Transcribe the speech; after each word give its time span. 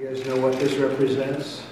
You 0.00 0.08
guys 0.08 0.24
know 0.24 0.36
what 0.38 0.58
this 0.58 0.76
represents? 0.76 1.62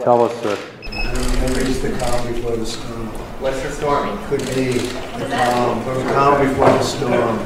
Tell 0.00 0.24
us, 0.24 0.32
sir. 0.40 0.58
Remember, 0.82 1.60
it's 1.60 1.80
the 1.80 1.90
calm 1.90 2.32
before 2.32 2.56
the 2.56 2.64
storm. 2.64 3.08
What's 3.38 3.62
the 3.62 3.70
storming? 3.70 4.16
Could 4.28 4.46
be 4.54 4.78
the 4.78 5.28
calm, 5.28 5.84
the 5.84 6.10
calm 6.10 6.48
before 6.48 6.70
the 6.70 6.82
storm. 6.82 7.38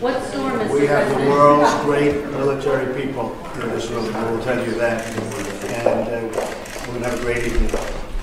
What 0.00 0.22
storm, 0.24 0.58
Mr. 0.58 0.70
We 0.72 0.86
have 0.86 1.06
the 1.10 1.28
world's 1.28 1.84
great 1.84 2.24
military 2.30 3.02
people 3.02 3.36
in 3.56 3.68
this 3.68 3.90
room, 3.90 4.16
I 4.16 4.30
will 4.30 4.42
tell 4.42 4.64
you 4.64 4.72
that. 4.76 5.04
And 5.04 6.34
uh, 6.34 6.56
we're 6.86 6.98
going 6.98 7.02
to 7.02 7.10
have 7.10 7.20
a 7.20 7.22
great 7.22 7.44
evening. 7.44 7.68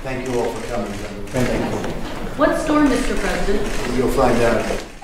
Thank 0.02 0.28
you 0.28 0.40
all 0.40 0.52
for 0.52 0.68
coming. 0.74 0.92
Thank 1.28 1.76
you. 1.76 1.92
What 2.40 2.60
storm, 2.60 2.88
Mr. 2.88 3.16
President? 3.16 3.96
You'll 3.96 4.10
find 4.10 4.42
out. 4.42 4.95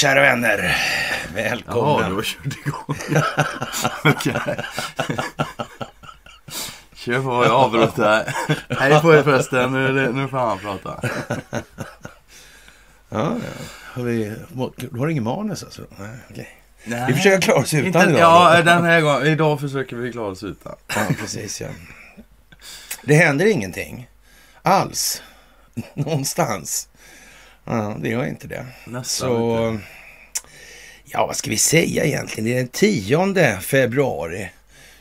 Kära 0.00 0.20
vänner. 0.20 0.58
Jaha, 0.58 1.42
Välkomna. 1.42 2.08
du 2.08 2.14
har 2.14 2.22
kört 2.22 2.66
igång. 2.66 2.96
Okej. 4.14 4.56
Kör 6.94 7.22
på, 7.22 7.44
jag 7.44 7.52
avbryter 7.52 8.02
här. 8.02 8.34
Hej 8.80 9.00
på 9.00 9.14
er 9.14 9.22
förresten, 9.22 9.72
nu, 9.72 10.12
nu 10.12 10.28
får 10.28 10.38
han 10.38 10.58
prata. 10.58 11.00
Ja. 13.12 13.36
Har 13.92 14.02
vi, 14.02 14.34
du 14.76 14.98
har 14.98 15.08
ingen 15.08 15.24
manus 15.24 15.64
alltså? 15.64 15.82
Nej, 15.98 16.08
okej. 16.30 16.48
Nej. 16.84 17.04
Vi 17.08 17.14
försöker 17.14 17.40
klara 17.40 17.58
oss 17.58 17.74
utan 17.74 17.86
Inte, 17.86 17.98
idag. 17.98 18.20
ja, 18.20 18.56
då. 18.56 18.62
den 18.62 18.84
här 18.84 19.00
gången. 19.00 19.26
Idag 19.26 19.60
försöker 19.60 19.96
vi 19.96 20.12
klara 20.12 20.26
oss 20.26 20.42
utan. 20.42 20.74
ja, 20.94 21.06
precis 21.18 21.60
ja. 21.60 21.68
Det 23.02 23.14
händer 23.14 23.46
ingenting. 23.46 24.08
Alls. 24.62 25.22
Någonstans. 25.94 26.88
Ja, 27.64 27.96
det 28.00 28.08
gör 28.08 28.24
inte 28.26 28.46
det. 28.46 28.66
Nästan 28.84 29.28
Så, 29.28 29.78
ja 31.12 31.26
vad 31.26 31.36
ska 31.36 31.50
vi 31.50 31.56
säga 31.58 32.04
egentligen? 32.04 32.44
Det 32.44 32.52
är 32.52 32.56
den 32.56 32.68
10 32.68 33.60
februari 33.60 34.50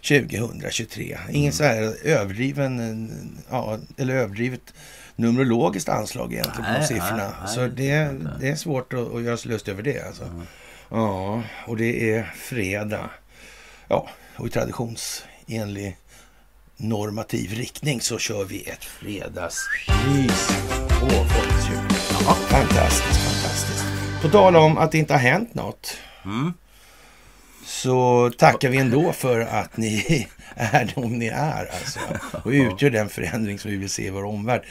2023. 0.08 1.18
Ingen 1.32 1.54
så 1.54 1.64
här 1.64 1.96
överdriven, 2.04 2.80
eh, 2.80 3.42
ja, 3.50 3.80
eller 3.98 4.16
överdrivet 4.16 4.74
numerologiskt 5.16 5.90
anslag 5.90 6.34
egentligen 6.34 6.66
på 6.66 6.72
Nej, 6.72 6.82
de 6.82 6.88
siffrorna. 6.88 7.34
nej, 7.40 7.56
så 7.56 7.68
det, 7.68 8.10
det 8.40 8.48
är 8.50 8.56
svårt 8.56 8.94
att, 8.94 9.16
att 9.16 9.24
göra 9.24 9.38
sig 9.38 9.52
lust 9.52 9.68
över 9.68 9.84
det. 9.84 10.08
Alltså. 10.08 10.24
Ja, 10.90 11.44
och 11.68 11.78
det 11.78 12.12
är 12.14 12.34
fredag. 12.36 13.10
Ja, 13.88 14.10
och 14.36 14.48
i 14.48 14.50
traditionsenlig 14.50 15.98
normativ 16.78 17.54
riktning 17.54 18.02
så 18.02 18.18
kör 18.18 18.46
vi 18.46 18.64
ett 18.64 18.84
fredagsmys 18.84 20.48
på 21.00 21.10
Folkets 21.10 21.70
fantastiskt, 22.28 22.50
fantastiskt. 22.50 23.29
På 24.22 24.30
tal 24.30 24.56
om 24.56 24.78
att 24.78 24.92
det 24.92 24.98
inte 24.98 25.14
har 25.14 25.20
hänt 25.20 25.54
något 25.54 25.98
Mm. 26.26 26.54
så 27.66 28.32
tackar 28.38 28.70
vi 28.70 28.78
ändå 28.78 29.14
för 29.14 29.40
att 29.40 29.78
ni 29.78 30.28
är 30.56 30.92
de 30.96 31.20
ni 31.20 31.28
är 31.28 31.66
alltså, 31.74 32.00
och 32.44 32.52
utgör 32.52 32.90
den 32.90 33.10
förändring 33.10 33.60
som 33.60 33.72
vi 33.72 33.78
vill 33.78 33.90
se 33.90 34.08
i 34.08 34.10
vår 34.10 34.24
omvärld. 34.24 34.62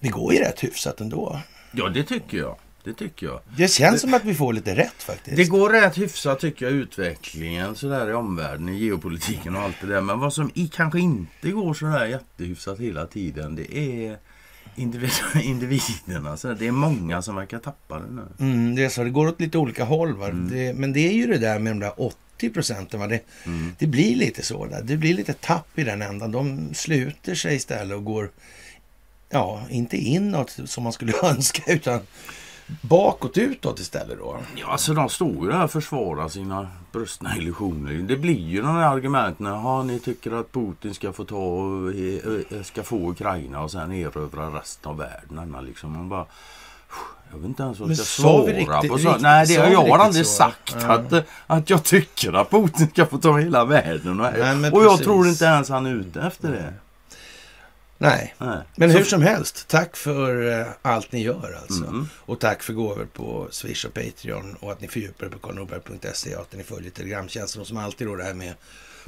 Det 0.00 0.08
går 0.08 0.34
ju 0.34 0.40
rätt 0.40 0.64
hyfsat 0.64 1.00
ändå. 1.00 1.40
Ja, 1.72 1.88
det 1.88 2.02
tycker 2.02 2.38
jag. 2.38 2.56
Det 2.84 2.92
tycker 2.92 3.26
jag. 3.26 3.40
Det 3.56 3.68
känns 3.68 4.00
som 4.00 4.14
att 4.14 4.24
vi 4.24 4.34
får 4.34 4.52
lite 4.52 4.74
rätt 4.74 5.02
faktiskt. 5.02 5.36
Det 5.36 5.44
går 5.44 5.70
rätt 5.70 5.98
hyfsat 5.98 6.40
tycker 6.40 6.66
jag 6.66 6.74
utvecklingen 6.74 7.74
sådär 7.74 8.10
i 8.10 8.14
omvärlden, 8.14 8.68
i 8.68 8.78
geopolitiken 8.78 9.56
och 9.56 9.62
allt 9.62 9.76
det 9.80 9.86
där. 9.86 10.00
Men 10.00 10.20
vad 10.20 10.32
som 10.32 10.50
i, 10.54 10.68
kanske 10.68 11.00
inte 11.00 11.50
går 11.50 11.74
sådär 11.74 12.06
jättehyfsat 12.06 12.78
hela 12.78 13.06
tiden 13.06 13.56
det 13.56 13.78
är 13.78 14.18
individ, 14.76 15.10
individerna. 15.42 16.36
Så 16.36 16.54
det 16.54 16.66
är 16.66 16.72
många 16.72 17.22
som 17.22 17.36
verkar 17.36 17.58
tappa 17.58 17.98
det 17.98 18.10
nu. 18.10 18.22
Mm, 18.40 18.74
det 18.74 18.84
är 18.84 18.88
så. 18.88 19.04
Det 19.04 19.10
går 19.10 19.26
åt 19.26 19.40
lite 19.40 19.58
olika 19.58 19.84
håll. 19.84 20.16
Va? 20.16 20.30
Det, 20.30 20.74
men 20.74 20.92
det 20.92 21.08
är 21.08 21.12
ju 21.12 21.26
det 21.26 21.38
där 21.38 21.58
med 21.58 21.72
de 21.72 21.80
där 21.80 22.00
80 22.00 22.50
procenten. 22.50 23.00
Va? 23.00 23.06
Det, 23.06 23.20
det 23.78 23.86
blir 23.86 24.16
lite 24.16 24.42
så. 24.42 24.66
Där. 24.66 24.82
Det 24.82 24.96
blir 24.96 25.14
lite 25.14 25.32
tapp 25.32 25.78
i 25.78 25.84
den 25.84 26.02
ändan. 26.02 26.32
De 26.32 26.74
sluter 26.74 27.34
sig 27.34 27.56
istället 27.56 27.96
och 27.96 28.04
går, 28.04 28.30
ja, 29.30 29.66
inte 29.70 29.96
inåt 29.96 30.58
som 30.64 30.84
man 30.84 30.92
skulle 30.92 31.12
önska, 31.22 31.72
utan 31.72 32.00
bakåt 32.80 33.38
utåt 33.38 33.80
istället 33.80 34.18
då. 34.18 34.36
Ja, 34.56 34.66
alltså 34.66 34.94
de 34.94 35.08
står 35.08 35.32
ju 35.44 35.48
där 35.50 35.64
och 35.64 35.70
försvarar 35.70 36.28
sina 36.28 36.68
brustna 36.92 37.36
illusioner. 37.36 37.92
Det 37.92 38.16
blir 38.16 38.40
ju 38.48 38.62
de 38.62 38.76
här 38.76 38.94
argumenten. 38.94 39.86
Ni 39.86 39.98
tycker 40.00 40.32
att 40.40 40.52
Putin 40.52 40.94
ska 40.94 41.12
få 41.12 41.24
ta 41.24 41.36
eh, 42.56 42.62
ska 42.62 42.82
få 42.82 43.10
Ukraina 43.10 43.62
och 43.62 43.70
sen 43.70 43.92
erövra 43.92 44.58
resten 44.58 44.90
av 44.90 44.96
världen. 44.98 45.56
Liksom. 45.66 45.92
Man 45.92 46.08
bara, 46.08 46.26
jag 47.30 47.38
vet 47.38 47.46
inte 47.48 47.62
ens 47.62 47.78
vad 47.78 47.90
jag 47.90 47.96
ska 47.96 48.04
svara 48.22 48.46
riktigt- 48.46 48.90
på 48.90 48.98
så. 48.98 49.08
riktigt- 49.08 49.22
Nej, 49.22 49.46
det, 49.46 49.52
jag 49.54 49.78
har 49.88 49.98
aldrig 49.98 50.26
så? 50.26 50.32
sagt 50.32 50.76
Ja. 50.80 50.92
att, 50.92 51.12
att 51.46 51.70
jag 51.70 51.84
tycker 51.84 52.32
att 52.32 52.50
Putin 52.50 52.88
ska 52.88 53.06
få 53.06 53.18
ta 53.18 53.36
hela 53.38 53.64
världen. 53.64 54.20
Och, 54.20 54.32
Nej, 54.32 54.70
och 54.70 54.82
jag 54.84 54.90
precis. 54.90 55.06
tror 55.06 55.26
inte 55.28 55.44
ens 55.44 55.68
han 55.68 55.86
är 55.86 55.94
ute 55.94 56.20
efter 56.20 56.50
det. 56.50 56.72
Nej, 57.98 58.34
Nej. 58.38 58.58
men 58.76 58.90
hur 58.90 59.04
som 59.04 59.22
helst. 59.22 59.68
Tack 59.68 59.96
för 59.96 60.60
eh, 60.60 60.66
allt 60.82 61.12
ni 61.12 61.22
gör 61.22 61.58
alltså. 61.62 61.84
Mm. 61.84 62.08
Och 62.16 62.40
tack 62.40 62.62
för 62.62 62.72
gåvor 62.72 63.08
på 63.12 63.48
Swish 63.50 63.84
och 63.84 63.94
Patreon 63.94 64.54
och 64.60 64.72
att 64.72 64.80
ni 64.80 64.88
fördjupar 64.88 65.26
er 65.26 65.30
på 65.30 65.38
karlnorberg.se 65.38 66.34
och 66.36 66.42
att 66.42 66.52
ni 66.52 66.62
följer 66.62 66.90
Telegramtjänsten 66.90 67.60
och 67.60 67.66
som 67.66 67.76
alltid 67.76 68.06
då 68.06 68.16
det 68.16 68.24
här 68.24 68.34
med 68.34 68.54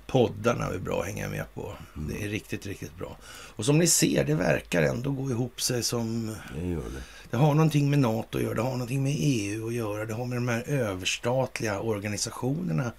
poddarna 0.07 0.67
är 0.67 0.79
bra 0.79 1.01
att 1.01 1.07
hänga 1.07 1.29
med 1.29 1.45
på. 1.55 1.73
Mm. 1.97 2.09
Det 2.09 2.25
är 2.25 2.29
riktigt, 2.29 2.67
riktigt 2.67 2.97
bra. 2.99 3.17
Och 3.57 3.65
som 3.65 3.79
ni 3.79 3.87
ser, 3.87 4.25
det 4.25 4.35
verkar 4.35 4.83
ändå 4.83 5.11
gå 5.11 5.31
ihop 5.31 5.63
sig 5.63 5.83
som... 5.83 6.37
Det 6.61 6.67
gör 6.67 6.77
det. 6.77 7.03
Det 7.31 7.37
har 7.37 7.55
någonting 7.55 7.91
med 7.91 7.99
NATO 7.99 8.39
att 8.39 8.45
göra, 8.45 8.55
det 8.55 8.63
har 8.63 8.71
någonting 8.71 9.03
med 9.03 9.17
EU 9.19 9.67
att 9.67 9.75
göra, 9.75 10.05
det 10.05 10.15
har 10.15 10.25
med 10.25 10.37
de 10.37 10.49
här 10.49 10.65
överstatliga 10.67 11.81
organisationerna 11.81 12.93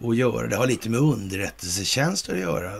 att 0.00 0.16
göra. 0.16 0.46
Det 0.46 0.56
har 0.56 0.66
lite 0.66 0.90
med 0.90 1.00
underrättelsetjänster 1.00 2.32
att 2.34 2.40
göra. 2.40 2.72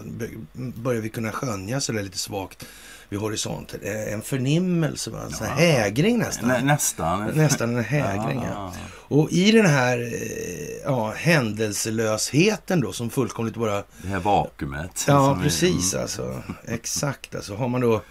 Börjar 0.55 1.00
vi 1.00 1.08
kunna 1.08 1.32
skönja 1.32 1.81
så 1.81 1.93
där 1.93 2.02
lite 2.02 2.19
svagt 2.19 2.66
vid 3.08 3.20
horisonten. 3.20 3.81
Eh, 3.82 4.12
En 4.12 4.22
förnimmelse, 4.22 5.11
va? 5.11 5.19
en 5.26 5.32
här 5.46 5.55
hägring 5.56 6.19
nästan. 6.19 6.49
Nä, 6.49 6.62
nästan. 6.62 7.26
Nästan 7.34 7.76
en 7.76 7.84
hägring, 7.84 8.43
ja. 8.43 8.50
Ja. 8.55 8.72
Och 9.16 9.31
i 9.32 9.50
den 9.52 9.66
här 9.66 9.99
eh, 9.99 10.76
ja, 10.84 11.12
händelselösheten 11.16 12.81
då 12.81 12.93
som 12.93 13.11
fullkomligt 13.11 13.56
bara... 13.56 13.82
Det 14.02 14.08
här 14.08 14.20
vakuumet. 14.20 15.05
Ja, 15.08 15.28
som 15.28 15.38
är- 15.38 15.43
precis 15.43 15.93
mm. 15.94 16.02
alltså. 16.02 16.43
Exakt 16.69 17.34
alltså. 17.34 17.55
Har 17.55 17.69
man 17.69 17.81
då 17.81 18.02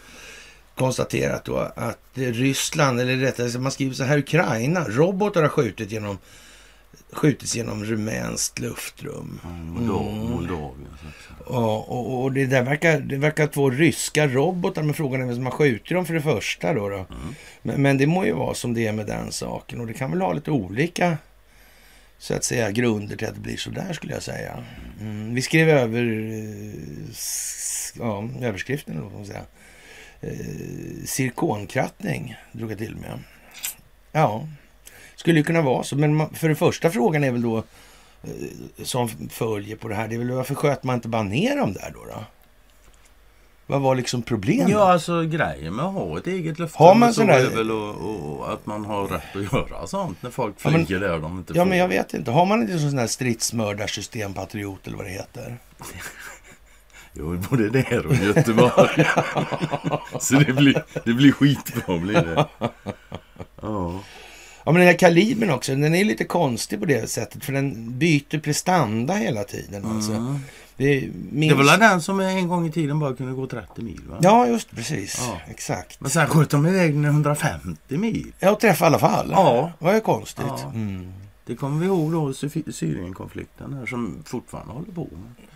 konstaterat 0.78 1.46
då 1.46 1.58
att 1.76 2.00
Ryssland, 2.14 3.00
eller 3.00 3.16
rättare 3.18 3.50
sagt 3.50 3.62
man 3.62 3.72
skriver 3.72 3.94
så 3.96 4.04
här, 4.04 4.18
Ukraina, 4.18 4.86
robotar 4.88 5.42
har 5.42 5.50
skjutit 5.50 5.92
genom, 5.92 6.18
skjutits 7.12 7.56
genom 7.56 7.86
rumänskt 7.86 8.60
luftrum. 8.60 9.40
Säga. 11.02 11.46
Ja, 11.50 11.86
och, 11.88 12.24
och 12.24 12.32
det 12.32 12.46
där 12.46 12.64
verkar, 12.64 13.00
det 13.00 13.18
verkar 13.18 13.50
vara 13.54 13.74
ryska 13.74 14.28
robotar, 14.28 14.84
men 14.84 14.94
frågan 14.94 15.22
är 15.22 15.26
vem 15.26 15.36
som 15.36 15.46
har 15.46 15.52
skjutit 15.52 15.90
dem 15.90 16.06
för 16.06 16.14
det 16.14 16.22
första 16.22 16.74
då. 16.74 16.90
då. 16.90 17.06
Men, 17.62 17.82
men 17.82 17.98
det 17.98 18.08
må 18.08 18.26
ju 18.26 18.34
vara 18.34 18.54
som 18.54 18.74
det 18.74 18.88
är 18.88 18.94
med 18.94 19.06
den 19.06 19.32
saken 19.32 19.80
och 19.82 19.88
det 19.88 19.94
kan 19.94 20.12
väl 20.12 20.22
ha 20.22 20.34
lite 20.34 20.52
olika 20.52 21.18
så 22.18 22.34
att 22.34 22.44
säga 22.44 22.72
grunder 22.72 23.16
till 23.16 23.28
att 23.28 23.36
det 23.36 23.42
blir 23.42 23.58
så 23.58 23.70
där 23.70 23.94
skulle 23.94 24.14
jag 24.14 24.24
säga. 24.24 24.64
Mm, 25.00 25.36
vi 25.36 25.42
skrev 25.42 25.70
över 25.70 26.04
eh, 26.04 27.16
ja, 28.00 28.30
överskriften, 28.42 28.94
eller 28.94 29.04
vad 29.04 29.14
man 29.14 29.26
säga. 29.26 29.46
Eh, 30.22 31.06
Zirkonkrattning 31.06 32.36
drog 32.52 32.72
jag 32.72 32.78
till 32.78 32.96
med. 32.96 33.20
Ja, 34.12 34.48
skulle 35.24 35.40
ju 35.40 35.44
kunna 35.44 35.62
vara 35.62 35.84
så. 35.84 35.96
Men 35.96 36.30
för 36.36 36.50
det 36.50 36.56
första 36.56 36.90
frågan 36.90 37.24
är 37.24 37.32
väl 37.32 37.42
då 37.42 37.58
eh, 37.58 37.64
som 38.84 39.10
följer 39.30 39.76
på 39.76 39.88
det 39.88 39.96
här. 39.96 40.08
Det 40.08 40.16
är 40.16 40.20
väl 40.20 40.32
varför 40.32 40.56
sköt 40.56 40.84
man 40.84 40.96
inte 40.96 41.08
bara 41.08 41.24
ner 41.24 41.58
dem 41.58 41.74
där 41.74 41.92
då? 41.94 42.06
då? 42.06 42.24
Vad 43.68 43.82
var 43.82 43.96
liksom 43.96 44.22
problemet? 44.22 44.70
Ja, 44.70 44.92
alltså 44.92 45.22
grejen 45.24 45.76
med 45.76 45.86
att 45.86 45.94
ha 45.94 46.18
ett 46.18 46.28
eget 46.28 46.60
luftrum 46.60 46.88
Har 46.88 46.96
man 46.96 47.10
så 47.10 47.14
sån 47.14 47.28
där- 47.28 47.46
är 47.52 47.56
väl 47.56 47.72
och, 47.72 48.40
och, 48.40 48.54
att 48.54 48.66
man 48.66 48.86
har 48.86 49.08
rätt 49.08 49.36
att 49.36 49.54
göra 49.54 49.88
sånt 49.88 50.18
när 50.24 50.30
folk 50.30 50.56
Ja, 50.64 50.70
men- 50.70 50.86
flyger 50.86 51.02
där 51.08 51.20
de 51.20 51.38
inte 51.38 51.54
Ja, 51.56 51.62
får. 51.64 51.70
men 51.70 51.78
jag 51.78 51.88
vet 51.88 52.14
inte. 52.14 52.32
Har 52.32 52.46
man 52.46 52.62
inte 52.62 52.80
sån 52.80 52.98
här 52.98 53.08
stridsmördarsystem, 53.08 54.34
patriot 54.34 54.88
eller 54.88 54.98
vad 54.98 55.06
det 55.06 55.12
heter? 55.12 55.58
Jo, 57.16 57.38
både 57.50 57.70
där 57.70 58.06
och 58.06 58.16
Göteborg. 58.16 59.06
så 60.20 60.36
det 60.36 60.54
blir, 60.54 60.84
det 61.06 61.14
blir 61.14 61.32
skitbra 61.32 61.98
blir 61.98 62.14
det. 62.22 62.46
Ja. 63.62 64.00
Ja, 64.66 64.72
men 64.72 64.80
den 64.80 64.88
här 64.88 64.98
kalibern 64.98 65.50
också, 65.50 65.76
den 65.76 65.96
är 65.96 66.04
lite 66.06 66.24
konstig 66.24 66.80
på 66.80 66.86
det 66.86 67.10
sättet. 67.10 67.44
För 67.46 67.54
den 67.54 67.98
byter 68.00 68.40
prestanda 68.40 69.14
hela 69.14 69.44
tiden. 69.44 69.86
Alltså. 69.86 70.12
Mm. 70.12 70.40
Det, 70.78 71.00
Det 71.00 71.10
minst... 71.32 71.56
var 71.58 71.64
väl 71.64 71.80
den 71.80 72.02
som 72.02 72.20
en 72.20 72.48
gång 72.48 72.68
i 72.68 72.72
tiden 72.72 73.00
bara 73.00 73.14
kunde 73.16 73.34
gå 73.34 73.48
30 73.48 73.82
mil 73.82 74.02
va? 74.10 74.18
Ja, 74.22 74.48
just 74.48 74.72
precis. 74.72 75.18
Ja. 75.22 75.38
Exakt. 75.52 76.02
Men 76.02 76.10
sen 76.12 76.28
sköt 76.28 76.50
de 76.50 76.68
iväg 76.68 76.94
den 76.94 77.06
150 77.06 77.98
mil. 77.98 78.34
Ja, 78.40 78.52
och 78.52 78.60
träffa 78.60 78.86
i 78.86 78.88
alla 78.88 79.00
fall. 79.00 79.28
Ja. 79.32 79.72
Vad 79.80 79.96
är 79.96 80.00
konstigt. 80.00 80.46
Ja. 80.48 80.72
Mm. 80.76 81.14
Det 81.46 81.56
kommer 81.56 81.80
vi 81.80 81.86
ihåg 81.86 82.12
då 82.12 82.34
Sy- 82.34 82.72
Syrienkonflikten 82.72 83.74
här 83.74 83.86
som 83.86 84.18
fortfarande 84.26 84.74
håller 84.74 84.92
på 84.92 85.02
med. 85.12 85.48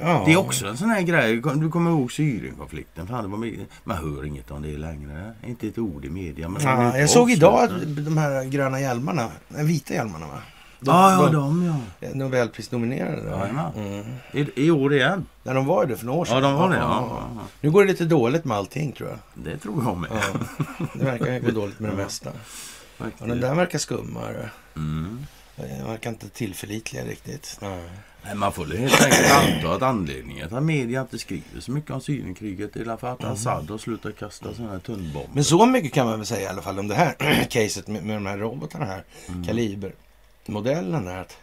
Ja. 0.00 0.22
Det 0.26 0.32
är 0.32 0.36
också 0.36 0.66
en 0.66 0.76
sån 0.76 0.90
här 0.90 1.02
grej. 1.02 1.36
Du 1.36 1.70
kommer 1.70 1.90
ihåg 1.90 2.12
Syrienkonflikten. 2.12 3.06
Fan, 3.06 3.22
det 3.24 3.30
var 3.30 3.38
mycket- 3.38 3.68
man 3.84 3.96
hör 3.96 4.24
inget 4.24 4.50
om 4.50 4.62
det 4.62 4.78
längre. 4.78 5.32
Inte 5.46 5.68
ett 5.68 5.78
ord 5.78 6.04
i 6.04 6.10
media. 6.10 6.48
Men 6.48 6.62
de 6.62 6.68
Ja, 6.68 6.98
jag 6.98 7.10
såg 7.10 7.30
idag 7.30 7.62
att 7.62 7.70
de 8.04 8.18
här 8.18 8.44
gröna 8.44 8.80
hjälmarna, 8.80 9.28
nej, 9.48 9.64
vita 9.66 9.94
hjälmarna 9.94 10.26
va? 10.26 10.38
De, 10.80 10.90
Ja, 10.90 11.12
ja, 11.12 11.18
var 11.18 11.32
de 11.32 11.80
ja. 12.00 12.08
Nobelprisnominerade. 12.14 13.22
då. 13.22 13.28
Jajamän. 13.36 13.72
Mm. 13.76 14.04
I, 14.32 14.66
I 14.66 14.70
år 14.70 14.94
igen. 14.94 15.26
När 15.42 15.54
de 15.54 15.66
var 15.66 15.86
det 15.86 15.96
för 15.96 16.06
några 16.06 16.18
år 16.20 16.24
sedan. 16.24 16.34
Ja, 16.36 16.40
de 16.42 16.54
var 16.54 16.68
det. 16.70 16.76
Ja, 16.76 17.28
ja. 17.34 17.40
Nu 17.60 17.70
går 17.70 17.82
det 17.84 17.88
lite 17.92 18.04
dåligt 18.04 18.44
med 18.44 18.56
allting 18.56 18.92
tror 18.92 19.08
jag. 19.08 19.18
Det 19.44 19.58
tror 19.58 19.84
jag 19.84 19.96
med. 19.96 20.10
Ja. 20.12 20.40
Det 20.94 21.04
verkar 21.04 21.40
gå 21.40 21.50
dåligt 21.50 21.80
med 21.80 21.90
det 21.90 21.96
mesta. 21.96 22.30
Den 23.18 23.40
där 23.40 23.54
verkar 23.54 23.78
skummare. 23.78 24.50
Mm. 24.76 25.26
Den 25.56 25.86
verkar 25.86 26.10
inte 26.10 26.28
tillförlitliga 26.28 27.04
riktigt. 27.04 27.58
Nej. 27.62 27.82
Man 28.34 28.52
får 28.52 28.66
helt 28.66 29.04
enkelt 29.04 29.30
anta 29.30 29.74
att 29.74 29.82
anledningen 29.82 30.48
till 30.48 30.56
att 30.56 30.62
media 30.62 31.00
inte 31.00 31.18
skriver 31.18 31.60
så 31.60 31.72
mycket 31.72 31.90
om 31.90 32.00
Syrienkriget 32.00 32.76
är 32.76 32.96
för 32.96 33.12
att 33.12 33.24
Assad 33.24 33.70
har 33.70 33.78
slutat 33.78 34.18
kasta 34.18 34.54
sådana 34.54 34.72
här 34.72 34.78
tunnbomber. 34.78 35.34
Men 35.34 35.44
så 35.44 35.66
mycket 35.66 35.92
kan 35.92 36.06
man 36.06 36.18
väl 36.18 36.26
säga 36.26 36.40
i 36.40 36.46
alla 36.46 36.62
fall 36.62 36.78
om 36.78 36.88
det 36.88 36.94
här 36.94 37.44
caset 37.50 37.88
med, 37.88 38.02
med 38.02 38.16
de 38.16 38.26
här 38.26 38.38
robotarna 38.38 38.84
här. 38.84 39.04
Mm. 39.28 39.44
Kalibermodellen 39.44 41.04
där. 41.04 41.16
Att 41.16 41.36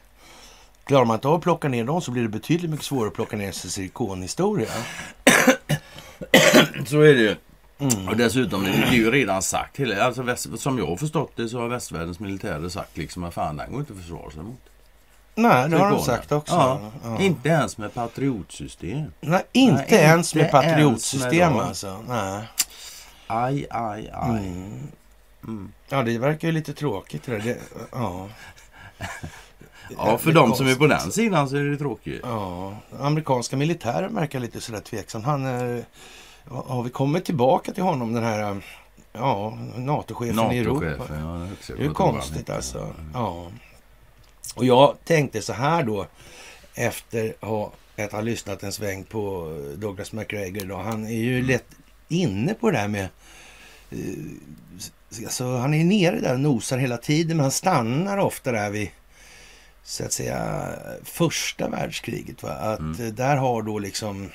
klarar 0.83 1.05
man 1.05 1.15
inte 1.15 1.27
av 1.27 1.33
att 1.33 1.41
plocka 1.41 1.67
ner 1.67 1.83
dem 1.83 2.01
så 2.01 2.11
blir 2.11 2.23
det 2.23 2.29
betydligt 2.29 2.71
mycket 2.71 2.85
svårare 2.85 3.07
att 3.07 3.13
plocka 3.13 3.37
ner 3.37 3.47
en 3.47 3.53
silikonhistoria. 3.53 4.67
Så 6.85 7.01
är 7.01 7.13
det 7.13 7.21
ju. 7.21 7.35
Mm. 7.79 8.07
Och 8.07 8.17
dessutom, 8.17 8.63
det 8.63 8.69
är 8.69 8.93
ju 8.93 9.11
redan 9.11 9.41
sagt. 9.41 9.79
Alltså, 9.79 10.57
som 10.57 10.77
jag 10.77 10.87
har 10.87 10.97
förstått 10.97 11.31
det 11.35 11.49
så 11.49 11.59
har 11.59 11.67
västvärldens 11.67 12.19
militärer 12.19 12.69
sagt 12.69 12.97
liksom 12.97 13.23
att 13.23 13.33
fan, 13.33 13.57
den 13.57 13.71
går 13.71 13.79
inte 13.79 13.93
att 13.93 13.99
försvara 13.99 14.31
sig 14.31 14.43
mot. 14.43 14.61
Nej, 15.35 15.69
det 15.69 15.77
har 15.77 15.91
de 15.91 16.01
sagt 16.01 16.31
också. 16.31 16.55
Ja. 16.55 16.91
Ja. 17.03 17.19
Inte 17.19 17.49
ens 17.49 17.77
med 17.77 17.93
patriotsystem. 17.93 19.11
Nej, 19.21 19.43
inte 19.51 19.83
Nej, 19.95 20.03
ens 20.03 20.35
med 20.35 20.45
inte 20.45 20.57
ens 20.57 20.71
patriotsystem 20.73 21.53
med 21.53 21.61
alltså. 21.61 22.03
Nej. 22.07 22.43
Aj, 23.27 23.67
aj, 23.69 24.09
aj. 24.13 24.29
Mm. 24.29 24.87
Mm. 25.43 25.71
Ja, 25.89 26.03
det 26.03 26.17
verkar 26.17 26.47
ju 26.47 26.51
lite 26.51 26.73
tråkigt. 26.73 27.23
Det, 27.25 27.37
det, 27.37 27.57
ja. 27.91 28.27
Ja, 29.97 30.17
för 30.17 30.31
de 30.31 30.55
som 30.55 30.67
är 30.67 30.75
på 30.75 30.87
den 30.87 31.11
sidan 31.11 31.49
så 31.49 31.55
är 31.55 31.63
det 31.63 31.77
tråkigt. 31.77 32.21
Ja, 32.23 32.75
amerikanska 32.99 33.57
militären 33.57 34.15
verkar 34.15 34.39
lite 34.39 34.61
sådär 34.61 34.79
tveksam. 34.79 35.23
Han 35.23 35.45
är, 35.45 35.85
har 36.49 36.83
vi 36.83 36.89
kommit 36.89 37.25
tillbaka 37.25 37.71
till 37.71 37.83
honom, 37.83 38.13
den 38.13 38.23
här 38.23 38.61
ja, 39.13 39.57
NATO-chefen 39.75 40.51
i 40.51 40.57
Europa? 40.57 40.85
Ja, 40.85 41.47
Det 41.67 41.73
är 41.73 41.83
ju 41.83 41.93
konstigt 41.93 42.49
alltså. 42.49 42.93
Ja. 43.13 43.47
Och 44.55 44.65
jag 44.65 44.97
tänkte 45.05 45.41
så 45.41 45.53
här 45.53 45.83
då, 45.83 46.07
efter 46.75 47.33
ha- 47.45 47.71
att 47.97 48.11
ha 48.11 48.21
lyssnat 48.21 48.63
en 48.63 48.71
sväng 48.71 49.03
på 49.03 49.51
Douglas 49.77 50.13
McGregor. 50.13 50.65
Då. 50.65 50.75
Han 50.77 51.05
är 51.05 51.11
ju 51.19 51.41
lätt 51.43 51.65
inne 52.07 52.53
på 52.53 52.71
det 52.71 52.77
där 52.77 52.87
med... 52.87 53.07
eh, 53.91 53.97
Alltså, 55.23 55.57
han 55.57 55.73
är 55.73 55.83
nere 55.83 56.19
där 56.19 56.33
och 56.33 56.39
nosar 56.39 56.77
hela 56.77 56.97
tiden, 56.97 57.37
men 57.37 57.43
han 57.43 57.51
stannar 57.51 58.17
ofta 58.17 58.51
där 58.51 58.69
vid 58.69 58.89
så 59.83 60.03
att 60.05 60.11
säga 60.13 60.69
första 61.03 61.69
världskriget. 61.69 62.43
Va? 62.43 62.49
Att 62.51 62.79
Mm. 62.79 63.01
eh, 63.07 63.13
där 63.13 63.35
har 63.35 63.61
då 63.61 63.79
liksom 63.79 64.29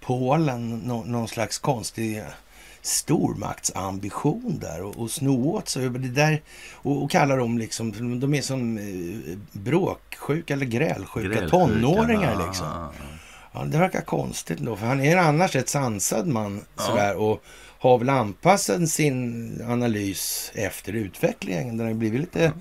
Polen 0.00 0.78
nå- 0.78 1.04
någon 1.04 1.28
slags 1.28 1.58
konstig 1.58 2.22
stormaktsambition 2.82 4.58
där 4.60 4.82
och, 4.82 4.96
och 4.98 5.10
sno 5.10 5.50
åt 5.52 5.68
sig 5.68 5.88
det 5.90 5.98
där 6.08 6.42
och, 6.74 7.02
och 7.02 7.10
kalla 7.10 7.36
dem 7.36 7.58
liksom, 7.58 8.20
de 8.20 8.34
är 8.34 8.42
som 8.42 8.78
eh, 8.78 9.38
bråksjuka 9.52 10.54
eller 10.54 10.66
grälsjuka 10.66 11.28
Grälsjuka, 11.28 11.48
tonåringar 11.50 12.36
ja, 12.40 12.46
liksom. 12.46 12.66
ja, 12.66 12.92
ja. 12.98 13.04
Ja, 13.54 13.64
det 13.64 13.78
verkar 13.78 14.00
konstigt 14.00 14.58
då, 14.58 14.76
för 14.76 14.86
han 14.86 15.00
är 15.00 15.16
annars 15.16 15.56
ett 15.56 15.68
sansad 15.68 16.26
man 16.26 16.64
Ja. 16.76 16.82
sådär 16.82 17.16
och 17.16 17.42
har 17.78 17.98
väl 17.98 18.08
anpassat 18.08 18.88
sin 18.88 19.62
analys 19.68 20.52
efter 20.54 20.92
utvecklingen. 20.92 21.76
Den 21.76 21.86
har 21.86 21.94
blivit 21.94 22.20
lite, 22.20 22.52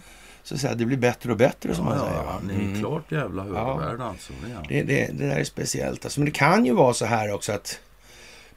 så 0.43 0.55
att 0.55 0.61
säga, 0.61 0.75
det 0.75 0.85
blir 0.85 0.97
bättre 0.97 1.31
och 1.31 1.37
bättre 1.37 1.75
som 1.75 1.85
man 1.85 1.97
Ja, 1.97 2.03
säger. 2.03 2.15
ja, 2.17 2.23
va? 2.23 2.39
Ni 2.47 2.53
är 2.53 2.59
Mm. 2.59 2.79
klart 2.79 3.11
jävla 3.11 3.43
hörvärd 3.43 4.01
alltså. 4.01 4.33
Han. 4.55 4.65
Det, 4.69 4.83
det, 4.83 5.07
det 5.13 5.27
där 5.27 5.35
är 5.35 5.43
speciellt. 5.43 6.05
Alltså, 6.05 6.19
men 6.19 6.25
det 6.25 6.31
kan 6.31 6.65
ju 6.65 6.73
vara 6.73 6.93
så 6.93 7.05
här 7.05 7.33
också 7.33 7.51
att 7.51 7.79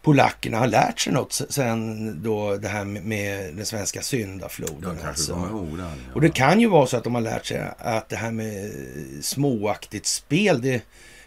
polackerna 0.04 0.58
har 0.58 0.66
lärt 0.66 1.00
sig 1.00 1.12
något 1.12 1.32
se- 1.32 1.44
sen 1.48 2.22
då 2.22 2.56
det 2.56 2.68
här 2.68 2.84
med, 2.84 3.54
den 3.54 3.66
svenska 3.66 4.02
syndafloden. 4.02 4.98
Alltså. 5.06 5.32
kommer 5.34 5.48
ihåg 5.48 5.78
den. 5.78 5.86
Ja. 5.86 6.14
Och 6.14 6.20
det 6.20 6.30
kan 6.30 6.60
ju 6.60 6.68
vara 6.68 6.86
så 6.86 6.96
att 6.96 7.04
de 7.04 7.14
har 7.14 7.22
lärt 7.22 7.46
sig 7.46 7.62
att 7.78 8.08
det 8.08 8.16
här 8.16 8.30
med 8.30 8.72
småaktigt 9.20 10.06
spel, 10.06 10.60
det 10.62 10.82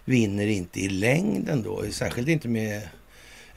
vinner 0.06 0.48
inte 0.48 0.80
i 0.80 0.90
längden 0.90 1.64
då. 1.64 1.84
Särskilt 1.92 2.28
inte 2.28 2.48
med, 2.48 2.82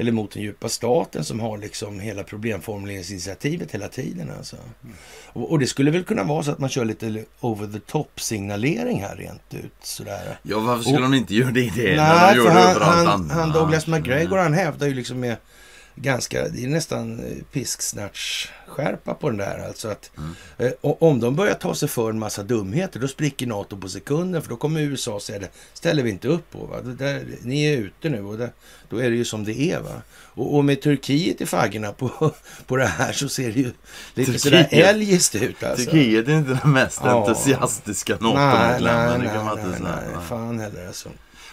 eller 0.00 0.12
mot 0.12 0.30
den 0.32 0.42
djupa 0.42 0.68
staten 0.68 1.24
som 1.24 1.40
har 1.40 1.58
liksom 1.58 2.00
hela 2.00 2.22
problemformuleringsinitiativet 2.22 3.70
hela 3.72 3.88
tiden. 3.88 4.30
Alltså. 4.38 4.56
Och, 5.26 5.50
och 5.50 5.58
det 5.58 5.66
skulle 5.66 5.90
väl 5.90 6.04
kunna 6.04 6.22
vara 6.24 6.42
så 6.42 6.50
att 6.50 6.58
man 6.58 6.68
kör 6.70 6.84
lite 6.84 7.24
over 7.40 7.66
the 7.66 7.78
top 7.80 8.20
signalering 8.20 9.00
här 9.02 9.16
rent 9.16 9.54
ut 9.64 9.72
sådär. 9.82 10.38
Ja, 10.42 10.58
varför 10.60 10.82
skulle 10.82 10.96
Och- 10.96 11.02
de 11.02 11.14
inte 11.14 11.34
göra 11.34 11.50
det 11.50 11.60
i 11.60 11.72
det? 11.76 11.96
när 11.96 12.14
Nej, 12.14 12.36
de 12.36 12.42
för 12.42 12.80
han, 12.80 13.06
han, 13.06 13.30
han 13.30 13.52
Douglas 13.52 13.86
McGregor 13.86 14.38
han 14.38 14.52
hävdar 14.52 14.86
ju 14.86 14.94
liksom 14.94 15.20
med 15.20 15.36
ganska, 16.02 16.48
det 16.48 16.64
är 16.64 16.68
nästan 16.68 17.20
eh, 17.20 17.36
pisksnärtsskärpa 17.52 19.14
på 19.14 19.28
den 19.30 19.38
där. 19.38 19.64
Alltså 19.68 19.88
att 19.88 20.10
Mm. 20.18 20.34
eh, 20.58 20.72
och 20.80 21.02
om 21.02 21.20
de 21.20 21.36
börjar 21.36 21.54
ta 21.54 21.74
sig 21.74 21.88
för 21.88 22.10
en 22.10 22.18
massa 22.18 22.42
dumheter, 22.42 23.00
då 23.00 23.08
spricker 23.08 23.46
NATO 23.46 23.76
på 23.76 23.88
sekunden. 23.88 24.42
För 24.42 24.48
då 24.50 24.56
kommer 24.56 24.80
USA 24.80 25.20
säga 25.20 25.38
det 25.38 25.48
ställer 25.74 26.02
vi 26.02 26.10
inte 26.10 26.28
upp 26.28 26.50
på. 26.50 26.58
Va? 26.58 26.80
Där, 26.82 27.24
ni 27.42 27.64
är 27.64 27.76
ute 27.76 28.08
nu 28.08 28.22
och 28.24 28.38
det, 28.38 28.50
då 28.88 28.96
är 28.98 29.10
det 29.10 29.16
ju 29.16 29.24
som 29.24 29.44
det 29.44 29.60
är. 29.60 29.80
Va? 29.80 30.02
Och, 30.12 30.56
och 30.56 30.64
med 30.64 30.82
Turkiet 30.82 31.40
i 31.40 31.46
faggorna 31.46 31.92
på, 31.92 32.34
på 32.66 32.76
det 32.76 32.86
här 32.86 33.12
så 33.12 33.28
ser 33.28 33.52
det 33.52 33.60
ju 33.60 33.72
lite 34.14 34.32
Turkiet- 34.32 34.38
sådär 34.38 34.68
eljest 34.70 35.34
ut. 35.34 35.62
Alltså. 35.62 35.84
Turkiet 35.84 36.28
är 36.28 36.32
inte 36.32 36.58
den 36.62 36.72
mest 36.72 37.00
Ja. 37.04 37.26
entusiastiska 37.28 38.16
Nej, 38.20 38.32
nej, 38.34 38.80
NATO-medlemmen. 38.82 39.20
nej, 39.20 39.28
nej, 39.44 39.66
inte 39.66 39.68
nej, 39.68 39.78
säga. 39.78 40.16
nej, 40.18 40.26
fan 40.28 40.60
heller 40.60 40.86
alltså. 40.86 41.08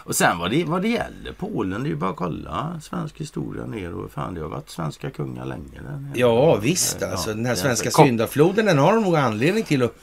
Och 0.07 0.15
sen 0.15 0.37
vad 0.37 0.51
det, 0.51 0.63
vad 0.63 0.81
det 0.81 0.87
gäller 0.87 1.31
Polen, 1.37 1.83
det 1.83 1.87
är 1.87 1.91
ju 1.91 1.95
bara 1.95 2.09
att 2.09 2.15
kolla 2.15 2.81
svensk 2.83 3.17
historia 3.17 3.65
ner 3.65 3.93
och 3.93 4.11
fan 4.11 4.33
det 4.33 4.41
har 4.41 4.49
varit 4.49 4.69
svenska 4.69 5.09
kungar 5.09 5.45
länge. 5.45 5.81
Ja, 6.15 6.55
visst 6.55 6.97
Ja, 7.01 7.07
alltså. 7.07 7.29
Den 7.29 7.45
här 7.45 7.51
är 7.51 7.55
svenska 7.55 7.91
syndafloden, 7.91 8.65
den 8.65 8.77
har 8.77 8.95
de 8.95 9.03
nog 9.03 9.15
anledning 9.15 9.63
till 9.63 9.83
att 9.83 9.95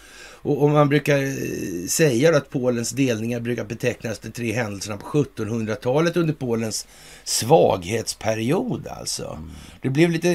Och, 0.43 0.63
och 0.63 0.71
man 0.71 0.89
brukar 0.89 1.19
eh, 1.19 1.87
säga 1.89 2.37
att 2.37 2.51
Polens 2.51 2.91
delningar 2.91 3.41
brukar 3.41 3.65
betecknas 3.65 4.19
de 4.19 4.31
tre 4.31 4.53
händelserna 4.53 4.97
på 4.97 5.07
1700-talet 5.07 6.17
under 6.17 6.35
Polens 6.35 6.87
svaghetsperiod 7.25 8.89
alltså. 8.89 9.39
Det 9.83 9.91
blev 9.91 10.11
lite, 10.11 10.29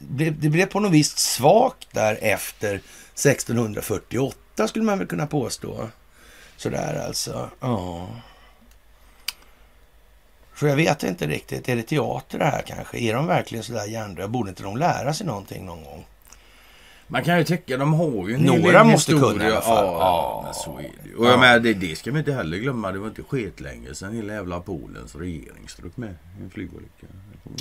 det 0.00 0.14
blev, 0.14 0.40
det 0.40 0.48
blev 0.48 0.66
på 0.66 0.80
något 0.80 0.92
vis 0.92 1.16
svagt 1.16 1.88
där 1.94 2.18
efter 2.20 2.74
1648 2.74 4.68
skulle 4.68 4.84
man 4.84 4.98
väl 4.98 5.08
kunna 5.08 5.26
påstå. 5.26 5.88
Sådär 6.56 7.04
alltså. 7.06 7.50
Ja. 7.60 8.08
Så 10.62 10.68
jag 10.68 10.76
vet 10.76 11.02
inte 11.02 11.26
riktigt. 11.26 11.68
Är 11.68 11.76
det 11.76 11.82
teater 11.82 12.38
det 12.38 12.44
här 12.44 12.62
kanske? 12.66 12.98
Är 12.98 13.14
de 13.14 13.26
verkligen 13.26 13.64
sådär 13.64 13.86
hjärndöda? 13.86 14.28
Borde 14.28 14.48
inte 14.50 14.62
de 14.62 14.76
lära 14.76 15.14
sig 15.14 15.26
någonting 15.26 15.66
någon 15.66 15.84
gång? 15.84 16.04
Man 17.06 17.24
kan 17.24 17.38
ju 17.38 17.44
tycka, 17.44 17.76
de 17.76 17.94
har 17.94 18.28
ju 18.28 18.34
en 18.34 18.40
Några 18.42 18.84
måste 18.84 19.12
historia. 19.12 19.32
kunna 19.38 19.48
i 19.48 19.52
alla 19.52 19.60
fall. 19.60 19.84
Ja, 19.86 19.92
Ja. 19.98 20.42
men 20.44 20.54
så 20.54 20.78
är 20.78 20.82
det 21.02 21.08
ju. 21.08 21.16
Och 21.16 21.26
Ja. 21.26 21.30
jag 21.30 21.40
menar, 21.40 21.58
det, 21.58 21.74
det 21.74 21.96
ska 21.98 22.10
vi 22.10 22.18
inte 22.18 22.32
heller 22.32 22.58
glömma. 22.58 22.92
Det 22.92 22.98
var 22.98 23.06
inte 23.08 23.22
skit 23.22 23.60
länge 23.60 23.94
sedan 23.94 24.14
hela 24.16 24.32
jävla 24.32 24.60
Polens 24.60 25.14
regering 25.16 25.68
strök 25.68 25.96
med 25.96 26.14
en 26.42 26.50
flygolycka. 26.50 27.06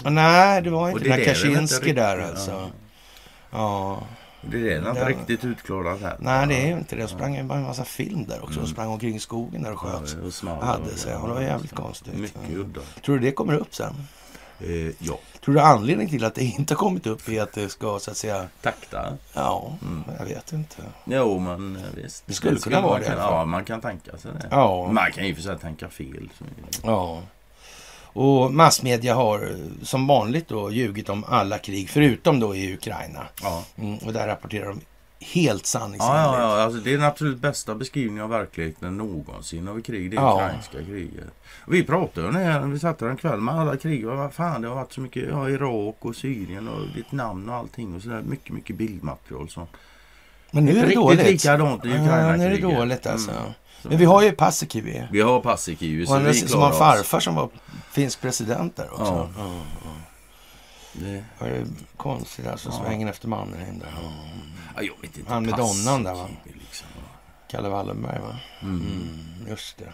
Nej, 0.04 0.62
det 0.62 0.70
var 0.70 0.82
Och 0.82 0.90
inte 0.92 1.04
det 1.04 1.10
den 1.10 1.18
där 1.20 1.26
Kaczynski 1.26 1.94
där 1.94 2.18
alltså. 2.18 2.72
Ja. 3.52 4.02
Det 4.42 4.74
är 4.74 4.78
inte 4.90 5.00
Ja. 5.00 5.10
riktigt 5.10 5.46
utklarat 5.46 6.02
här. 6.02 6.16
Nej, 6.20 6.48
det 6.48 6.56
är 6.70 6.78
inte 6.78 6.96
det. 6.96 7.02
De 7.02 7.08
sprang 7.08 7.48
bara 7.48 7.60
en 7.60 7.66
massa 7.66 7.84
film 7.84 8.26
där 8.28 8.44
också. 8.44 8.60
De 8.60 8.68
sprang 8.68 8.88
omkring 8.88 9.16
i 9.16 9.20
skogen 9.20 9.64
där 9.64 9.72
och 9.74 9.80
sköt. 9.80 10.16
Ja, 10.22 10.28
och 10.28 10.34
small 10.34 10.64
Hade 10.64 10.98
sig. 10.98 11.16
Och 11.16 11.28
det 11.28 11.34
var 11.34 11.42
jävligt 11.42 11.76
konstigt. 11.76 12.14
Mycket 12.14 12.50
udda. 12.58 12.82
Tror 13.06 13.16
du 13.20 13.26
det 13.26 13.32
kommer 13.32 13.54
upp 13.54 13.76
sen? 13.76 13.94
Eh, 14.60 14.94
ja, 15.00 15.20
Tror 15.46 15.56
du 15.56 15.62
anledningen 15.62 16.10
till 16.12 16.24
att 16.26 16.36
det 16.36 16.44
inte 16.44 16.74
har 16.74 16.78
kommit 16.80 17.08
upp 17.08 17.30
är 17.30 17.42
att 17.42 17.54
det 17.54 17.70
ska 17.70 18.00
så 18.00 18.12
att 18.12 18.18
säga... 18.18 18.48
takta. 18.62 19.14
Ja, 19.34 19.78
jag 20.20 20.26
vet 20.26 20.54
inte. 20.54 20.76
Jo, 21.06 21.40
men 21.40 21.76
eh, 21.76 21.82
visst. 21.96 22.24
Det 22.28 22.34
skulle 22.34 22.60
kunna 22.60 22.82
man 22.82 22.90
vara 22.90 23.00
det 23.00 23.06
kan-. 23.06 23.18
Ja, 23.18 23.46
man 23.46 23.66
kan 23.66 23.82
tänka 23.82 24.18
sig 24.18 24.32
det. 24.42 24.48
Ja. 24.52 24.92
Man 24.92 25.12
kan 25.12 25.28
ju 25.28 25.36
för 25.36 25.42
sig 25.42 25.58
tänka 25.60 25.90
fel. 25.90 26.30
det. 26.40 26.78
Ja. 26.84 27.22
Och 28.14 28.54
massmedia 28.54 29.16
har 29.16 29.40
eh, 29.40 29.84
som 29.84 30.08
vanligt 30.08 30.48
då 30.48 30.72
ljugit 30.72 31.10
om 31.10 31.24
alla 31.28 31.58
krig, 31.58 31.90
förutom 31.90 32.40
då 32.40 32.56
i 32.56 32.74
Ukraina. 32.74 33.28
Ja. 33.44 33.64
Mm, 33.78 33.98
och 33.98 34.14
där 34.14 34.28
rapporterar 34.28 34.68
de 34.68 34.80
helt 35.26 35.62
Ja, 35.62 35.66
sanningsenligt. 35.66 36.16
ja, 36.16 36.40
ja. 36.58 36.64
Alltså, 36.64 36.80
det 36.82 36.94
är 36.94 36.98
den 36.98 37.08
absolut 37.08 37.38
bästa 37.40 37.76
beskrivningen 37.76 38.24
av 38.24 38.30
verkligheten 38.30 38.98
någonsin 38.98 39.68
av 39.68 39.82
krig. 39.82 40.12
Det 40.12 40.18
är 40.18 40.22
Ja. 40.22 40.36
ukrainska 40.46 40.78
kriget. 40.84 41.26
Vi 41.68 41.84
pratade 41.84 42.28
ju 42.28 42.34
när 42.34 42.60
vi 42.62 42.80
satt 42.80 43.02
en 43.02 43.18
kväll 43.18 43.42
med 43.42 43.56
alla 43.56 43.78
krig. 43.78 44.06
Vad 44.06 44.34
fan, 44.34 44.62
det 44.62 44.68
har 44.68 44.76
varit 44.76 44.94
så 44.94 45.02
mycket. 45.02 45.30
Ja, 45.30 45.50
Irak 45.50 45.96
och 46.00 46.16
Syrien 46.16 46.68
och 46.68 46.96
Vietnam 46.96 47.50
och 47.50 47.56
allting. 47.56 47.96
Och 47.96 48.02
sådär. 48.02 48.22
Mycket, 48.28 48.54
mycket 48.54 48.76
bildmaterial. 48.76 49.50
Så. 49.50 49.68
Men 50.52 50.66
nu 50.66 50.72
är 50.72 50.76
det 50.76 50.82
Riktigt 50.82 50.96
dåligt. 50.96 51.28
likadant 51.28 51.86
i 51.86 51.90
Ja, 51.90 51.96
Ukraina-kriget. 51.96 52.40
nu 52.40 52.46
är 52.68 52.72
det 52.72 52.78
dåligt 52.80 53.08
alltså. 53.08 53.32
Mm. 53.32 53.44
Men 53.84 53.98
vi 53.98 54.06
har 54.06 54.22
ju 54.22 54.32
Paasikivi. 54.32 55.04
Vi 55.12 55.22
har 55.22 55.42
Paasikivi, 55.42 56.06
så 56.06 56.18
vi 56.20 56.34
som 56.34 56.62
har 56.62 56.72
farfar 56.72 57.20
som 57.20 57.36
var 57.36 57.50
finsk 57.92 58.22
president 58.22 58.76
där 58.76 58.94
också. 58.94 59.30
Ja. 59.38 59.62
Ja. 59.84 59.92
Det, 60.94 61.24
Det 61.40 61.46
är 61.46 61.66
konstigt 61.98 62.48
alltså, 62.48 62.72
svängen 62.72 63.08
efter 63.08 63.28
mannen 63.28 63.80
där. 63.80 63.94
Ja. 63.96 64.12
ja, 64.76 64.82
jag 64.82 65.02
vet 65.02 65.18
inte. 65.18 65.32
Han 65.32 65.46
med 65.46 65.56
donnan 65.56 66.04
där, 66.04 66.14
va? 66.14 66.30
Liksom. 66.44 66.88
Kalle 67.52 67.70
Wallenberg 67.70 68.20
va? 68.20 68.36
Mm. 68.62 68.76
Mm, 68.76 69.50
just 69.50 69.78
det. 69.78 69.94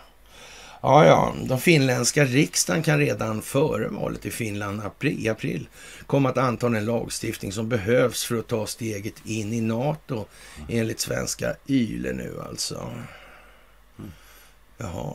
Ja, 0.81 1.05
ja, 1.05 1.33
de 1.45 1.59
finländska 1.59 2.25
riksdagen 2.25 2.83
kan 2.83 2.99
redan 2.99 3.41
före 3.41 3.87
valet 3.87 4.25
i 4.25 4.31
Finland 4.31 4.81
i 5.01 5.29
april 5.29 5.69
komma 6.07 6.29
att 6.29 6.37
anta 6.37 6.67
en 6.67 6.85
lagstiftning 6.85 7.51
som 7.51 7.69
behövs 7.69 8.23
för 8.25 8.39
att 8.39 8.47
ta 8.47 8.67
steget 8.67 9.25
in 9.25 9.53
i 9.53 9.61
NATO 9.61 10.25
enligt 10.69 10.99
svenska 10.99 11.55
YLE 11.67 12.13
nu 12.13 12.41
alltså. 12.49 12.91
Jaha, 14.77 15.13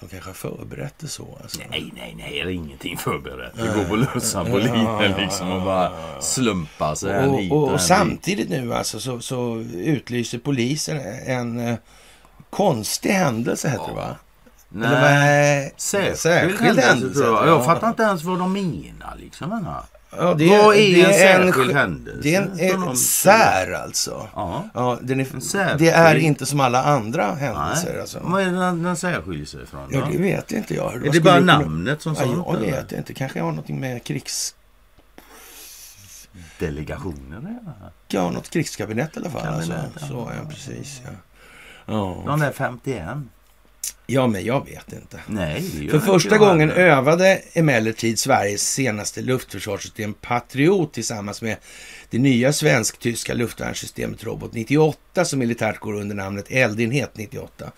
de 0.00 0.08
kanske 0.08 0.28
har 0.28 0.34
förberett 0.34 0.94
det 0.98 1.08
så 1.08 1.38
alltså. 1.42 1.60
Nej, 1.70 1.92
nej, 1.96 2.14
nej. 2.18 2.30
Det 2.32 2.40
är 2.40 2.46
ingenting 2.48 2.96
förberett. 2.98 3.52
Det 3.56 3.74
går 3.76 3.84
på 3.84 3.96
lösa 3.96 4.44
boliner 4.44 5.14
liksom 5.18 5.52
och 5.52 5.62
bara 5.62 5.92
slumpa 6.20 6.96
sig 6.96 7.26
Och, 7.26 7.34
och, 7.52 7.62
och 7.68 7.72
dit. 7.72 7.80
samtidigt 7.80 8.48
nu 8.50 8.74
alltså 8.74 9.00
så, 9.00 9.20
så 9.20 9.56
utlyser 9.74 10.38
polisen 10.38 11.00
en 11.26 11.68
eh, 11.68 11.74
konstig 12.50 13.10
händelse 13.10 13.68
heter 13.68 13.86
det 13.88 13.94
va? 13.94 14.16
Nej. 14.68 15.64
är- 15.66 16.14
Särskild, 16.16 16.78
händelse 16.78 17.24
jag. 17.24 17.34
Jag 17.34 17.48
ja. 17.48 17.62
fattar 17.64 17.88
inte 17.88 18.02
ens 18.02 18.22
vad 18.22 18.38
de 18.38 18.52
menar 18.52 19.16
liksom. 19.18 19.52
Här. 19.52 19.82
Ja, 20.16 20.34
det 20.34 20.54
är, 20.54 20.62
Vad 20.64 20.76
är 20.76 20.78
det 20.94 21.00
en 21.00 21.10
är 21.10 21.38
en, 21.40 21.46
särskild 21.46 21.70
sk- 21.70 21.74
händelse 21.74 22.20
Det 22.22 22.34
är 22.34 22.42
en, 22.74 22.82
en 22.88 22.96
sär 22.96 23.72
alltså. 23.72 24.28
Ja. 24.34 24.64
Ja, 24.74 24.98
den 25.02 25.20
är, 25.20 25.78
det 25.78 25.88
är 25.90 26.14
inte 26.16 26.46
som 26.46 26.60
alla 26.60 26.84
andra 26.84 27.26
Nej. 27.34 27.36
händelser. 27.40 28.00
Alltså. 28.00 28.18
Vad 28.22 28.42
är 28.42 28.46
det 28.46 28.58
den, 28.58 28.82
den 28.82 28.96
särskiljer 28.96 29.46
sig 29.46 29.62
ifrån? 29.62 29.88
Ja, 29.92 30.08
det 30.12 30.18
vet 30.18 30.52
inte 30.52 30.74
jag. 30.74 30.84
Vad 30.84 30.94
är 30.94 30.98
skulle 30.98 31.12
det 31.12 31.20
bara 31.20 31.40
namnet 31.40 32.02
som 32.02 32.14
Ja, 32.14 32.20
sånt? 32.24 32.44
jag 32.46 32.56
eller? 32.56 32.66
vet 32.72 32.92
inte. 32.92 33.14
Kanske 33.14 33.38
jag 33.38 33.44
har 33.44 33.52
någonting 33.52 33.80
med 33.80 34.04
krigs... 34.04 34.54
Delegationer 36.58 37.36
att 37.36 37.42
göra? 37.42 37.74
Ja, 38.08 38.30
något 38.30 38.50
krigskabinett 38.50 39.16
i 39.16 39.20
alla 39.20 39.30
fall. 39.30 39.46
Alltså. 39.54 39.70
Kabinett, 39.72 39.92
ja. 40.00 40.06
Så, 40.06 40.30
ja, 40.42 40.48
precis. 40.50 41.00
Ja. 41.04 41.10
Ja. 41.86 42.22
De 42.26 42.40
där 42.40 42.52
51? 42.52 43.06
Ja, 44.12 44.26
men 44.26 44.44
jag 44.44 44.66
vet 44.66 44.92
inte. 44.92 45.20
Nej, 45.26 45.64
det 45.80 45.88
För 45.88 45.98
första 45.98 46.38
gången 46.38 46.70
heller. 46.70 46.82
övade 46.82 47.42
emellertid 47.52 48.18
Sveriges 48.18 48.72
senaste 48.72 49.20
luftförsvarssystem 49.22 50.14
Patriot 50.14 50.92
tillsammans 50.92 51.42
med 51.42 51.56
det 52.10 52.18
nya 52.18 52.52
svensk-tyska 52.52 53.34
luftvärnssystemet 53.34 54.24
Robot 54.24 54.52
98 54.52 55.24
som 55.24 55.38
militärt 55.38 55.78
går 55.78 55.94
under 55.94 56.14
namnet 56.14 56.50
Eldenhet 56.50 57.10
98. 57.16 57.72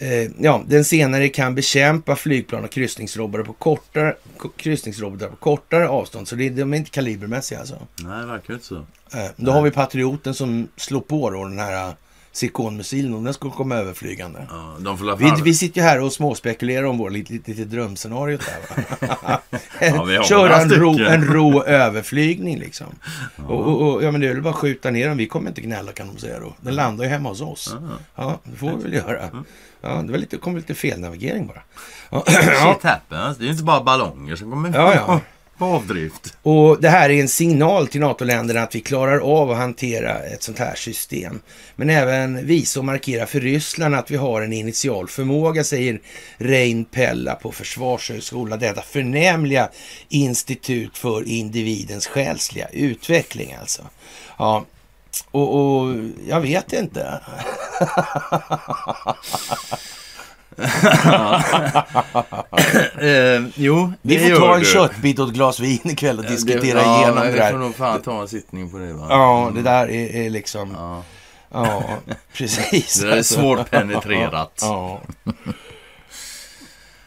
Eh, 0.00 0.30
ja, 0.38 0.64
den 0.66 0.84
senare 0.84 1.28
kan 1.28 1.54
bekämpa 1.54 2.16
flygplan 2.16 2.64
och 2.64 2.70
kryssningsrobotar 2.70 3.44
på 3.44 3.52
kortare, 3.52 4.14
kryssningsrobotar 4.56 5.28
på 5.28 5.36
kortare 5.36 5.88
avstånd. 5.88 6.28
Så 6.28 6.36
det, 6.36 6.50
de 6.50 6.72
är 6.72 6.78
inte 6.78 6.90
kalibermässiga 6.90 7.58
alltså. 7.58 7.86
Nej, 8.02 8.20
det 8.20 8.26
verkar 8.26 8.54
inte 8.54 8.66
så. 8.66 8.76
Eh, 9.14 9.30
då 9.36 9.52
har 9.52 9.62
vi 9.62 9.70
Patrioten 9.70 10.34
som 10.34 10.68
slår 10.76 11.00
på 11.00 11.30
då 11.30 11.44
den 11.44 11.58
här 11.58 11.94
Zirkonmissilen 12.32 13.14
om 13.14 13.24
den 13.24 13.34
skulle 13.34 13.52
komma 13.52 13.74
överflygande. 13.74 14.46
Ja, 14.50 14.76
de 14.78 14.98
får 14.98 15.16
Vi, 15.16 15.42
vi 15.44 15.54
sitter 15.54 15.80
ju 15.80 15.86
här 15.86 16.00
och 16.00 16.12
småspekulerar 16.12 16.84
om 16.84 16.98
vår 16.98 17.10
lite, 17.10 17.32
lite, 17.32 17.50
lite. 17.50 17.76
Va? 17.76 19.40
Ja, 19.80 20.22
Köra 20.22 20.56
en 20.60 20.70
ro, 20.70 20.94
stycken. 20.94 21.12
en 21.12 21.24
rå 21.24 21.62
överflygning 21.62 22.58
liksom. 22.58 22.86
Och, 23.46 23.60
och, 23.66 23.94
och, 23.94 24.02
ja, 24.02 24.10
men 24.10 24.20
det 24.20 24.26
är 24.28 24.34
väl 24.34 24.42
bara 24.42 24.50
att 24.50 24.56
skjuta 24.56 24.90
ner 24.90 25.08
den. 25.08 25.16
Vi 25.16 25.26
kommer 25.26 25.48
inte 25.48 25.60
gnälla 25.60 25.92
kan 25.92 26.06
de 26.14 26.20
säga 26.20 26.40
då. 26.40 26.54
Den 26.60 26.74
landar 26.74 27.04
ju 27.04 27.10
hemma 27.10 27.28
hos 27.28 27.40
oss. 27.40 27.76
Ja, 28.14 28.40
det 28.44 28.56
får 28.56 28.70
vi 28.76 28.82
väl 28.82 28.92
göra. 28.92 29.30
Ja, 29.80 29.88
det 29.88 30.12
var 30.12 30.18
lite, 30.18 30.36
kom 30.36 30.56
lite 30.56 30.74
felnavigering 30.74 31.46
bara. 31.46 31.62
Ja, 32.10 32.22
ja. 32.26 32.32
Shit 32.32 32.82
happens. 32.90 33.38
Det 33.38 33.46
är 33.46 33.50
inte 33.50 33.64
bara 33.64 33.82
ballonger 33.82 34.36
som 34.36 34.50
kommer 34.50 34.74
Ja, 34.74 34.94
ja 34.94 35.20
på 35.58 35.64
avdrift. 35.64 36.36
Och 36.42 36.80
det 36.80 36.88
här 36.88 37.10
är 37.10 37.20
en 37.20 37.28
signal 37.28 37.88
till 37.88 38.00
NATO-länderna 38.00 38.62
att 38.62 38.74
vi 38.74 38.80
klarar 38.80 39.18
av 39.18 39.50
att 39.50 39.56
hantera 39.56 40.18
ett 40.18 40.42
sånt 40.42 40.58
här 40.58 40.74
system. 40.74 41.40
Men 41.76 41.90
även 41.90 42.46
visa 42.46 42.80
och 42.80 42.84
markera 42.84 43.26
för 43.26 43.40
Ryssland 43.40 43.94
att 43.94 44.10
vi 44.10 44.16
har 44.16 44.42
en 44.42 44.52
initial 44.52 45.08
förmåga, 45.08 45.64
säger 45.64 46.00
Rein 46.36 46.84
Pella 46.84 47.34
på 47.34 47.52
Försvarshögskolan. 47.52 48.58
Detta 48.58 48.82
förnämliga 48.82 49.68
institut 50.08 50.98
för 50.98 51.28
individens 51.28 52.06
själsliga 52.06 52.68
utveckling 52.68 53.56
alltså. 53.60 53.82
Ja, 54.38 54.64
och, 55.30 55.54
och 55.54 55.94
jag 56.28 56.40
vet 56.40 56.72
inte. 56.72 57.20
Eh, 63.00 63.42
jo, 63.54 63.92
Vi 64.02 64.16
det 64.16 64.30
får 64.30 64.36
ta 64.40 64.54
en 64.54 64.60
du. 64.60 64.66
köttbit 64.66 65.18
och 65.18 65.28
ett 65.28 65.34
glas 65.34 65.60
vin 65.60 65.80
ikväll 65.84 66.18
och 66.18 66.24
diskutera 66.24 66.82
ja, 66.82 66.98
igenom 66.98 67.16
det 67.24 67.30
Vi 67.30 67.32
får 67.32 67.38
där. 67.44 67.52
nog 67.52 67.74
fan 67.76 68.02
ta 68.02 68.20
en 68.20 68.28
sittning 68.28 68.70
på 68.70 68.78
det 68.78 68.92
va? 68.92 69.06
Ja, 69.10 69.50
det 69.54 69.62
där 69.62 69.90
är, 69.90 70.16
är 70.26 70.30
liksom... 70.30 70.74
Ja. 70.78 71.02
Ja, 71.52 71.82
precis. 72.32 73.00
Det 73.00 73.06
där 73.08 73.16
är 73.16 73.22
svårt 73.22 73.70
penetrerat. 73.70 74.58
Ja. 74.60 75.00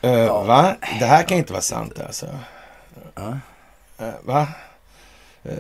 Eh, 0.02 0.46
va? 0.46 0.76
Det 1.00 1.06
här 1.06 1.24
kan 1.24 1.38
inte 1.38 1.54
vara 1.54 1.62
sant 1.62 2.00
alltså. 2.08 2.26
Eh, 3.18 3.34
va? 4.24 4.48
Uh, 5.46 5.54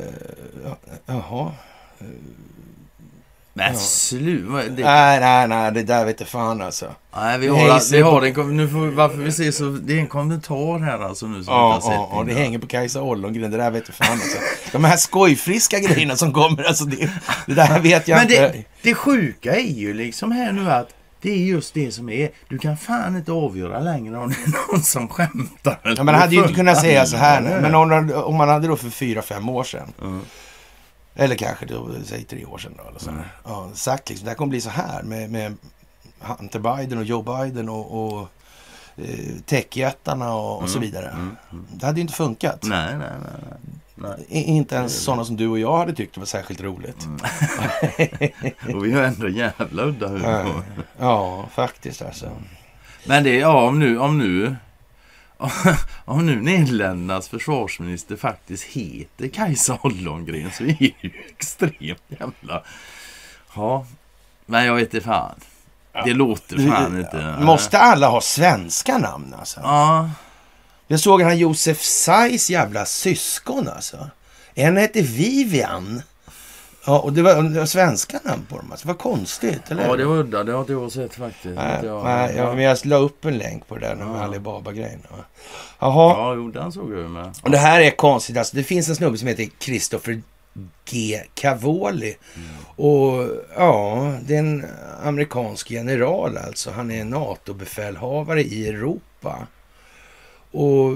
jaha. 1.05 1.51
Men 3.53 3.77
sluta. 3.77 4.53
Det... 4.70 4.84
Nej, 4.84 5.20
nej, 5.20 5.48
nej, 5.48 5.72
det 5.72 5.84
där 5.84 6.05
vet 6.05 6.20
jag 6.20 6.29
fan 6.29 6.62
alltså. 6.62 6.86
Nej, 7.15 7.38
vi 7.39 7.48
har, 7.48 7.91
vi 7.91 8.01
har 8.01 8.20
på- 8.20 8.25
en, 8.25 8.34
kom- 8.34 8.58
nu 8.58 8.67
får 8.67 8.79
vi, 8.79 8.96
varför 8.96 9.17
vi 9.17 9.31
ser 9.31 9.51
så, 9.51 9.63
det 9.63 9.93
är 9.93 9.98
en 10.00 10.08
kommentar 10.08 10.79
här 10.79 11.00
alltså 11.00 11.25
nu 11.27 11.43
som 11.43 11.53
Ja, 11.53 11.79
ja, 11.84 12.10
ja, 12.13 12.24
det 12.27 12.34
hänger 12.34 12.60
på 12.60 12.67
Kajsa 12.67 13.01
Ollongren. 13.01 13.51
Det 13.51 13.58
där 13.58 13.72
vet 13.72 13.89
fan 13.89 14.12
alltså. 14.12 14.38
De 14.72 14.84
här 14.84 14.98
skojfriska 14.98 15.79
grejerna 15.79 16.15
som 16.15 16.34
kommer, 16.34 16.63
alltså 16.63 16.86
det, 16.86 17.10
det 17.46 17.53
där 17.53 17.79
vet 17.79 18.08
jag 18.08 18.15
Men 18.17 18.24
inte. 18.31 18.41
det, 18.48 18.63
det 18.81 18.93
sjuka 18.96 19.55
är 19.55 19.74
ju 19.74 19.93
liksom 19.93 20.31
här 20.31 20.51
nu 20.51 20.72
att 20.72 20.89
det 21.22 21.31
är 21.31 21.38
just 21.38 21.74
det 21.74 21.91
som 21.91 22.10
är. 22.10 22.29
Du 22.50 22.58
kan 22.58 22.77
fan 22.77 23.15
inte 23.17 23.31
avgöra 23.31 23.79
längre 23.79 24.17
om 24.17 24.29
det 24.29 24.36
är 24.36 24.72
någon 24.74 24.84
som 24.84 25.08
skämtar. 25.08 25.79
Ja, 25.98 26.03
man 26.03 26.15
hade 26.15 26.36
ju 26.36 26.41
inte 26.41 26.53
kunnat 26.53 26.81
säga 26.81 27.05
så 27.05 27.17
här. 27.17 27.41
Men 27.62 27.75
om, 27.75 28.12
om 28.25 28.36
man 28.36 28.50
hade 28.50 28.67
då 28.67 28.75
för 28.75 28.89
fyra, 28.89 29.22
fem 29.22 29.50
år 29.50 29.63
sedan. 29.63 29.93
Eller 31.22 31.36
kanske 31.36 31.66
då, 31.66 31.90
säg 32.06 32.24
tre 32.24 32.46
år 32.46 32.58
sedan 32.58 32.74
då. 32.78 32.90
Eller 32.90 33.00
så. 33.00 33.10
Mm. 33.10 33.22
Ja, 33.44 33.70
sagt 33.74 34.10
liksom, 34.10 34.25
det 34.25 34.32
här 34.32 34.36
kommer 34.38 34.50
bli 34.50 34.62
så 34.62 34.70
här 34.70 35.04
med, 35.04 35.30
med 35.32 35.56
Hunter 36.20 36.60
Biden 36.60 36.98
och 36.98 37.04
Joe 37.04 37.22
Biden 37.22 37.70
och, 37.70 38.04
och 38.18 38.28
eh, 38.98 39.36
techjättarna 39.46 40.34
och, 40.36 40.62
och 40.62 40.70
så 40.70 40.78
Mm, 40.78 40.90
vidare. 40.92 41.10
mm, 41.10 41.36
mm. 41.51 41.66
Det 41.74 41.86
hade 41.86 41.98
ju 41.98 42.01
inte 42.01 42.13
funkat. 42.13 42.63
Nej, 42.63 42.98
nej, 42.98 43.10
nej. 43.24 44.16
nej. 44.30 44.44
inte 44.44 44.75
ens 44.75 45.04
sådana 45.04 45.25
som 45.25 45.38
du 45.38 45.48
och 45.48 45.60
jag 45.60 45.78
hade 45.78 45.94
tyckt 45.94 46.13
det 46.13 46.20
var 46.22 46.25
särskilt 46.25 46.62
roligt. 46.62 47.06
Mm. 47.06 48.75
Och 48.78 48.86
vi 48.86 48.92
har 48.92 49.04
ändå 49.04 49.30
jävla 49.30 49.84
udda 49.84 50.08
humor. 50.08 50.63
ja, 51.00 51.46
faktiskt 51.54 52.01
alltså. 52.01 52.30
Men 53.06 53.24
det 53.24 53.30
är, 53.30 53.40
ja, 53.40 53.68
om 53.68 53.80
nu, 53.80 54.00
om 54.00 54.18
nu 54.18 54.56
om 56.05 56.25
nu 56.25 56.41
Nederländernas 56.41 57.29
försvarsminister 57.29 58.15
faktiskt 58.15 58.63
heter 58.63 59.27
Kajsa 59.27 59.77
Ollongren 59.81 60.51
så 60.51 60.63
är 60.63 60.67
det 60.79 60.93
ju 61.01 61.12
extremt 61.29 62.03
jävla... 62.07 62.63
Ja, 63.55 63.86
men 64.45 64.65
jag 64.65 64.75
vet 64.75 64.93
inte 64.93 65.05
fan. 65.05 65.36
Det 66.05 66.13
låter 66.13 66.69
fan 66.69 66.98
inte... 67.00 67.36
Måste 67.39 67.79
alla 67.79 68.07
ha 68.07 68.21
svenska 68.21 68.98
namn 68.98 69.33
alltså? 69.39 69.60
Ja, 69.63 70.10
Jag 70.88 71.00
såg 71.00 71.19
den 71.19 71.27
här 71.27 71.36
Josef 71.36 71.81
Sais 71.81 72.50
jävla 72.50 72.86
syskon 72.86 73.67
alltså. 73.67 74.10
En 74.53 74.77
hette 74.77 75.01
Vivian. 75.01 76.01
Ja, 76.85 77.00
och 77.00 77.13
det 77.13 77.21
var, 77.21 77.43
det 77.43 77.59
var 77.59 77.65
svenska 77.65 78.19
namn 78.23 78.45
på 78.50 78.57
dem. 78.57 78.71
Alltså. 78.71 78.88
Vad 78.88 78.97
konstigt, 78.97 79.71
eller 79.71 79.88
ja 79.88 79.95
det 79.95 80.05
var 80.05 80.15
udda. 80.17 80.43
Det 80.43 80.51
har 80.51 80.59
inte 80.59 80.73
jag 80.73 80.91
sett 80.91 81.13
faktiskt. 81.15 81.55
Nej, 81.55 81.79
jag- 81.85 82.03
nej, 82.03 82.33
ja, 82.38 82.53
men 82.55 82.63
jag 82.63 82.85
la 82.85 82.95
upp 82.95 83.25
en 83.25 83.38
länk 83.38 83.67
på 83.67 83.75
det 83.77 83.88
där 83.88 83.95
med 83.95 84.07
Ja. 84.07 84.23
Alibaba-grejen. 84.23 85.00
Jaha, 85.79 86.13
Ja, 86.17 86.33
jo, 86.35 86.51
den 86.51 86.71
såg 86.71 86.93
jag 86.93 87.09
med. 87.09 87.33
och 87.43 87.51
det 87.51 87.57
här 87.57 87.81
är 87.81 87.91
konstigt. 87.91 88.38
Alltså, 88.38 88.55
det 88.55 88.63
finns 88.63 88.89
en 88.89 88.95
snubbe 88.95 89.17
som 89.17 89.27
heter 89.27 89.47
Christopher 89.59 90.21
G. 90.89 91.21
Cavoli. 91.33 92.15
Och 92.75 93.27
ja, 93.57 94.13
det 94.25 94.35
är 94.35 94.39
en 94.39 94.65
amerikansk 95.03 95.71
general 95.71 96.38
alltså. 96.38 96.71
Han 96.71 96.91
är 96.91 97.05
NATO-befälhavare 97.05 98.41
i 98.43 98.67
Europa. 98.67 99.47
Och 100.51 100.95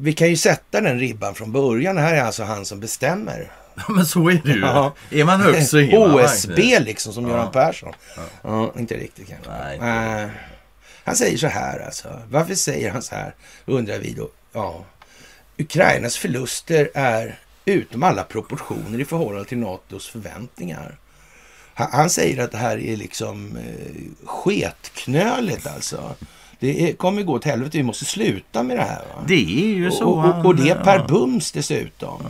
vi 0.00 0.12
kan 0.12 0.28
ju 0.28 0.36
sätta 0.36 0.80
den 0.80 0.98
ribban 0.98 1.34
från 1.34 1.52
början. 1.52 1.96
Det 1.96 2.02
här 2.02 2.14
är 2.14 2.22
alltså 2.22 2.42
han 2.44 2.64
som 2.64 2.80
bestämmer. 2.80 3.50
Ja, 3.88 3.94
men 3.94 4.06
så 4.06 4.28
är 4.28 4.40
det 4.44 4.52
ju. 4.52 4.60
Ja. 4.60 4.94
Är 5.10 5.24
man 5.24 5.40
högt 5.40 5.66
så 5.66 5.78
är 5.78 5.98
man 5.98 6.16
verkligen. 6.16 6.84
liksom, 6.84 7.12
som 7.12 7.24
Ja. 7.24 7.30
Göran 7.30 7.52
Persson. 7.52 7.92
Ja. 8.42 8.72
inte 8.78 8.94
riktigt 8.94 9.28
kanske. 9.28 9.50
Nej, 9.50 9.74
inte 9.74 10.30
han 11.04 11.16
säger 11.16 11.36
så 11.38 11.46
här 11.46 11.80
alltså. 11.80 12.08
Varför 12.30 12.54
säger 12.54 12.90
han 12.90 13.02
så 13.02 13.14
här? 13.14 13.34
Undrar 13.66 13.98
vi 13.98 14.12
då. 14.12 14.28
Ja. 14.52 14.84
Ukrainas 15.58 16.16
förluster 16.16 16.90
är 16.94 17.38
utom 17.64 18.02
alla 18.02 18.24
proportioner 18.24 19.00
i 19.00 19.04
förhållande 19.04 19.48
till 19.48 19.58
NATOs 19.58 20.08
förväntningar. 20.08 20.98
Han, 21.74 21.88
han 21.92 22.10
säger 22.10 22.44
att 22.44 22.52
det 22.52 22.58
här 22.58 22.78
är 22.78 22.96
liksom 22.96 23.56
eh, 23.56 24.26
sketknöligt 24.26 25.66
alltså. 25.66 26.14
Det 26.58 26.90
är, 26.90 26.92
kommer 26.92 27.22
gå 27.22 27.32
åt 27.32 27.44
helvete. 27.44 27.76
Vi 27.78 27.82
måste 27.82 28.04
sluta 28.04 28.62
med 28.62 28.76
det 28.76 28.82
här. 28.82 28.98
Va? 29.14 29.24
Det 29.28 29.62
är 29.62 29.74
ju 29.74 29.90
så. 29.90 30.04
Och, 30.04 30.38
och, 30.38 30.44
och 30.44 30.56
det 30.56 30.74
per 30.74 30.96
ja. 30.98 31.06
bums 31.08 31.52
dessutom. 31.52 32.22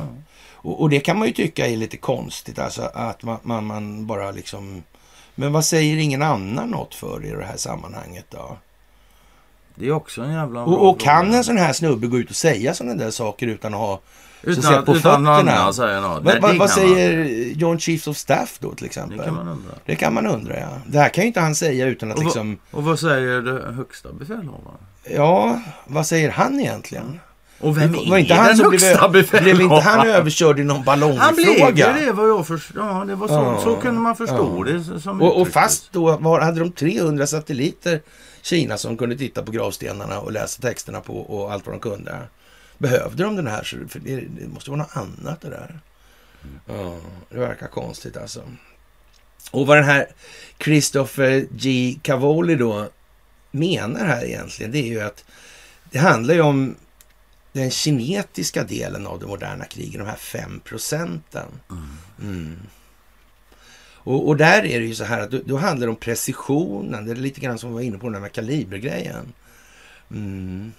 Och, 0.63 0.81
och 0.81 0.91
det 0.91 1.01
kan 1.01 1.19
man 1.19 1.29
ju 1.29 1.35
tycka 1.35 1.67
är 1.67 1.77
lite 1.77 1.97
konstigt, 1.97 2.59
alltså 2.59 2.83
att 2.83 3.23
man, 3.23 3.39
man, 3.43 3.67
man 3.67 4.07
bara 4.07 4.31
liksom... 4.31 4.83
Men 5.35 5.53
vad 5.53 5.65
säger 5.65 5.97
ingen 5.97 6.23
annan 6.23 6.71
något 6.71 6.95
för 6.95 7.25
i 7.25 7.31
det 7.31 7.45
här 7.45 7.57
sammanhanget 7.57 8.27
då? 8.31 8.59
Det 9.75 9.87
är 9.87 9.93
också 9.93 10.23
en 10.23 10.33
jävla 10.33 10.63
Och, 10.65 10.91
och 10.91 11.01
kan 11.01 11.35
en 11.35 11.45
sån 11.45 11.59
här 11.59 11.73
snubbe 11.73 12.07
gå 12.07 12.19
ut 12.19 12.31
och 12.31 12.37
säga 12.37 12.75
sådana 12.75 12.95
där 12.95 13.11
saker 13.11 13.47
utan 13.47 13.75
att 13.75 13.81
ha... 13.81 14.01
Utan, 14.43 14.63
säga, 14.63 14.83
på 14.83 14.97
utan 14.97 15.25
fötterna. 15.25 15.73
säger 15.73 16.01
något. 16.01 16.11
Vad, 16.11 16.25
Nej, 16.25 16.41
vad, 16.41 16.43
vad 16.43 16.51
kan 16.51 16.59
man. 16.59 16.69
säger 16.69 17.25
John 17.55 17.79
Chiefs 17.79 18.07
of 18.07 18.17
Staff 18.17 18.59
då 18.61 18.75
till 18.75 18.87
exempel? 18.87 19.19
Det 19.19 19.25
kan 19.25 19.35
man 19.35 19.49
undra. 19.49 19.73
Det 19.87 19.97
kan 19.97 20.15
man 20.15 20.27
undra, 20.27 20.61
ja. 20.61 20.69
Det 20.87 20.99
här 20.99 21.09
kan 21.09 21.25
ju 21.25 21.29
inte 21.29 21.41
han 21.41 21.55
säga 21.55 21.87
utan 21.87 22.11
att 22.11 22.19
Och 22.19 22.25
liksom... 22.25 22.59
Och 22.71 22.85
vad 22.85 22.99
säger 22.99 23.43
det 23.43 23.73
högsta 23.73 24.13
befälhavaren? 24.13 24.79
Ja, 25.05 25.61
vad 25.87 26.07
säger 26.07 26.31
han 26.31 26.61
egentligen? 26.61 27.21
Och 27.61 27.77
vem 27.79 27.93
var 27.93 28.01
är 28.17 28.17
inte 28.19 28.35
den 28.35 28.45
han 28.45 28.57
som 28.57 28.71
blev, 28.71 28.81
högsta 28.83 29.09
blev 29.09 29.23
inte 29.23 29.33
befälhavaren? 29.39 29.83
han 29.83 30.07
överkörd 30.09 30.59
i 30.61 30.65
någon 30.65 30.77
Han 30.77 30.83
blev 31.35 31.47
ballongfråga? 31.47 31.99
ju 31.99 32.07
det 32.07 32.13
vad 32.13 32.29
jag 32.29 32.47
förstår. 32.47 32.83
Ja, 32.83 33.05
det 33.05 33.15
var 33.15 33.29
så, 33.29 33.35
Ja, 33.35 33.61
så 33.65 33.77
kunde 33.77 34.01
man 34.01 34.17
förstå 34.17 34.65
ja. 34.67 34.73
det 34.73 35.01
som 35.01 35.23
Och, 35.23 35.41
och 35.41 35.49
fast 35.49 35.93
då 35.93 36.17
var, 36.17 36.41
hade 36.41 36.61
de 36.61 36.73
300 36.73 37.27
satelliter, 37.27 38.01
Kina, 38.43 38.79
som 38.79 38.97
kunde 38.97 39.17
titta 39.17 39.43
på 39.43 39.53
gravstenarna 39.53 40.19
och 40.19 40.33
läsa 40.33 40.63
texterna 40.63 41.01
på 41.01 41.21
och 41.21 41.53
allt 41.53 41.67
vad 41.67 41.75
de 41.75 41.81
kunde. 41.81 42.19
Behövde 42.79 43.23
de 43.23 43.37
den 43.37 43.47
här? 43.47 43.65
så- 43.65 43.77
För 43.89 43.99
det, 43.99 44.17
det 44.17 44.49
måste 44.49 44.71
vara 44.71 44.79
något 44.83 44.97
annat 44.97 45.41
det 45.41 45.51
där. 45.51 45.81
Ja, 46.67 46.97
det 47.31 47.39
verkar 47.39 47.67
konstigt 47.67 48.17
alltså. 48.17 48.41
Och 49.51 49.67
vad 49.67 49.77
den 49.77 49.85
här 49.85 50.07
Christopher 50.65 51.47
G. 51.51 51.97
Cavoli 52.03 52.55
då 52.57 52.89
menar 53.51 54.05
här 54.05 54.25
egentligen, 54.25 54.73
det 54.73 54.79
är 54.79 54.87
ju 54.87 55.01
att 55.01 55.25
det 55.91 55.99
handlar 55.99 56.35
ju 56.35 56.41
om 56.41 56.75
den 57.53 57.71
kinetiska 57.71 58.65
delen 58.65 59.07
av 59.07 59.21
det 59.21 59.27
moderna 59.27 59.65
kriget, 59.65 59.99
de 60.01 60.07
här 60.09 60.17
fem 60.17 60.61
procenten. 60.65 61.49
Mm. 62.21 62.57
Och, 64.03 64.29
och 64.29 64.37
där 64.37 64.65
är 64.65 64.81
det 64.81 64.87
ju 64.87 64.95
så 64.95 65.05
här 65.05 65.21
att 65.21 65.31
då, 65.31 65.39
då 65.47 65.57
handlar 65.57 65.87
det 65.87 65.91
om 65.91 65.97
precisionen. 65.97 67.05
Det 67.05 67.11
är 67.13 67.17
lite 67.17 67.41
grann 67.41 67.59
som 67.59 67.71
vi 67.71 67.75
var 67.75 67.81
inne 67.83 67.99
på 67.99 68.07
den 68.07 68.15
här 68.15 68.21
med 68.21 68.33
kalibergrejen. 68.33 69.33
Mm. 70.11 70.73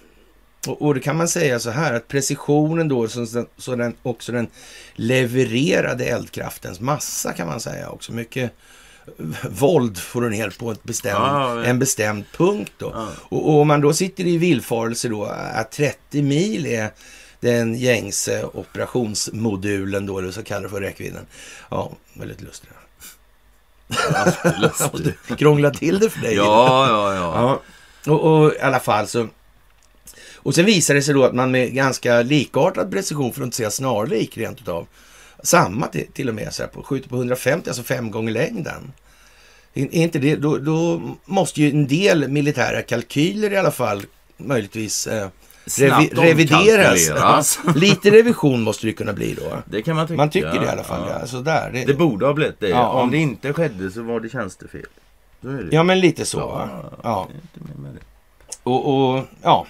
Och, 0.68 0.82
och 0.82 0.94
det 0.94 1.00
kan 1.00 1.16
man 1.16 1.28
säga 1.28 1.58
så 1.58 1.70
här 1.70 1.94
att 1.94 2.08
precisionen 2.08 2.88
då, 2.88 3.08
så, 3.08 3.26
så- 3.26 3.46
så 3.56 3.76
den, 3.76 3.94
också 4.02 4.32
den 4.32 4.46
levererade 4.94 6.04
eldkraftens 6.04 6.80
massa 6.80 7.32
kan 7.32 7.46
man 7.46 7.60
säga 7.60 7.88
också. 7.90 8.12
Mycket 8.12 8.52
våld 9.50 9.98
får 9.98 10.20
du 10.20 10.30
ner 10.30 10.50
på 10.58 10.70
ett 10.70 10.84
bestämd, 10.84 11.16
Ja, 11.16 11.56
ja. 11.56 11.64
en 11.64 11.78
bestämd 11.78 12.24
punkt 12.36 12.72
då. 12.78 12.90
Ja. 12.94 13.08
Och, 13.18 13.48
och 13.48 13.60
om 13.60 13.68
man 13.68 13.80
då 13.80 13.92
sitter 13.92 14.26
i 14.26 14.36
villfarelse 14.38 15.08
då 15.08 15.24
att 15.24 15.70
30 15.70 16.22
mil 16.22 16.66
är 16.66 16.90
den 17.40 17.74
gängse 17.74 18.44
operationsmodulen 18.44 20.06
då, 20.06 20.18
eller 20.18 20.30
så 20.30 20.42
kallar 20.42 20.68
för 20.68 20.80
räckvidden. 20.80 21.26
Ja, 21.70 21.92
väldigt. 22.14 22.40
Lustigt. 22.40 22.70
Krångla 25.38 25.70
till 25.70 25.98
det 25.98 26.10
för 26.10 26.20
dig. 26.20 26.34
Ja, 26.34 26.86
ja, 26.88 27.14
ja. 27.14 27.60
Ja, 28.04 28.12
och, 28.12 28.44
och 28.44 28.52
i 28.52 28.60
alla 28.60 28.80
fall 28.80 29.06
så... 29.06 29.28
Och 30.36 30.54
sen 30.54 30.64
visar 30.64 30.94
det 30.94 31.02
sig 31.02 31.14
då 31.14 31.24
att 31.24 31.34
man 31.34 31.50
med 31.50 31.72
ganska 31.72 32.22
likartad 32.22 32.90
precision, 32.90 33.32
för 33.32 33.40
att 33.40 33.44
inte 33.44 33.56
säga 33.56 33.70
snarlik 33.70 34.36
rent 34.36 34.60
utav, 34.60 34.86
samma 35.42 35.86
till, 35.86 36.06
till 36.12 36.28
och 36.28 36.34
med, 36.34 36.54
så 36.54 36.62
här, 36.62 36.68
på, 36.70 36.82
skjuter 36.82 37.08
på 37.08 37.16
150, 37.16 37.70
alltså 37.70 37.82
fem 37.82 38.10
gånger 38.10 38.32
längden. 38.32 38.92
Är 39.74 39.92
inte 39.94 40.18
det, 40.18 40.36
då, 40.36 40.58
då 40.58 41.00
måste 41.24 41.62
ju 41.62 41.70
en 41.70 41.86
del 41.86 42.28
militära 42.28 42.82
kalkyler 42.82 43.52
i 43.52 43.56
alla 43.56 43.70
fall 43.70 44.02
möjligtvis 44.36 45.06
eh, 45.06 45.28
revi, 45.78 46.08
revideras. 46.12 47.58
Lite 47.76 48.10
revision 48.10 48.62
måste 48.62 48.86
det 48.86 48.92
kunna 48.92 49.12
bli 49.12 49.34
då. 49.34 49.62
Det 49.66 49.82
kan 49.82 49.96
man 49.96 50.06
tycka. 50.06 50.16
Man 50.16 50.30
tycker 50.30 50.60
det 50.60 50.66
i 50.66 50.68
alla 50.68 50.84
fall. 50.84 51.08
Ja. 51.08 51.16
Ja. 51.20 51.26
Så 51.26 51.40
där, 51.40 51.70
det, 51.72 51.84
Det 51.84 51.94
borde 51.94 52.26
ha 52.26 52.32
blivit 52.32 52.60
det. 52.60 52.68
Ja, 52.68 52.88
om... 52.88 53.00
om- 53.00 53.10
det 53.10 53.18
inte 53.18 53.52
skedde 53.52 53.90
så 53.90 54.02
var 54.02 54.20
det 54.20 54.28
tjänstefel. 54.28 54.86
Det. 55.40 55.68
ja, 55.70 55.82
men 55.82 56.00
lite 56.00 56.24
så. 56.24 56.38
Ja? 56.38 56.90
Ja. 57.02 57.28
Och, 58.62 59.14
och, 59.14 59.24
ja. 59.42 59.66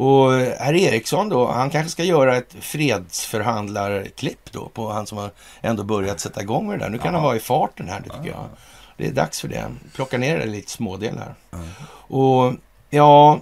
Och 0.00 0.32
herr 0.32 0.74
Eriksson 0.74 1.28
då, 1.28 1.50
han 1.50 1.70
kanske 1.70 1.90
ska 1.90 2.04
göra 2.04 2.36
ett 2.36 2.54
fredsförhandlarklipp 2.60 4.52
då 4.52 4.68
på 4.68 4.90
han 4.92 5.06
som 5.06 5.18
har 5.18 5.30
ändå 5.60 5.84
börjat 5.84 6.20
sätta 6.20 6.42
igång 6.42 6.68
med 6.68 6.78
det 6.78 6.84
där. 6.84 6.90
Nu 6.90 6.98
kan 6.98 7.14
han 7.14 7.22
vara 7.22 7.36
i 7.36 7.40
farten 7.40 7.88
här, 7.88 8.00
det 8.00 8.08
tycker 8.10 8.28
jag. 8.30 8.48
Det 8.96 9.06
är 9.06 9.12
dags 9.12 9.40
för 9.40 9.48
det. 9.48 9.64
Plocka 9.94 10.18
ner 10.18 10.38
det 10.38 10.46
lite 10.46 10.70
smådelar. 10.70 11.34
Och 11.92 12.52
ja, 12.90 13.40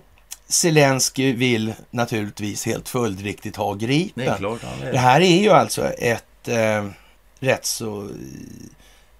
Zelensky 0.48 1.32
vill 1.32 1.74
naturligtvis 1.90 2.66
helt 2.66 2.88
följdriktigt 2.88 3.56
ha 3.56 3.74
Gripen. 3.74 4.24
Det 4.24 4.34
klart 4.38 4.60
är. 4.82 4.92
Det 4.92 4.98
här 4.98 5.20
är 5.20 5.42
ju 5.42 5.50
alltså 5.50 5.88
ett 5.88 6.48
eh, 6.48 6.86
rätt 7.40 7.66
så 7.66 8.08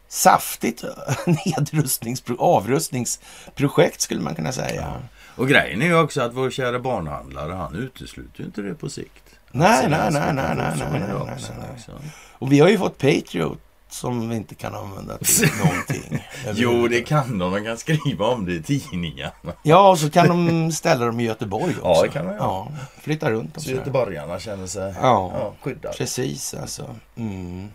saftigt 0.09 0.85
nedrustningspro- 1.27 2.39
avrustningsprojekt 2.39 4.01
skulle 4.01 4.21
man 4.21 4.35
kunna 4.35 4.53
säga. 4.53 4.93
Och 5.39 5.49
grejen 5.49 5.83
är 5.83 5.87
ju 5.87 5.99
också 6.01 6.21
att 6.23 6.35
vår 6.35 6.51
kära 6.51 6.79
barnhandlare 6.79 7.53
han 7.53 7.75
utesluter 7.75 8.41
ju 8.41 8.45
inte 8.45 8.63
det 8.63 8.75
på 8.75 8.89
sikt. 8.89 9.25
Nej, 9.53 9.89
nej, 9.89 10.09
nej, 10.13 10.35
nej, 10.35 10.55
nej, 10.57 10.73
nej, 10.79 11.01
nej, 11.01 11.15
också, 11.15 11.53
nej. 11.59 12.11
Och 12.33 12.53
vi 12.53 12.61
har 12.61 12.69
ju 12.69 12.79
fått 12.79 12.99
Patriot 12.99 13.59
som 13.91 14.29
vi 14.29 14.37
inte 14.37 14.55
kan 14.55 14.75
använda 14.75 15.19
till 15.19 15.49
någonting. 15.65 16.25
Jo, 16.55 16.89
det 16.89 17.01
kan 17.01 17.39
de. 17.39 17.53
De 17.53 17.65
kan 17.65 17.79
skriva 17.79 18.27
om 18.27 18.47
det 18.47 18.53
i 18.53 18.63
tidningarna. 18.63 19.33
Ja, 19.63 19.91
och 19.91 19.99
så 19.99 20.11
kan 20.11 20.29
de 20.29 20.73
ställa 20.73 21.07
dem 21.07 21.21
i 21.21 21.25
Göteborg 21.25 21.75
också. 21.81 21.89
Ja, 21.89 22.03
det 22.03 22.09
kan 22.09 22.25
de 22.27 22.33
göra. 22.33 22.45
Ja, 22.45 22.69
flytta 23.01 23.31
runt 23.31 23.55
dem 23.55 23.65
Så 23.65 23.71
göteborgarna 23.71 24.39
känner 24.39 24.67
sig 24.67 24.95
Ja. 25.03 25.33
ja, 25.35 25.55
skyddade. 25.63 25.97
Precis 25.97 26.55
alltså. 26.55 26.97
Mm. 27.17 27.69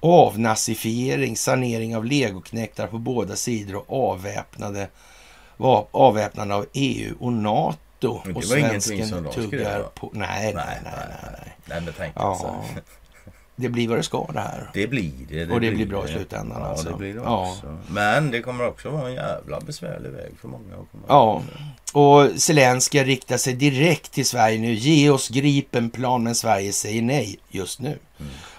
Avnazifiering, 0.00 1.36
sanering 1.36 1.96
av 1.96 2.04
legoknektar 2.04 2.86
på 2.86 2.98
båda 2.98 3.36
sidor 3.36 3.76
och 3.90 4.10
avväpnade, 4.10 4.88
va- 5.60 5.86
avväpnande 5.90 6.54
av 6.54 6.66
EU 6.72 7.14
och 7.20 7.32
NATO. 7.32 8.20
Men 8.24 8.34
det 8.34 8.38
och 8.38 8.44
var 8.44 8.56
ingenting 8.56 9.06
som 9.06 9.22
de 9.22 9.64
va? 9.64 9.90
på... 9.94 10.10
Nej, 10.12 10.54
nej, 10.54 10.54
nej, 10.54 10.80
nej. 10.84 11.30
nej. 11.32 11.56
Nej, 11.64 11.80
men 11.80 11.94
tänk 11.98 12.12
Ja. 12.16 12.38
så. 12.40 12.80
det 13.56 13.68
blir 13.68 13.88
vad 13.88 13.98
det 13.98 14.02
ska 14.02 14.26
det 14.32 14.40
här. 14.40 14.70
Det 14.74 14.86
blir 14.86 15.12
det. 15.28 15.50
Och 15.50 15.60
det 15.60 15.70
blir 15.70 15.86
bra 15.86 16.08
i 16.08 16.12
slutändan, 16.12 16.60
Ja, 16.60 16.66
alltså. 16.68 16.88
det 16.90 16.96
blir 16.96 17.14
det 17.14 17.20
Ja. 17.24 17.50
också. 17.50 17.78
Men 17.88 18.30
det 18.30 18.42
kommer 18.42 18.66
också 18.66 18.90
vara 18.90 19.08
en 19.08 19.14
jävla 19.14 19.60
besvärlig 19.60 20.10
väg 20.10 20.32
för 20.40 20.48
många 20.48 20.64
att 20.74 20.90
komma 20.92 21.04
Ja, 21.08 21.42
och 21.92 22.40
Zelenskyj 22.40 23.04
riktar 23.04 23.36
sig 23.36 23.54
direkt 23.54 24.12
till 24.12 24.26
Sverige 24.26 24.58
nu. 24.58 24.72
Ge 24.74 25.10
oss 25.10 25.28
Gripenplan, 25.28 26.22
men 26.22 26.34
Sverige 26.34 26.72
säger 26.72 27.02
nej 27.02 27.38
just 27.48 27.80
nu. 27.80 27.98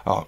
Ja. 0.04 0.26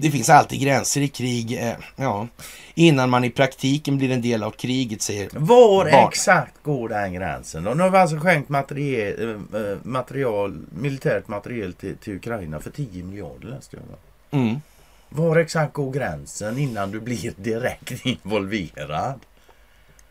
Det 0.00 0.10
finns 0.10 0.28
alltid 0.28 0.60
gränser 0.60 1.00
i 1.00 1.08
krig, 1.08 1.52
eh, 1.52 1.74
ja, 1.96 2.28
innan 2.74 3.10
man 3.10 3.24
i 3.24 3.30
praktiken 3.30 3.98
blir 3.98 4.10
en 4.10 4.22
del 4.22 4.42
av 4.42 4.50
kriget, 4.50 5.02
säger 5.02 5.28
Var 5.32 5.84
Var? 5.84 6.08
exakt 6.08 6.62
går 6.62 6.88
den 6.88 7.12
gränsen 7.12 7.64
då? 7.64 7.74
Nu 7.74 7.82
har 7.82 7.90
vi 7.90 7.98
alltså 7.98 8.16
skänkt 8.18 8.48
materiel, 8.48 9.38
eh, 9.54 9.60
eh, 9.60 9.78
material, 9.82 10.66
militärt 10.70 11.28
materiel 11.28 11.72
till, 11.72 11.96
till 11.96 12.16
Ukraina 12.16 12.60
för 12.60 12.70
10 12.70 13.04
miljarder 13.04 13.48
läste 13.48 13.76
jag. 13.76 14.40
mm. 14.40 14.60
Var 15.08 15.36
exakt 15.36 15.72
går 15.72 15.92
gränsen 15.92 16.58
innan 16.58 16.90
du 16.90 17.00
blir 17.00 17.32
direkt 17.36 18.06
involverad? 18.06 19.20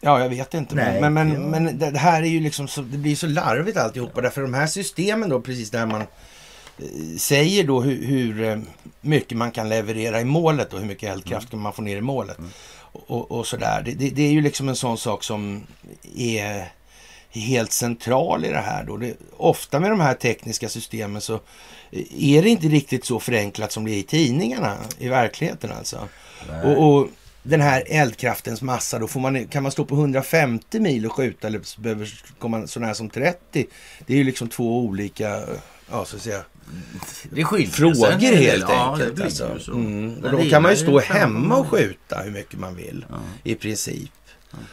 Ja, 0.01 0.19
jag 0.19 0.29
vet 0.29 0.53
inte. 0.53 0.75
Nej, 0.75 1.01
men 1.01 1.13
men, 1.13 1.33
ja. 1.33 1.39
men 1.39 1.79
det 1.79 1.97
här 1.97 2.23
är 2.23 2.27
ju 2.27 2.39
liksom 2.39 2.67
så, 2.67 2.81
det 2.81 2.97
blir 2.97 3.15
så 3.15 3.27
larvigt 3.27 3.77
alltihopa. 3.77 4.21
Därför 4.21 4.41
de 4.41 4.53
här 4.53 4.67
systemen 4.67 5.29
då, 5.29 5.41
precis 5.41 5.71
där 5.71 5.85
man 5.85 6.03
säger 7.17 7.63
då 7.63 7.81
hur, 7.81 8.05
hur 8.05 8.43
eh, 8.43 8.59
mycket 9.01 9.37
man 9.37 9.51
kan 9.51 9.69
leverera 9.69 10.21
i 10.21 10.25
målet 10.25 10.73
och 10.73 10.79
hur 10.79 10.87
mycket 10.87 11.09
eldkraft 11.11 11.53
Mm. 11.53 11.63
man 11.63 11.73
får 11.73 11.83
ner 11.83 11.97
i 11.97 12.01
målet. 12.01 12.37
Och, 12.91 13.31
och 13.31 13.47
sådär. 13.47 13.81
Det, 13.85 13.91
det, 13.91 14.09
det 14.09 14.21
är 14.23 14.31
ju 14.31 14.41
liksom 14.41 14.69
en 14.69 14.75
sån 14.75 14.97
sak 14.97 15.23
som 15.23 15.63
är 16.15 16.71
helt 17.29 17.71
central 17.71 18.45
i 18.45 18.49
det 18.49 18.61
här 18.61 18.83
då. 18.83 18.97
Det, 18.97 19.13
ofta 19.37 19.79
med 19.79 19.91
de 19.91 19.99
här 19.99 20.13
tekniska 20.13 20.69
systemen 20.69 21.21
så 21.21 21.39
är 22.17 22.41
det 22.41 22.49
inte 22.49 22.67
riktigt 22.67 23.05
så 23.05 23.19
förenklat 23.19 23.71
som 23.71 23.85
det 23.85 23.91
är 23.91 23.97
i 23.97 24.03
tidningarna 24.03 24.77
i 24.99 25.07
verkligheten 25.07 25.71
alltså. 25.71 26.07
Och, 26.63 26.87
och 26.87 27.07
den 27.43 27.61
här 27.61 27.83
eldkraftens 27.87 28.61
massa, 28.61 28.99
då 28.99 29.07
får 29.07 29.19
man, 29.19 29.47
kan 29.47 29.63
man 29.63 29.71
stå 29.71 29.85
på 29.85 29.95
150 29.95 30.79
mil 30.79 31.05
och 31.05 31.13
skjuta 31.13 31.47
eller 31.47 31.61
så 31.63 31.81
behöver 31.81 32.13
komma 32.39 32.67
sån 32.67 32.83
här 32.83 32.93
som 32.93 33.09
30. 33.09 33.65
Det 34.07 34.13
är 34.13 34.17
ju 34.17 34.23
liksom 34.23 34.47
två 34.49 34.79
olika, 34.79 35.41
ja 35.91 36.05
så 36.05 36.15
att 36.15 36.21
säga, 36.21 36.41
Det 37.29 37.43
skiljer 37.43 37.67
frågor 37.71 38.19
sig 38.19 38.35
helt 38.35 38.65
Ja, 38.69 38.91
enkelt. 38.93 39.21
alltså. 39.21 39.59
så. 39.59 39.71
mm. 39.71 40.17
Och 40.23 40.31
då 40.31 40.49
kan 40.49 40.61
man 40.61 40.71
ju 40.71 40.77
stå 40.77 40.99
hemma 40.99 41.55
och 41.57 41.67
skjuta 41.67 42.19
hur 42.21 42.31
mycket 42.31 42.59
man 42.59 42.75
vill 42.75 43.05
i 43.43 43.55
princip. 43.55 44.11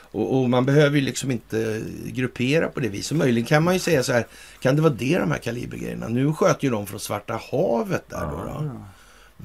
Och, 0.01 0.39
och 0.43 0.51
man 0.51 0.65
behöver 0.67 0.97
ju 0.97 1.03
liksom 1.03 1.31
inte 1.31 1.83
gruppera 2.07 2.69
på 2.69 2.81
det 2.81 2.89
viset. 2.89 3.17
Möjligen 3.17 3.47
kan 3.47 3.63
man 3.65 3.75
ju 3.75 3.81
säga 3.81 4.03
så 4.03 4.13
här, 4.13 4.27
kan 4.61 4.77
det 4.77 4.83
vara 4.83 4.93
det 4.93 5.19
de 5.19 5.31
här 5.31 5.39
kalibergrejerna? 5.39 6.09
Nu 6.09 6.33
sköt 6.33 6.63
ju 6.63 6.71
de 6.71 6.87
från 6.87 7.01
Svarta 7.01 7.41
havet 7.53 8.05
där 8.09 8.21
då. 8.31 8.37
då. 8.47 8.71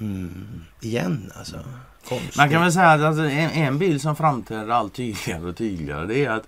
Mm. 0.03 0.61
Igen 0.81 1.31
alltså. 1.35 1.57
Konstigt. 2.09 2.37
Man 2.37 2.49
kan 2.49 2.61
väl 2.61 2.71
säga 2.73 2.91
att 2.91 3.01
alltså, 3.01 3.23
en, 3.23 3.49
en 3.51 3.77
bild 3.79 4.01
som 4.01 4.15
framträder 4.15 4.69
allt 4.69 4.93
tydligare 4.95 5.43
och 5.45 5.55
tydligare 5.57 6.05
det 6.07 6.25
är 6.25 6.29
att 6.29 6.47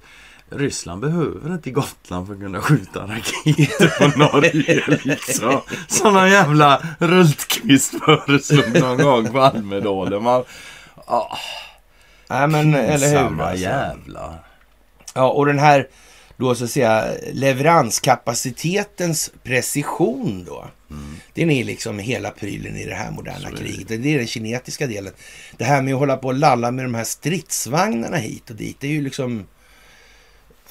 Ryssland 0.51 1.01
behöver 1.01 1.53
inte 1.53 1.71
Gotland 1.71 2.27
för 2.27 2.33
att 2.33 2.39
kunna 2.39 2.61
skjuta 2.61 2.99
raketer 2.99 3.87
på 4.11 4.19
Norge. 4.19 4.97
Liksom. 5.03 5.61
Som 5.87 6.13
någon 6.13 6.29
jävla 6.31 6.81
Rultqvist 6.99 7.93
föreslog 8.05 8.79
någon 8.81 8.97
gång 8.97 9.31
på 9.31 9.41
Almedalen. 9.41 10.23
Man, 10.23 10.43
ah, 10.95 11.37
Nej 12.29 12.47
men 12.47 12.73
eller 12.75 13.07
hur. 13.07 13.15
samma 13.15 13.43
Alltså. 13.43 13.63
jävlar. 13.63 14.43
Ja, 15.13 15.29
och 15.31 15.45
den 15.45 15.59
här 15.59 15.87
då 16.37 16.55
så 16.55 16.63
att 16.63 16.69
säga 16.71 17.05
leveranskapacitetens 17.33 19.31
precision 19.43 20.43
då. 20.47 20.67
Den 21.33 21.49
är 21.51 21.63
liksom 21.63 21.99
hela 21.99 22.29
prylen 22.31 22.77
i 22.77 22.85
det 22.85 22.95
här 22.95 23.11
moderna 23.11 23.51
kriget. 23.51 23.87
Det 23.87 24.13
är 24.13 24.17
den 24.17 24.27
kinetiska 24.27 24.87
delen. 24.87 25.13
Det 25.57 25.63
här 25.63 25.81
med 25.81 25.93
att 25.93 25.99
hålla 25.99 26.17
på 26.17 26.27
och 26.27 26.33
lalla 26.33 26.71
med 26.71 26.85
de 26.85 26.95
här 26.95 27.03
stridsvagnarna 27.03 28.17
hit 28.17 28.49
och 28.49 28.55
dit. 28.55 28.77
Det 28.79 28.87
är 28.87 28.91
ju 28.91 29.01
liksom 29.01 29.45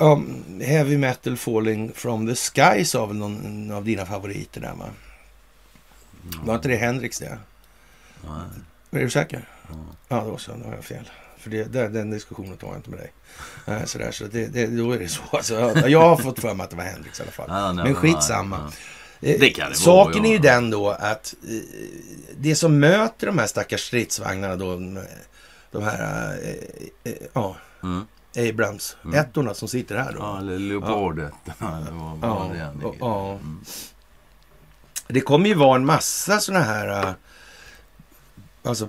ja, 0.00 0.22
heavy 0.64 0.96
metal 0.98 1.36
falling 1.36 1.92
from 1.94 2.26
the 2.26 2.34
sky 2.34 2.84
sa 2.84 3.06
väl 3.06 3.16
någon 3.16 3.70
av 3.72 3.84
dina 3.84 4.06
favoriter 4.06 4.60
där 4.60 4.74
va? 4.74 4.86
Var 6.44 6.54
inte 6.54 6.68
det 6.68 6.76
Hendrix 6.76 7.18
det? 7.18 7.38
Är 8.90 9.00
du 9.00 9.10
säker? 9.10 9.48
Ja, 10.08 10.24
då 10.24 10.38
så. 10.38 10.52
Då 10.52 10.64
har 10.68 10.74
jag 10.74 10.84
fel. 10.84 11.10
För 11.38 11.50
det, 11.50 11.64
det, 11.64 11.88
den 11.88 12.10
diskussionen 12.10 12.56
tar 12.56 12.68
jag 12.68 12.76
inte 12.76 12.90
med 12.90 12.98
dig. 12.98 13.12
Nej, 13.66 13.82
sådär, 13.88 14.10
så 14.10 14.24
det, 14.24 14.46
det, 14.46 14.66
då 14.66 14.92
är 14.92 14.98
det 14.98 15.08
så. 15.08 15.22
Alltså, 15.32 15.54
jag- 15.88 16.00
har 16.00 16.16
fått 16.16 16.38
för 16.40 16.54
mig 16.54 16.64
att 16.64 16.70
det 16.70 16.76
var 16.76 16.84
Hendrix 16.84 17.20
i 17.20 17.22
alla 17.22 17.32
fall. 17.32 17.46
Ja, 17.48 17.72
nej, 17.72 17.74
Men 17.84 17.84
nej, 17.84 17.94
skitsamma. 17.94 18.70
nej. 19.20 19.34
Eh, 19.34 19.40
Det 19.40 19.50
kan 19.50 19.70
det 19.70 19.76
Saken 19.76 20.22
vara, 20.22 20.26
är 20.26 20.30
ju 20.30 20.36
ja. 20.36 20.42
den 20.54 20.70
då 20.70 20.88
att 20.90 21.34
eh, 21.48 21.54
det 22.38 22.54
som 22.54 22.78
möter 22.78 23.26
de 23.26 23.38
här 23.38 23.46
stackars 23.46 23.80
stridsvagnarna 23.80 24.56
då, 24.56 24.76
de- 25.70 25.82
här, 25.82 26.38
eh, 27.04 27.12
ja, 27.32 27.56
Mm. 27.82 28.06
Abrams, 28.36 28.96
ettorna 29.14 29.54
som 29.54 29.68
sitter 29.68 29.96
här 29.96 30.12
då. 30.12 30.18
Ja, 30.18 30.38
eller 30.38 30.58
Leopardettorna 30.58 31.78
eller 31.80 31.90
vad 31.90 32.18
vad 32.18 32.30
Ja, 32.30 32.50
det 32.52 32.60
än 32.60 32.82
och- 32.84 32.94
är. 32.94 32.98
ja. 33.00 33.38
Det 35.08 35.20
kommer 35.20 35.48
ju 35.48 35.54
vara 35.54 35.76
en 35.76 35.86
massa 35.86 36.40
såna 36.40 36.58
här 36.60 37.06
äh, 37.08 37.12
alltså 38.62 38.88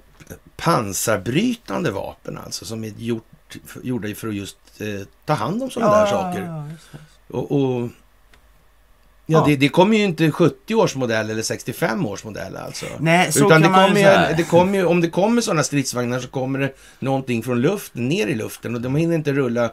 pansarbrytande 0.58 1.92
vapen 1.92 2.38
alltså 2.38 2.66
som 2.66 2.84
är 2.84 2.94
gjort, 2.98 3.58
gjorda 3.84 4.16
för 4.16 4.28
att 4.28 4.36
just 4.36 4.58
eh, 4.80 5.08
ta 5.26 5.34
hand 5.34 5.64
om 5.64 5.70
sådana 5.70 5.96
där 5.96 6.06
saker. 6.06 6.42
ja, 6.42 6.70
just 6.72 6.92
det. 6.92 6.98
Och, 7.38 7.52
och 7.52 7.90
ja, 9.26 9.40
Ja. 9.40 9.46
Det, 9.46 9.56
det 9.56 9.70
kommer 9.70 9.98
ju 9.98 10.04
inte 10.04 10.32
70 10.32 10.76
års 10.76 10.96
modell 10.96 11.30
eller 11.30 11.42
65 11.42 12.06
års 12.06 12.24
modell 12.24 12.56
alltså. 12.56 12.86
Nej, 13.00 13.32
så 13.32 13.46
Utan 13.46 13.62
det 13.62 13.68
kan 13.68 13.72
man 13.72 13.82
ju 13.82 13.88
kommer 13.88 14.04
säga. 14.04 14.30
ju, 14.30 14.36
det 14.36 14.44
kommer 14.44 14.78
ju, 14.78 14.86
om 14.86 15.02
det 15.02 15.10
kommer 15.10 15.42
sådana 15.42 15.64
stridsvagnar 15.64 16.20
så 16.20 16.28
kommer 16.28 16.60
det 16.60 16.74
någonting 17.00 17.44
från 17.44 17.62
luften, 17.62 18.08
ner 18.10 18.28
i 18.28 18.36
luften. 18.36 18.76
Och 18.76 18.82
de 18.82 18.96
hinner 18.96 19.16
inte 19.16 19.34
rulla 19.34 19.72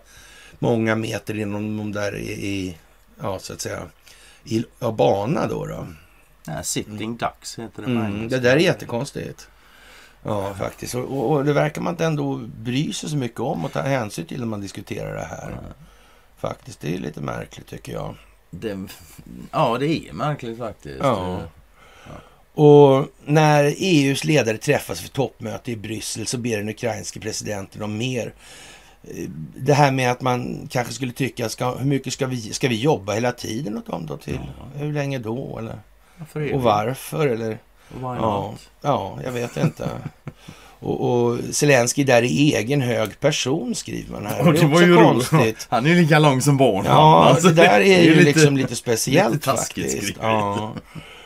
många 0.59 0.95
meter 0.95 1.39
inom 1.39 1.77
de 1.77 1.93
där 1.93 2.17
i, 2.17 2.31
i 2.31 2.77
ja 3.21 3.39
så 3.39 3.53
att 3.53 3.61
säga, 3.61 3.83
i 4.45 4.65
ja, 4.79 4.91
bana 4.93 5.47
då. 5.47 5.67
då. 5.67 5.87
Nej, 6.47 6.65
sitting 6.65 7.17
ducks 7.17 7.59
heter 7.59 7.83
det 7.83 7.91
Mm, 7.91 8.29
det 8.29 8.39
där 8.39 8.57
är 8.57 8.61
jättekonstigt. 8.61 9.49
Ja, 10.23 10.55
faktiskt. 10.55 10.95
Och, 10.95 11.05
och, 11.05 11.31
och 11.31 11.45
det 11.45 11.53
verkar 11.53 11.83
man 11.83 11.93
inte 11.93 12.05
ändå 12.05 12.37
bry 12.37 12.93
sig 12.93 13.11
så 13.11 13.17
mycket 13.17 13.41
om 13.41 13.65
och 13.65 13.73
ta 13.73 13.81
hänsyn 13.81 14.27
till 14.27 14.39
när 14.41 14.47
man 14.47 14.61
diskuterar 14.61 15.15
det 15.15 15.25
här. 15.31 15.57
Faktiskt, 16.39 16.81
det 16.81 16.95
är 16.95 16.99
lite 16.99 17.21
märkligt 17.21 17.67
tycker 17.67 17.93
jag. 17.93 18.15
Det, 18.51 18.79
ja, 19.51 19.79
det 19.79 19.87
är 20.09 20.13
märkligt 20.13 20.59
faktiskt. 20.59 20.99
Ja. 21.03 21.41
Och 22.55 23.07
när 23.25 23.75
EUs 23.79 24.25
ledare 24.25 24.57
träffas 24.59 25.01
för 25.01 25.09
toppmöte 25.09 25.73
i 25.73 25.77
Bryssel 25.77 26.27
så 26.27 26.39
ber 26.39 26.57
den 26.57 26.69
ukrainske 26.69 27.21
presidenten 27.21 27.83
om 27.83 27.97
mer. 27.99 28.35
Eh, 29.03 29.29
Det 29.57 29.75
här 29.75 29.93
med 29.93 30.11
att 30.11 30.21
man 30.21 30.69
kanske 30.71 30.93
skulle 30.93 31.13
tycka, 31.13 31.49
ska, 31.49 31.75
hur 31.75 31.87
mycket 31.87 32.13
ska 32.13 32.27
vi, 32.27 32.41
ska 32.41 32.69
vi 32.69 32.81
jobba 32.81 33.13
hela 33.13 33.33
tiden 33.33 33.79
åt 33.79 33.87
dem 33.87 34.07
då 34.07 34.17
till? 34.17 34.41
Hur 34.75 34.93
länge 34.93 35.19
då? 35.19 35.59
Eller? 35.59 35.81
För 36.31 36.41
evigt. 36.41 36.55
Och 36.55 36.63
varför? 36.63 37.27
Eller? 37.27 37.59
Ja, 38.03 38.55
ja, 38.81 39.19
jag 39.25 39.33
vet 39.33 39.57
inte. 39.57 39.89
och, 40.81 41.01
och 41.25 41.39
Zelensky 41.51 42.05
där 42.05 42.23
i 42.23 42.55
egen 42.55 42.81
hög 42.81 43.21
person 43.21 43.75
skriver 43.75 44.13
man 44.13 44.27
här. 44.27 44.47
Och 44.47 44.53
det 44.53 44.61
är 44.61 44.73
också 44.73 44.85
roligt. 44.85 44.99
konstigt. 44.99 45.67
Han 45.71 45.87
är 45.87 45.91
ju 45.91 46.01
lika 46.03 46.19
lång 46.19 46.43
som 46.43 46.57
barn. 46.57 46.85
Ja, 46.87 47.25
Alltså, 47.29 47.49
det 47.49 47.55
där 47.55 47.81
är 47.81 48.03
ju 48.03 48.11
lite- 48.15 48.25
liksom 48.25 48.57
lite 48.57 48.77
speciellt 48.77 49.33
lite 49.35 49.45
faktiskt. 49.51 50.17
Ja. 50.21 50.73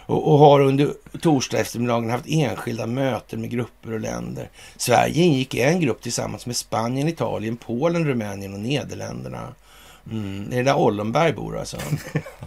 Och, 0.06 0.32
och 0.32 0.38
har 0.38 0.60
under 0.60 0.90
torsdag 1.20 1.58
eftermiddagen 1.58 2.10
haft 2.10 2.24
enskilda 2.28 2.86
möten 2.86 3.40
med 3.40 3.50
grupper 3.50 3.92
och 3.92 4.00
länder. 4.00 4.48
Sverige 4.76 5.22
ingick 5.22 5.54
i 5.54 5.60
en 5.60 5.80
grupp 5.80 6.02
tillsammans 6.02 6.46
med 6.46 6.56
Spanien, 6.56 7.08
Italien, 7.08 7.56
Polen, 7.56 8.04
Rumänien 8.06 8.54
och 8.54 8.60
Nederländerna. 8.60 9.48
Mm. 10.10 10.46
Det 10.50 10.58
är 10.58 10.64
där 10.64 10.76
Ollenberg 10.76 11.32
bor 11.32 11.58
alltså. 11.58 11.76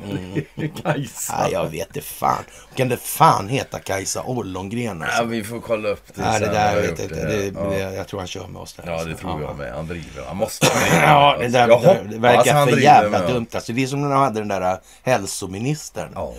Mm. 0.09 0.45
Kajsa. 0.83 1.37
Nej, 1.39 1.51
jag 1.51 1.69
vet 1.69 1.93
det 1.93 2.01
fan. 2.01 2.43
Kan 2.75 2.89
det 2.89 2.97
fan 2.97 3.49
heta 3.49 3.79
Kajsa 3.79 4.23
Ollongren 4.23 5.01
alltså? 5.01 5.17
Ja, 5.21 5.23
vi 5.25 5.43
får 5.43 5.59
kolla 5.59 5.89
upp 5.89 6.03
det 6.15 6.21
Nej, 6.21 6.39
det 6.39 6.45
där 6.45 6.75
Jag 6.75 6.81
vet 6.81 6.99
inte. 6.99 7.15
det. 7.15 7.51
Det, 7.51 7.59
ja. 7.59 7.69
det, 7.69 7.79
jag 7.95 8.07
tror 8.07 8.19
han 8.19 8.27
kör 8.27 8.47
med 8.47 8.61
oss 8.61 8.73
där. 8.73 8.83
ja, 8.87 8.91
det 8.91 8.99
alltså. 9.11 9.17
tror 9.17 9.41
Ja. 9.41 9.47
jag 9.47 9.57
med. 9.57 9.73
Han 9.73 9.87
driver. 9.87 10.23
Han 10.27 10.37
måste. 10.37 10.67
Ja, 11.01 11.37
det 11.39 11.47
där 11.47 11.67
Jag 11.67 11.81
det, 11.81 11.99
det 12.09 12.17
verkar 12.17 12.53
han 12.53 12.67
för 12.67 12.77
jävla 12.77 13.27
dumt. 13.27 13.47
Alltså, 13.53 13.73
det 13.73 13.83
är 13.83 13.87
som 13.87 14.01
när 14.01 14.09
de 14.09 14.17
hade 14.19 14.39
den 14.39 14.47
där 14.47 14.71
äh, 14.71 14.77
hälsoministern. 15.03 16.11
Ja. 16.15 16.33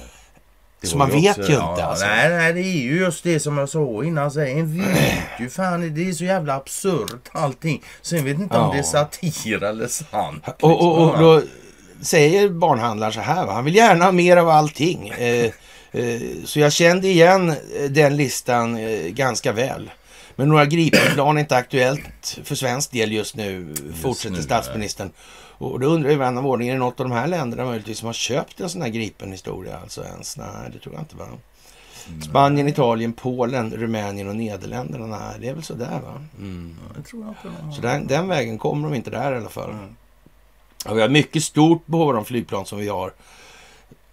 Det 0.81 0.87
Så 0.87 0.99
man 0.99 1.11
vet 1.11 1.39
ju 1.39 1.43
inte, 1.43 1.85
alltså. 1.85 2.07
Nej, 2.07 2.29
nej, 2.29 2.53
det 2.53 2.61
är 2.61 2.77
ju 2.83 2.99
just 2.99 3.25
det 3.25 3.41
som 3.41 3.59
jag 3.59 3.69
sa 3.69 4.05
innan. 4.05 4.31
Så 4.31 4.41
en 4.41 4.79
vet 4.79 5.41
ju 5.41 5.51
fan, 5.51 5.95
det 5.95 6.09
är 6.09 6.13
så 6.13 6.25
jävla 6.25 6.55
absurt 6.55 7.29
allting. 7.33 7.83
Sen 8.03 8.25
vet 8.25 8.39
inte 8.39 8.57
om 8.57 8.65
Ja. 8.65 8.73
det 8.73 8.79
är 8.79 8.83
satir 8.83 9.63
eller 9.63 9.89
sant. 9.89 10.45
Och, 10.61 10.71
och, 10.71 10.99
och 11.03 11.07
liksom. 11.07 11.23
då 11.25 11.43
säger 12.05 12.49
barnhandlaren 12.49 13.13
så 13.13 13.21
här, 13.21 13.47
va? 13.47 13.53
han 13.53 13.65
vill 13.65 13.75
gärna 13.75 14.05
ha 14.05 14.13
mer 14.13 14.37
av 14.37 14.49
allting. 14.49 15.09
Eh, 15.09 15.45
eh, 15.93 16.21
så 16.45 16.61
jag 16.61 16.73
kände 16.73 17.09
igen 17.09 17.49
eh, 17.51 17.91
den 17.91 18.17
listan 18.17 18.77
eh, 18.77 19.09
ganska 19.09 19.53
väl. 19.53 19.91
Men 20.37 20.49
några 20.49 20.65
Gripenplan 20.67 21.37
är 21.37 21.41
inte 21.41 21.57
aktuellt 21.57 22.39
för 22.45 22.55
svensk 22.55 22.93
del 22.93 23.13
just 23.13 23.37
nu, 23.37 23.75
fortsätter 24.03 24.37
nu, 24.37 24.43
statsministern. 24.43 25.11
Och 25.59 25.81
då 25.81 25.87
undrar 25.87 26.11
ju 26.11 26.17
vän 26.17 26.39
av 26.39 26.47
ordning, 26.47 26.69
är 26.69 26.73
det 26.73 26.79
något 26.79 27.01
av 27.01 27.09
de 27.09 27.13
här 27.13 27.27
länderna 27.27 27.65
möjligtvis 27.65 27.99
som 27.99 28.07
har 28.07 28.13
köpt 28.13 28.61
en 28.61 28.69
sån 28.69 28.83
här 28.83 28.89
Gripen-historia? 28.89 29.79
Alltså 29.79 30.05
ens? 30.05 30.37
Nej, 30.37 30.71
det 30.73 30.79
tror 30.79 30.95
jag 30.95 31.03
inte 31.03 31.17
va? 31.17 31.27
Spanien, 32.23 32.69
Italien, 32.69 33.13
Polen, 33.13 33.71
Rumänien 33.71 34.29
och 34.29 34.37
Nederländerna. 34.37 35.07
Nej, 35.07 35.37
det 35.41 35.49
är 35.49 35.55
väl 35.55 35.63
sådär 35.63 36.01
va? 36.05 36.25
Mm. 36.39 36.77
Det 36.97 37.03
tror 37.03 37.23
jag 37.25 37.31
inte. 37.31 37.77
Så 37.77 37.83
den, 37.83 38.07
den 38.07 38.29
vägen 38.29 38.59
kommer 38.59 38.89
de 38.89 38.95
inte 38.95 39.11
där 39.11 39.33
i 39.33 39.37
alla 39.37 39.49
fall. 39.49 39.75
Och 40.89 40.97
vi 40.97 41.01
har 41.01 41.09
mycket 41.09 41.43
stort 41.43 41.87
behov 41.87 42.09
av 42.09 42.15
de 42.15 42.25
flygplan 42.25 42.67
som 42.67 42.79
vi 42.79 42.89
har. 42.89 43.13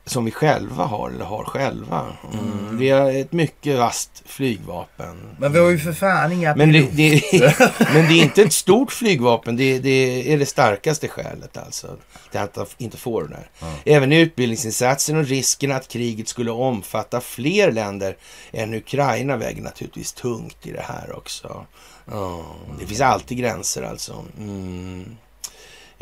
Som 0.06 0.26
vi 0.26 0.32
själva 0.32 0.84
har, 0.84 1.10
eller 1.10 1.26
har 1.26 1.44
själva. 1.44 2.06
Mm. 2.34 2.78
Vi 2.78 2.90
har 2.90 3.12
ett 3.12 3.32
mycket 3.32 3.78
vasst 3.78 4.24
flygvapen. 4.26 5.36
Men 5.40 5.54
vi 5.54 5.60
har 5.60 5.70
ju 5.70 5.80
för 5.80 5.94
fan 5.94 6.32
inga 6.32 6.56
Men 6.56 6.72
det, 6.72 6.82
det, 6.82 7.22
men 7.94 8.08
det 8.08 8.14
är 8.14 8.24
inte 8.24 8.42
ett 8.42 8.54
stort 8.54 8.92
flygvapen. 8.92 9.58
Det, 9.58 9.80
det 9.80 10.34
är 10.34 10.38
det 10.38 10.46
starkaste 10.46 11.08
skälet 11.08 11.58
alltså. 11.58 11.88
Till 12.32 12.40
att 12.40 12.76
inte 12.78 12.98
få 12.98 13.22
det 13.22 13.28
där. 13.28 13.50
Även 13.86 14.12
i 14.12 14.20
utbildningsinsatsen 14.20 15.18
och 15.18 15.26
risken 15.26 15.72
att 15.72 15.88
kriget 15.88 16.28
skulle 16.28 16.52
omfatta 16.52 17.22
fler 17.22 17.72
länder 17.72 18.18
än 18.52 18.74
Ukraina 18.74 19.38
väger 19.38 19.62
naturligtvis 19.62 20.14
tungt 20.14 20.68
i 20.68 20.72
det 20.72 20.86
här 20.88 21.18
också. 21.18 21.66
Ja, 22.12 22.46
det 22.80 22.86
finns 22.86 23.02
alltid 23.02 23.38
gränser 23.38 23.84
alltså. 23.84 24.26
Mm. 24.38 25.18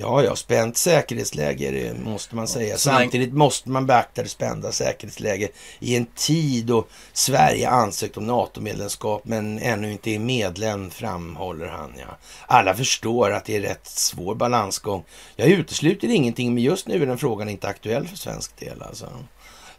Ja, 0.02 0.24
ja, 0.24 0.36
spänt 0.36 0.78
säkerhetsläge 0.78 1.72
det 1.72 2.00
måste 2.04 2.36
man 2.36 2.48
säga. 2.48 2.78
Samtidigt 2.78 3.34
måste 3.34 3.70
man 3.70 3.86
beakta 3.86 4.24
det 4.24 4.30
spända 4.30 4.72
säkerhetsläge 4.72 5.50
i 5.80 5.96
en 5.96 6.06
tid 6.06 6.66
då 6.66 6.86
Sverige 7.14 7.70
ansökt 7.70 8.18
om 8.18 8.28
NATO-medlemskap 8.28 9.22
men 9.26 9.60
ännu 9.60 9.92
inte 9.92 10.12
är 10.12 10.20
medlem, 10.20 10.90
framhåller 10.90 11.68
han. 11.68 11.94
Ja. 11.98 12.18
Alla 12.48 12.74
förstår 12.74 13.32
att 13.32 13.46
det 13.46 13.56
är 13.56 13.62
rätt 13.62 13.88
svår 13.88 14.36
balansgång. 14.36 15.04
Jag 15.36 15.48
utesluter 15.48 16.08
ingenting, 16.08 16.54
men 16.54 16.64
just 16.64 16.88
nu 16.88 17.02
är 17.02 17.06
den 17.06 17.18
frågan 17.18 17.50
inte 17.50 17.68
aktuell 17.68 18.08
för 18.08 18.18
svensk 18.18 18.60
del. 18.60 18.82
Alltså. 18.82 19.10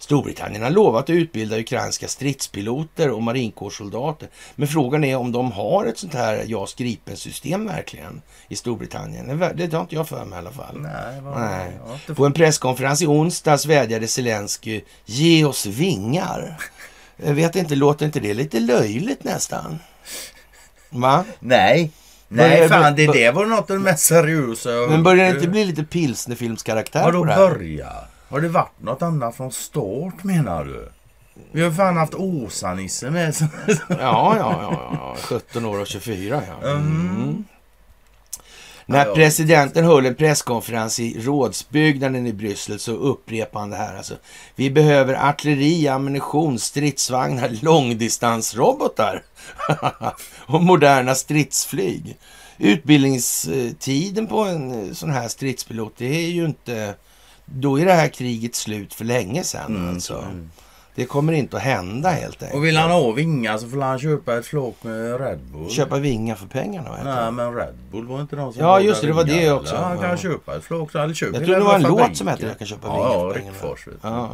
Storbritannien 0.03 0.63
har 0.63 0.71
lovat 0.71 1.03
att 1.05 1.11
utbilda 1.11 1.59
ukrainska 1.59 2.09
stridspiloter 2.09 3.11
och 3.11 3.23
marinkårssoldater. 3.23 4.29
Men 4.55 4.69
frågan 4.69 5.05
är 5.05 5.17
om 5.17 5.33
de 5.33 5.53
har 5.53 5.85
ett 5.87 5.99
sånt 5.99 6.15
här 6.15 6.45
JAS 6.47 6.75
Gripen-system 6.75 7.67
verkligen 7.67 8.23
i 8.49 8.57
Storbritannien. 8.57 9.39
Det 9.57 9.73
har 9.73 9.81
inte 9.81 9.95
jag 9.95 10.09
för 10.09 10.25
mig 10.25 10.37
i 10.37 10.39
alla 10.39 10.51
fall. 10.51 10.81
Nej, 10.81 11.21
Nej. 11.37 11.71
På 12.17 12.27
en 12.27 12.33
presskonferens 12.33 13.03
i 13.03 13.07
onsdags 13.07 13.67
vädjade 13.67 14.09
Zelensky 14.09 14.81
ge 15.05 15.45
oss 15.45 15.67
vingar. 15.67 16.57
Jag 17.17 17.35
vet 17.35 17.57
inte, 17.57 17.75
låter 17.75 18.07
inte 18.07 18.21
det 18.21 18.35
lite 18.35 18.61
löjligt 18.61 19.25
nästan? 19.25 19.79
Va? 20.91 21.25
Nej. 21.41 21.91
Börjar- 22.29 22.49
Nej, 22.59 22.69
fan 22.69 22.97
det, 22.97 23.07
det 23.13 23.31
var 23.31 23.47
något 23.47 23.71
av 23.71 23.77
det 23.77 23.83
mest 23.83 24.05
seriösa 24.05 24.71
Men 24.71 25.03
börjar 25.03 25.25
det 25.29 25.35
inte 25.35 25.49
bli 25.49 25.65
lite 25.65 25.85
pilsnerfilmskaraktär 25.85 27.13
på 27.13 27.25
det 27.25 27.33
här? 27.33 27.49
börjat? 27.51 28.09
Har 28.33 28.41
det 28.41 28.49
varit 28.49 28.81
något 28.81 29.03
annat 29.03 29.37
från 29.37 29.53
start 29.53 30.25
menar 30.25 30.65
du? 30.65 30.89
Vi 31.53 31.63
har 31.63 31.71
fan 31.71 31.97
haft 31.97 32.15
Åsa-Nisse 32.15 33.11
med. 33.11 33.35
Ja, 33.89 33.97
ja, 33.99 34.37
ja, 34.39 34.91
ja. 34.93 35.17
17 35.23 35.65
år 35.65 35.81
och 35.81 35.87
24 35.87 36.43
ja. 36.63 36.69
Mm. 36.71 37.45
När 38.87 39.07
Ja. 39.07 39.15
presidenten 39.15 39.85
höll 39.85 40.07
en 40.07 40.15
presskonferens 40.15 41.01
i 41.01 41.21
rådsbyggnaden 41.21 42.27
i 42.27 42.33
Bryssel 42.33 42.79
så 42.79 42.93
upprepade 42.93 43.61
han 43.63 43.71
det 43.71 43.77
här. 43.77 43.97
Alltså, 43.97 44.15
vi 44.57 44.71
behöver 44.71 45.15
artilleri, 45.29 45.89
ammunition, 45.89 46.59
stridsvagnar, 46.59 47.49
långdistansrobotar 47.63 49.23
och 50.47 50.63
moderna 50.63 51.15
stridsflyg. 51.15 52.17
Utbildningstiden 52.59 54.27
på 54.27 54.39
en 54.45 54.89
eh, 54.89 54.93
sån 54.95 55.11
här 55.11 55.29
stridspilot, 55.29 55.93
det 55.97 56.25
är 56.25 56.31
ju 56.31 56.45
inte... 56.45 56.95
Då 57.55 57.81
är 57.81 57.87
det 57.87 57.93
här 57.93 58.09
kriget 58.09 58.55
slut 58.55 58.95
för 58.95 59.05
länge 59.05 59.45
sedan. 59.45 59.89
alltså. 59.89 60.25
Det 60.95 61.05
kommer 61.05 61.33
inte 61.33 61.57
att 61.57 61.63
hända 61.63 62.11
helt 62.11 62.43
enkelt. 62.43 62.55
Och 62.59 62.65
vill 62.65 62.77
han 62.77 62.91
ha 62.91 63.11
vingar 63.13 63.59
så 63.59 63.69
får 63.69 63.81
han 63.81 63.99
köpa 63.99 64.39
ett 64.39 64.47
flak 64.47 64.75
med 64.83 65.21
Red 65.21 65.39
Bull. 65.39 65.71
Köpa 65.71 65.99
vingar 65.99 66.35
för 66.35 66.47
pengarna. 66.47 66.91
Nej 67.05 67.25
det? 67.25 67.31
men 67.31 67.55
Red 67.55 67.75
Bull 67.93 68.07
var 68.07 68.21
inte 68.21 68.37
de 68.37 68.53
som 68.53 68.63
Ja, 68.63 68.81
just 68.81 69.01
det, 69.01 69.07
det 69.07 69.13
var 69.13 69.25
det 69.25 69.51
också. 69.53 69.75
Ja, 69.75 69.81
han 69.83 69.99
kan 69.99 70.11
Ja. 70.11 70.17
köpa 70.17 70.57
ett 70.57 70.65
flak. 70.65 70.95
Eller 70.95 71.15
köpa 71.15 71.37
Jag 71.37 71.45
tror 71.47 71.57
det 71.57 71.63
var 71.65 71.75
en 71.75 71.83
låt 71.83 72.17
som 72.17 72.27
hette 72.27 72.47
Jag 72.47 72.59
kan 72.59 72.67
köpa 72.67 72.89
ja, 72.89 72.95
vingar 72.95 73.09
Ja, 73.09 73.29
för 73.33 73.39
pengarna. 73.39 73.53
Rickfors 73.57 73.87
vet. 73.87 73.95
Ja. 74.03 74.31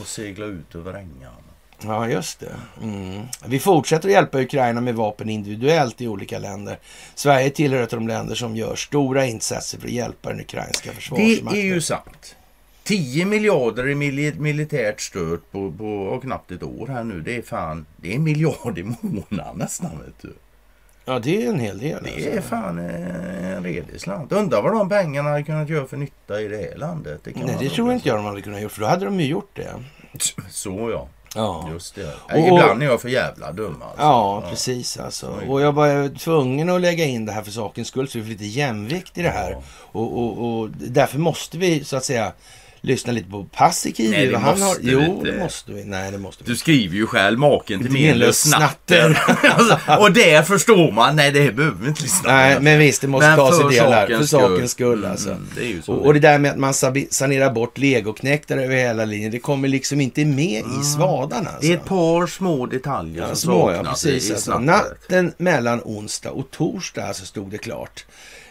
Och 0.00 0.06
segla 0.06 0.46
ut 0.46 0.74
över 0.74 0.94
ängarna. 0.94 1.34
Ja, 1.84 2.08
just 2.08 2.40
det. 2.40 2.52
Mm. 2.82 3.22
Vi 3.46 3.58
fortsätter 3.58 4.08
att 4.08 4.12
hjälpa 4.12 4.40
Ukraina 4.40 4.80
med 4.80 4.94
vapen 4.94 5.28
individuellt 5.30 6.00
i 6.00 6.08
olika 6.08 6.38
länder. 6.38 6.78
Sverige 7.14 7.50
tillhör 7.50 7.82
ett 7.82 7.92
av 7.92 7.98
de 7.98 8.08
länder 8.08 8.34
som 8.34 8.56
gör 8.56 8.74
stora 8.76 9.26
insatser 9.26 9.78
för 9.78 9.86
att 9.86 9.92
hjälpa 9.92 10.28
den 10.28 10.40
ukrainska 10.40 10.90
Det 10.90 10.96
försvarsmakten. 10.96 11.48
är 11.60 11.64
ju 11.64 11.80
sant. 11.80 12.36
10 12.90 13.24
miljarder 13.24 13.88
i 13.88 13.94
mili- 13.94 14.38
militärt 14.40 15.00
stöd 15.00 15.40
på, 15.50 15.72
på 15.72 16.10
ja, 16.14 16.20
knappt 16.20 16.50
ett 16.50 16.62
år 16.62 16.86
här 16.86 17.04
nu. 17.04 17.20
Det 17.20 17.36
är 17.36 17.42
fan, 17.42 17.86
det 17.96 18.10
är 18.12 18.16
en 18.16 18.22
miljard 18.22 18.78
i 18.78 18.82
månaden 18.82 19.58
nästan 19.58 19.90
vet 19.90 20.14
du. 20.22 20.34
Ja, 21.04 21.18
det 21.18 21.42
är 21.44 21.48
en 21.48 21.60
hel 21.60 21.78
del. 21.78 22.02
Det 22.04 22.12
alltså. 22.14 22.30
är 22.30 22.40
fan 22.40 22.78
en 22.78 23.64
redig 23.64 24.00
slant. 24.00 24.32
Undrar 24.32 24.62
vad 24.62 24.72
de 24.72 24.88
pengarna 24.88 25.30
hade 25.30 25.42
kunnat 25.42 25.68
göra 25.68 25.86
för 25.86 25.96
nytta 25.96 26.40
i 26.40 26.48
det 26.48 26.56
här 26.56 26.76
landet. 26.76 27.20
Det 27.24 27.32
kan 27.32 27.42
Nej, 27.46 27.56
det 27.60 27.70
tror 27.70 27.92
inte 27.92 28.08
jag 28.08 28.18
de 28.18 28.24
hade 28.24 28.40
kunnat 28.42 28.60
gjort, 28.62 28.72
för 28.72 28.80
då 28.80 28.86
hade 28.86 29.04
de 29.04 29.20
ju 29.20 29.26
gjort 29.26 29.50
det. 29.56 29.74
Så 30.50 30.90
ja, 30.90 31.08
Ja, 31.34 31.68
just 31.72 31.94
det. 31.94 32.14
Och- 32.24 32.38
Ibland 32.38 32.82
är 32.82 32.86
jag 32.86 33.00
för 33.00 33.08
jävla 33.08 33.52
dum 33.52 33.82
alltså. 33.82 34.02
ja 34.02 34.44
precis 34.50 34.98
alltså. 34.98 35.38
Och 35.48 35.60
jag 35.60 35.72
var 35.72 36.18
tvungen 36.18 36.70
att 36.70 36.80
lägga 36.80 37.04
in 37.04 37.26
det 37.26 37.32
här 37.32 37.42
för 37.42 37.50
sakens 37.50 37.88
skull, 37.88 38.08
så 38.08 38.18
vi 38.18 38.24
får 38.24 38.30
lite 38.30 38.44
jämvikt 38.46 39.18
i 39.18 39.22
det 39.22 39.28
här. 39.28 39.50
Ja. 39.50 39.62
Och, 39.92 40.18
och, 40.18 40.60
och 40.60 40.68
därför 40.70 41.18
måste 41.18 41.58
vi, 41.58 41.84
så 41.84 41.96
att 41.96 42.04
säga, 42.04 42.32
lyssna 42.80 43.12
lite 43.12 43.30
på 43.30 43.44
Paasikivi. 43.44 44.10
Nej, 44.10 44.26
det 44.26 44.38
han 44.38 44.50
måste 44.50 44.64
har... 44.66 44.76
Jo, 44.80 45.00
inte. 45.00 45.30
det 45.30 45.38
måste 45.38 45.72
vi. 45.72 45.84
Nej, 45.84 46.12
det 46.12 46.18
måste 46.18 46.44
vi. 46.44 46.50
Du 46.50 46.56
skriver 46.56 46.96
ju 46.96 47.06
själv 47.06 47.38
maken 47.38 47.80
till 47.82 47.92
menlös 47.92 48.50
snatter. 48.50 49.22
alltså, 49.56 49.78
och 49.98 50.12
det 50.12 50.46
förstår 50.46 50.92
man. 50.92 51.16
Nej, 51.16 51.32
det 51.32 51.52
behöver 51.52 51.78
vi 51.82 51.88
inte 51.88 52.02
lyssna 52.02 52.32
Nej, 52.32 52.56
på. 52.56 52.62
men 52.62 52.78
visst, 52.78 53.00
det 53.00 53.08
måste 53.08 53.36
tas 53.36 53.60
i 53.72 53.76
delar. 53.76 54.06
För 54.06 54.24
sakens 54.24 54.70
skull. 54.70 54.92
skull 54.92 55.04
alltså. 55.04 55.30
Mm, 55.30 55.46
det 55.56 55.60
är 55.64 55.68
ju 55.68 55.82
så. 55.82 55.92
Och, 55.92 56.06
och 56.06 56.14
det 56.14 56.20
där 56.20 56.38
med 56.38 56.50
att 56.50 56.58
man 56.58 56.74
sanerar 57.10 57.50
bort 57.52 57.78
legoknektar 57.78 58.58
över 58.58 58.76
hela 58.76 59.04
linjen, 59.04 59.30
det 59.30 59.38
kommer 59.38 59.68
liksom 59.68 60.00
inte 60.00 60.24
med 60.24 60.62
i 60.80 60.84
svadarna. 60.84 61.50
Alltså. 61.50 61.60
Det 61.60 61.72
är 61.72 61.76
ett 61.76 61.84
par 61.84 62.26
små 62.26 62.66
detaljer 62.66 63.22
Ja, 63.22 63.26
som 63.28 63.36
små, 63.36 63.70
ja, 63.70 63.76
saknas 63.76 64.02
precis. 64.02 64.28
i, 64.28 64.32
i 64.32 64.34
Alltså. 64.34 64.58
Natten 64.58 65.32
mellan 65.36 65.80
onsdag 65.84 66.30
och 66.30 66.50
torsdag 66.50 67.04
alltså 67.04 67.24
stod 67.24 67.50
det 67.50 67.58
klart. 67.58 68.04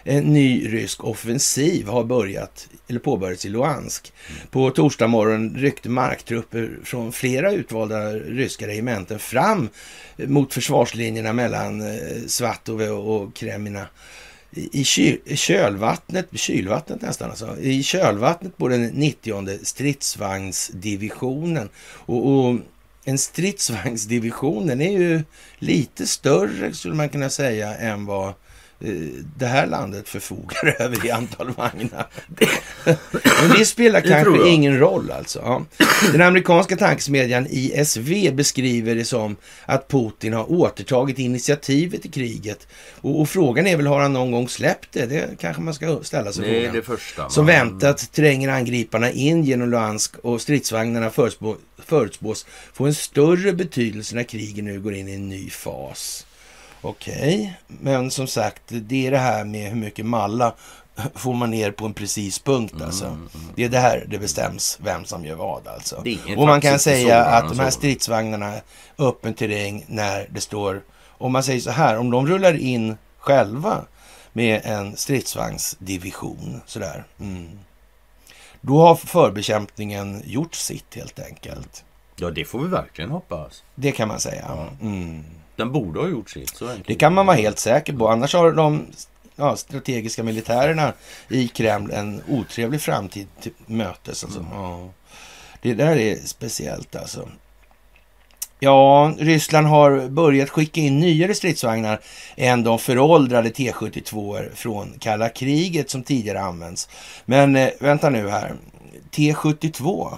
En 0.03 0.33
ny 0.33 0.73
rysk 0.73 1.03
offensiv 1.03 1.87
har 1.87 2.03
börjat, 2.03 2.67
eller 2.87 2.99
påbörjats 2.99 3.45
i 3.45 3.49
Luhansk. 3.49 4.13
På 4.51 4.69
torsdag 4.69 5.07
morgon 5.07 5.55
ryckte 5.57 5.89
marktrupper 5.89 6.79
från 6.83 7.11
flera 7.11 7.51
utvalda 7.51 8.13
ryska 8.13 8.67
regementen 8.67 9.19
fram 9.19 9.69
mot 10.17 10.53
försvarslinjerna 10.53 11.33
mellan 11.33 11.81
eh, 11.81 11.97
Svatove 12.27 12.89
och 12.89 13.35
Kremina. 13.35 13.87
I, 14.51 14.85
i 15.25 15.35
kölvattnet, 15.35 16.27
kylvattnet 16.33 17.01
nästan 17.01 17.29
alltså, 17.29 17.59
i 17.59 17.83
kölvattnet 17.83 18.57
på 18.57 18.67
den 18.67 18.85
90 18.85 19.59
stridsvagnsdivisionen. 19.63 21.69
Och, 22.05 22.27
och 22.27 22.59
en 23.03 23.17
stridsvagnsdivision, 23.17 24.67
den 24.67 24.81
är 24.81 24.91
ju 24.91 25.23
lite 25.59 26.07
större 26.07 26.73
skulle 26.73 26.95
man 26.95 27.09
kunna 27.09 27.29
säga 27.29 27.75
än 27.75 28.05
vad 28.05 28.27
eh, 28.27 28.33
det 29.35 29.45
här 29.45 29.67
landet 29.67 30.09
förfogar 30.09 30.75
över 30.81 31.05
i 31.05 31.11
antal 31.11 31.49
vagnar. 31.49 32.07
Men 33.41 33.57
det 33.57 33.65
spelar 33.65 34.01
Det 34.01 34.07
kanske 34.07 34.49
ingen 34.49 34.79
roll 34.79 35.11
alltså. 35.11 35.39
Ja. 35.39 35.65
Den 36.11 36.21
amerikanska 36.21 36.77
tankesmedjan 36.77 37.47
ISV 37.49 38.33
beskriver 38.33 38.95
det 38.95 39.05
som 39.05 39.35
att 39.65 39.87
Putin 39.87 40.33
har 40.33 40.51
återtagit 40.51 41.19
initiativet 41.19 42.05
i 42.05 42.09
kriget. 42.09 42.67
Och, 43.01 43.21
och 43.21 43.29
frågan 43.29 43.67
är 43.67 43.77
väl, 43.77 43.87
har 43.87 44.01
han 44.01 44.13
någon 44.13 44.31
gång 44.31 44.49
släppt 44.49 44.91
det? 44.91 45.05
Det 45.05 45.29
kanske 45.39 45.61
man 45.61 45.73
ska 45.73 45.99
ställa 46.03 46.31
sig 46.31 46.45
är 46.45 46.59
frågan. 46.59 46.75
det 46.75 46.81
första. 46.81 47.29
Som 47.29 47.45
väntat 47.45 48.11
tränger 48.11 48.49
angriparna 48.49 49.11
in 49.11 49.43
genom 49.43 49.69
Luhansk 49.69 50.15
och 50.17 50.41
stridsvagnarna 50.41 51.09
förutspå, 51.09 51.55
förutspås 51.77 52.45
få 52.73 52.85
en 52.85 52.93
större 52.93 53.53
betydelse 53.53 54.15
när 54.15 54.23
kriget 54.23 54.63
nu 54.63 54.79
går 54.79 54.93
in 54.93 55.07
i 55.07 55.13
en 55.13 55.29
ny 55.29 55.49
fas. 55.49 56.25
Okej, 56.81 57.53
men 57.67 58.11
som 58.11 58.27
sagt, 58.27 58.61
det 58.67 59.07
är 59.07 59.11
det 59.11 59.17
här 59.17 59.43
med 59.43 59.69
hur 59.69 59.75
mycket 59.75 60.05
malla 60.05 60.53
får 61.15 61.33
man 61.33 61.51
ner 61.51 61.71
på 61.71 61.85
en 61.85 61.93
precis 61.93 62.39
punkt 62.39 62.81
alltså. 62.81 63.17
Det 63.55 63.63
är 63.63 63.69
det 63.69 63.79
här 63.79 64.05
det 64.07 64.19
bestäms 64.19 64.77
vem 64.81 65.05
som 65.05 65.25
gör 65.25 65.35
vad 65.35 65.67
alltså. 65.67 65.97
Mm, 65.97 66.19
är 66.27 66.37
Och 66.37 66.47
man 66.47 66.61
kan 66.61 66.79
säga 66.79 67.25
att 67.25 67.49
de 67.49 67.59
här 67.59 67.69
så. 67.69 67.77
stridsvagnarna 67.77 68.53
öppen 68.97 69.33
terräng 69.33 69.85
när 69.87 70.27
det 70.29 70.41
står, 70.41 70.81
om 71.17 71.31
man 71.31 71.43
säger 71.43 71.59
så 71.59 71.71
här, 71.71 71.97
om 71.97 72.11
de 72.11 72.27
rullar 72.27 72.53
in 72.53 72.97
själva 73.17 73.85
med 74.33 74.61
en 74.63 74.97
stridsvagnsdivision 74.97 76.61
sådär. 76.65 77.03
Mm. 77.19 77.59
Då 78.61 78.81
har 78.81 78.95
förbekämpningen 78.95 80.21
gjort 80.25 80.55
sitt 80.55 80.95
helt 80.95 81.19
enkelt. 81.19 81.83
Ja, 82.15 82.29
det 82.29 82.45
får 82.45 82.59
vi 82.59 82.67
verkligen 82.67 83.11
hoppas. 83.11 83.63
Det 83.75 83.91
kan 83.91 84.07
man 84.07 84.19
säga. 84.19 84.67
Mm. 84.81 85.25
Den 85.59 85.71
borde 85.71 85.99
ha 85.99 86.07
gjort 86.07 86.29
sitt. 86.29 86.61
Det 86.85 86.95
kan 86.95 87.13
man 87.13 87.25
vara 87.25 87.37
helt 87.37 87.59
säker 87.59 87.93
på. 87.93 88.09
Annars 88.09 88.33
har 88.33 88.51
de 88.51 88.85
ja, 89.35 89.55
strategiska 89.55 90.23
militärerna 90.23 90.93
i 91.29 91.47
Kreml 91.47 91.91
en 91.91 92.21
otrevlig 92.27 92.81
framtid 92.81 93.27
till 93.41 93.51
mötes. 93.65 94.23
Alltså. 94.23 94.45
Ja. 94.51 94.89
Det 95.61 95.73
där 95.73 95.97
är 95.97 96.15
speciellt 96.15 96.95
alltså. 96.95 97.29
Ja, 98.59 99.13
Ryssland 99.17 99.67
har 99.67 100.09
börjat 100.09 100.49
skicka 100.49 100.81
in 100.81 100.99
nyare 100.99 101.35
stridsvagnar 101.35 101.99
än 102.35 102.63
de 102.63 102.79
föråldrade 102.79 103.49
T72 103.49 104.49
från 104.55 104.93
kalla 104.99 105.29
kriget 105.29 105.89
som 105.89 106.03
tidigare 106.03 106.41
använts. 106.41 106.89
Men 107.25 107.55
eh, 107.55 107.69
vänta 107.79 108.09
nu 108.09 108.29
här. 108.29 108.53
T72, 109.11 110.17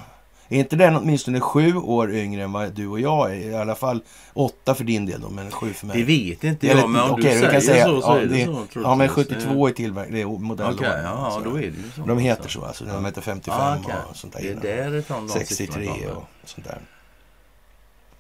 är 0.52 0.60
inte 0.60 0.76
den 0.76 0.96
åtminstone 0.96 1.40
sju 1.40 1.76
år 1.76 2.12
yngre 2.16 2.44
än 2.44 2.52
vad 2.52 2.74
du 2.74 2.88
och 2.88 3.00
jag 3.00 3.32
är? 3.32 3.36
I 3.36 3.56
alla 3.56 3.76
fall 3.76 4.02
åtta 4.34 4.76
för 4.76 4.84
din 4.84 5.06
del 5.06 5.22
då, 5.22 5.30
men 5.30 5.52
sju 5.52 5.74
för 5.74 5.88
mig. 5.88 5.98
Det 5.98 6.04
vet 6.04 6.44
inte 6.44 6.68
Eller, 6.70 6.82
jag, 6.82 6.90
men 6.90 7.02
om 7.02 7.12
okej, 7.12 7.34
du 7.34 7.40
säger 7.40 7.60
säga, 7.60 7.86
så 7.86 8.02
så 8.02 8.08
ja, 8.08 8.18
är 8.18 8.26
det, 8.26 8.28
det, 8.28 8.46
så. 8.46 8.66
Ja, 8.84 8.96
men 8.96 9.10
troligtvis. 9.10 9.44
72 9.44 9.68
är 9.68 9.72
tillverkning, 9.72 10.16
det 10.16 10.22
är 10.22 10.26
modell. 10.26 10.74
Okej, 10.74 11.02
ja, 11.04 11.42
då 11.44 11.50
är 11.56 11.62
det 11.62 11.66
ju 11.66 11.92
så. 11.96 12.02
De 12.02 12.18
heter 12.18 12.50
så, 12.50 12.66
alltså. 12.66 12.86
De 12.86 13.06
heter 13.06 13.22
55 13.22 13.60
Ah, 13.60 13.78
okej. 13.80 13.96
och 14.10 14.16
sånt 14.16 14.34
där. 14.34 14.42
Det 14.42 14.50
är 14.50 14.90
därifrån 14.92 15.28
de 15.28 15.34
63 15.34 15.66
siffrorna 15.66 15.92
kommer. 15.92 16.12
och 16.16 16.24
sånt 16.46 16.68
där. 16.68 16.78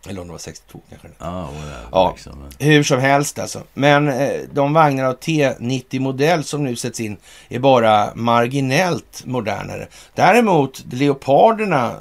Eller 0.09 0.21
om 0.21 0.27
det 0.27 0.31
var 0.31 0.39
62 0.39 0.81
kanske. 0.89 1.07
Ja, 1.19 1.41
whatever, 1.41 1.87
Ja. 1.91 2.11
liksom. 2.15 2.45
Hur 2.59 2.83
som 2.83 2.99
helst 2.99 3.39
alltså. 3.39 3.63
Men 3.73 4.07
eh, 4.09 4.39
de 4.53 4.73
vagnar 4.73 5.05
av 5.05 5.19
T90-modell 5.19 6.43
som 6.43 6.63
nu 6.63 6.75
sätts 6.75 6.99
in 6.99 7.17
är 7.49 7.59
bara 7.59 8.15
marginellt 8.15 9.25
modernare. 9.25 9.87
Däremot 10.15 10.83
Leoparderna 10.91 11.87
eh, 11.87 11.93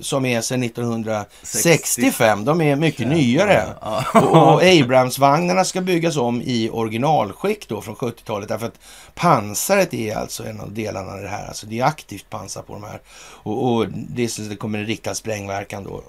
som 0.00 0.24
är 0.26 0.40
sedan 0.40 0.62
1965, 0.62 2.44
de 2.44 2.60
är 2.60 2.76
mycket 2.76 3.08
nyare. 3.08 3.66
Ja. 3.80 4.04
Och, 4.20 4.52
och 4.54 4.62
Abrams-vagnarna 4.62 5.64
ska 5.64 5.80
byggas 5.80 6.16
om 6.16 6.42
i 6.42 6.70
originalskick 6.72 7.68
då 7.68 7.80
från 7.80 7.96
70-talet. 7.96 8.48
Därför 8.48 8.66
att 8.66 8.78
pansaret 9.14 9.94
är 9.94 10.16
alltså 10.16 10.44
en 10.44 10.60
av 10.60 10.72
delarna 10.72 11.18
i 11.18 11.22
det 11.22 11.28
här. 11.28 11.48
Alltså 11.48 11.66
det 11.66 11.80
är 11.80 11.84
aktivt 11.84 12.30
pansar 12.30 12.62
på 12.62 12.72
de 12.72 12.82
här. 12.84 13.00
Och, 13.42 13.72
och 13.72 13.86
det, 13.88 14.48
det 14.48 14.56
kommer 14.56 14.78
en 14.78 14.86
riktad 14.86 15.14
sprängverkan 15.14 15.84
då 15.84 16.02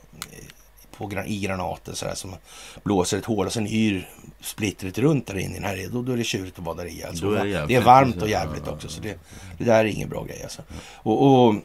på, 0.98 1.12
i 1.26 1.40
granaten 1.40 1.96
så 1.96 2.06
där, 2.06 2.16
som 2.16 2.36
blåser 2.84 3.18
ett 3.18 3.26
hål 3.26 3.46
och 3.46 3.54
sen 3.54 3.68
yr 3.68 4.10
splittret 4.42 4.98
runt 4.98 5.28
där 5.28 5.38
inne 5.38 5.68
här. 5.68 5.90
Då, 5.92 6.02
då 6.02 6.12
är 6.12 6.18
det 6.18 6.24
tjurigt 6.24 6.60
att 6.60 6.78
där 6.78 6.86
i. 6.86 7.04
Alltså. 7.04 7.36
Är 7.36 7.46
det 7.46 7.66
det, 7.68 7.76
är 7.76 7.82
varmt 7.82 8.22
och 8.22 8.30
jävligt 8.30 8.68
också. 8.68 8.88
Så 8.88 9.02
det, 9.02 9.20
det 9.58 9.64
där 9.64 9.80
är 9.80 9.86
ingen 9.86 10.10
bra 10.10 10.24
grej 10.24 10.44
alltså. 10.44 10.62
Och, 10.94 11.48
och 11.48 11.56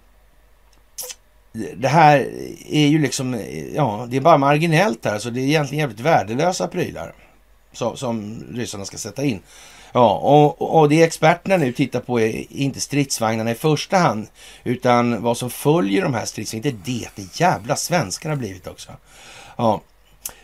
det 1.76 1.88
här 1.88 2.18
är 2.68 2.86
ju 2.86 2.98
liksom, 2.98 3.40
ja, 3.74 4.06
det 4.10 4.16
är 4.16 4.20
bara 4.20 4.38
marginellt 4.38 5.04
här. 5.04 5.18
Så 5.18 5.30
det 5.30 5.40
är 5.40 5.44
egentligen 5.44 5.80
jävligt 5.80 6.00
värdelösa 6.00 6.68
prylar 6.68 7.14
som, 7.72 7.96
som 7.96 8.44
ryssarna 8.54 8.84
ska 8.84 8.96
sätta 8.96 9.24
in. 9.24 9.40
Ja, 9.92 10.18
och, 10.18 10.80
och 10.80 10.88
det 10.88 11.02
experterna 11.02 11.56
nu 11.56 11.72
tittar 11.72 12.00
på 12.00 12.20
är 12.20 12.52
inte 12.52 12.80
stridsvagnarna 12.80 13.50
i 13.50 13.54
första 13.54 13.96
hand, 13.96 14.28
utan 14.64 15.22
vad 15.22 15.36
som 15.36 15.50
följer 15.50 16.02
de 16.02 16.14
här 16.14 16.24
stridsvagnarna. 16.24 16.68
Inte 16.68 16.90
det, 16.90 17.08
det 17.14 17.40
jävla 17.40 17.76
svenskar 17.76 18.30
har 18.30 18.36
blivit 18.36 18.66
också. 18.66 18.92
Ja. 19.58 19.80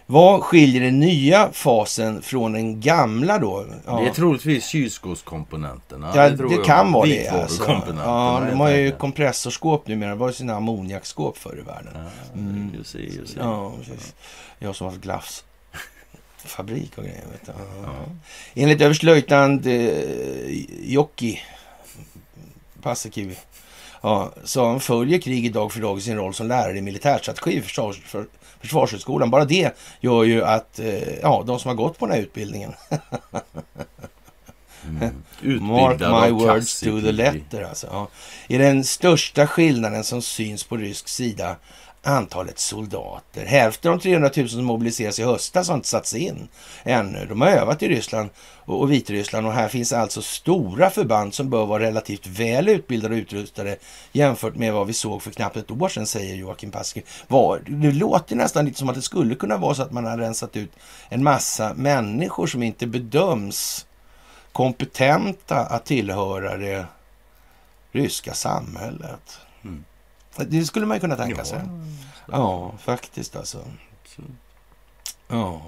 Vad 0.07 0.42
skiljer 0.42 0.81
den 0.81 1.00
nya 1.00 1.53
fasen 1.53 2.22
från 2.22 2.53
den 2.53 2.81
gamla 2.81 3.38
då? 3.38 3.66
Ja. 3.87 4.00
Det 4.00 4.09
är 4.09 4.12
troligtvis 4.12 4.66
kylskåpskomponenterna. 4.66 6.12
Ja, 6.14 6.31
det, 6.31 6.55
jag. 6.55 6.64
kan 6.64 6.92
vara 6.92 7.07
det. 7.07 7.29
Alltså. 7.29 7.83
Ja, 7.96 8.42
de 8.50 8.61
har 8.61 8.70
ju 8.70 8.92
kompressorskåp 8.92 9.88
numera. 9.88 10.11
Det 10.11 10.16
var 10.16 10.29
ju 10.29 10.35
sina 10.35 10.55
ammoniakskåp 10.55 11.38
förr 11.38 11.59
i 11.59 11.62
världen. 11.62 11.92
Mm. 12.35 12.70
Just 12.79 12.92
det, 12.92 12.98
just 12.98 13.35
det. 13.35 13.40
Ja, 13.40 13.72
precis. 13.79 14.14
Jag 14.59 14.77
som 14.77 14.85
har 14.85 14.92
haft 14.92 15.03
glassfabrik 15.03 16.98
och 16.98 17.05
grejer. 17.05 17.24
Vet 17.33 17.46
du. 17.46 17.53
Ja. 17.83 17.94
Enligt 18.55 18.81
överstelöjtnant 18.81 19.66
eh, 19.66 19.90
Jocki 20.83 21.40
Paasikivi 22.83 23.37
ja, 24.05 24.33
som 24.44 24.81
följer 24.81 25.20
kriget 25.20 25.53
dag 25.53 25.72
för 25.72 25.81
dag 25.81 25.98
i 25.98 26.00
sin 26.00 26.16
roll 26.16 26.35
som 26.35 26.48
lärare 26.48 26.79
i 26.79 26.83
militärstrategi 26.83 27.61
för 27.61 27.92
för, 27.92 28.27
Försvarshögskolan. 28.64 29.31
Bara 29.31 29.44
det 29.44 29.77
gör 30.00 30.24
ju 30.24 30.44
att 30.44 30.79
eh, 30.79 31.18
ja, 31.22 31.44
de 31.46 31.59
som 31.59 31.68
har 31.68 31.74
gått 31.74 31.98
på 31.98 32.07
den 32.07 32.14
här 32.14 32.22
utbildningen 32.22 32.72
Mark 34.87 35.12
Utbildad 35.42 36.22
my 36.22 36.31
words 36.31 36.81
to 36.81 37.00
the 37.00 37.12
letter. 37.12 37.62
Alltså. 37.62 37.87
Ja. 37.90 38.09
Är 38.48 38.59
den 38.59 38.85
största 38.85 39.46
skillnaden 39.46 40.05
som 40.05 40.22
syns 40.22 40.64
på 40.64 40.77
rysk 40.77 41.09
sida 41.09 41.57
antalet 42.06 42.58
soldater. 42.58 43.46
Hälften 43.46 43.92
av 43.92 43.98
de 43.98 44.02
300 44.02 44.30
000 44.36 44.48
som 44.48 44.64
mobiliseras 44.64 45.18
i 45.18 45.22
höstas 45.22 45.68
har 45.68 45.74
inte 45.74 45.88
satts 45.88 46.14
in 46.14 46.48
ännu. 46.82 47.26
De 47.28 47.40
har 47.40 47.48
övat 47.48 47.82
i 47.82 47.88
Ryssland 47.88 48.30
och 48.64 48.84
och 48.84 48.92
Vitryssland 48.92 49.46
och 49.46 49.52
här 49.52 49.68
finns 49.68 49.92
alltså 49.92 50.22
stora 50.22 50.90
förband 50.90 51.34
som 51.34 51.50
bör 51.50 51.66
vara 51.66 51.82
relativt 51.82 52.26
väl 52.26 52.68
utbildade 52.68 53.14
och 53.14 53.18
utrustade 53.18 53.76
jämfört 54.12 54.56
med 54.56 54.72
vad 54.72 54.86
vi 54.86 54.92
såg 54.92 55.22
för 55.22 55.30
knappt 55.30 55.56
ett 55.56 55.70
år 55.70 55.88
sedan, 55.88 56.06
säger 56.06 56.34
Joakim 56.34 56.70
Paske. 56.70 57.02
Var, 57.28 57.62
det 57.66 57.92
låter 57.92 58.36
nästan 58.36 58.64
lite 58.64 58.78
som 58.78 58.88
att 58.88 58.94
det 58.94 59.02
skulle 59.02 59.34
kunna 59.34 59.56
vara 59.56 59.74
så 59.74 59.82
att 59.82 59.92
man 59.92 60.04
har 60.04 60.18
rensat 60.18 60.56
ut 60.56 60.72
en 61.08 61.22
massa 61.22 61.74
människor 61.74 62.46
som 62.46 62.62
inte 62.62 62.86
bedöms 62.86 63.86
kompetenta 64.52 65.56
att 65.56 65.84
tillhöra 65.84 66.56
det 66.56 66.86
ryska 67.92 68.34
samhället. 68.34 69.38
Det 70.36 70.64
skulle 70.64 70.86
man 70.86 70.96
ju 70.96 71.00
kunna 71.00 71.16
tänka 71.16 71.38
Ja, 71.38 71.44
sig. 71.44 71.60
Ja, 72.32 72.72
faktiskt 72.78 73.36
alltså. 73.36 73.58
så. 74.16 74.22
Ja. 75.28 75.60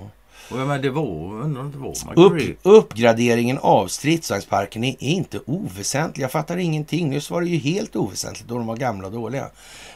Och 0.50 0.58
jag 0.60 0.66
menar, 0.66 0.82
det 0.82 0.90
var, 0.90 1.04
undrar 1.42 1.60
om 1.60 1.72
det 1.72 1.78
var 1.78 2.18
Upp, 2.26 2.58
uppgraderingen 2.62 3.58
av 3.58 3.88
stridsvagnsparken 3.88 4.84
är 4.84 4.96
inte 4.98 5.40
oväsentlig. 5.46 6.24
Jag 6.24 6.32
fattar 6.32 6.56
ingenting. 6.56 7.10
Nyss 7.10 7.30
var 7.30 7.40
det 7.40 7.48
ju 7.48 7.58
helt 7.58 7.96
oväsentligt 7.96 8.48
då 8.48 8.54
de 8.54 8.66
var 8.66 8.76
gamla 8.76 9.06
och 9.06 9.12
dåliga. 9.12 9.50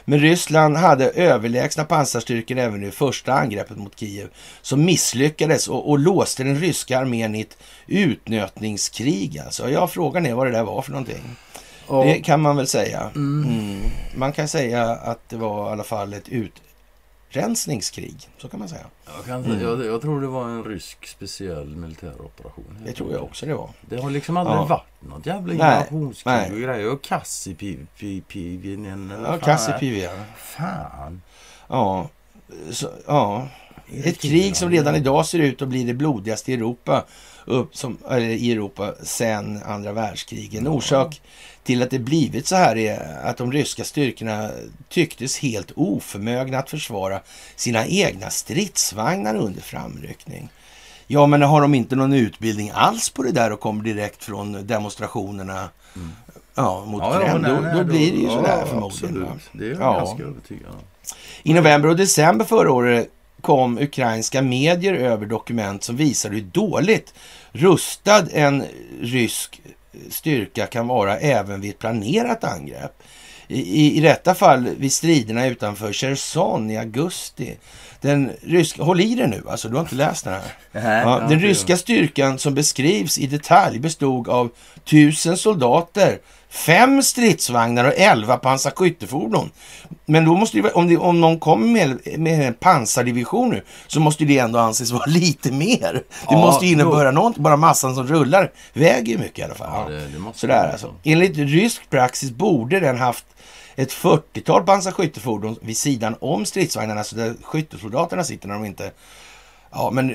Men 0.05 0.19
Ryssland 0.19 0.77
hade 0.77 1.09
överlägsna 1.09 1.83
pansarstyrkor 1.83 2.57
även 2.57 2.83
i 2.83 2.91
första 2.91 3.33
angreppet 3.33 3.77
mot 3.77 3.99
Kiev 3.99 4.29
som 4.61 4.85
misslyckades 4.85 5.67
och, 5.67 5.89
och 5.89 5.99
låste 5.99 6.43
den 6.43 6.59
ryska 6.59 6.99
armén 6.99 7.35
i 7.35 7.41
ett 7.41 7.57
utnötningskrig. 7.87 9.39
Alltså. 9.39 9.69
Ja, 9.69 9.87
frågan 9.87 10.25
är 10.25 10.33
vad 10.33 10.47
det 10.47 10.51
där 10.51 10.63
var 10.63 10.81
för 10.81 10.91
någonting. 10.91 11.35
Det 12.03 12.19
kan 12.19 12.41
man 12.41 12.55
väl 12.57 12.67
säga. 12.67 13.09
Mm. 13.15 13.79
Man 14.15 14.31
kan 14.31 14.47
säga 14.47 14.89
att 14.91 15.29
det 15.29 15.35
var 15.35 15.69
i 15.69 15.71
alla 15.71 15.83
fall 15.83 16.13
ett 16.13 16.29
utrensningskrig. 17.29 18.29
Så 18.37 18.47
kan 18.47 18.59
man 18.59 18.69
säga. 18.69 18.85
Jag, 19.17 19.25
kan, 19.25 19.45
inte- 19.51 19.63
jag, 19.63 19.85
jag 19.85 20.01
tror 20.01 20.21
det 20.21 20.27
var 20.27 20.45
en 20.49 20.63
rysk 20.63 21.07
speciell 21.07 21.75
militäroperation. 21.75 22.65
Mm. 22.71 22.83
Det 22.85 22.91
tror 22.93 23.13
jag 23.13 23.23
också 23.23 23.45
det 23.45 23.53
var. 23.53 23.69
Det 23.89 24.01
har 24.01 24.09
liksom 24.09 24.37
aldrig 24.37 24.57
Ja. 24.57 24.65
varit 24.65 25.09
något 25.11 25.25
jävla 25.25 25.53
invasionskrig 25.53 26.53
och 26.53 26.59
grejer. 26.59 26.91
Och 26.93 27.01
Kassipivinen 27.01 29.11
eller 29.11 29.29
Ja, 29.31 29.37
Kassipivia. 29.37 30.11
Fan. 30.37 31.21
Ja, 31.67 32.09
så, 32.71 32.89
ja. 33.07 33.47
Ett 34.03 34.21
krig 34.21 34.57
som 34.57 34.69
redan 34.69 34.95
idag 34.95 35.25
ser 35.25 35.39
ut 35.39 35.61
att 35.61 35.67
bli 35.67 35.83
det 35.83 35.93
blodigaste 35.93 36.51
i 36.51 36.55
Europa, 36.55 37.03
upp, 37.45 37.75
som, 37.75 37.97
eller 38.09 38.27
i 38.29 38.51
Europa 38.51 38.93
sedan 39.03 39.61
andra 39.65 39.91
världskriget. 39.91 40.61
En 40.61 40.67
orsak 40.67 41.21
till 41.63 41.83
att 41.83 41.89
det 41.89 41.99
blivit 41.99 42.47
så 42.47 42.55
här 42.55 42.77
är 42.77 43.19
att 43.23 43.37
de 43.37 43.51
ryska 43.51 43.83
styrkorna 43.83 44.49
tycktes 44.89 45.39
helt 45.39 45.71
oförmögna 45.75 46.57
att 46.59 46.69
försvara 46.69 47.19
sina 47.55 47.87
egna 47.87 48.29
stridsvagnar 48.29 49.35
under 49.35 49.61
framryckning. 49.61 50.49
Ja, 51.07 51.27
men 51.27 51.41
har 51.41 51.61
de 51.61 51.73
inte 51.75 51.95
någon 51.95 52.13
utbildning 52.13 52.71
alls 52.73 53.09
på 53.09 53.23
det 53.23 53.31
där 53.31 53.51
och 53.51 53.59
kommer 53.59 53.83
direkt 53.83 54.23
från 54.23 54.67
demonstrationerna 54.67 55.69
ja, 56.55 56.85
mot 56.85 57.01
Ja, 57.01 57.13
ja, 57.13 57.25
Kreml, 57.25 57.41
nej, 57.41 57.51
då, 57.51 57.61
nej, 57.61 57.75
då 57.75 57.83
blir 57.83 58.11
det 58.11 58.17
ju 58.17 58.23
ja, 58.25 58.35
sådär 58.35 58.65
förmodligen. 58.65 59.23
Absolut. 59.23 59.49
Det 59.51 59.65
är 59.65 59.69
jag 59.69 59.79
Ja. 59.81 59.97
ganska 59.97 60.23
övertygad 60.23 60.67
om. 60.71 60.79
I 61.43 61.53
november 61.53 61.89
och 61.89 61.95
december 61.95 62.45
förra 62.45 62.71
året 62.71 63.09
kom 63.41 63.77
ukrainska 63.77 64.41
medier 64.41 64.93
över 64.93 65.25
dokument 65.25 65.83
som 65.83 65.95
visar 65.95 66.29
hur 66.29 66.41
dåligt 66.41 67.13
rustad 67.51 68.27
en 68.31 68.63
rysk 69.01 69.61
styrka 70.09 70.65
kan 70.65 70.87
vara 70.87 71.17
även 71.17 71.61
vid 71.61 71.69
ett 71.69 71.79
planerat 71.79 72.43
angrepp. 72.43 73.03
I, 73.47 73.97
i, 73.97 74.01
detta 74.01 74.35
fall 74.35 74.69
vid 74.77 74.93
striderna 74.93 75.47
utanför 75.47 75.93
Cherson 75.93 76.71
i 76.71 76.77
augusti. 76.77 77.57
Den 78.01 78.31
ryska, 78.41 78.83
håll 78.83 79.01
i 79.01 79.15
dig 79.15 79.27
nu, 79.27 79.43
alltså 79.49 79.69
du 79.69 79.75
har 79.75 79.81
inte 79.81 79.95
läst 79.95 80.25
den 80.25 80.33
här. 80.33 81.01
Ja, 81.01 81.19
den 81.29 81.39
ryska 81.39 81.77
styrkan 81.77 82.39
som 82.39 82.53
beskrivs 82.53 83.17
i 83.17 83.27
detalj 83.27 83.79
bestod 83.79 84.29
av 84.29 84.49
tusen 84.85 85.37
soldater, 85.37 86.19
fem 86.51 87.01
stridsvagnar 87.03 87.85
och 87.85 87.93
elva 87.97 88.37
pansarskyttefordon. 88.37 89.51
Men 90.05 90.25
då 90.25 90.35
måste 90.35 90.61
det, 90.61 90.71
om, 90.71 90.87
det, 90.87 90.97
om 90.97 91.21
någon 91.21 91.39
kommer 91.39 91.67
med, 91.67 92.19
med 92.19 92.47
en 92.47 92.53
pansardivision 92.53 93.49
nu 93.49 93.61
så 93.87 93.99
måste 93.99 94.25
det 94.25 94.37
ändå 94.37 94.59
anses 94.59 94.91
vara 94.91 95.05
lite 95.05 95.51
mer. 95.51 95.93
Det 95.93 96.03
Ja, 96.29 96.37
måste 96.37 96.65
ju 96.65 96.71
innebära 96.71 97.11
någonting. 97.11 97.43
Bara 97.43 97.57
massan 97.57 97.95
som 97.95 98.07
rullar 98.07 98.51
väger 98.73 99.11
ju 99.13 99.17
mycket 99.17 99.39
i 99.39 99.43
alla 99.43 99.55
fall. 99.55 99.69
Ja, 99.73 99.89
det- 99.89 100.07
det 100.07 100.31
Sådär 100.33 100.69
alltså. 100.71 100.87
så. 100.87 100.93
Enligt 101.09 101.37
rysk 101.37 101.89
praxis 101.89 102.31
borde 102.31 102.79
den 102.79 102.97
haft 102.99 103.25
ett 103.75 103.91
40-tal 103.93 104.63
pansarskyttefordon 104.63 105.55
vid 105.61 105.77
sidan 105.77 106.15
om 106.19 106.45
stridsvagnarna 106.45 107.03
så 107.03 107.15
där 107.15 107.33
skyttesoldaterna 107.43 108.23
sitter 108.23 108.47
när 108.47 108.55
de 108.55 108.65
inte 108.65 108.91
Ja, 109.71 109.89
men 109.91 110.07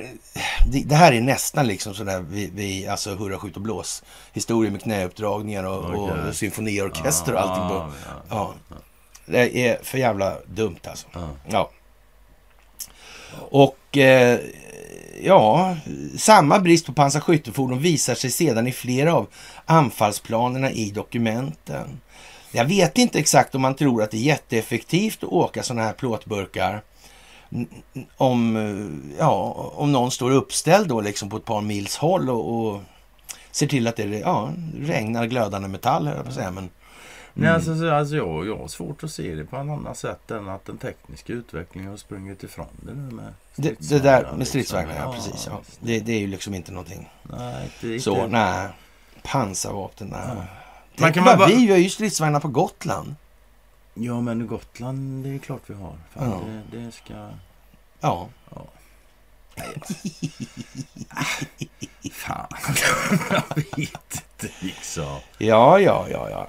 det, 0.67 0.83
det 0.87 0.95
här 0.95 1.13
är 1.13 1.21
nästan 1.21 1.67
liksom 1.67 1.95
sådär 1.95 2.21
vi, 2.31 2.51
vi 2.55 2.87
alltså 2.87 3.15
hurra, 3.15 3.39
skjut 3.39 3.57
och 3.57 3.63
blås. 3.63 4.03
Historier 4.33 4.73
med 4.73 4.83
knäuppdragningar 4.83 5.65
och, 5.65 5.85
Okej. 5.85 6.29
och 6.29 6.35
symfoniorkester 6.35 7.35
och 7.35 7.41
allting. 7.41 7.77
Ja, 7.77 7.91
Ja, 8.29 8.55
Det 9.27 9.69
är 9.69 9.79
för 9.83 9.99
jävla 9.99 10.37
dumt 10.47 10.79
alltså. 10.85 11.07
Ja. 11.49 11.71
Och 13.51 13.97
eh, 13.97 14.39
ja, 15.23 15.77
samma 16.19 16.59
brist 16.59 16.87
på 16.87 16.93
pansarskyttefordon 16.93 17.79
visar 17.79 18.15
sig 18.15 18.31
sedan 18.31 18.67
i 18.67 18.73
flera 18.73 19.15
av 19.15 19.27
anfallsplanerna 19.65 20.71
i 20.71 20.91
dokumenten. 20.91 22.01
Jag 22.53 22.65
vet 22.65 22.99
inte 22.99 23.19
exakt 23.19 23.55
om 23.55 23.63
man 23.63 23.75
tror 23.75 24.03
att 24.03 24.11
det 24.11 24.17
är 24.17 24.21
jätteeffektivt 24.21 25.25
att 25.25 25.31
åka 25.31 25.63
sådana 25.63 25.83
här 25.87 25.93
plåtburkar 25.93 26.83
om, 28.17 28.57
eh, 28.57 29.17
ja, 29.19 29.71
om 29.77 29.93
någon 29.93 30.11
står 30.11 30.31
uppställd 30.31 30.89
då 30.89 31.01
liksom 31.01 31.31
på 31.31 31.37
ett 31.37 31.45
par 31.45 31.61
mils 31.61 31.97
håll 31.97 32.31
och, 32.31 32.67
och 32.75 32.81
ser 33.51 33.67
till 33.67 33.87
att 33.87 33.97
det 33.97 34.05
ja, 34.05 34.51
regnar 34.81 35.27
glödande 35.27 35.69
metall, 35.69 36.07
höll 36.07 36.17
jag 36.17 36.25
på 36.25 36.29
att 36.31 36.35
säga. 36.35 36.51
Men, 36.51 36.71
Nej, 37.39 37.51
alltså, 37.51 37.79
så- 37.79 37.91
alltså, 37.91 38.17
jag, 38.17 38.47
jag 38.47 38.57
har 38.59 38.69
svårt 38.69 39.05
att 39.05 39.11
se 39.11 39.35
det 39.35 39.45
på 39.45 39.57
ett 39.57 39.61
annat 39.61 39.97
sätt 39.99 40.31
än 40.31 40.49
att 40.49 40.65
den 40.65 40.79
tekniska 40.79 41.33
utvecklingen 41.33 41.91
har 41.91 41.97
sprungit 41.97 42.43
ifrån 42.43 42.67
det 42.83 42.93
nu 42.95 43.11
med 43.15 43.33
det, 43.57 43.75
det 43.91 43.99
där 43.99 44.19
liksom. 44.21 44.39
med 44.39 44.49
stridsvagnar, 44.49 44.97
ja, 44.97 45.13
precis. 45.13 45.47
Ja. 45.51 45.61
Det, 45.81 46.01
det 46.01 46.13
är 46.13 46.19
ju 46.19 46.27
liksom 46.27 46.55
inte 46.55 46.73
någonting 46.73 47.09
Nej, 47.23 47.71
är 47.83 47.99
så. 47.99 48.15
inte... 48.15 48.27
Nej, 48.29 48.69
pansarvapen, 49.23 50.09
nej. 50.09 50.21
Man 50.37 50.47
Tänk 50.99 51.15
kan 51.15 51.25
bara- 51.25 51.47
vi 51.47 51.71
har 51.71 51.79
ju 51.79 51.91
stridsvagnar 51.91 52.41
på 52.41 52.49
Gotland. 52.49 53.15
Ja, 53.99 54.21
men 54.21 54.47
Gotland, 54.47 55.25
det 55.25 55.35
är 55.35 55.39
klart 55.39 55.63
vi 55.67 55.75
har. 55.75 55.95
Fan, 56.15 56.31
Ja. 56.31 56.41
det, 56.71 56.79
det 56.79 56.93
ska... 56.93 57.15
Ja, 58.01 58.29
Fan, 62.13 62.47
jag 63.31 63.57
vet 63.57 63.77
inte 63.77 64.55
liksom. 64.61 65.17
ja, 65.39 65.81
ja, 65.81 66.07
ja. 66.11 66.29
ja. 66.31 66.49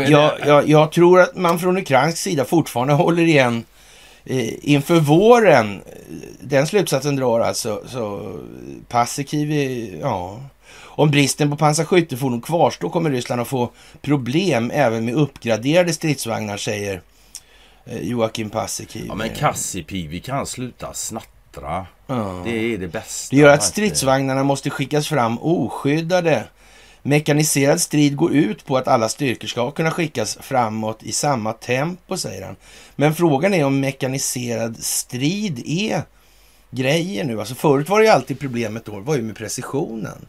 Jag, 0.00 0.32
jag, 0.46 0.68
jag 0.68 0.92
tror 0.92 1.20
att 1.20 1.36
man 1.36 1.58
från 1.58 1.76
ukrainsk 1.76 2.18
sida 2.18 2.44
fortfarande 2.44 2.94
håller 2.94 3.22
igen 3.22 3.64
eh, 4.24 4.70
inför 4.70 5.00
våren. 5.00 5.82
Den 6.40 6.66
slutsatsen 6.66 7.16
drar 7.16 7.40
alltså 7.40 7.82
så 7.86 8.36
Paasikivi, 8.88 9.98
ja. 10.02 10.40
Om 11.00 11.10
bristen 11.10 11.50
på 11.50 11.56
pansarskyttefordon 11.56 12.40
kvarstår 12.40 12.88
kommer 12.88 13.10
Ryssland 13.10 13.40
att 13.40 13.48
få 13.48 13.70
problem 14.02 14.70
även 14.74 15.04
med 15.04 15.14
uppgraderade 15.14 15.92
stridsvagnar, 15.92 16.56
säger 16.56 17.02
eh, 17.86 17.98
Joakim 17.98 18.50
Paasikivi. 18.50 19.06
Ja, 19.08 19.14
men 19.14 19.34
Cassipi, 19.34 20.20
kan 20.20 20.46
sluta 20.46 20.94
snattra. 20.94 21.86
Ja. 22.06 22.42
Det 22.44 22.50
är 22.50 22.78
det 22.78 22.88
bästa. 22.88 23.36
Det 23.36 23.42
gör 23.42 23.54
att 23.54 23.62
stridsvagnarna 23.62 24.44
måste 24.44 24.70
skickas 24.70 25.08
fram 25.08 25.38
oskyddade. 25.38 26.44
Mekaniserad 27.02 27.80
strid 27.80 28.16
går 28.16 28.32
ut 28.32 28.66
på 28.66 28.76
att 28.76 28.88
alla 28.88 29.08
styrkor 29.08 29.48
ska 29.48 29.70
kunna 29.70 29.90
skickas 29.90 30.38
framåt 30.40 31.02
i 31.02 31.12
samma 31.12 31.52
tempo, 31.52 32.16
säger 32.16 32.46
han. 32.46 32.56
Men 32.96 33.14
frågan 33.14 33.54
är 33.54 33.64
om 33.64 33.80
mekaniserad 33.80 34.76
strid 34.76 35.62
är 35.66 36.02
grejen 36.70 37.26
nu. 37.26 37.40
Alltså 37.40 37.54
förut 37.54 37.88
var 37.88 37.98
det 37.98 38.04
ju 38.04 38.10
alltid 38.10 38.40
problemet 38.40 38.84
då, 38.84 39.00
var 39.00 39.16
ju 39.16 39.22
med 39.22 39.36
precisionen. 39.36 40.26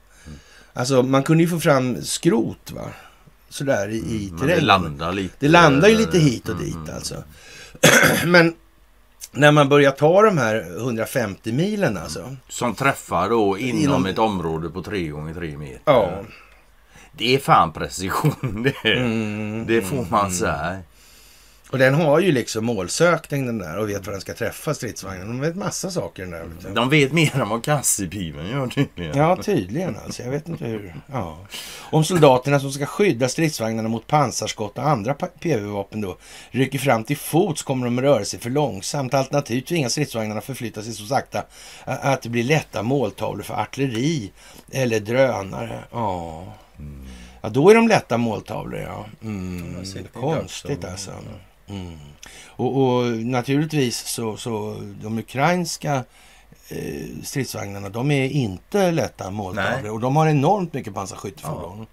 Alltså 0.73 1.03
man 1.03 1.23
kunde 1.23 1.43
ju 1.43 1.49
få 1.49 1.59
fram 1.59 2.01
skrot, 2.01 2.71
va? 2.71 2.81
Sådär 3.49 3.89
i, 3.89 3.95
i 3.97 4.27
Men 4.31 4.39
terrängen. 4.39 4.59
det 4.59 4.65
landar 4.65 5.11
lite. 5.13 5.35
Det 5.39 5.47
landar 5.47 5.87
ju 5.89 5.97
lite 5.97 6.19
hit 6.19 6.49
och 6.49 6.55
Mm, 6.55 6.65
dit 6.65 6.75
mm. 6.75 6.95
alltså. 6.95 7.23
Men 8.25 8.55
när 9.31 9.51
man 9.51 9.69
börjar 9.69 9.91
ta 9.91 10.21
de 10.21 10.37
här 10.37 10.77
150 10.77 11.51
milen 11.51 11.97
alltså. 11.97 12.35
Som 12.49 12.75
träffar 12.75 13.29
då 13.29 13.57
inom, 13.57 13.81
Inom- 13.81 14.05
ett 14.05 14.17
område 14.19 14.69
på 14.69 14.83
3 14.83 15.07
gånger 15.07 15.33
3 15.33 15.57
meter. 15.57 15.81
Ja. 15.85 16.21
Det 17.17 17.35
är 17.35 17.39
fan 17.39 17.73
precision 17.73 18.63
det. 18.83 18.91
Mm, 18.97 19.65
det 19.67 19.81
får 19.81 20.05
man 20.11 20.31
säga. 20.31 20.77
Och 21.71 21.77
den 21.77 21.93
har 21.93 22.19
ju 22.19 22.31
liksom 22.31 22.65
målsökning 22.65 23.45
den 23.45 23.57
där 23.57 23.77
och 23.77 23.89
vet 23.89 24.05
vad 24.05 24.13
den 24.13 24.21
ska 24.21 24.33
träffa 24.33 24.73
stridsvagnen. 24.73 25.27
De 25.27 25.39
vet 25.39 25.55
massa 25.55 25.91
saker 25.91 26.25
den 26.25 26.31
där. 26.31 26.75
De 26.75 26.89
vet 26.89 27.11
mer 27.11 27.41
än 27.41 27.49
vad 27.49 27.63
Cassipiven 27.63 28.47
gör 28.47 28.67
tydligen. 28.67 29.17
Ja, 29.17 29.35
tydligen 29.35 29.97
alltså. 30.05 30.23
Jag 30.23 30.31
vet 30.31 30.49
inte 30.49 30.65
hur. 30.65 30.95
Ja. 31.11 31.37
Om 31.91 32.03
soldaterna 32.03 32.59
som 32.59 32.71
ska 32.71 32.85
skydda 32.85 33.29
stridsvagnarna 33.29 33.89
mot 33.89 34.07
pansarskott 34.07 34.77
och 34.77 34.87
andra 34.87 35.13
PV-vapen 35.13 36.01
då 36.01 36.17
rycker 36.49 36.79
fram 36.79 37.03
till 37.03 37.17
fots 37.17 37.63
kommer 37.63 37.85
de 37.85 37.97
att 37.97 38.03
röra 38.03 38.25
sig 38.25 38.39
för 38.39 38.49
långsamt. 38.49 39.13
Alternativt 39.13 39.67
tvingas 39.67 39.91
stridsvagnarna 39.91 40.41
förflytta 40.41 40.83
sig 40.83 40.93
så 40.93 41.05
sakta 41.05 41.43
att 41.85 42.21
det 42.21 42.29
blir 42.29 42.43
lätta 42.43 42.83
måltavlor 42.83 43.43
för 43.43 43.53
artilleri 43.53 44.31
eller 44.71 44.99
drönare. 44.99 45.83
Ja. 45.91 46.43
Ja, 47.41 47.49
då 47.49 47.69
är 47.69 47.75
de 47.75 47.87
lätta 47.87 48.17
måltavlor, 48.17 48.79
ja. 48.79 49.05
Mm, 49.21 49.75
konstigt 50.13 50.85
alltså. 50.85 51.11
Mm. 51.71 51.99
Och, 52.45 52.77
och 52.77 53.05
naturligtvis 53.05 53.97
så, 53.97 54.37
så 54.37 54.75
de 55.01 55.19
ukrainska 55.19 56.03
eh, 56.69 57.23
stridsvagnarna, 57.23 57.89
de 57.89 58.11
är 58.11 58.29
inte 58.29 58.91
lätta 58.91 59.31
måltavlor. 59.31 59.91
Och 59.91 59.99
de 59.99 60.15
har 60.15 60.27
enormt 60.27 60.73
mycket 60.73 60.93
pansarskyttefordon. 60.93 61.87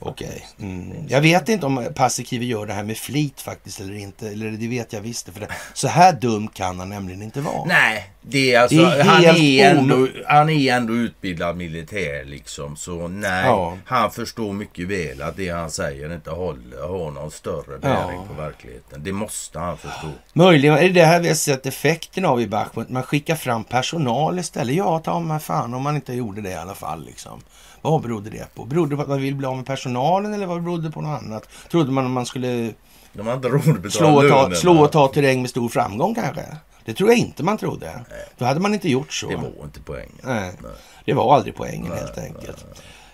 Okej. 0.00 0.28
faktiskt. 0.28 0.60
Mm. 0.60 1.08
Jag 1.08 1.20
vet 1.20 1.48
inte 1.48 1.66
om 1.66 1.88
Paasikivi 1.94 2.46
gör 2.46 2.66
det 2.66 2.72
här 2.72 2.84
med 2.84 2.96
flit 2.96 3.40
faktiskt 3.40 3.80
eller 3.80 3.94
inte. 3.94 4.28
Eller 4.28 4.50
det 4.50 4.68
vet 4.68 4.92
jag 4.92 5.00
visst. 5.00 5.28
För 5.28 5.40
det. 5.40 5.48
Så 5.74 5.88
här 5.88 6.12
dum 6.12 6.48
kan 6.48 6.78
han 6.78 6.88
nämligen 6.88 7.22
inte 7.22 7.40
vara. 7.40 7.64
Nej, 7.64 8.10
det 8.22 8.54
är 8.54 8.60
alltså, 8.60 8.76
Det 8.76 8.82
är 9.00 9.04
han, 9.04 9.24
är 9.24 9.70
ändå, 9.70 10.08
han 10.26 10.48
är 10.50 10.72
ändå 10.74 10.92
utbildad 10.94 11.56
militär 11.56 12.24
liksom. 12.24 12.76
Så 12.76 13.08
nej, 13.08 13.44
Ja. 13.46 13.76
han 13.84 14.10
förstår 14.10 14.52
mycket 14.52 14.88
väl 14.88 15.22
att 15.22 15.36
det 15.36 15.48
han 15.48 15.70
säger 15.70 16.14
inte 16.14 16.30
håller, 16.30 16.88
har 16.88 17.10
någon 17.10 17.30
större 17.30 17.78
bäring 17.78 18.16
Ja. 18.20 18.24
på 18.28 18.42
verkligheten. 18.42 19.04
Det 19.04 19.12
måste 19.12 19.58
han 19.58 19.76
förstå. 19.76 20.08
Möjligen 20.32 20.74
är 20.74 20.82
det 20.82 20.88
det 20.88 21.04
här 21.04 21.20
vi 21.20 21.28
har 21.28 21.34
sett 21.34 21.66
effekten 21.66 22.24
av 22.24 22.40
i 22.40 22.46
Bachmut. 22.46 22.88
Man 22.90 23.02
skickar 23.02 23.34
fram 23.36 23.64
personal 23.64 24.38
istället. 24.38 24.74
Ja, 24.76 24.98
ta 24.98 25.20
mig 25.20 25.40
fan 25.40 25.74
om 25.74 25.82
man 25.82 25.96
inte 25.96 26.12
gjorde 26.12 26.40
det 26.40 26.50
i 26.50 26.54
alla 26.56 26.74
fall. 26.74 27.04
Liksom. 27.04 27.40
Vad 27.82 28.02
berodde 28.02 28.30
det 28.30 28.54
på? 28.54 28.64
Berodde 28.64 28.90
det 28.92 28.96
på 28.96 29.02
att 29.02 29.08
man 29.08 29.20
vill 29.22 29.34
bli 29.34 29.46
av 29.46 29.56
med 29.56 29.66
personalen 29.66 30.34
eller 30.34 30.46
vad 30.46 30.62
berodde 30.62 30.82
det 30.88 30.90
på 30.92 31.00
något 31.00 31.22
annat? 31.22 31.48
Trodde 31.70 31.92
man 31.92 32.04
att 32.04 32.10
man 32.10 32.26
skulle 32.26 32.72
slå 33.90 34.14
och, 34.14 34.28
ta, 34.28 34.50
slå 34.54 34.80
och 34.82 34.92
ta 34.92 35.08
terräng 35.08 35.40
med 35.40 35.50
stor 35.50 35.68
framgång 35.68 36.14
kanske? 36.14 36.42
Det 36.90 36.94
tror 36.96 37.10
jag 37.10 37.18
inte 37.18 37.42
man 37.42 37.58
trodde. 37.58 38.04
Då 38.38 38.44
hade 38.44 38.60
man 38.60 38.74
inte 38.74 38.88
gjort 38.90 39.12
så. 39.12 39.28
Det 39.28 39.36
var 39.36 39.64
inte 39.64 39.80
poängen. 39.80 40.12
Nej, 40.22 40.52
det 41.04 41.12
var 41.12 41.34
aldrig 41.34 41.54
poängen 41.54 41.92
helt 41.92 42.18
enkelt. 42.18 42.64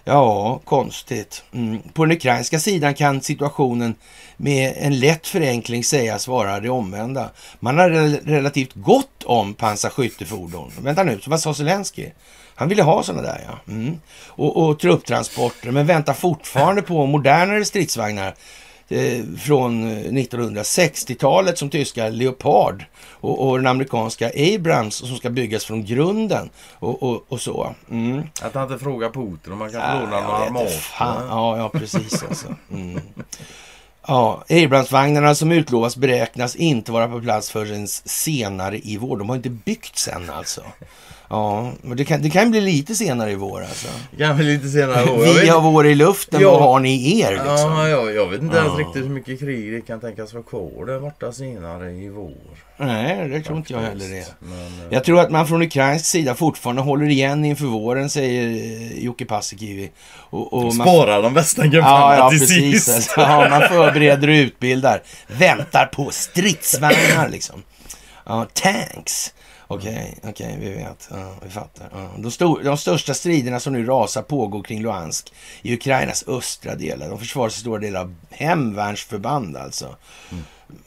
Ja, 0.05 0.61
konstigt. 0.65 1.45
Mm. 1.53 1.79
På 1.93 2.05
den 2.05 2.17
ukrainska 2.17 2.59
sidan 2.59 2.95
kan 2.95 3.21
situationen 3.21 3.95
med 4.37 4.75
en 4.77 4.99
lätt 4.99 5.27
förenkling 5.27 5.85
sägas 5.85 6.29
vara 6.29 6.61
det 6.61 6.71
omvända. 6.71 7.31
Man 7.61 7.79
har 7.79 7.91
rel- 7.91 8.21
relativt 8.25 8.73
gott 8.75 9.23
om 9.25 9.55
pansarskyttefordon. 9.55 10.73
Vänta 10.81 11.03
nu, 11.03 11.21
vad 11.27 11.41
sa 11.41 11.55
Zelensky? 11.55 12.11
Han 12.55 12.69
ville 12.69 12.83
ha 12.83 13.03
sådana 13.03 13.23
där 13.23 13.45
ja. 13.47 13.73
Mm. 13.73 14.01
Och, 14.27 14.57
och 14.67 14.79
trupptransporter, 14.79 15.71
men 15.71 15.87
väntar 15.87 16.13
fortfarande 16.15 16.83
på 16.83 17.07
modernare 17.07 17.65
stridsvagnar 17.65 18.35
från 19.39 19.91
eh, 19.91 20.13
1960-talet 20.13 21.59
som 21.59 21.71
tyska 21.71 22.09
Leopard 22.09 22.85
och, 23.11 23.49
och 23.49 23.57
den 23.57 23.67
amerikanska 23.67 24.31
Abrams 24.55 24.95
som 24.95 25.17
ska 25.17 25.31
byggas 25.31 25.65
från 25.65 25.85
grunden 25.85 26.51
och, 26.73 27.03
och, 27.03 27.25
och 27.29 27.41
så. 27.41 27.75
Mm. 27.91 28.23
Att 28.43 28.55
han 28.55 28.63
inte 28.63 28.85
frågar 28.85 29.11
Putin 29.11 29.53
om 29.53 29.59
man 29.59 29.71
kan 29.71 29.81
Ja, 29.81 30.01
få 30.01 30.01
låna 30.01 30.21
några 30.21 30.51
mat. 30.51 30.73
Ja, 30.99 31.57
ja, 31.57 31.69
precis 31.69 32.23
alltså. 32.23 32.55
Mm. 32.73 33.01
Ja, 34.09 34.45
Abrahamsvagnarna 34.65 35.35
som 35.35 35.53
utlovas 35.53 35.97
beräknas 35.97 36.57
inte 36.57 36.93
vara 36.93 37.09
på 37.09 37.21
plats 37.21 37.51
förrän 37.51 37.89
senare 38.05 38.79
i 38.79 38.97
vår. 38.97 39.17
De 39.17 39.29
har 39.29 39.37
inte 39.37 39.51
byggts 39.51 40.09
än 40.09 40.31
alltså. 40.31 40.61
Ja, 41.29 41.73
men 41.83 41.97
det 41.97 42.05
kan, 42.05 42.23
det 42.23 42.31
kan 42.31 42.51
bli 42.51 42.61
lite 42.61 42.95
senare 42.95 43.31
i 43.33 43.35
vår 43.35 43.61
alltså. 43.61 43.89
Kanske 44.19 44.43
lite 44.45 44.69
senare 44.69 45.05
i 45.05 45.11
år. 45.11 45.27
Jag 45.27 45.35
Vi 45.35 45.49
har 45.49 45.61
vår 45.61 45.87
i 45.87 45.95
luften, 45.95 46.41
Ja. 46.41 46.51
vad 46.51 46.63
har 46.63 46.81
ni 46.81 46.93
i 46.95 47.21
er 47.21 47.31
liksom? 47.33 47.49
ja, 47.73 47.89
ja, 47.89 48.11
jag 48.11 48.29
vet 48.29 48.43
inte 48.43 48.57
ens 48.57 48.73
Ja. 48.73 48.79
riktigt 48.85 49.05
hur 49.05 49.09
mycket 49.11 49.39
krig 49.41 49.73
det 49.73 49.81
kan 49.81 50.01
tänkas 50.01 50.33
vara 50.35 50.43
kvar 50.45 50.87
där 50.87 51.01
borta 51.01 51.33
senare 51.33 51.93
i 51.93 52.09
vår. 52.09 52.33
Nej, 52.79 53.29
det 53.29 53.41
tror 53.41 53.57
inte 53.59 53.73
jag 53.73 53.81
heller 53.81 54.09
det. 54.09 54.27
Men, 54.39 54.59
eh, 54.59 54.67
Jag 54.91 55.05
tror 55.05 55.21
att 55.21 55.31
man 55.31 55.47
från 55.47 55.63
ukrainsk 55.63 56.05
sida 56.07 56.35
fortfarande 56.35 56.83
håller 56.83 57.07
igen 57.09 57.45
inför 57.45 57.65
våren, 57.67 58.11
säger 58.11 58.49
eh, 58.49 58.99
Jocke 59.05 59.25
Paasikivi. 59.25 59.91
Och, 60.31 60.53
och 60.53 60.63
man 60.75 60.87
Spara 60.87 61.21
de 61.23 61.35
bästa 61.35 61.67
gubbarna 61.67 61.91
Ja, 61.91 62.17
ja 62.17 62.31
till 62.31 62.39
precis. 62.39 62.85
sist. 62.85 63.15
Ja, 63.17 63.47
man 63.51 63.63
förbereder 63.97 64.29
och 64.29 64.33
utbildar. 64.33 65.03
Väntar 65.27 65.87
på 65.87 66.11
stridsvagnar 66.11 67.29
liksom. 67.29 67.63
Ja, 68.27 68.47
tanks. 68.53 69.35
Okej, 69.69 70.19
okej, 70.23 70.57
vi 70.61 70.71
vet. 70.71 71.09
Ja, 71.11 71.35
vi 71.43 71.51
fattar. 71.51 71.89
Ja. 71.93 72.11
De, 72.19 72.31
stor, 72.31 72.63
de 72.65 72.77
största 72.77 73.15
striderna 73.15 73.61
som 73.61 73.73
nu 73.73 73.87
rasar 73.87 74.23
pågår 74.23 74.63
kring 74.63 74.83
Luhansk 74.83 75.33
i 75.63 75.75
Ukrainas 75.75 76.25
östra 76.29 76.75
delar. 76.75 77.09
De 77.09 77.19
försvaras 77.19 77.57
i 77.57 77.61
stora 77.61 77.81
delar 77.81 78.01
av 78.01 78.15
hemvärnsförband 78.31 79.57
alltså. 79.57 79.97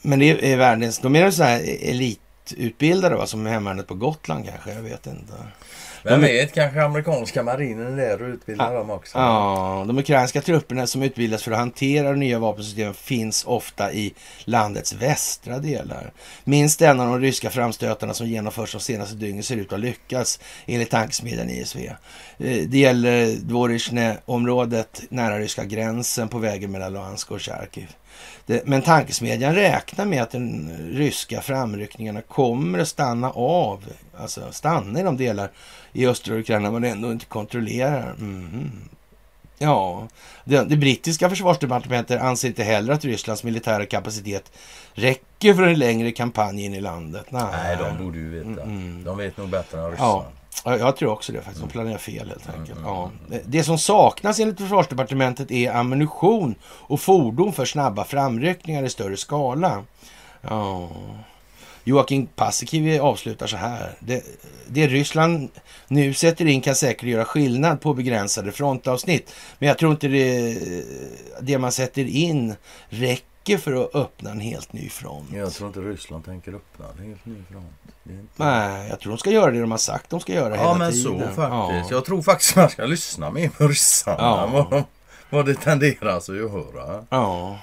Men 0.02 0.18
det 0.18 0.52
är 0.52 0.56
världens... 0.56 0.98
De 0.98 1.16
är 1.16 1.30
så 1.30 1.42
här 1.42 1.60
elitutbildade 1.82 3.16
va, 3.16 3.26
som 3.26 3.46
hemvärnet 3.46 3.86
på 3.86 3.94
Gotland 3.94 4.48
kanske. 4.48 4.72
Jag 4.72 4.82
vet 4.82 5.06
inte. 5.06 5.32
Vem 6.04 6.20
vet, 6.20 6.52
kanske 6.54 6.82
amerikanska 6.82 7.42
marinen 7.42 7.92
är 7.92 7.96
där 7.96 8.22
och 8.22 8.28
utbildar 8.28 8.74
dem 8.74 8.90
också. 8.90 9.18
Ja, 9.18 9.84
de 9.86 9.98
ukrainska 9.98 10.40
trupperna 10.42 10.86
som 10.86 11.02
utbildas 11.02 11.42
för 11.42 11.52
att 11.52 11.58
hantera 11.58 12.12
nya 12.12 12.38
vapensystemen 12.38 12.94
finns 12.94 13.44
ofta 13.44 13.92
i 13.92 14.14
landets 14.44 14.92
västra 14.92 15.58
delar. 15.58 16.12
Minst 16.44 16.82
en 16.82 17.00
av 17.00 17.06
de 17.06 17.20
ryska 17.20 17.50
framstötarna 17.50 18.14
som 18.14 18.26
genomförs 18.26 18.72
de 18.72 18.80
senaste 18.80 19.14
dygnen 19.14 19.42
ser 19.42 19.56
ut 19.56 19.72
att 19.72 19.80
lyckas 19.80 20.40
enligt 20.66 20.90
tankesmedjan 20.90 21.50
ISV. 21.50 21.78
Eh, 21.78 21.94
Det 22.38 22.78
gäller 22.78 23.26
Dvorizjne-området 23.36 25.02
nära 25.08 25.38
ryska 25.38 25.64
gränsen 25.64 26.28
på 26.28 26.38
vägen 26.38 26.70
mellan 26.70 26.92
Luhansk 26.92 27.30
och 27.30 27.42
Charkiv. 27.42 27.88
Men 28.64 28.82
tankesmedjan 28.82 29.54
räknar 29.54 30.04
med 30.04 30.22
att 30.22 30.30
den 30.30 30.70
ryska 30.92 31.40
framryckningarna 31.40 32.22
kommer 32.22 32.78
att 32.78 32.88
stanna 32.88 33.30
av, 33.30 33.84
alltså 34.20 34.52
stanna 34.52 35.00
i 35.00 35.02
de 35.02 35.16
delar 35.16 35.50
i 35.92 36.06
östra 36.06 36.34
Ukraina 36.34 36.70
man 36.70 36.84
ändå 36.84 37.12
inte 37.12 37.26
kontrollerar. 37.26 38.14
Mhm. 38.18 38.70
Ja, 39.62 40.08
det, 40.44 40.64
det 40.64 40.76
brittiska 40.76 41.28
försvarsdepartementet 41.30 42.20
anser 42.20 42.48
inte 42.48 42.62
heller 42.62 42.92
att 42.92 43.04
Rysslands 43.04 43.44
militära 43.44 43.86
kapacitet 43.86 44.52
räcker 44.92 45.54
för 45.54 45.62
en 45.62 45.78
längre 45.78 46.12
kampanj 46.12 46.64
in 46.64 46.74
i 46.74 46.80
landet. 46.80 47.26
Nej, 47.30 47.44
Nej, 47.52 47.76
de 47.76 48.04
borde 48.04 48.18
ju 48.18 48.30
veta. 48.30 48.62
Mm. 48.62 49.04
De 49.04 49.18
vet 49.18 49.36
nog 49.36 49.48
bättre 49.48 49.78
än 49.78 49.84
Ja, 49.84 49.90
ryssarna. 49.90 50.24
Ja, 50.64 50.76
jag 50.76 50.96
tror 50.96 51.12
också 51.12 51.32
det 51.32 51.42
faktiskt. 51.42 51.60
De 51.60 51.70
planerar 51.70 51.98
fel 51.98 52.28
helt 52.28 52.58
enkelt. 52.58 52.80
Ja. 52.84 53.10
Det 53.44 53.64
som 53.64 53.78
saknas 53.78 54.40
enligt 54.40 54.58
försvarsdepartementet 54.58 55.50
är 55.50 55.72
ammunition 55.72 56.54
och 56.62 57.00
fordon 57.00 57.52
för 57.52 57.64
snabba 57.64 58.04
framryckningar 58.04 58.82
i 58.82 58.88
större 58.90 59.16
skala. 59.16 59.84
Ja. 60.40 60.88
Joakim 61.84 62.26
Paasikivi 62.26 62.98
avslutar 62.98 63.46
så 63.46 63.56
här. 63.56 63.92
Det, 64.00 64.24
det 64.68 64.86
Ryssland 64.88 65.48
nu 65.88 66.14
sätter 66.14 66.46
in 66.46 66.60
kan 66.60 66.74
säkert 66.74 67.08
göra 67.08 67.24
skillnad 67.24 67.80
på 67.80 67.94
begränsade 67.94 68.52
frontavsnitt. 68.52 69.32
Men 69.58 69.68
jag 69.68 69.78
tror 69.78 69.90
inte 69.92 70.08
det, 70.08 70.58
det 71.40 71.58
man 71.58 71.72
sätter 71.72 72.04
in 72.04 72.54
räcker 72.88 73.58
för 73.58 73.84
att 73.84 73.94
öppna 73.94 74.30
en 74.30 74.40
helt 74.40 74.72
ny 74.72 74.88
front. 74.88 75.28
Jag 75.34 75.52
tror 75.52 75.68
inte 75.68 75.80
Ryssland 75.80 76.24
tänker 76.24 76.54
öppna 76.54 76.84
en 76.98 77.08
helt 77.08 77.26
ny 77.26 77.36
front. 77.50 77.66
Inte... 78.04 78.32
Nej, 78.36 78.88
jag 78.88 79.00
tror 79.00 79.12
de 79.12 79.18
ska 79.18 79.30
göra 79.30 79.50
det 79.50 79.60
de 79.60 79.70
har 79.70 79.78
sagt 79.78 80.10
de 80.10 80.20
ska 80.20 80.32
göra 80.32 80.54
hela 80.54 80.62
Ja 80.62 80.74
men 80.78 80.92
tiden. 80.92 81.18
så 81.18 81.18
faktiskt. 81.18 81.38
Ja. 81.38 81.86
Jag 81.90 82.04
tror 82.04 82.22
faktiskt 82.22 82.56
man 82.56 82.70
ska 82.70 82.84
lyssna 82.84 83.30
mer 83.30 83.48
på 83.48 83.68
ryssarna. 83.68 84.16
Ja. 84.18 84.46
Vad, 84.52 84.70
de, 84.70 84.84
vad 85.30 85.46
det 85.46 85.54
tenderar 85.54 86.16
att 86.16 86.28
göra. 86.28 87.04
Ja. 87.10 87.58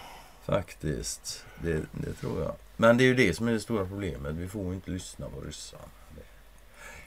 Faktiskt. 0.46 1.44
Det, 1.64 1.82
det 1.92 2.14
tror 2.22 2.42
jag. 2.42 2.52
Men 2.78 2.98
det 2.98 3.04
är 3.04 3.06
ju 3.06 3.14
det 3.16 3.34
som 3.34 3.48
är 3.48 3.52
det 3.52 3.60
stora 3.60 3.86
problemet. 3.86 4.36
Vi 4.36 4.48
får 4.48 4.74
inte 4.74 4.92
lyssna 4.92 5.30
på 5.30 5.42
ryssarna. 5.42 5.84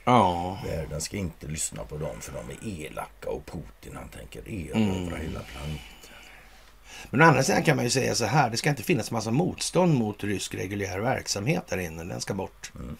Ja. 0.03 0.59
Världen 0.65 1.01
ska 1.01 1.17
inte 1.17 1.47
lyssna 1.47 1.83
på 1.83 1.97
dem 1.97 2.15
för 2.21 2.33
de 2.33 2.53
är 2.53 2.85
elaka 2.85 3.29
och 3.29 3.45
Putin 3.45 3.95
han 3.95 4.09
tänker 4.09 4.49
erövra 4.49 4.81
Mm. 4.81 5.21
hela 5.21 5.39
planeten. 5.39 5.79
Men 7.09 7.21
å 7.21 7.25
andra 7.25 7.43
sidan 7.43 7.63
kan 7.63 7.75
man 7.75 7.85
ju 7.85 7.91
säga 7.91 8.15
så 8.15 8.25
här. 8.25 8.49
Det 8.49 8.57
ska 8.57 8.69
inte 8.69 8.83
finnas 8.83 9.11
massa 9.11 9.31
motstånd 9.31 9.93
mot 9.93 10.23
rysk 10.23 10.55
reguljär 10.55 10.99
verksamhet 10.99 11.67
där 11.67 11.77
inne. 11.77 12.03
Den 12.03 12.21
ska 12.21 12.33
bort. 12.33 12.71
Mm. 12.75 12.97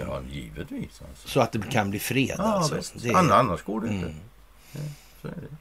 Ja, 0.00 0.22
givetvis. 0.30 1.02
Alltså. 1.08 1.28
Så 1.28 1.40
att 1.40 1.52
det 1.52 1.62
kan 1.70 1.90
bli 1.90 1.98
fred 1.98 2.34
Ja, 2.38 2.44
alltså. 2.44 2.98
Det 2.98 3.14
Annars 3.14 3.62
går 3.62 3.80
det 3.80 3.88
inte. 3.88 4.06
Mm. 4.06 4.20
Ja, 4.72 4.80
så 5.22 5.28
är 5.28 5.32
det. 5.32 5.56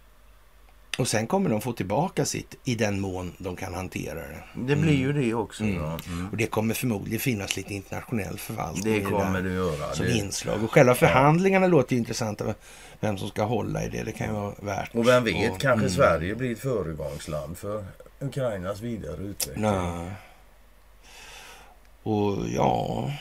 Och 0.99 1.07
sen 1.07 1.27
kommer 1.27 1.49
de 1.49 1.61
få 1.61 1.73
tillbaka 1.73 2.25
sitt 2.25 2.55
i 2.63 2.75
den 2.75 2.99
mån 2.99 3.31
de 3.37 3.55
kan 3.55 3.73
hantera 3.73 4.19
det. 4.19 4.43
det 4.55 4.75
blir 4.75 4.97
ju 4.97 5.13
det 5.13 5.33
också. 5.33 5.63
Mm. 5.63 5.75
Ja. 5.75 5.99
Mm. 6.07 6.27
Och 6.31 6.37
det 6.37 6.47
kommer 6.47 6.73
förmodligen 6.73 7.19
finnas 7.19 7.57
lite 7.57 7.73
internationell 7.73 8.37
förvaltning 8.39 8.93
Det 8.93 9.01
kommer 9.01 9.41
det 9.41 9.53
göra. 9.53 9.93
som 9.93 10.05
Det. 10.05 10.11
inslag. 10.17 10.63
Och 10.63 10.71
själva 10.71 10.95
förhandlingarna 10.95 11.67
låter 11.67 11.93
ju 11.93 11.99
intressanta. 11.99 12.53
Vem 12.99 13.17
som 13.17 13.27
ska 13.29 13.43
hålla 13.43 13.83
i 13.83 13.89
det. 13.89 14.03
Det 14.03 14.11
kan 14.11 14.27
ju 14.27 14.33
vara 14.33 14.53
värt. 14.61 14.95
Och 14.95 15.07
vem 15.07 15.23
vet, 15.23 15.51
Och- 15.51 15.59
kanske 15.61 15.85
mm. 15.85 15.89
Sverige 15.89 16.35
blir 16.35 16.51
ett 16.51 16.59
föregångsland 16.59 17.57
för 17.57 17.85
Ukrainas 18.19 18.81
vidare 18.81 19.21
utveckling. 19.21 19.65
Nej. 19.65 20.11
Och 22.03 22.37
ja, 22.55 23.11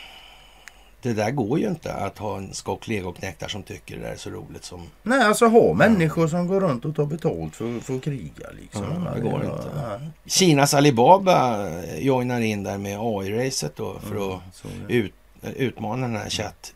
det 1.03 1.12
där 1.12 1.30
går 1.30 1.59
ju 1.59 1.68
inte 1.68 1.92
att 1.92 2.18
ha 2.18 2.36
en 2.36 2.55
skock 2.55 2.88
legoknektar 2.88 3.49
som 3.49 3.62
tycker 3.62 3.96
det 3.96 4.03
där 4.03 4.12
är 4.12 4.16
så 4.16 4.30
roligt 4.30 4.64
som... 4.64 4.82
Nej, 5.03 5.22
alltså 5.22 5.46
ha 5.46 5.74
människor 5.74 6.28
som 6.28 6.46
går 6.46 6.61
runt 6.61 6.84
och 6.84 6.96
tar 6.96 7.05
betalt 7.07 7.57
för, 7.57 7.80
för 7.80 7.96
att 7.96 8.03
kriga 8.05 8.46
liksom. 8.61 8.84
Ja, 9.07 9.14
det 9.14 9.20
går 9.20 9.44
Ja, 9.44 9.57
inte. 9.57 9.70
nej. 9.99 10.09
Kinas 10.26 10.74
Alibaba 10.74 11.68
joinar 11.99 12.40
in 12.40 12.62
där 12.62 12.78
med 12.78 12.99
AI-racet 13.01 13.76
då 13.76 13.99
för 13.99 14.34
att 14.34 14.40
Så 14.55 14.68
är 14.68 14.88
det. 14.88 14.94
ut, 14.94 15.12
utmana 15.57 16.07
den 16.07 16.16
här 16.16 16.30
chatt... 16.30 16.74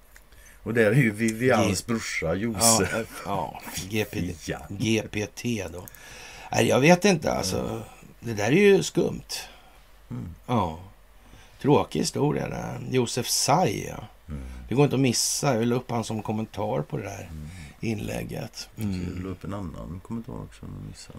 Och 0.64 0.74
där 0.74 0.90
är 0.90 0.94
ju 0.94 1.10
Vivians 1.10 1.86
brorsa 1.86 2.26
Ja, 2.26 2.34
Jose. 2.34 2.82
eh, 2.84 3.06
ja 3.26 3.60
Ja. 4.46 4.58
GPT 4.68 5.42
då. 5.72 5.82
Nej, 6.52 6.66
jag 6.68 6.80
vet 6.80 7.04
inte 7.04 7.32
alltså. 7.32 7.82
Det 8.20 8.34
där 8.34 8.46
är 8.46 8.50
ju 8.52 8.82
skumt. 8.82 9.22
Mm. 10.10 10.34
Ja. 10.46 10.78
Tråkig 11.62 12.00
historia 12.00 12.48
där. 12.48 12.78
Josef 12.90 13.26
Tsai, 13.26 13.86
ja. 13.88 14.04
Mm. 14.28 14.40
Det 14.68 14.74
går 14.74 14.84
inte 14.84 14.96
att 14.96 15.00
missa. 15.00 15.54
Jag 15.54 15.66
la 15.66 15.76
upp 15.76 15.90
han 15.90 16.04
som 16.04 16.22
kommentar 16.22 16.82
på 16.82 16.96
det 16.96 17.02
där 17.02 17.30
inlägget. 17.80 18.68
Jag 18.76 18.84
Mm. 18.84 19.22
la 19.24 19.30
upp 19.30 19.44
en 19.44 19.54
annan 19.54 20.00
kommentar 20.04 20.32
också. 20.32 20.66
missade. 20.88 21.18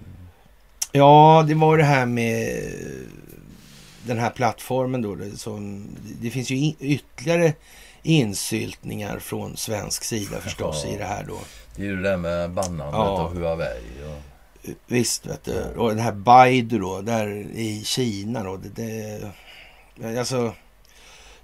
Ja, 0.92 1.44
det 1.48 1.54
var 1.56 1.78
det 1.78 1.84
här 1.84 2.06
med 2.06 2.64
den 4.06 4.20
här 4.20 4.30
plattformen 4.30 5.02
då. 5.02 5.16
Det, 5.16 5.38
som, 5.38 5.88
det 6.22 6.30
finns 6.30 6.50
ju 6.52 6.56
in, 6.58 6.76
ytterligare 6.80 7.54
insyltningar 8.04 9.20
från 9.20 9.58
svensk 9.58 10.04
sida 10.04 10.40
förstås 10.42 10.84
Ja. 10.86 10.94
i 10.94 10.98
det 10.98 11.06
här 11.06 11.24
då. 11.24 11.40
Det 11.76 11.82
är 11.82 11.86
ju 11.86 11.96
det 11.96 12.10
där 12.10 12.18
med 12.18 12.52
bannandet 12.52 12.94
Ja. 12.94 13.00
av 13.22 13.36
Huawei. 13.38 13.82
Och... 14.06 14.22
Visst, 14.88 15.26
vet 15.26 15.44
du. 15.44 15.64
Och 15.64 15.90
den 15.90 16.00
här 16.00 16.12
Baidu 16.12 16.80
då, 16.80 17.02
där 17.02 17.28
i 17.56 17.84
Kina 17.86 18.44
då. 18.44 18.58
Det, 18.76 19.22
det, 19.96 20.20
alltså, 20.20 20.54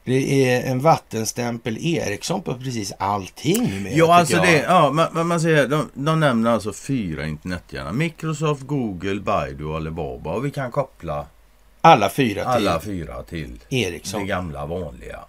det 0.09 0.49
är 0.53 0.71
en 0.71 0.79
vattenstämpel 0.79 1.77
Ericsson 1.81 2.41
på 2.41 2.53
precis 2.53 2.93
allting 2.99 3.63
numera, 3.69 3.93
Ja, 3.93 4.15
alltså 4.15 4.35
jag. 4.35 4.43
det, 4.45 4.57
ja, 4.57 4.91
man, 4.91 5.07
man- 5.13 5.27
man 5.27 5.41
säger, 5.41 5.67
de, 5.67 5.89
de 5.93 6.19
nämner 6.19 6.51
alltså 6.51 6.73
fyra 6.73 7.25
internetjärnor. 7.27 7.91
Microsoft, 7.91 8.61
Google, 8.63 9.19
Baidu 9.19 9.63
och 9.65 9.75
Alibaba. 9.75 10.31
Och 10.33 10.45
vi 10.45 10.51
kan 10.51 10.71
koppla 10.71 11.25
Alla 11.81 12.09
fyra 12.09 12.41
till 12.55 12.67
alla 12.67 12.79
fyra 12.79 13.23
till 13.23 13.59
det 13.69 13.75
Ericsson. 13.75 14.25
gamla 14.27 14.65
vanliga. 14.65 15.19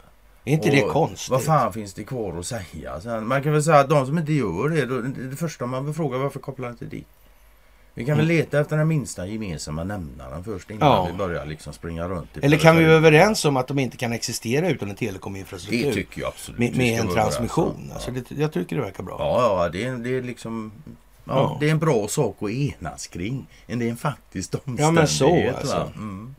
Är 0.45 0.53
inte 0.53 0.71
det 0.71 0.83
Och 0.85 0.93
konstigt? 0.93 1.31
Vad 1.31 1.43
fan 1.43 1.73
finns 1.73 1.95
det 1.95 2.05
kvar 2.05 2.39
att 2.39 2.47
säga? 2.47 3.21
Man 3.21 3.43
kan 3.43 3.53
väl 3.53 3.63
säga 3.63 3.79
att 3.79 3.89
de 3.89 4.07
som 4.07 4.19
inte 4.19 4.33
gör 4.33 4.69
det, 4.69 5.29
det 5.31 5.37
första 5.37 5.67
man 5.67 5.85
vill 5.85 5.95
fråga 5.95 6.19
varför 6.19 6.41
kopplar 6.41 6.71
inte 6.71 6.85
dit? 6.85 7.07
Vi 8.01 8.07
kan 8.07 8.17
väl 8.17 8.27
leta 8.27 8.61
efter 8.61 8.77
den 8.77 8.89
minsta 8.89 9.27
gemensamma 9.27 9.85
nämnaren 9.85 10.45
först 10.45 10.71
innan 10.71 10.89
Ja. 10.89 11.07
vi 11.13 11.19
börjar 11.19 11.47
liksom 11.47 11.73
springa 11.73 12.09
runt. 12.09 12.29
Eller 12.43 12.57
kan 12.57 12.77
vi 12.77 12.85
vara 12.85 12.95
överens 12.95 13.45
om 13.45 13.57
att 13.57 13.69
de 13.69 13.79
inte 13.79 13.97
kan 13.97 14.13
existera 14.13 14.69
utan 14.69 14.91
en 14.91 14.97
telekominfrastruktur? 14.97 15.87
Det 15.87 15.93
tycker 15.93 16.21
jag 16.21 16.29
absolut. 16.29 16.59
med, 16.59 16.77
med 16.77 17.01
en 17.01 17.09
transmission. 17.09 17.91
Alltså 17.95 18.11
Ja. 18.11 18.21
det, 18.29 18.41
jag 18.41 18.53
tycker 18.53 18.77
det 18.77 18.83
verkar 18.83 19.03
bra. 19.03 19.17
Ja, 19.19 19.63
ja, 19.65 19.69
det 19.69 19.85
är, 19.85 19.97
det 19.97 20.17
är 20.17 20.23
liksom... 20.23 20.73
Ja, 21.25 21.35
Ja. 21.35 21.57
Det 21.61 21.67
är 21.67 21.71
en 21.71 21.79
bra 21.79 22.09
sak 22.09 22.37
att 22.41 22.51
enas 22.51 23.07
kring. 23.07 23.47
Det 23.67 23.73
är 23.73 23.83
en 23.83 23.97
faktisk 23.97 24.55
omständighet. 24.55 24.81
Ja, 24.87 24.91
men 24.91 25.09
så, 25.09 25.51
alltså. 25.59 25.93
Mm. 25.97 26.35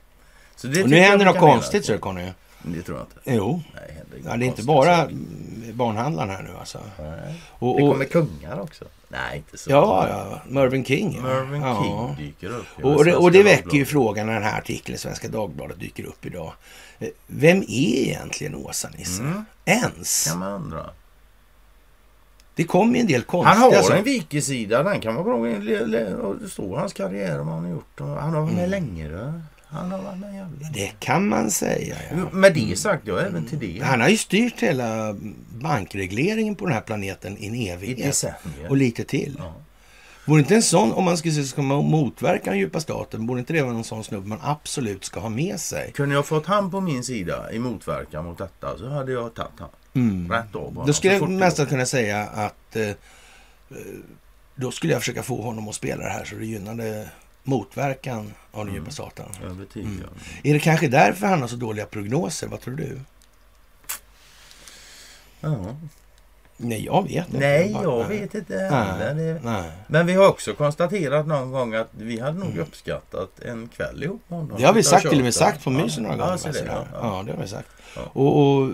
Så 0.55 0.67
det 0.67 0.83
Och 0.83 0.89
nu 0.89 0.97
händer 0.97 1.25
något 1.25 1.39
konstigt, 1.39 1.85
så 1.85 1.97
Conny. 1.97 2.29
Det 2.63 2.81
tror 2.81 2.97
jag 2.97 3.07
inte. 3.07 3.19
Jo. 3.37 3.61
Nej, 3.75 4.01
det 4.11 4.29
Ja, 4.29 4.37
det 4.37 4.45
är 4.45 4.47
inte 4.47 4.63
bara 4.63 4.95
mm, 5.01 5.71
barnhandlaren 5.73 6.29
här 6.29 6.43
nu 6.43 6.49
alltså. 6.59 6.79
Nej. 6.99 7.41
Och, 7.49 7.77
Det 7.77 7.83
och, 7.83 7.91
kommer 7.91 8.05
kungar 8.05 8.59
också. 8.59 8.85
Nej, 9.07 9.37
inte 9.37 9.57
så. 9.57 9.71
ja, 9.71 10.07
ja, 10.09 10.41
Mervyn 10.47 10.85
King. 10.85 11.13
ja. 11.15 11.21
Mervyn 11.21 11.61
ja. 11.61 11.83
King 12.17 12.25
dyker 12.27 12.49
upp. 12.49 12.65
Och, 12.83 12.95
och, 12.95 13.05
det, 13.05 13.15
och 13.15 13.31
det 13.31 13.43
väcker 13.43 13.77
ju 13.77 13.85
frågan 13.85 14.27
när 14.27 14.33
den 14.33 14.43
här 14.43 14.57
artikeln 14.57 14.95
i 14.95 14.97
Svenska 14.97 15.27
Dagbladet 15.27 15.79
dyker 15.79 16.03
upp 16.05 16.25
idag. 16.25 16.53
Eh, 16.99 17.07
Vem 17.27 17.57
är 17.61 17.67
egentligen 17.69 18.55
Åsa-Nisse? 18.55 19.21
Mm. 19.23 19.45
Ens? 19.65 20.27
kan 20.27 20.39
man 20.39 20.51
undra. 20.51 20.89
Det 22.55 22.63
kommer 22.63 22.93
ju 22.95 22.99
en 23.01 23.07
del 23.07 23.23
konstiga 23.23 23.53
Han 23.53 23.61
har 23.73 23.81
saker. 23.81 23.97
en 23.97 24.03
wikisida. 24.03 24.83
Den 24.83 25.01
kan 25.01 25.15
vara 25.15 25.23
bra. 25.23 25.37
Det 26.41 26.49
står 26.49 26.77
hans 26.77 26.93
karriär 26.93 27.37
vad 27.37 27.47
han 27.47 27.63
har 27.63 27.71
gjort. 27.71 27.99
Han 27.99 28.33
har 28.33 28.41
varit 28.41 28.53
med 28.55 28.69
länge. 28.69 29.09
Då. 29.09 29.33
Han 29.71 29.91
har 29.91 30.01
varit 30.01 30.19
med 30.19 30.35
jävligt. 30.35 30.73
Det 30.73 30.91
kan 30.99 31.27
man 31.27 31.51
säga, 31.51 31.95
ja. 32.11 32.29
Med 32.31 32.53
det 32.53 32.79
sagt, 32.79 33.07
jag 33.07 33.25
även 33.25 33.45
till 33.45 33.59
det. 33.59 33.83
Han 33.85 34.01
har 34.01 34.09
ju 34.09 34.17
styrt 34.17 34.59
hela 34.59 35.15
bankregleringen 35.55 36.55
på 36.55 36.65
den 36.65 36.73
här 36.73 36.81
planeten 36.81 37.37
i 37.37 37.47
en 37.47 37.55
I 37.55 37.67
evighet. 37.67 37.97
decennier. 37.97 38.69
Och 38.69 38.77
lite 38.77 39.03
till. 39.03 39.35
Ja. 39.39 39.53
Vore 40.25 40.39
inte 40.39 40.55
en 40.55 40.61
sån, 40.63 40.93
om 40.93 41.03
man 41.03 41.17
skulle 41.17 41.33
säga 41.33 41.45
ska 41.45 41.61
man 41.61 41.85
motverka 41.85 42.49
den 42.49 42.59
djupa 42.59 42.79
staten, 42.79 43.25
borde 43.25 43.39
inte 43.39 43.53
det 43.53 43.61
vara 43.63 43.75
en 43.75 43.83
sån 43.83 44.03
snubbe 44.03 44.27
man 44.27 44.39
absolut 44.41 45.05
ska 45.05 45.19
ha 45.19 45.29
med 45.29 45.59
sig? 45.59 45.91
Kunde 45.91 46.15
jag 46.15 46.25
fått 46.25 46.45
han 46.45 46.71
på 46.71 46.81
min 46.81 47.03
sida 47.03 47.51
i 47.53 47.59
motverkan 47.59 48.25
mot 48.25 48.37
detta 48.37 48.77
så 48.77 48.89
hade 48.89 49.11
jag 49.11 49.33
tagit 49.33 49.51
han. 49.59 49.69
Mm. 49.93 50.31
Rätt 50.31 50.55
av 50.55 50.73
bara. 50.73 50.85
Då 50.85 50.93
skulle 50.93 51.13
jag 51.13 51.29
nästan 51.29 51.65
kunna 51.65 51.85
säga 51.85 52.21
att 52.23 52.75
eh, 52.75 52.89
eh, 52.89 52.95
då 54.55 54.71
skulle 54.71 54.93
jag 54.93 55.01
försöka 55.01 55.23
få 55.23 55.41
honom 55.41 55.67
att 55.69 55.75
spela 55.75 56.03
det 56.03 56.09
här 56.09 56.25
så 56.25 56.35
det 56.35 56.45
gynnade 56.45 57.09
motverkan 57.43 58.33
av 58.51 58.65
den 58.65 58.75
djupa 58.75 58.91
staten. 58.91 59.25
Övertygad. 59.43 59.91
Mm. 59.91 60.03
Är 60.43 60.53
det 60.53 60.59
kanske 60.59 60.87
därför 60.87 61.27
han 61.27 61.41
har 61.41 61.47
så 61.47 61.55
dåliga 61.55 61.85
prognoser? 61.85 62.47
Vad 62.47 62.61
tror 62.61 62.75
du? 62.75 62.99
Ja. 65.41 65.75
Nej, 66.57 66.85
jag 66.85 67.03
vet 67.03 67.27
inte. 67.27 67.39
Nej, 67.39 67.71
jag 67.83 68.07
vet 68.07 68.35
inte 68.35 68.57
heller. 68.57 69.13
Nej, 69.13 69.23
Det- 69.25 69.39
nej. 69.43 69.71
Men 69.87 70.05
vi 70.07 70.13
har 70.13 70.27
också 70.27 70.53
konstaterat 70.53 71.27
någon 71.27 71.51
gång 71.51 71.73
att 71.73 71.89
vi 71.91 72.19
hade 72.19 72.39
nog 72.39 72.57
uppskattat 72.57 73.39
en 73.39 73.67
kväll 73.67 74.03
ihop 74.03 74.21
med 74.27 74.39
honom. 74.39 74.57
Det 74.57 74.63
har 74.65 74.73
vi 74.73 74.83
sagt 74.83 75.09
till 75.09 75.17
och 75.17 75.23
med 75.23 75.33
sagt 75.33 75.63
på 75.63 75.69
mysen 75.69 76.03
några 76.03 76.17
Ja, 76.17 76.25
gånger. 76.25 76.37
så 76.37 76.47
det, 76.51 76.63
ja. 76.67 76.85
Ja, 76.93 77.23
det 77.25 77.31
har 77.33 77.41
vi 77.41 77.47
sagt. 77.47 77.69
Ja. 77.95 78.01
Och, 78.13 78.37
och, 78.57 78.69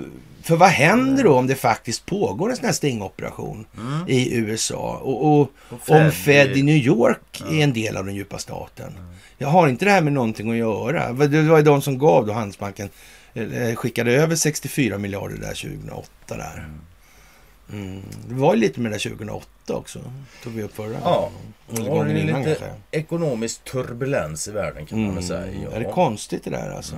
för 0.48 0.56
vad 0.56 0.70
händer 0.70 1.24
då 1.24 1.34
om 1.34 1.48
det 1.48 1.56
faktiskt 1.56 2.06
pågår 2.06 2.50
en 2.50 2.56
sån 2.56 2.66
här 2.66 2.72
stingoperation 2.72 3.66
i 4.08 4.36
USA? 4.38 5.00
Och, 5.04 5.26
och, 5.26 5.42
Och 5.70 5.90
om 5.90 5.96
Mm. 5.98 6.10
Fed- 6.12 6.14
Fed 6.48 6.58
i 6.58 6.64
New 6.64 6.76
York 6.78 7.42
är 7.52 7.64
en 7.64 7.74
del 7.74 7.98
av 7.98 8.06
den 8.06 8.16
djupa 8.16 8.38
staten? 8.38 8.94
Jag 9.38 9.48
har 9.48 9.68
inte 9.68 9.86
det 9.86 9.92
här 9.92 10.02
med 10.02 10.14
någonting 10.14 10.52
att 10.52 10.58
göra. 10.58 11.14
Det 11.14 11.42
var 11.42 11.58
ju 11.58 11.64
de 11.64 11.82
som 11.82 11.98
gav 11.98 12.26
då 12.28 12.34
Handelsbanken, 12.34 12.90
eh, 13.34 13.76
skickade 13.76 14.12
över 14.12 14.36
64 14.36 14.98
miljarder 14.98 15.38
där 15.38 15.54
2008 15.54 16.10
där. 16.28 16.70
Mm. 17.74 18.02
Det 18.30 18.36
var 18.36 18.54
ju 18.54 18.60
lite 18.60 18.80
med 18.80 18.92
det 18.92 18.96
där 18.96 19.00
2008 19.10 19.48
också. 19.76 20.00
Tog 20.44 20.54
vi 20.54 20.64
upp 20.64 20.76
förra 20.76 20.98
Ja, 21.04 21.30
det 21.72 21.82
gången 21.82 22.16
ju 22.16 22.22
innan 22.22 22.40
lite 22.44 22.56
kanske. 22.56 22.76
ekonomisk 22.92 23.64
turbulens 23.64 24.48
i 24.48 24.52
världen 24.52 24.86
kan 24.86 25.06
man 25.06 25.16
väl 25.16 25.24
säga. 25.24 25.44
Mm. 25.44 25.62
Ja. 25.64 25.72
Är 25.72 25.80
det 25.80 25.92
konstigt 25.92 26.44
det 26.44 26.50
där 26.50 26.72
alltså? 26.72 26.96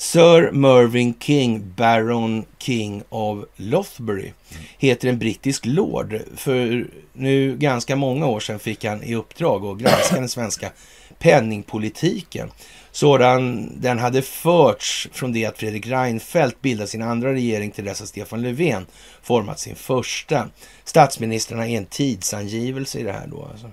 Sir 0.00 0.50
Mervyn 0.50 1.14
King, 1.20 1.72
Baron 1.76 2.44
King 2.58 3.02
of 3.08 3.44
Lothbury, 3.56 4.32
heter 4.78 5.08
en 5.08 5.18
brittisk 5.18 5.66
lord. 5.66 6.20
För 6.36 6.86
nu 7.12 7.56
ganska 7.56 7.96
många 7.96 8.26
år 8.26 8.40
sedan 8.40 8.58
fick 8.58 8.84
han 8.84 9.02
i 9.02 9.14
uppdrag 9.14 9.64
att 9.64 9.78
granska 9.78 10.16
den 10.16 10.28
svenska 10.28 10.70
penningpolitiken. 11.18 12.50
Sådan 12.92 13.72
den 13.80 13.98
hade 13.98 14.22
förts 14.22 15.08
från 15.12 15.32
det 15.32 15.46
att 15.46 15.58
Fredrik 15.58 15.86
Reinfeldt 15.86 16.62
bildade 16.62 16.88
sin 16.88 17.02
andra 17.02 17.32
regering 17.32 17.70
till 17.70 17.84
dess 17.84 18.02
att 18.02 18.08
Stefan 18.08 18.42
Löfven 18.42 18.86
format 19.22 19.58
sin 19.58 19.76
första. 19.76 20.48
Statsministrarna 20.84 21.68
är 21.68 21.76
en 21.76 21.86
tidsangivelse 21.86 22.98
i 22.98 23.02
det 23.02 23.12
här 23.12 23.26
då. 23.26 23.48
Alltså. 23.52 23.70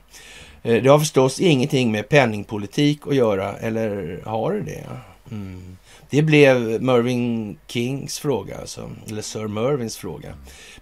Eh, 0.64 0.84
det 0.84 0.90
har 0.90 1.00
förstås 1.00 1.40
ingenting 1.40 1.92
med 1.92 2.10
penningpolitik 2.10 3.08
att 3.08 3.16
göra, 3.16 3.58
eller 3.58 4.20
har 4.26 4.54
det 4.54 4.62
det? 4.62 4.84
Mm. 5.32 5.78
Det 6.10 6.22
blev 6.22 6.82
Mervyn 6.82 7.58
Kings 7.68 8.20
fråga, 8.20 8.58
alltså, 8.58 8.92
eller 9.10 9.22
Sir 9.22 9.48
Mervyns 9.48 9.98
fråga. 9.98 10.34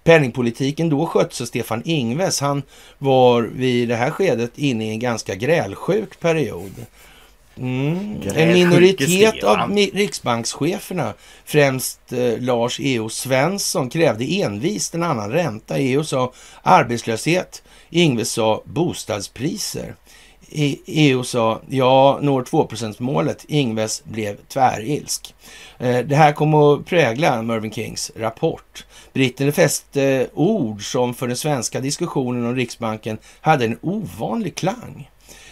Penningpolitiken 0.04 0.90
då 0.90 1.06
sköttes 1.06 1.42
av 1.42 1.46
Stefan 1.46 1.82
Ingves. 1.86 2.42
Han 2.42 2.64
var 2.98 3.42
vid 3.42 3.90
det 3.90 3.96
här 3.96 4.12
skedet 4.12 4.58
inne 4.58 4.86
i 4.86 4.90
en 4.90 5.00
ganska 5.00 5.36
grälsjuk 5.36 6.20
period. 6.20 6.86
Mm. 7.58 8.22
En 8.36 8.54
minoritet 8.54 9.44
av 9.44 9.76
riksbankscheferna, 9.76 11.14
främst 11.46 12.14
eh, 12.14 12.40
Lars 12.40 12.80
E.O. 12.80 13.10
Svensson, 13.10 13.90
krävde 13.90 14.42
envist 14.42 14.96
en 14.96 15.04
annan 15.04 15.32
ränta. 15.32 15.80
E.O. 15.80 16.04
sa 16.04 16.34
arbetslöshet, 16.62 17.64
Ingves 17.90 18.32
sa 18.32 18.62
bostadspriser. 18.66 19.96
EU 20.52 21.24
sa 21.24 21.62
ja, 21.70 22.20
når 22.22 22.43
2% 22.43 22.96
målet. 23.02 23.46
Ingves 23.48 24.04
blev 24.04 24.38
tvärilsk. 24.48 25.36
Eh, 25.78 26.00
det 26.00 26.16
här 26.16 26.32
kommer 26.32 26.74
att 26.74 26.86
prägla 26.86 27.41
Mervyn 27.41 27.72
Kings 27.72 28.12
rapport. 28.16 28.86
Britterna 29.14 29.52
fäste 29.52 30.28
ord 30.34 30.91
som 30.91 31.14
för 31.14 31.28
den 31.28 31.38
svenska 31.38 31.80
diskussionen 31.80 32.46
om 32.46 32.56
Riksbanken 32.56 33.18
hade 33.41 33.66
en 33.66 33.78
ovanlig 33.82 34.56
klang. 34.56 35.10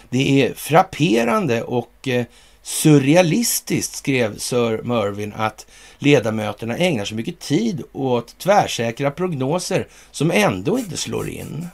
Det 0.10 0.46
är 0.46 0.54
frapperande 0.54 1.64
och 1.64 2.08
eh, 2.08 2.26
surrealistiskt, 2.64 3.96
skrev 3.96 4.38
Sir 4.38 4.82
Mervyn, 4.84 5.34
att 5.36 5.66
ledamöterna 6.00 6.78
ägnar 6.78 7.06
så 7.06 7.16
mycket 7.16 7.40
tid 7.40 7.84
åt 7.92 8.38
tvärsäkra 8.38 9.12
prognoser 9.12 9.88
som 10.12 10.32
ändå 10.32 10.80
inte 10.80 10.98
slår 10.98 11.30
in. 11.30 11.68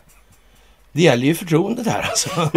Det 0.91 1.01
gäller 1.01 1.25
ju 1.25 1.35
förtroendet 1.35 1.87
här 1.87 2.01
alltså. 2.01 2.29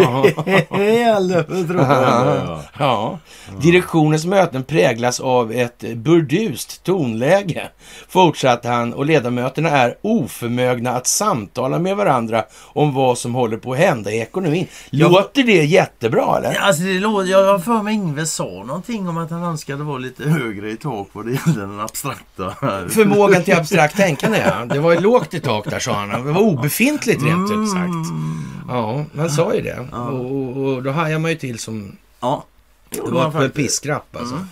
Eller 0.79 1.43
förtroende. 1.43 2.59
Ja. 2.79 3.19
Direktionens 3.61 4.25
möten 4.25 4.63
präglas 4.63 5.19
av 5.19 5.51
ett 5.51 5.79
burdust 5.95 6.83
tonläge, 6.83 7.69
fortsatte 8.09 8.69
han, 8.69 8.93
och 8.93 9.05
ledamöterna 9.05 9.69
är 9.69 9.95
oförmögna 10.01 10.91
att 10.91 11.07
samtala 11.07 11.79
med 11.79 11.97
varandra 11.97 12.43
om 12.63 12.93
vad 12.93 13.17
som 13.17 13.35
håller 13.35 13.57
på 13.57 13.73
att 13.73 13.79
hända 13.79 14.11
i 14.11 14.19
ekonomin. 14.19 14.67
Låter 14.89 15.43
det 15.43 15.63
jättebra 15.65 16.37
eller? 16.37 16.59
Alltså 16.59 16.83
det 16.83 16.99
låter, 16.99 17.31
jag 17.31 17.51
har 17.51 17.59
för 17.59 17.83
mig 17.83 17.93
Ingves 17.93 18.33
sa 18.33 18.63
någonting 18.67 19.09
om 19.09 19.17
att 19.17 19.31
han 19.31 19.43
önskade 19.43 19.83
vara 19.83 19.97
lite 19.97 20.29
högre 20.29 20.71
i 20.71 20.77
tak 20.77 21.07
vad 21.11 21.25
det 21.25 21.31
gäller 21.31 21.61
den 21.61 21.79
abstrakta. 21.79 22.55
Förmågan 22.89 23.43
till 23.43 23.55
abstrakt 23.55 23.97
tänkande, 23.97 24.37
ja. 24.45 24.65
Det 24.65 24.79
var 24.79 24.95
lågt 24.95 25.33
i 25.33 25.39
tak 25.39 25.69
där, 25.69 25.79
sa 25.79 25.93
han. 25.93 26.09
Det 26.25 26.31
var 26.31 26.41
obefintligt 26.41 27.23
rent 27.23 27.51
ut 27.51 27.69
sagt. 27.69 28.22
Ja, 28.67 29.05
man 29.13 29.29
sa 29.29 29.55
ju 29.55 29.61
det. 29.61 29.87
Och, 29.91 30.31
och, 30.31 30.57
och 30.57 30.83
då 30.83 30.91
hajar 30.91 31.19
man 31.19 31.31
ju 31.31 31.37
till 31.37 31.59
som 31.59 31.97
Ja. 32.19 32.45
Det 32.89 33.01
var 33.01 33.43
en 33.43 33.51
piskrapp 33.51 34.15
alltså. 34.15 34.47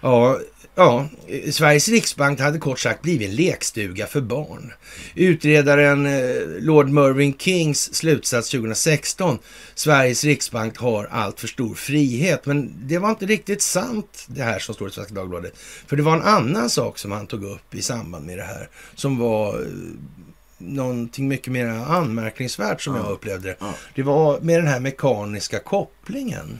Ja, 0.00 0.38
ja, 0.74 1.08
Sveriges 1.50 1.88
riksbank 1.88 2.40
hade 2.40 2.58
kort 2.58 2.78
sagt 2.78 3.02
blivit 3.02 3.28
en 3.28 3.34
lekstuga 3.34 4.06
för 4.06 4.20
barn. 4.20 4.72
Utredaren 5.14 6.06
eh, 6.06 6.34
Lord 6.60 6.88
Mervyn 6.88 7.34
Kings 7.38 7.94
slutsats 7.94 8.50
2016, 8.50 9.38
Sveriges 9.74 10.24
riksbank 10.24 10.78
har 10.78 11.04
allt 11.10 11.40
för 11.40 11.48
stor 11.48 11.74
frihet. 11.74 12.46
Men 12.46 12.74
det 12.88 12.98
var 12.98 13.10
inte 13.10 13.26
riktigt 13.26 13.62
sant 13.62 14.26
det 14.26 14.42
här 14.42 14.58
som 14.58 14.74
står 14.74 14.88
i 14.88 14.90
Svenska 14.90 15.14
Dagbladet. 15.14 15.58
För 15.86 15.96
det 15.96 16.02
var 16.02 16.16
en 16.16 16.22
annan 16.22 16.70
sak 16.70 16.98
som 16.98 17.12
han 17.12 17.26
tog 17.26 17.44
upp 17.44 17.74
i 17.74 17.82
samband 17.82 18.26
med 18.26 18.38
det 18.38 18.44
här. 18.44 18.68
Som 18.94 19.18
var 19.18 19.60
eh, 19.60 19.66
någonting 20.60 21.28
mycket 21.28 21.52
mer 21.52 21.66
anmärkningsvärt 21.66 22.82
som 22.82 22.96
jag 22.96 23.10
upplevde 23.10 23.48
det. 23.48 23.56
Det 23.94 24.02
var 24.02 24.40
med 24.40 24.58
den 24.58 24.66
här 24.66 24.80
mekaniska 24.80 25.58
kopplingen 25.58 26.58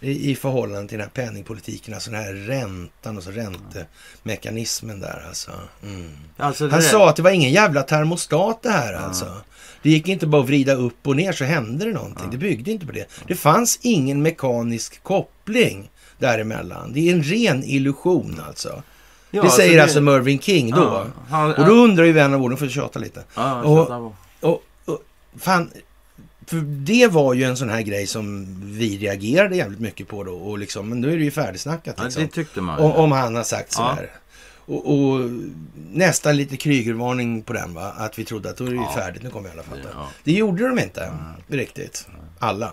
i, 0.00 0.30
i 0.30 0.34
förhållande 0.34 0.88
till 0.88 0.98
den 0.98 1.08
här 1.14 1.24
penningpolitiken, 1.24 1.94
alltså 1.94 2.10
den 2.10 2.20
här 2.20 2.32
räntan 2.32 3.16
och 3.16 3.22
så 3.22 3.30
räntemekanismen 3.30 5.00
där 5.00 5.24
alltså. 5.28 5.50
Mm. 5.82 6.10
Alltså, 6.36 6.68
Han 6.68 6.82
sa 6.82 7.08
att 7.08 7.16
det 7.16 7.22
var 7.22 7.30
ingen 7.30 7.50
jävla 7.50 7.82
termostat 7.82 8.62
det 8.62 8.70
här 8.70 8.94
alltså. 8.94 9.36
Det 9.82 9.90
gick 9.90 10.08
inte 10.08 10.26
bara 10.26 10.42
att 10.42 10.48
vrida 10.48 10.74
upp 10.74 11.06
och 11.06 11.16
ner 11.16 11.32
så 11.32 11.44
hände 11.44 11.84
det 11.84 11.92
någonting. 11.92 12.30
Det 12.30 12.36
byggde 12.36 12.70
inte 12.70 12.86
på 12.86 12.92
det. 12.92 13.08
Det 13.26 13.34
fanns 13.34 13.78
ingen 13.82 14.22
mekanisk 14.22 15.02
koppling 15.02 15.90
däremellan. 16.18 16.92
Det 16.92 17.08
är 17.08 17.12
en 17.12 17.22
ren 17.22 17.64
illusion 17.64 18.42
alltså. 18.48 18.82
Ja, 19.30 19.42
det 19.42 19.50
säger 19.50 19.76
det- 19.76 19.82
alltså 19.82 20.00
Mervyn 20.00 20.38
King 20.38 20.70
då. 20.70 20.76
Ja, 20.82 21.06
han- 21.30 21.54
och 21.54 21.66
då 21.66 21.72
undrar 21.72 22.04
ju 22.04 22.12
vän 22.12 22.34
av 22.34 22.42
orden, 22.42 22.58
får 22.58 22.68
tjata 22.68 22.98
lite. 22.98 23.22
Ja, 23.34 23.62
Och- 23.62 23.86
så 23.86 24.12
Och, 24.40 24.62
och 24.84 25.02
fan, 25.38 25.70
för 26.46 26.56
det 26.66 27.06
var 27.06 27.34
ju 27.34 27.44
en 27.44 27.56
sån 27.56 27.68
här 27.70 27.80
grej 27.82 28.06
som 28.06 28.46
vi 28.64 28.98
reagerade 28.98 29.56
jävligt 29.56 29.80
mycket 29.80 30.08
på 30.08 30.24
då. 30.24 30.32
Och 30.34 30.58
liksom, 30.58 30.88
men 30.88 31.00
nu 31.00 31.12
är 31.12 31.16
det 31.18 31.24
ju 31.24 31.30
färdigsnackat 31.30 32.04
liksom. 32.04 32.22
det 32.22 32.28
tyckte 32.28 32.60
man. 32.60 32.78
om, 32.78 32.92
om 32.92 33.12
han 33.12 33.36
har 33.36 33.42
sagt 33.42 33.74
Ja. 33.78 33.94
sådär. 33.96 34.10
Och, 34.66 34.94
och 34.98 35.30
nästan 35.92 36.36
lite 36.36 36.56
krygervarning 36.56 37.42
på 37.42 37.52
den 37.52 37.74
va. 37.74 37.92
Att 37.96 38.18
vi 38.18 38.24
trodde 38.24 38.50
att 38.50 38.56
då 38.56 38.64
är 38.64 38.68
det 38.70 38.74
ju 38.76 38.86
färdigt, 38.94 39.22
nu 39.22 39.30
kommer 39.30 39.48
jag 39.48 39.58
alla. 39.58 39.82
Ja. 39.94 40.08
Det 40.24 40.32
gjorde 40.32 40.68
de 40.68 40.78
inte 40.78 41.12
riktigt. 41.48 42.06
Alla. 42.38 42.72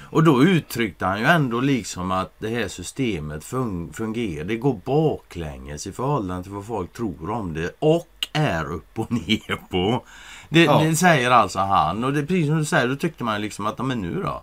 Och 0.00 0.24
då 0.24 0.42
uttryckte 0.44 1.06
han 1.06 1.20
ju 1.20 1.26
ändå 1.26 1.60
liksom 1.60 2.10
att 2.10 2.32
det 2.38 2.48
här 2.48 2.68
systemet 2.68 3.44
fun- 3.44 3.92
fungerar. 3.92 4.44
Det 4.44 4.56
går 4.56 4.80
baklänges 4.84 5.86
i 5.86 5.92
förhållande 5.92 6.42
till 6.42 6.52
vad 6.52 6.66
folk 6.66 6.92
tror 6.92 7.30
om 7.30 7.54
det 7.54 7.74
och 7.78 8.28
är 8.32 8.64
upp 8.72 8.98
och 8.98 9.12
ner 9.12 9.68
på. 9.70 10.04
Det, 10.48 10.64
Ja. 10.64 10.80
det 10.82 10.96
säger 10.96 11.30
alltså 11.30 11.58
han. 11.58 12.04
Och 12.04 12.12
det, 12.12 12.26
precis 12.26 12.46
som 12.46 12.58
du 12.58 12.64
säger, 12.64 12.88
då 12.88 12.96
tyckte 12.96 13.24
man 13.24 13.40
liksom 13.40 13.66
att, 13.66 13.74
"Ja, 13.78 13.84
men 13.84 14.00
nu 14.00 14.22
då? 14.22 14.42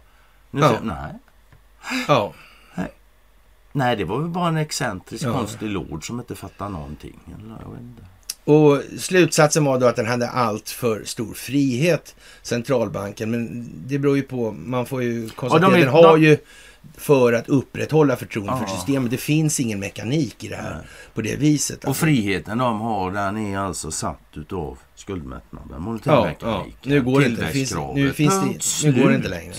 Nu 0.51 0.61
Ja. 0.61 0.67
säger, 0.69 0.81
nej. 0.83 1.13
Ja. 2.07 2.33
nej, 3.71 3.95
det 3.95 4.03
var 4.05 4.19
väl 4.19 4.29
bara 4.29 4.47
en 4.47 4.57
excentrisk 4.57 5.25
Ja. 5.25 5.31
konstig 5.33 5.69
lord 5.69 6.07
som 6.07 6.19
inte 6.19 6.35
fattar 6.35 6.69
någonting. 6.69 7.19
Eller, 7.27 7.55
jag 7.65 7.71
vet 7.71 7.81
inte. 7.81 8.03
Och 8.45 8.81
slutsatsen 8.99 9.65
var 9.65 9.79
då 9.79 9.85
att 9.85 9.95
den 9.95 10.05
hade 10.05 10.29
allt 10.29 10.69
för 10.69 11.03
stor 11.03 11.33
frihet, 11.33 12.15
centralbanken. 12.41 13.31
Men 13.31 13.69
det 13.87 13.97
beror 13.99 14.15
ju 14.17 14.21
på, 14.23 14.51
man 14.51 14.85
får 14.85 15.03
ju 15.03 15.29
konstatera, 15.29 15.69
de 15.69 15.75
är- 15.75 15.79
den 15.79 15.89
har 15.89 16.03
de- 16.17 16.23
ju 16.23 16.37
för 16.97 17.33
att 17.33 17.49
upprätthålla 17.49 18.15
förtroende 18.15 18.53
för 18.57 18.63
Ja. 18.73 18.75
systemet. 18.77 19.11
Det 19.11 19.17
finns 19.17 19.59
ingen 19.59 19.79
mekanik 19.79 20.43
i 20.43 20.47
det 20.47 20.55
här 20.55 20.77
på 21.13 21.21
det 21.21 21.35
viset. 21.35 21.85
Och 21.85 21.97
friheten 21.97 22.57
de 22.57 22.81
har, 22.81 23.11
den 23.11 23.37
är 23.37 23.57
alltså 23.59 23.91
satt 23.91 24.19
utav 24.33 24.77
skuldmättnaden, 24.95 25.69
Ja, 25.71 25.79
monetärmekaniken, 25.79 26.49
ja, 26.49 26.65
nu 26.89 27.01
går 27.01 27.19
det 27.19 27.25
inte. 27.25 27.45
Finns, 27.47 27.75
nu, 27.95 28.13
finns 28.13 28.81
det, 28.81 28.91
nu 28.91 29.01
går 29.01 29.09
det 29.09 29.15
inte 29.15 29.29
längre. 29.29 29.53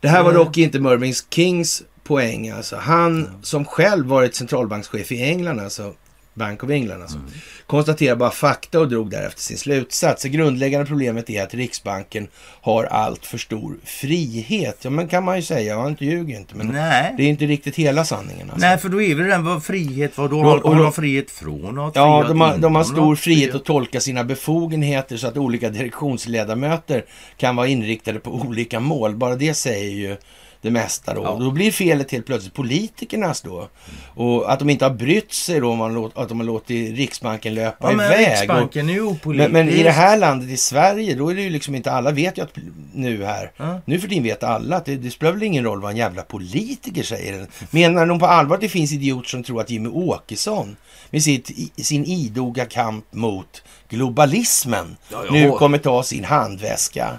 Det 0.00 0.08
här 0.08 0.22
var 0.22 0.32
Nej. 0.32 0.44
dock 0.44 0.56
inte 0.56 0.80
Mervyn 0.80 1.14
Kings 1.30 1.82
poäng. 2.04 2.48
Alltså. 2.50 2.76
Han 2.76 3.28
som 3.42 3.64
själv 3.64 4.06
varit 4.06 4.34
centralbankschef 4.34 5.12
i 5.12 5.22
England, 5.22 5.60
alltså, 5.60 5.94
Bank 6.36 6.64
of 6.64 6.70
England 6.70 7.02
alltså. 7.02 7.18
Konstaterar 7.66 8.16
bara 8.16 8.30
fakta 8.30 8.80
och 8.80 8.88
drog 8.88 9.10
därefter 9.10 9.42
sin 9.42 9.58
slutsats. 9.58 10.22
Det 10.22 10.28
grundläggande 10.28 10.86
problemet 10.86 11.30
är 11.30 11.42
att 11.42 11.54
Riksbanken 11.54 12.28
har 12.60 12.84
allt 12.84 13.26
för 13.26 13.38
stor 13.38 13.76
frihet. 13.84 14.78
Ja, 14.82 14.90
men 14.90 15.08
kan 15.08 15.24
man 15.24 15.36
ju 15.36 15.42
säga. 15.42 15.74
Jag 15.74 15.88
inte 15.88 16.04
ljuger 16.04 16.36
inte. 16.36 16.56
Men 16.56 16.66
Nej. 16.66 17.14
det 17.16 17.22
är 17.22 17.28
inte 17.28 17.46
riktigt 17.46 17.76
hela 17.76 18.04
sanningen. 18.04 18.50
Alltså. 18.50 18.66
Nej, 18.66 18.78
för 18.78 18.88
då 18.88 19.02
är 19.02 19.14
väl 19.14 19.26
den 19.26 19.44
vad 19.44 19.64
frihet 19.64 20.18
vad 20.18 20.30
då? 20.30 20.42
Har, 20.42 20.56
och 20.64 20.70
har 20.70 20.76
då- 20.76 20.82
de 20.82 20.92
frihet 20.92 21.30
från 21.30 21.74
något? 21.74 21.96
Ja, 21.96 22.24
de 22.28 22.40
har, 22.40 22.58
de 22.58 22.74
har 22.74 22.84
stor 22.84 22.96
något? 23.10 23.18
frihet 23.18 23.54
att 23.54 23.64
tolka 23.64 24.00
sina 24.00 24.24
befogenheter 24.24 25.16
så 25.16 25.26
att 25.26 25.36
olika 25.36 25.70
direktionsledamöter 25.70 27.04
kan 27.36 27.56
vara 27.56 27.66
inriktade 27.66 28.18
på 28.20 28.30
olika 28.30 28.80
mål. 28.80 29.16
Bara 29.16 29.36
det 29.36 29.54
säger 29.54 29.90
ju 29.90 30.16
det 30.62 30.70
mesta 30.70 31.14
då. 31.14 31.22
Ja. 31.24 31.36
Då 31.40 31.50
blir 31.50 31.70
felet 31.72 32.12
helt 32.12 32.26
plötsligt 32.26 32.54
politikernas 32.54 33.40
då. 33.40 33.68
Och 34.14 34.52
att 34.52 34.58
de 34.58 34.70
inte 34.70 34.84
har 34.84 34.92
brytt 34.94 35.32
sig 35.32 35.60
då, 35.60 35.70
om 35.70 35.78
man 35.78 35.94
låt, 35.94 36.18
att 36.18 36.28
de 36.28 36.40
har 36.40 36.46
låtit 36.46 36.96
Riksbanken 36.96 37.54
löpa 37.54 37.90
Ja, 37.90 37.96
men 37.96 38.06
iväg. 38.06 38.20
Och, 38.24 38.28
Riksbanken 38.40 38.88
är 38.88 38.92
ju 38.92 39.02
opolitisk. 39.02 39.52
men, 39.52 39.66
men 39.66 39.74
i 39.74 39.82
det 39.82 39.90
här 39.90 40.16
landet, 40.16 40.50
i 40.50 40.56
Sverige, 40.56 41.14
då 41.14 41.28
är 41.30 41.34
det 41.34 41.42
ju 41.42 41.50
liksom 41.50 41.74
inte 41.74 41.92
alla 41.92 42.10
vet 42.10 42.38
ju 42.38 42.42
att 42.42 42.56
nu 42.94 43.24
här. 43.24 43.52
Ja. 43.56 43.80
Nu 43.84 44.00
för 44.00 44.08
tiden 44.08 44.24
vet 44.24 44.42
alla 44.42 44.76
att 44.76 44.84
det, 44.84 44.96
det 44.96 45.10
spelar 45.10 45.32
väl 45.32 45.42
ingen 45.42 45.64
roll 45.64 45.80
vad 45.80 45.90
en 45.90 45.96
jävla 45.96 46.22
politiker 46.22 47.02
säger. 47.02 47.46
Menar 47.70 48.06
de 48.06 48.18
på 48.18 48.26
allvar 48.26 48.54
att 48.54 48.60
det 48.60 48.68
finns 48.68 48.92
idioter 48.92 49.28
som 49.28 49.42
tror 49.42 49.60
att 49.60 49.70
Jimmy 49.70 49.88
Åkesson 49.88 50.76
med 51.10 51.22
sitt, 51.22 51.50
i- 51.50 51.84
sin 51.84 52.04
idoga 52.04 52.64
kamp 52.64 53.04
mot 53.10 53.62
globalismen 53.88 54.96
Ja, 55.12 55.24
nu 55.30 55.50
kommer 55.50 55.78
ta 55.78 56.02
sin 56.02 56.24
handväska 56.24 57.18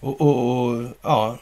och, 0.00 0.20
och, 0.20 0.66
och 0.66 0.82
ja, 1.02 1.36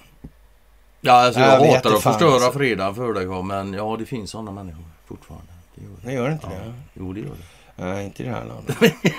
Ja, 1.04 1.12
alltså 1.12 1.40
jag, 1.40 1.46
hatar 1.50 1.90
det 1.90 1.96
att 1.96 2.02
förstöra 2.02 2.34
alltså. 2.34 2.52
fredagen 2.52 2.94
för 2.94 3.12
dig, 3.12 3.26
men 3.26 3.72
ja, 3.74 3.96
det 3.98 4.06
finns 4.06 4.30
sådana 4.30 4.50
människor 4.50 4.84
fortfarande. 5.06 5.52
Det 5.74 5.82
gör 5.82 5.90
det. 6.02 6.06
det 6.08 6.12
gör 6.12 6.26
det 6.26 6.32
inte 6.32 6.46
Ja. 6.50 6.58
det. 6.64 6.72
Jo, 6.94 7.12
det 7.12 7.20
gör 7.20 7.26
det. 7.28 7.84
Nej, 7.84 8.04
inte 8.04 8.22
i 8.22 8.26
det 8.26 8.32
här 8.32 8.44
landet. 8.44 8.76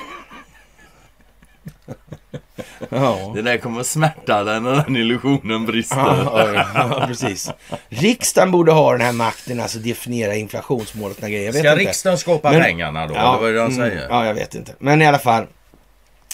ja. 2.89 3.31
Det 3.36 3.41
där 3.41 3.57
kommer 3.57 3.84
smärta 3.84 4.43
dig 4.43 4.59
när 4.61 4.75
den 4.75 4.95
illusionen 4.95 5.65
brister. 5.65 5.97
Ja, 5.97 6.49
ja, 6.53 6.65
ja, 6.75 7.03
precis. 7.07 7.51
Riksdagen 7.89 8.51
borde 8.51 8.71
ha 8.71 8.91
den 8.91 9.01
här 9.01 9.11
makten, 9.11 9.59
alltså 9.59 9.79
definiera 9.79 10.36
inflationsmålet 10.36 11.19
grejer. 11.21 11.45
Jag 11.45 11.53
vet 11.53 11.61
Ska 11.61 11.71
inte. 11.71 11.84
riksdagen 11.84 12.17
skapa 12.17 12.51
Men- 12.51 12.61
pengarna 12.61 13.07
då? 13.07 13.13
Ja, 13.15 13.38
vad 13.41 13.49
är 13.49 13.53
det 13.53 13.61
han 13.61 13.71
mm, 13.71 13.89
säger? 13.89 14.07
Ja, 14.09 14.25
jag 14.25 14.34
vet 14.34 14.55
inte. 14.55 14.71
Men 14.79 15.01
i 15.01 15.07
alla 15.07 15.19
fall. 15.19 15.45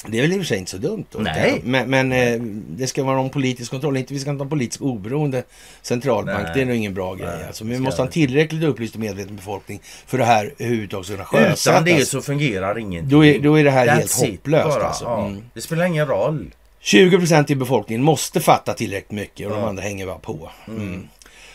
Det 0.07 0.17
är 0.17 0.21
väl 0.21 0.31
i 0.33 0.35
och 0.35 0.39
för 0.39 0.45
sig 0.45 0.57
inte 0.57 0.71
så 0.71 0.77
dumt. 0.77 1.05
Då, 1.11 1.19
Nej. 1.19 1.61
Men, 1.63 1.89
men 1.89 2.11
eh, 2.11 2.41
det 2.69 2.87
ska 2.87 3.03
vara 3.03 3.15
någon 3.15 3.29
politisk 3.29 3.71
kontroll. 3.71 3.97
Inte, 3.97 4.13
vi 4.13 4.19
ska 4.19 4.29
inte 4.29 4.41
ha 4.41 4.45
en 4.45 4.49
politisk 4.49 4.81
oberoende 4.81 5.43
centralbank. 5.81 6.43
Nej. 6.43 6.51
Det 6.55 6.61
är 6.61 6.65
nog 6.65 6.75
ingen 6.75 6.93
bra 6.93 7.15
grej. 7.15 7.43
Alltså. 7.47 7.63
Men 7.63 7.73
vi 7.73 7.79
måste 7.79 8.01
ha 8.01 8.05
en 8.07 8.11
tillräckligt 8.11 8.63
upplyst 8.63 8.93
och 8.95 9.01
medveten 9.01 9.35
befolkning 9.35 9.79
för 10.05 10.17
det 10.17 10.25
här 10.25 10.53
överhuvudtaget 10.57 11.05
ska 11.05 11.15
kunna 11.15 11.25
sjösättas. 11.25 11.67
Utan 11.67 11.83
det 11.85 12.05
så 12.05 12.21
fungerar 12.21 12.77
ingenting. 12.77 13.09
Då 13.09 13.25
är, 13.25 13.39
då 13.39 13.59
är 13.59 13.63
det 13.63 13.71
här 13.71 13.87
That's 13.87 13.95
helt 13.95 14.31
hopplöst. 14.31 14.77
Alltså. 14.77 15.05
Ja. 15.05 15.25
Mm. 15.25 15.41
Det 15.53 15.61
spelar 15.61 15.85
ingen 15.85 16.07
roll. 16.07 16.51
20% 16.83 17.51
i 17.51 17.55
befolkningen 17.55 18.03
måste 18.03 18.39
fatta 18.39 18.73
tillräckligt 18.73 19.11
mycket 19.11 19.47
och 19.47 19.53
de 19.53 19.59
Ja. 19.61 19.69
andra 19.69 19.83
hänger 19.83 20.05
bara 20.05 20.19
på. 20.19 20.49
Mm. 20.67 21.07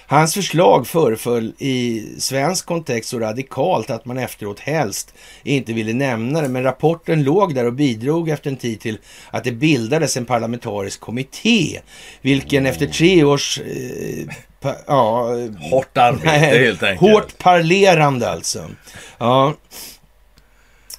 Hans 0.07 0.34
förslag 0.34 0.86
föreföll 0.86 1.52
i 1.59 2.07
svensk 2.18 2.66
kontext 2.66 3.11
så 3.11 3.18
radikalt 3.18 3.90
att 3.90 4.05
man 4.05 4.18
efteråt 4.18 4.61
helst 4.61 5.14
inte 5.42 5.72
ville 5.72 5.92
nämna 5.92 6.42
det. 6.42 6.48
Men 6.48 6.62
rapporten 6.62 7.22
låg 7.24 7.55
där 7.55 7.66
och 7.66 7.72
bidrog 7.72 8.28
efter 8.28 8.50
en 8.50 8.57
tid 8.57 8.80
till 8.80 8.98
att 9.30 9.44
det 9.44 9.52
bildades 9.52 10.16
en 10.16 10.24
parlamentarisk 10.24 11.00
kommitté. 11.00 11.80
Vilken 12.20 12.66
efter 12.66 12.86
tre 12.86 13.24
års... 13.24 13.59
Eh, 13.59 14.34
pa, 14.61 14.74
ja, 14.86 15.28
Hårt 15.70 15.96
arbete 15.98 16.28
helt 16.30 16.82
enkelt. 16.82 17.12
Hårt 17.12 17.38
parlerande 17.38 18.30
alltså. 18.30 18.70
Ja. 19.18 19.55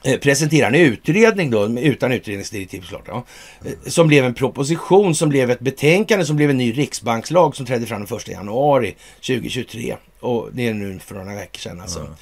Eh, 0.06 0.18
Presenterar 0.20 0.68
en 0.68 0.76
utredning 0.76 1.50
då, 1.52 1.80
utan 1.80 2.12
utredningsdirektiv 2.12 2.82
såklart. 2.82 3.04
Ja. 3.08 3.26
Eh, 3.66 3.90
Som 3.90 4.08
blev 4.08 4.26
en 4.26 4.34
proposition, 4.34 5.16
som 5.16 5.30
blev 5.30 5.52
ett 5.52 5.60
betänkande, 5.60 6.26
som 6.26 6.36
blev 6.36 6.50
en 6.50 6.58
ny 6.58 6.72
riksbankslag 6.78 7.56
som 7.56 7.66
trädde 7.66 7.86
fram 7.86 8.06
den 8.06 8.18
1 8.18 8.28
januari 8.28 8.96
2023. 9.16 9.96
Och 10.20 10.50
det 10.54 10.68
är 10.68 10.74
nu 10.74 11.00
för 11.00 11.16
några 11.16 11.36
veckor 11.36 11.60
sedan 11.60 11.82
alltså. 11.82 12.16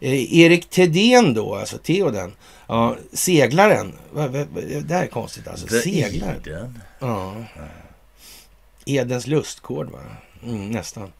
Eh, 0.00 0.38
Erik 0.38 0.70
Thedéen 0.70 1.34
då, 1.34 1.54
alltså 1.54 1.78
Theoden, 1.78 2.32
ja, 2.66 2.96
seglaren. 3.12 3.92
Det 4.14 4.94
här 4.94 5.02
är 5.02 5.06
konstigt 5.06 5.48
alltså. 5.48 5.66
Seglaren. 5.68 6.78
Ja. 6.98 7.34
Edens 8.86 9.26
lustgård, 9.26 9.90
va? 9.90 9.98
Mm, 10.46 10.70
nästan. 10.70 11.12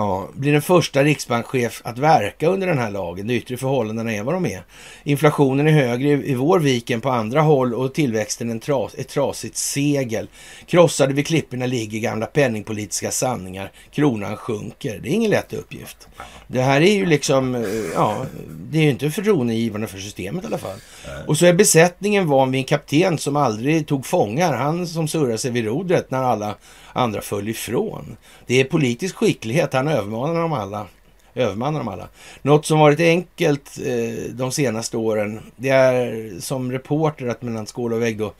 Ja, 0.00 0.28
blir 0.34 0.52
den 0.52 0.62
första 0.62 1.04
riksbankschef 1.04 1.80
att 1.84 1.98
verka 1.98 2.48
under 2.48 2.66
den 2.66 2.78
här 2.78 2.90
lagen. 2.90 3.26
De 3.26 3.34
yttre 3.34 3.56
förhållandena 3.56 4.12
är 4.12 4.22
vad 4.22 4.34
de 4.34 4.46
är. 4.46 4.62
Inflationen 5.04 5.68
är 5.68 5.72
högre 5.72 6.08
i 6.08 6.34
vår 6.34 6.58
vik 6.58 6.90
än 6.90 7.00
på 7.00 7.10
andra 7.10 7.40
håll 7.40 7.74
och 7.74 7.94
tillväxten 7.94 8.50
en 8.50 8.60
tras, 8.60 8.94
ett 8.94 9.08
trasigt 9.08 9.56
segel. 9.56 10.28
Krossade 10.66 11.14
vid 11.14 11.26
klipporna 11.26 11.66
ligger 11.66 11.98
gamla 11.98 12.26
penningpolitiska 12.26 13.10
sanningar. 13.10 13.72
Kronan 13.90 14.36
sjunker. 14.36 14.98
Det 15.02 15.08
är 15.08 15.12
ingen 15.12 15.30
lätt 15.30 15.52
uppgift. 15.52 16.08
Det 16.46 16.62
här 16.62 16.80
är 16.80 16.94
ju 16.94 17.06
liksom, 17.06 17.54
eh, 17.54 17.62
ja, 17.94 18.26
det 18.70 18.78
är 18.78 18.82
ju 18.82 18.90
inte 18.90 19.10
förtroendegivande 19.10 19.86
för 19.86 19.98
systemet 19.98 20.44
i 20.44 20.46
alla 20.46 20.58
fall. 20.58 20.78
Och 21.26 21.38
så 21.38 21.46
är 21.46 21.52
besättningen 21.52 22.26
van 22.26 22.50
vid 22.50 22.58
en 22.58 22.64
kapten 22.64 23.18
som 23.18 23.36
aldrig 23.36 23.86
tog 23.86 24.06
fångar. 24.06 24.56
Han 24.56 24.86
som 24.86 25.08
surrar 25.08 25.36
sig 25.36 25.50
vid 25.50 25.64
rodret 25.64 26.10
när 26.10 26.22
alla 26.22 26.54
andra 26.92 27.20
föll 27.20 27.48
ifrån. 27.48 28.16
Det 28.46 28.60
är 28.60 28.64
politisk 28.64 29.16
skicklighet. 29.16 29.72
Han 29.72 29.88
övermanar 29.88 30.40
dem 30.40 30.52
alla. 30.52 30.86
Övermannar 31.34 31.80
dem 31.80 31.88
alla. 31.88 32.08
Något 32.42 32.66
som 32.66 32.78
varit 32.78 33.00
enkelt 33.00 33.78
eh, 33.84 34.32
de 34.32 34.52
senaste 34.52 34.96
åren, 34.96 35.40
det 35.56 35.68
är 35.68 36.40
som 36.40 36.72
reporter 36.72 37.26
att 37.26 37.42
mellan 37.42 37.66
skål 37.66 37.92
och 37.92 38.02
vägg 38.02 38.18
då 38.18 38.32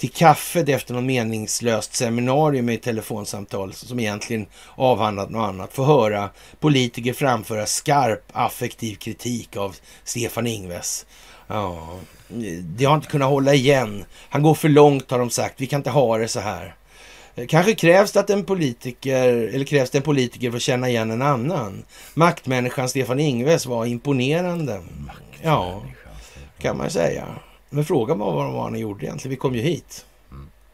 till 0.00 0.10
kaffet 0.10 0.68
efter 0.68 0.94
något 0.94 1.04
meningslöst 1.04 1.94
seminarium 1.94 2.66
med 2.66 2.82
telefonsamtal 2.82 3.72
som 3.72 4.00
egentligen 4.00 4.46
avhandlat 4.74 5.30
något 5.30 5.48
annat. 5.48 5.72
Få 5.72 5.84
höra 5.84 6.30
politiker 6.60 7.12
framföra 7.12 7.66
skarp 7.66 8.24
affektiv 8.32 8.94
kritik 8.94 9.56
av 9.56 9.76
Stefan 10.04 10.46
Ingves. 10.46 11.06
Ja, 11.46 11.88
det 12.62 12.84
har 12.84 12.94
inte 12.94 13.08
kunnat 13.08 13.28
hålla 13.28 13.54
igen. 13.54 14.04
Han 14.28 14.42
går 14.42 14.54
för 14.54 14.68
långt 14.68 15.10
har 15.10 15.18
de 15.18 15.30
sagt. 15.30 15.60
Vi 15.60 15.66
kan 15.66 15.80
inte 15.80 15.90
ha 15.90 16.18
det 16.18 16.28
så 16.28 16.40
här. 16.40 16.74
Kanske 17.48 17.74
krävs 17.74 18.12
det 18.12 18.20
att 18.20 18.30
en 18.30 18.44
politiker, 18.44 19.28
eller 19.28 19.64
krävs 19.64 19.90
det 19.90 19.98
en 19.98 20.02
politiker 20.02 20.50
för 20.50 20.56
att 20.56 20.62
känna 20.62 20.88
igen 20.88 21.10
en 21.10 21.22
annan. 21.22 21.84
Maktmänniskan 22.14 22.88
Stefan 22.88 23.20
Ingves 23.20 23.66
var 23.66 23.86
imponerande. 23.86 24.82
Ja, 25.42 25.82
kan 26.58 26.76
man 26.76 26.90
säga. 26.90 27.26
Men 27.70 27.84
frågan 27.84 28.18
var 28.18 28.32
vad 28.32 28.52
vad 28.52 28.62
han 28.62 28.78
gjorde 28.78 29.04
egentligen. 29.04 29.30
Vi 29.30 29.36
kom 29.36 29.54
ju 29.54 29.60
hit. 29.60 30.06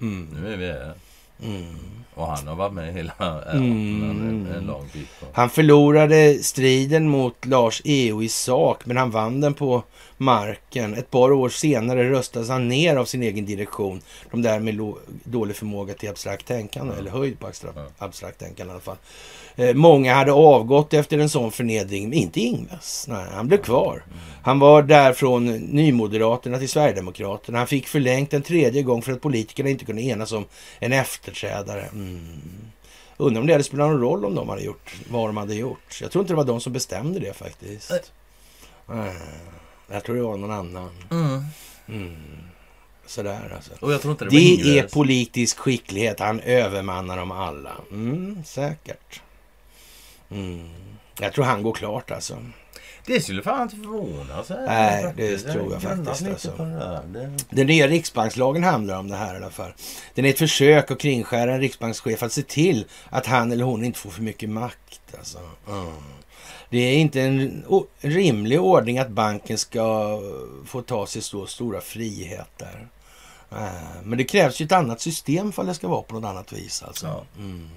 Mm. 0.00 0.28
Nu 0.42 0.52
är 0.52 0.56
vi 0.56 0.66
här. 0.66 0.94
Mm. 1.42 1.76
Och 2.16 2.26
han 2.26 2.46
har 2.46 2.54
varit 2.56 2.72
med 2.72 2.94
hela 2.94 3.12
Mm. 3.52 4.46
en, 4.56 4.66
lång 4.66 4.88
bit. 4.92 5.08
Han 5.32 5.50
förlorade 5.50 6.42
striden 6.42 7.08
mot 7.08 7.44
Lars 7.44 7.82
EO 7.84 8.22
i 8.22 8.28
sak, 8.28 8.86
men 8.86 8.96
han 8.96 9.10
vann 9.10 9.40
den 9.40 9.54
på 9.54 9.82
marken. 10.16 10.94
Ett 10.94 11.10
par 11.10 11.32
år 11.32 11.48
senare 11.48 12.10
röstades 12.10 12.48
han 12.48 12.68
ner 12.68 12.96
av 12.96 13.04
sin 13.04 13.22
egen 13.22 13.46
direktion. 13.46 14.00
De 14.30 14.42
där 14.42 14.60
med 14.60 14.94
dålig 15.24 15.56
förmåga 15.56 15.94
till 15.94 16.08
abstrakt 16.08 16.46
tänkande, 16.46 16.94
eller 16.98 17.10
höjd 17.10 17.38
på 17.40 17.46
abstrakt, 17.46 17.78
abstrakt 17.98 18.38
tänkande 18.38 18.70
i 18.70 18.72
alla 18.72 18.80
fall. 18.80 18.96
Eh, 19.56 19.74
många 19.74 20.14
hade 20.14 20.32
avgått 20.32 20.94
efter 20.94 21.18
en 21.18 21.28
sån 21.28 21.52
förnedring, 21.52 22.08
men 22.08 22.18
inte 22.18 22.40
Ingves. 22.40 23.06
Nej, 23.08 23.26
han 23.32 23.48
blev 23.48 23.58
kvar. 23.58 24.04
Han 24.42 24.58
var 24.58 24.82
där 24.82 25.12
från 25.12 25.46
Nymoderaterna 25.46 26.58
till 26.58 26.68
Sverigedemokraterna. 26.68 27.58
Han 27.58 27.66
fick 27.66 27.86
förlängt 27.88 28.34
en 28.34 28.42
tredje 28.42 28.82
gång 28.82 29.02
för 29.02 29.12
att 29.12 29.20
politikerna 29.20 29.68
inte 29.68 29.84
kunde 29.84 30.02
enas 30.02 30.32
om 30.32 30.44
en 30.78 30.92
efterträdare. 30.92 31.82
Mm. 31.92 32.40
Undrar 33.16 33.40
om 33.40 33.46
det 33.46 33.52
hade 33.52 33.64
spelat 33.64 33.90
någon 33.90 34.00
roll 34.00 34.24
om 34.24 34.34
de 34.34 34.48
hade 34.48 34.62
gjort 34.62 34.94
vad 35.10 35.28
de 35.28 35.36
hade 35.36 35.54
gjort. 35.54 35.98
Jag 36.00 36.10
tror 36.10 36.22
inte 36.22 36.32
det 36.32 36.36
var 36.36 36.44
de 36.44 36.60
som 36.60 36.72
bestämde 36.72 37.20
det 37.20 37.32
faktiskt. 37.32 37.92
Nej. 38.86 39.12
Jag 39.90 40.04
tror 40.04 40.16
det 40.16 40.22
var 40.22 40.36
någon 40.36 40.50
annan. 40.50 40.90
Mm. 41.10 41.42
Mm. 41.88 42.16
Sådär 43.06 43.52
alltså. 43.54 43.70
Och 43.80 43.92
jag 43.92 44.02
tror 44.02 44.12
inte 44.12 44.24
det 44.24 44.30
Det 44.30 44.78
är 44.78 44.88
politisk 44.88 45.58
skicklighet. 45.58 46.20
Han 46.20 46.40
övermannar 46.40 47.16
dem 47.16 47.30
alla. 47.30 47.72
Mm, 47.90 48.42
säkert. 48.44 49.20
Mm. 50.30 50.70
Jag 51.20 51.32
tror 51.32 51.44
han 51.44 51.62
går 51.62 51.72
klart 51.72 52.10
alltså. 52.10 52.36
Det 53.06 53.20
skulle 53.20 53.42
fan 53.42 53.62
inte 53.62 53.76
förvåna 53.76 54.44
sig. 54.44 54.56
Nej, 54.66 55.12
det 55.16 55.38
tror 55.38 55.72
jag 55.72 55.82
faktiskt, 55.82 56.26
alltså. 56.26 56.52
Den 57.50 57.66
nya 57.66 57.88
riksbankslagen 57.88 58.64
handlar 58.64 58.98
om 58.98 59.08
det 59.08 59.16
här 59.16 59.34
i 59.34 59.36
alla 59.36 59.50
fall. 59.50 59.72
Den 60.14 60.24
är 60.24 60.30
ett 60.30 60.38
försök 60.38 60.90
att 60.90 60.98
kringskära 60.98 61.54
en 61.54 61.60
riksbankschef 61.60 62.22
att 62.22 62.32
se 62.32 62.42
till 62.42 62.84
att 63.10 63.26
han 63.26 63.52
eller 63.52 63.64
hon 63.64 63.84
inte 63.84 63.98
får 63.98 64.10
för 64.10 64.22
mycket 64.22 64.50
makt. 64.50 65.00
Alltså. 65.18 65.38
Mm. 65.68 65.92
Det 66.70 66.78
är 66.78 66.96
inte 66.98 67.20
en 67.20 67.64
rimlig 68.00 68.60
ordning 68.60 68.98
att 68.98 69.10
banken 69.10 69.58
ska 69.58 70.20
få 70.66 70.82
ta 70.82 71.06
sig 71.06 71.22
så 71.22 71.46
stora 71.46 71.80
friheter. 71.80 72.88
Äh, 73.52 74.02
Men 74.04 74.18
det 74.18 74.24
krävs 74.24 74.60
ju 74.60 74.64
ett 74.64 74.72
annat 74.72 75.00
system 75.00 75.52
för 75.52 75.62
att 75.62 75.68
det 75.68 75.74
ska 75.74 75.88
vara 75.88 76.02
på 76.02 76.14
något 76.14 76.28
annat 76.30 76.52
vis. 76.52 76.82
Alltså. 76.82 77.26
Mm. 77.38 77.68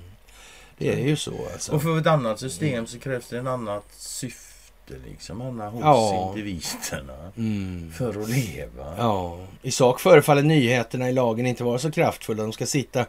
Det 0.79 0.93
är 0.93 1.07
ju 1.07 1.15
så 1.15 1.33
alltså. 1.53 1.71
Och 1.71 1.81
för 1.81 1.99
ett 1.99 2.07
annat 2.07 2.39
system 2.39 2.87
så 2.87 2.99
krävs 2.99 3.27
det 3.29 3.37
en 3.37 3.47
annat 3.47 3.85
syfte 3.97 4.93
liksom 5.07 5.41
ända 5.41 5.69
hos 5.69 5.81
Ja. 5.81 6.33
individerna. 6.37 7.31
Mm. 7.37 7.91
För 7.97 8.21
att 8.21 8.29
leva. 8.29 8.95
Ja, 8.97 9.37
i 9.61 9.71
sak 9.71 9.99
förefaller 9.99 10.41
nyheterna 10.43 11.09
i 11.09 11.13
lagen 11.13 11.45
inte 11.45 11.63
vara 11.63 11.79
så 11.79 11.91
kraftfulla. 11.91 12.43
De 12.43 12.53
ska 12.53 12.65
sitta 12.65 13.05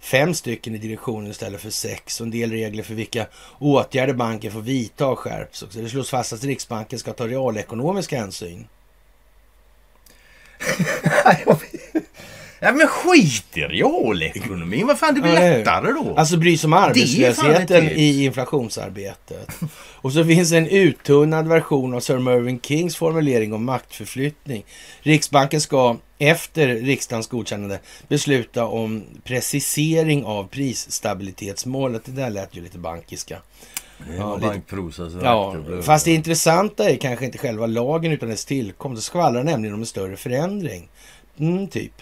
fem 0.00 0.34
stycken 0.34 0.74
i 0.74 0.78
direktionen 0.78 1.30
istället 1.30 1.60
för 1.60 1.70
sex. 1.70 2.20
Och 2.20 2.24
en 2.26 2.30
del 2.30 2.50
regler 2.50 2.82
för 2.82 2.94
vilka 2.94 3.26
åtgärder 3.58 4.14
banken 4.14 4.52
får 4.52 4.60
vidta 4.60 5.16
skärps 5.16 5.62
också. 5.62 5.78
Det 5.78 5.88
slås 5.88 6.10
fast 6.10 6.32
att 6.32 6.44
Riksbanken 6.44 6.98
ska 6.98 7.12
ta 7.12 7.26
realekonomiska 7.26 8.18
hänsyn. 8.18 8.68
Ja 12.64 12.72
men 12.72 12.86
skit 12.88 13.56
i 13.56 13.60
realekonomin. 13.60 14.86
Vad 14.86 14.98
fan 14.98 15.14
det 15.14 15.20
blir 15.20 15.34
Ja, 15.34 15.40
lättare 15.40 15.92
då. 15.92 16.14
Alltså 16.16 16.36
bry 16.36 16.58
sig 16.58 16.68
om 16.68 16.72
arbetslösheten 16.72 17.88
i 17.90 18.24
inflationsarbetet. 18.24 19.48
Och 19.96 20.12
så 20.12 20.24
finns 20.24 20.52
en 20.52 20.66
uttunnad 20.66 21.48
version 21.48 21.94
av 21.94 22.00
Sir 22.00 22.18
Mervyn 22.18 22.60
Kings 22.60 22.96
formulering 22.96 23.52
om 23.52 23.64
maktförflyttning. 23.64 24.64
Riksbanken 25.00 25.60
ska 25.60 25.96
efter 26.18 26.68
riksdagens 26.68 27.28
godkännande 27.28 27.78
besluta 28.08 28.66
om 28.66 29.04
precisering 29.24 30.24
av 30.24 30.44
prisstabilitetsmålet. 30.48 32.02
Det 32.04 32.12
där 32.12 32.30
lät 32.30 32.56
ju 32.56 32.62
lite 32.62 32.78
bankiska. 32.78 33.38
det 33.98 34.16
ja, 34.16 34.38
bankprosa 34.40 35.10
så 35.10 35.18
Ja, 35.22 35.56
fast 35.82 36.04
det 36.04 36.12
intressanta 36.12 36.90
är 36.90 36.96
kanske 36.96 37.24
inte 37.24 37.38
själva 37.38 37.66
lagen 37.66 38.12
utan 38.12 38.28
dess 38.28 38.44
tillkomst. 38.44 39.02
Det 39.02 39.04
skvallrar 39.04 39.44
nämligen 39.44 39.74
om 39.74 39.80
en 39.80 39.86
större 39.86 40.16
förändring. 40.16 40.88
Mm, 41.38 41.68
typ. 41.68 41.92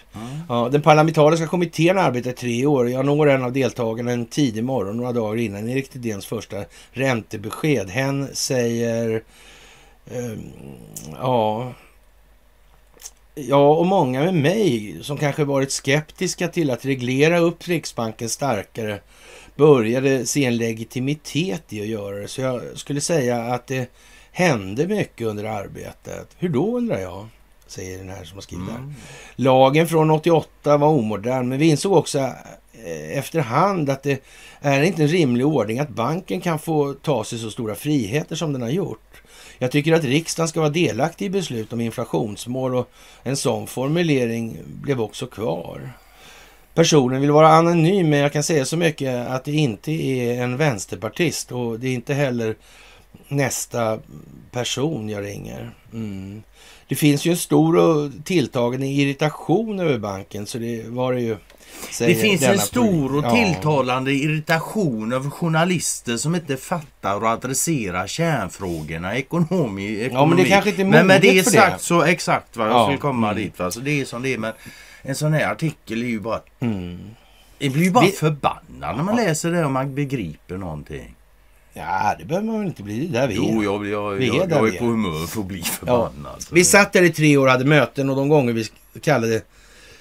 Ja, 0.49 0.69
den 0.73 0.83
parlamentariska 0.83 1.47
kommittén 1.47 1.99
arbetar 1.99 2.31
i 2.31 2.35
tre 2.35 2.67
år. 2.67 2.91
Jag 2.91 3.07
når 3.07 3.29
en 3.29 3.45
av 3.45 3.53
deltagarna 3.53 4.13
en 4.13 4.27
tidig 4.27 4.65
morgon, 4.65 4.97
några 4.97 5.13
dagar 5.13 5.37
innan 5.37 5.69
Erik 5.69 5.91
Thedéens 5.91 6.27
första 6.27 6.65
räntebesked. 6.91 7.91
Hen 7.91 8.29
säger... 8.33 9.23
ehm, 10.11 10.53
ja... 11.13 11.73
Ja, 13.35 13.71
och 13.77 13.87
många 13.87 14.21
med 14.21 14.35
mig 14.35 14.99
som 15.03 15.17
kanske 15.17 15.45
varit 15.45 15.73
skeptiska 15.73 16.49
till 16.49 16.71
att 16.71 16.85
reglera 16.85 17.39
upp 17.39 17.69
Riksbanken 17.69 18.29
starkare 18.29 19.01
började 19.57 20.27
se 20.27 20.45
en 20.45 20.57
legitimitet 20.57 21.73
i 21.73 21.81
att 21.81 21.87
göra 21.87 22.17
det. 22.17 22.29
Så 22.29 22.41
jag 22.41 22.63
skulle 22.75 23.01
säga 23.01 23.43
att 23.43 23.67
det 23.67 23.91
hände 24.33 24.87
mycket 24.87 25.27
under 25.27 25.45
arbetet. 25.45 26.29
Hur 26.39 26.49
då 26.49 26.77
undrar 26.77 26.99
jag? 26.99 27.29
Säger 27.73 27.99
den 27.99 28.09
här 28.09 28.25
som 28.25 28.37
har 28.37 28.43
skrivit 28.43 28.67
det 28.67 28.73
här. 28.73 28.93
Lagen 29.37 29.89
från 29.89 30.11
88 30.11 30.77
var 30.77 30.89
omodern, 30.89 31.49
men 31.49 31.59
vi 31.59 31.69
insåg 31.69 31.93
också 31.93 32.19
eh, 32.19 33.19
efterhand 33.19 33.91
att 33.91 34.03
det 34.03 34.23
är 34.61 34.83
inte 34.83 35.03
en 35.03 35.09
rimlig 35.09 35.47
ordning 35.47 35.79
att 35.79 35.89
banken 35.89 36.41
kan 36.41 36.59
få 36.59 36.95
ta 36.95 37.25
sig 37.25 37.39
så 37.39 37.51
stora 37.51 37.75
friheter 37.75 38.37
som 38.37 38.53
den 38.53 38.63
har 38.63 38.69
gjort. 38.69 39.23
Jag 39.59 39.71
tycker 39.71 39.93
att 39.93 40.05
riksdagen 40.05 40.49
ska 40.49 40.61
vara 40.61 40.71
delaktig 40.71 41.27
i 41.27 41.31
beslut 41.31 41.73
om 41.73 41.81
inflationsmål 41.81 42.75
och 42.75 42.91
en 43.23 43.37
sån 43.37 43.67
formulering 43.67 44.59
blev 44.65 45.01
också 45.01 45.27
kvar. 45.27 45.93
Personen 46.75 47.21
vill 47.21 47.31
vara 47.31 47.49
anonym, 47.49 48.11
men 48.11 48.19
jag 48.19 48.33
kan 48.33 48.43
säga 48.43 48.65
så 48.65 48.77
mycket 48.77 49.29
att 49.29 49.45
det 49.45 49.53
inte 49.53 49.93
är 49.93 50.43
en 50.43 50.57
vänsterpartist 50.57 51.53
och 51.53 51.81
det 51.81 51.89
är 51.89 51.95
inte 51.95 52.15
heller 52.15 52.57
nästa 53.29 53.99
person 54.51 55.09
jag 55.09 55.25
ringer. 55.25 55.71
Mm. 55.93 56.43
Det 56.89 56.95
finns 56.95 57.25
ju 57.25 57.31
en 57.31 57.37
stor 57.37 57.77
och 57.77 58.11
tilltagande 58.25 58.87
irritation 58.87 59.81
över 59.81 59.99
banken, 59.99 60.47
så 60.47 60.59
det 60.59 60.89
var 60.89 61.13
det 61.13 61.21
ju. 61.21 61.37
Det 61.99 62.15
finns 62.15 62.43
en 62.43 62.59
stor 62.59 63.17
och 63.17 63.25
poli- 63.25 63.39
Ja. 63.39 63.45
tilltalande 63.53 64.13
irritation 64.13 65.13
över 65.13 65.31
journalister 65.31 66.17
som 66.17 66.35
inte 66.35 66.57
fattar 66.57 67.17
och 67.17 67.29
adresserar 67.29 68.07
kärnfrågorna 68.07 69.17
ekonomi, 69.17 70.01
ekonomi. 70.01 70.09
Ja, 70.13 70.27
men 70.27 70.37
det 70.37 70.45
kanske 70.45 70.71
inte 70.71 70.83
är 70.83 70.87
men, 70.87 71.07
men 71.07 71.21
det 71.21 71.29
för 71.45 71.51
det. 71.51 71.57
sagt 71.57 71.83
så 71.83 72.03
exakt 72.03 72.57
vad 72.57 72.67
jag 72.69 72.75
Ja. 72.75 72.85
skulle 72.85 72.99
komma 72.99 73.31
Mm. 73.31 73.43
dit. 73.43 73.59
Va? 73.59 73.71
Så 73.71 73.81
det 73.81 74.01
är 74.01 74.05
som 74.05 74.23
det 74.23 74.35
är. 74.35 74.39
Men 74.39 74.53
en 75.03 75.15
sån 75.15 75.33
här 75.33 75.53
artikel 75.53 76.03
är 76.03 76.07
ju 76.07 76.21
bara... 76.21 76.41
Mm. 76.61 76.99
Det 77.59 77.71
blir 77.71 77.85
ju 77.85 77.91
bara 77.91 78.05
Vi- 78.05 78.11
förbannad 78.13 78.97
när 78.97 79.03
man 79.05 79.17
läser 79.17 79.51
det 79.53 79.65
och 79.65 79.71
man 79.71 79.95
begriper 79.95 80.57
någonting. 80.57 81.15
Ja, 81.75 82.15
det 82.19 82.25
behöver 82.25 82.47
man 82.47 82.59
väl 82.59 82.67
inte 82.69 82.83
bli. 82.83 83.07
Där 83.07 83.27
vi. 83.29 83.35
Jo, 83.35 83.63
jag, 83.65 83.87
jag, 83.87 84.11
Vi 84.11 84.29
är 84.29 84.35
jag, 84.35 84.51
jag 84.51 84.63
vi 84.63 84.77
är 84.77 84.79
på 84.79 84.85
humör 84.85 85.27
för 85.27 85.41
att 85.41 85.47
bli 85.47 85.63
förbannad. 85.63 86.45
Vi 86.51 86.65
satt 86.65 86.93
där 86.93 87.03
i 87.03 87.13
tre 87.13 87.37
år 87.37 87.47
och 87.47 87.53
hade 87.53 87.65
möten 87.65 88.11
och 88.11 88.17
de 88.17 88.29
gånger 88.29 88.53
vi 88.53 88.67
kallade 89.01 89.43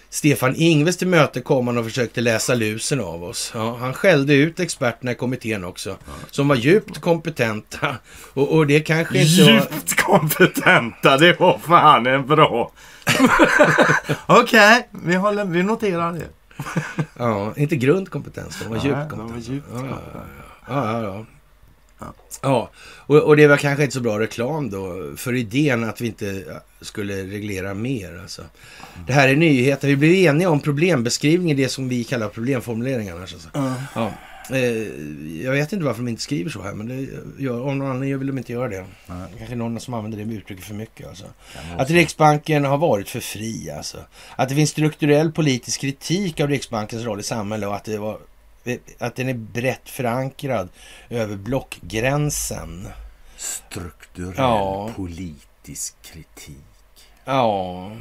Stefan 0.10 0.56
Ingves 0.56 0.98
till 0.98 1.08
möte 1.08 1.42
kom 1.42 1.68
han 1.68 1.78
och 1.78 1.86
försökte 1.86 2.22
läsa 2.22 2.56
lusen 2.56 3.02
av 3.02 3.24
oss. 3.24 3.52
Ja, 3.56 3.78
han 3.80 3.94
skällde 3.94 4.34
ut 4.34 4.60
experterna 4.60 5.12
i 5.12 5.16
kommittén 5.16 5.64
också, 5.64 5.98
som 6.32 6.48
var 6.48 6.56
djupt 6.56 7.02
kompetenta. 7.02 7.96
Och, 8.34 8.56
och 8.56 8.68
det 8.68 8.80
kanske 8.80 9.20
inte 9.22 9.44
var... 9.44 9.52
Djupt 9.52 9.96
kompetenta, 10.02 11.18
det 11.18 11.40
var 11.40 11.58
fan 11.58 12.08
en 12.08 12.28
bra... 12.28 12.72
Okej, 14.26 14.88
vi, 14.92 15.16
håller- 15.16 15.46
vi 15.46 15.64
noterar 15.64 16.14
det. 16.14 16.26
Ja, 17.18 17.54
inte 17.58 17.76
grundkompetens, 17.76 18.60
de 18.60 18.70
var 18.70 18.76
Nej, 18.78 18.86
djupt 18.86 19.10
de 19.10 19.32
var 19.32 19.38
djupt 19.40 19.68
kompetenta. 19.70 20.02
ja, 20.68 20.92
ja, 20.92 21.04
ja. 21.04 21.26
Ja, 22.42 22.70
och, 22.84 23.18
och 23.18 23.38
det 23.38 23.48
var 23.48 23.58
kanske 23.58 23.84
inte 23.84 23.94
så 23.94 24.02
bra 24.02 24.20
reklam 24.20 24.70
då 24.70 25.14
för 25.18 25.36
idén 25.36 25.84
att 25.84 26.02
vi 26.02 26.08
inte 26.08 26.44
skulle 26.82 27.24
reglera 27.24 27.74
mer. 27.74 28.20
Alltså. 28.22 28.42
Det 29.08 29.14
här 29.14 29.30
är 29.30 29.36
nyheter. 29.36 29.88
Vi 29.88 29.96
blev 29.96 30.14
eniga 30.14 30.50
om 30.50 30.60
problembeskrivningen, 30.60 31.58
det 31.58 31.70
som 31.70 31.90
vi 31.90 32.04
kallar 32.04 32.30
problemformuleringar. 32.30 33.22
Alltså. 33.22 33.38
Ja. 33.96 34.12
Eh, 34.50 34.88
jag 35.46 35.52
vet 35.52 35.74
inte 35.74 35.86
varför 35.86 36.02
de 36.02 36.08
inte 36.08 36.22
skriver 36.22 36.50
så 36.50 36.62
här, 36.62 36.74
men 36.74 36.88
det 36.88 37.08
gör, 37.44 37.60
av 37.60 37.76
någon 37.76 37.88
anledning 37.88 38.20
vill 38.20 38.28
de 38.28 38.38
inte 38.38 38.54
göra 38.54 38.68
det. 38.68 38.86
Kanske 39.38 39.56
någon 39.56 39.80
som 39.80 39.94
använder 39.94 40.26
det 40.26 40.34
uttrycket 40.34 40.66
för 40.66 40.74
mycket. 40.74 41.08
Alltså. 41.08 41.26
Att 41.78 41.90
Riksbanken 41.90 42.66
har 42.66 42.78
varit 42.78 43.10
för 43.10 43.20
fri. 43.20 43.72
Alltså. 43.72 43.98
Att 44.36 44.50
det 44.50 44.56
finns 44.56 44.70
strukturell 44.70 45.32
politisk 45.32 45.82
kritik 45.82 46.40
av 46.40 46.50
Riksbankens 46.50 47.04
roll 47.04 47.20
i 47.20 47.24
samhället 47.24 47.70
och 47.70 47.76
att, 47.76 47.84
det 47.84 47.98
var, 47.98 48.18
att 49.00 49.16
den 49.16 49.30
är 49.30 49.34
brett 49.34 49.90
förankrad 49.90 50.70
över 51.10 51.36
blockgränsen. 51.36 52.88
Strukturell 53.38 54.34
Ja. 54.38 54.90
politisk 54.96 55.96
kritik. 56.02 56.58
Ja. 57.26 57.92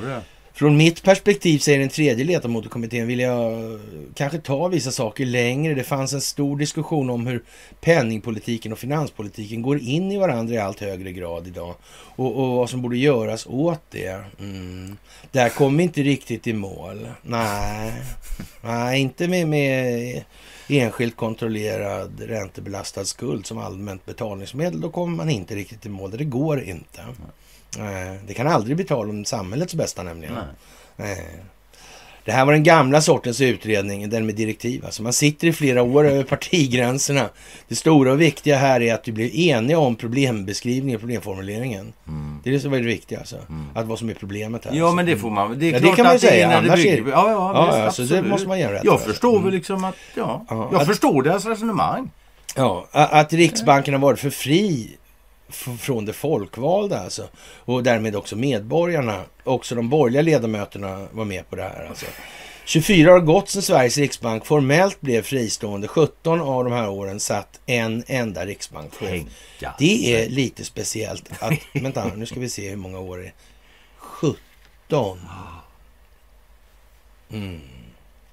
Det. 0.02 0.24
Från 0.56 0.78
mitt 0.78 1.04
perspektiv, 1.04 1.60
säger 1.60 1.80
den 1.80 1.90
tredje 1.90 2.26
ledamotkommittén, 2.26 3.08
vill 3.08 3.20
jag 3.20 3.52
eh, 3.54 3.80
kanske 4.16 4.38
ta 4.38 4.68
vissa 4.68 4.92
saker 4.92 5.26
längre. 5.26 5.74
Det 5.74 5.84
fanns 5.84 6.14
en 6.14 6.22
stor 6.22 6.58
diskussion 6.58 7.10
om 7.10 7.28
hur 7.28 7.44
penningpolitiken 7.82 8.72
och 8.72 8.80
finanspolitiken 8.80 9.62
går 9.62 9.80
in 9.80 10.12
i 10.12 10.18
varandra 10.18 10.56
i 10.56 10.58
allt 10.58 10.80
högre 10.80 11.12
grad 11.12 11.48
idag. 11.48 11.76
Och, 12.16 12.36
och 12.36 12.56
vad 12.56 12.70
som 12.70 12.82
borde 12.82 12.98
göras 12.98 13.48
åt 13.48 13.82
det. 13.90 14.24
Mm. 14.40 14.98
Där 15.32 15.50
kom 15.50 15.78
vi 15.78 15.84
inte 15.84 16.04
riktigt 16.04 16.48
i 16.48 16.54
mål. 16.54 17.08
Nej, 17.22 17.94
Nej 18.62 19.02
inte 19.02 19.28
med, 19.28 19.48
med 19.48 20.24
enskilt 20.68 21.16
kontrollerad 21.16 22.22
räntebelastad 22.22 23.06
skuld 23.06 23.46
som 23.46 23.58
allmänt 23.58 24.06
betalningsmedel. 24.06 24.82
Då 24.82 24.90
kommer 24.90 25.18
man 25.18 25.30
inte 25.30 25.56
riktigt 25.56 25.86
i 25.86 25.90
mål. 25.90 26.12
Det 26.12 26.24
går 26.24 26.64
inte. 26.64 27.02
Nej, 27.78 28.20
det 28.28 28.34
kan 28.34 28.48
aldrig 28.48 28.76
bli 28.76 28.86
tal 28.86 29.10
om 29.10 29.26
samhällets 29.26 29.76
bästa 29.76 30.04
nämligen. 30.04 30.34
Nej. 30.34 30.44
Nej. 30.96 31.26
Det 32.26 32.32
här 32.32 32.46
var 32.46 32.54
den 32.54 32.64
gamla 32.64 33.02
sortens 33.02 33.42
utredning, 33.42 34.10
den 34.10 34.26
med 34.26 34.36
direktiv. 34.36 34.86
Alltså 34.86 35.04
man 35.04 35.14
sitter 35.14 35.48
i 35.48 35.54
flera 35.54 35.84
år 35.84 36.08
över 36.08 36.24
partigränserna. 36.24 37.30
Det 37.68 37.76
stora 37.76 38.12
och 38.12 38.22
viktiga 38.22 38.58
här 38.58 38.82
är 38.82 38.94
att 38.94 39.08
vi 39.08 39.12
blir 39.12 39.36
eniga 39.40 39.80
om 39.80 39.96
problembeskrivningen, 39.96 41.00
problemformuleringen. 41.00 41.94
Det 42.44 42.50
är 42.50 42.54
det 42.54 42.60
som 42.60 42.74
är 42.74 42.78
det 42.80 42.86
viktiga 42.86 43.20
alltså. 43.20 43.36
Att 43.76 43.86
vad 43.86 44.00
som 44.00 44.10
är 44.10 44.14
problemet 44.14 44.66
här. 44.66 44.72
Ja 44.76 44.84
alltså. 44.84 44.96
men 44.96 45.06
det 45.06 45.18
får 45.18 45.30
man 45.30 45.60
Det 45.60 45.70
är 45.70 45.74
Ja, 45.74 45.80
det 45.80 45.96
kan 45.96 46.06
man 46.06 46.14
ju 46.16 46.20
det 46.20 46.28
är 46.28 46.32
säga, 46.32 46.48
det 46.50 46.58
annars 46.58 46.72
är 46.80 46.84
bygger- 46.84 47.04
det- 47.04 47.10
Ja, 47.12 47.32
ja, 47.32 47.52
Ja, 47.56 47.66
visst, 47.86 48.00
alltså, 48.00 48.16
det 48.16 48.22
måste 48.30 48.48
man 48.48 48.58
en 48.60 48.72
rätt 48.72 48.82
Jag 48.86 49.02
för. 49.02 49.10
förstår 49.10 49.32
Mm. 49.32 49.44
väl 49.44 49.54
liksom 49.54 49.84
att... 49.84 49.96
Ja, 50.16 50.46
Ja, 50.50 50.70
jag 50.72 50.82
att- 50.82 50.88
förstår 50.88 51.24
deras 51.24 51.46
resonemang. 51.46 52.12
Ja, 52.56 52.88
att 52.92 53.34
Riksbanken 53.34 53.94
har 53.94 54.02
varit 54.02 54.20
för 54.20 54.30
fri 54.30 54.90
från 55.56 56.06
det 56.06 56.14
folkvalda 56.14 57.00
alltså. 57.00 57.28
Och 57.66 57.84
därmed 57.84 58.16
också 58.16 58.36
medborgarna. 58.36 59.22
Också 59.44 59.76
de 59.76 59.90
borgerliga 59.90 60.22
ledamöterna 60.22 61.08
var 61.12 61.26
med 61.26 61.50
på 61.50 61.56
det 61.56 61.64
här 61.64 61.86
alltså. 61.90 62.06
24 62.66 63.12
har 63.12 63.20
gått 63.20 63.50
sedan 63.50 63.62
Sveriges 63.62 63.98
riksbank 63.98 64.46
formellt 64.46 65.02
blev 65.02 65.22
fristående. 65.22 65.88
17 65.88 66.42
av 66.42 66.64
de 66.64 66.74
här 66.74 66.90
åren 66.90 67.20
satt 67.20 67.60
en 67.66 68.04
enda 68.08 68.46
riksbankschef. 68.46 69.24
Det 69.80 70.16
är 70.16 70.30
lite 70.30 70.66
speciellt. 70.66 71.30
Att, 71.40 71.54
vänta, 71.84 72.12
nu 72.16 72.26
ska 72.26 72.40
vi 72.40 72.50
se 72.50 72.70
hur 72.70 72.76
många 72.76 73.00
år 73.00 73.18
det 73.18 73.26
är. 73.26 73.34
17. 73.98 75.20
Mm. 77.32 77.60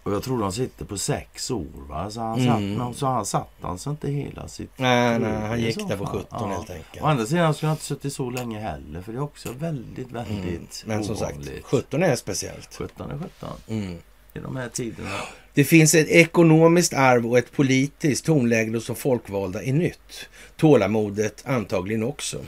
Och 0.02 0.12
jag 0.12 0.22
tror 0.22 0.40
de 0.40 0.52
sitter 0.52 0.84
på 0.84 0.98
sex 0.98 1.50
år 1.50 1.66
va? 1.88 2.10
Så 2.10 2.20
han, 2.20 2.40
Mm. 2.40 2.78
satt, 2.78 2.96
så 2.96 3.06
han 3.06 3.26
satt 3.26 3.50
alltså 3.64 3.90
inte 3.90 4.10
hela 4.10 4.48
sitt... 4.48 4.70
Nej, 4.76 5.18
nej, 5.18 5.32
han 5.48 5.60
gick 5.60 5.88
där 5.88 5.96
på 5.96 6.06
fall. 6.06 6.18
17 6.30 6.50
helt 6.50 6.70
enkelt. 6.70 7.02
Å 7.02 7.06
andra 7.06 7.26
sidan 7.26 7.54
skulle 7.54 7.68
jag 7.70 7.74
inte 7.74 7.84
suttit 7.84 8.12
så 8.12 8.30
länge 8.30 8.60
heller 8.60 9.02
för 9.02 9.12
det 9.12 9.18
är 9.18 9.22
också 9.22 9.48
väldigt, 9.58 10.12
väldigt 10.12 10.84
Men 10.86 11.04
som 11.04 11.16
sagt, 11.16 11.32
ovanligt. 11.32 11.64
17 11.64 12.02
är 12.02 12.16
speciellt. 12.16 12.74
17 12.78 13.10
är 13.10 13.18
17 13.18 13.48
Mm. 13.68 13.96
i 14.34 14.38
de 14.38 14.56
här 14.56 14.68
tiderna. 14.68 15.08
Det 15.54 15.64
finns 15.64 15.94
ett 15.94 16.08
ekonomiskt 16.08 16.94
arv 16.94 17.26
och 17.26 17.38
ett 17.38 17.52
politiskt 17.52 18.24
tonläge 18.24 18.70
hos 18.76 18.86
de 18.86 18.96
folkvalda 18.96 19.62
är 19.62 19.72
nytt. 19.72 20.28
Tålamodet 20.56 21.42
antagligen 21.46 22.02
också. 22.02 22.38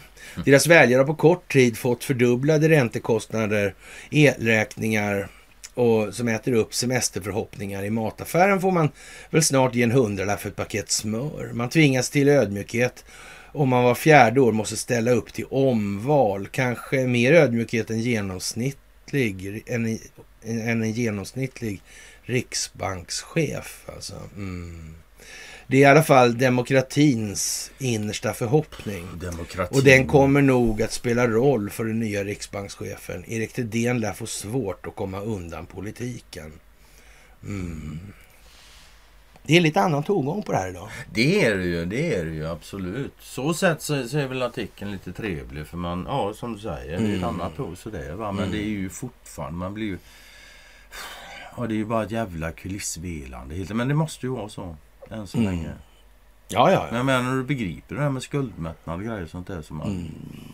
Deras 0.44 0.66
väljare 0.66 0.98
har 1.00 1.06
på 1.06 1.14
kort 1.14 1.52
tid 1.52 1.78
fått 1.78 2.04
fördubblade 2.04 2.68
räntekostnader, 2.68 3.74
elräkningar 4.10 5.28
och 5.74 6.14
som 6.14 6.28
äter 6.28 6.52
upp 6.52 6.74
semesterförhoppningar. 6.74 7.82
I 7.82 7.90
mataffären 7.90 8.60
får 8.60 8.70
man 8.70 8.90
väl 9.30 9.42
snart 9.42 9.74
ge 9.74 9.82
en 9.82 9.92
hundralapp 9.92 10.40
för 10.40 10.48
ett 10.48 10.56
paket 10.56 10.90
smör. 10.90 11.50
Man 11.52 11.68
tvingas 11.68 12.10
till 12.10 12.28
ödmjukhet 12.28 13.04
om 13.52 13.68
man 13.68 13.84
var 13.84 13.94
fjärde 13.94 14.40
år 14.40 14.52
måste 14.52 14.76
ställa 14.76 15.10
upp 15.10 15.32
till 15.32 15.44
omval. 15.50 16.48
Kanske 16.48 17.06
mer 17.06 17.32
ödmjukhet 17.32 17.90
än 17.90 18.00
genomsnittlig, 18.00 19.62
än, 19.66 19.98
än 20.44 20.82
en 20.82 20.92
genomsnittlig 20.92 21.82
riksbankschef. 22.22 23.84
Alltså. 23.86 24.14
Mm. 24.36 24.94
Det 25.72 25.76
är 25.76 25.80
i 25.80 25.84
alla 25.84 26.02
fall 26.02 26.38
demokratins 26.38 27.70
innersta 27.78 28.32
förhoppning. 28.34 29.08
Demokrati. 29.20 29.78
Och 29.78 29.84
den 29.84 30.06
kommer 30.06 30.42
nog 30.42 30.82
att 30.82 30.92
spela 30.92 31.28
roll 31.28 31.70
för 31.70 31.84
den 31.84 32.00
nya 32.00 32.24
riksbankschefen. 32.24 33.24
Erik 33.30 33.52
Thedéen 33.54 33.98
lär 34.00 34.12
få 34.12 34.26
svårt 34.26 34.86
att 34.86 34.96
komma 34.96 35.20
undan 35.20 35.66
politiken. 35.66 36.52
Mm. 37.42 37.98
Det 39.42 39.56
är 39.56 39.60
lite 39.60 39.80
annan 39.80 40.02
tongång 40.02 40.42
på 40.42 40.52
det 40.52 40.58
här 40.58 40.68
idag. 40.70 40.88
Det 41.14 41.44
är 41.44 41.56
det 41.56 41.64
ju, 41.64 41.84
det 41.84 42.14
är 42.14 42.24
det 42.24 42.30
ju 42.30 42.46
absolut. 42.48 43.14
Så 43.20 43.54
sett 43.54 43.82
så, 43.82 44.08
så 44.08 44.18
är 44.18 44.26
väl 44.28 44.42
artikeln 44.42 44.92
lite 44.92 45.12
trevlig 45.12 45.66
för 45.66 45.76
man, 45.76 46.04
ja 46.08 46.34
som 46.34 46.52
du 46.52 46.58
säger, 46.58 46.86
det 46.98 47.04
är 47.04 47.08
ett 47.08 47.22
Mm. 47.22 47.24
annat 47.24 47.60
ord 47.60 47.78
sådär 47.78 48.12
va. 48.12 48.32
Men 48.32 48.44
Mm. 48.44 48.56
det 48.56 48.64
är 48.64 48.68
ju 48.68 48.88
fortfarande, 48.88 49.58
man 49.58 49.74
blir 49.74 49.86
ju... 49.86 49.98
Ja 51.56 51.66
det 51.66 51.74
är 51.74 51.76
ju 51.76 51.84
bara 51.84 52.04
ett 52.04 52.10
jävla 52.10 52.52
kulissvelande. 52.52 53.74
Men 53.74 53.88
det 53.88 53.94
måste 53.94 54.26
ju 54.26 54.32
vara 54.32 54.48
så. 54.48 54.76
Än 55.12 55.26
så 55.26 55.38
Mm. 55.38 55.50
länge. 55.50 55.70
Ja, 56.48 56.70
ja, 56.70 56.80
Men 56.80 56.90
ja. 56.90 56.96
jag 56.96 57.06
menar 57.06 57.22
när 57.22 57.36
du 57.36 57.44
begriper 57.44 57.94
det 57.94 58.00
här 58.00 58.10
med 58.10 58.22
skuldmättnad 58.22 58.96
och 59.00 59.04
grejer 59.06 59.22
och 59.22 59.30
sånt 59.30 59.46
där 59.46 59.62
så 59.62 59.74
man 59.74 59.86
Mm. 59.86 60.10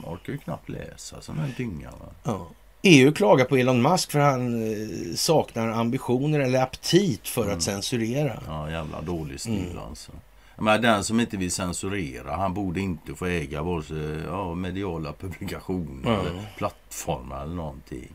orkar 0.07 0.33
ju 0.33 0.39
knappt 0.39 0.69
läsa 0.69 1.21
sån 1.21 1.39
här 1.39 1.51
dynga 1.57 1.91
ja. 2.25 2.47
EU 2.83 3.13
klagar 3.13 3.45
på 3.45 3.57
Elon 3.57 3.83
Musk 3.83 4.11
för 4.11 4.19
han 4.19 4.63
eh, 4.73 5.15
saknar 5.17 5.69
ambitioner 5.69 6.41
eller 6.41 6.63
aptit 6.63 7.29
för 7.29 7.43
Mm. 7.45 7.57
att 7.57 7.63
censurera. 7.63 8.43
Ja 8.47 8.71
jävla 8.71 9.01
dålig 9.03 9.41
stil 9.41 9.71
Mm. 9.71 9.79
alltså. 9.89 10.13
Menar, 10.57 10.79
den 10.79 11.05
som 11.05 11.21
inte 11.21 11.37
vill 11.37 11.51
censurera 11.53 12.37
han 12.37 12.55
borde 12.55 12.81
inte 12.81 13.15
få 13.15 13.27
äga 13.27 13.63
vare 13.63 13.83
sig 13.83 14.19
ja, 14.27 14.55
mediala 14.55 15.13
publikationer 15.13 16.11
Ja. 16.13 16.21
eller 16.21 16.47
plattformar 16.57 17.43
eller 17.43 17.55
någonting. 17.55 18.13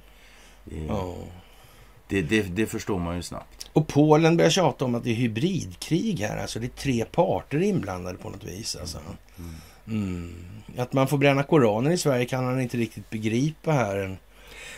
Det, 0.64 0.86
Ja. 0.86 1.16
Det, 2.14 2.22
det, 2.22 2.42
det 2.42 2.66
förstår 2.66 3.00
man 3.00 3.16
ju 3.16 3.22
snabbt. 3.22 3.70
Och 3.74 3.88
Polen 3.88 4.38
börjar 4.38 4.50
tjata 4.52 4.86
om 4.86 4.96
att 4.96 5.04
det 5.04 5.10
är 5.12 5.16
hybridkrig 5.16 6.20
här. 6.20 6.38
Alltså 6.38 6.60
det 6.60 6.66
är 6.66 6.70
tre 6.82 7.06
parter 7.06 7.62
inblandade 7.62 8.18
på 8.18 8.30
något 8.30 8.44
vis. 8.44 8.76
Alltså. 8.76 8.98
Mm. 9.88 10.34
Att 10.78 10.94
man 10.94 11.08
får 11.08 11.18
bränna 11.18 11.44
Koranen 11.44 11.92
i 11.92 11.98
Sverige 11.98 12.26
kan 12.26 12.46
han 12.46 12.62
inte 12.62 12.78
riktigt 12.78 13.10
begripa 13.10 13.72
här. 13.72 14.18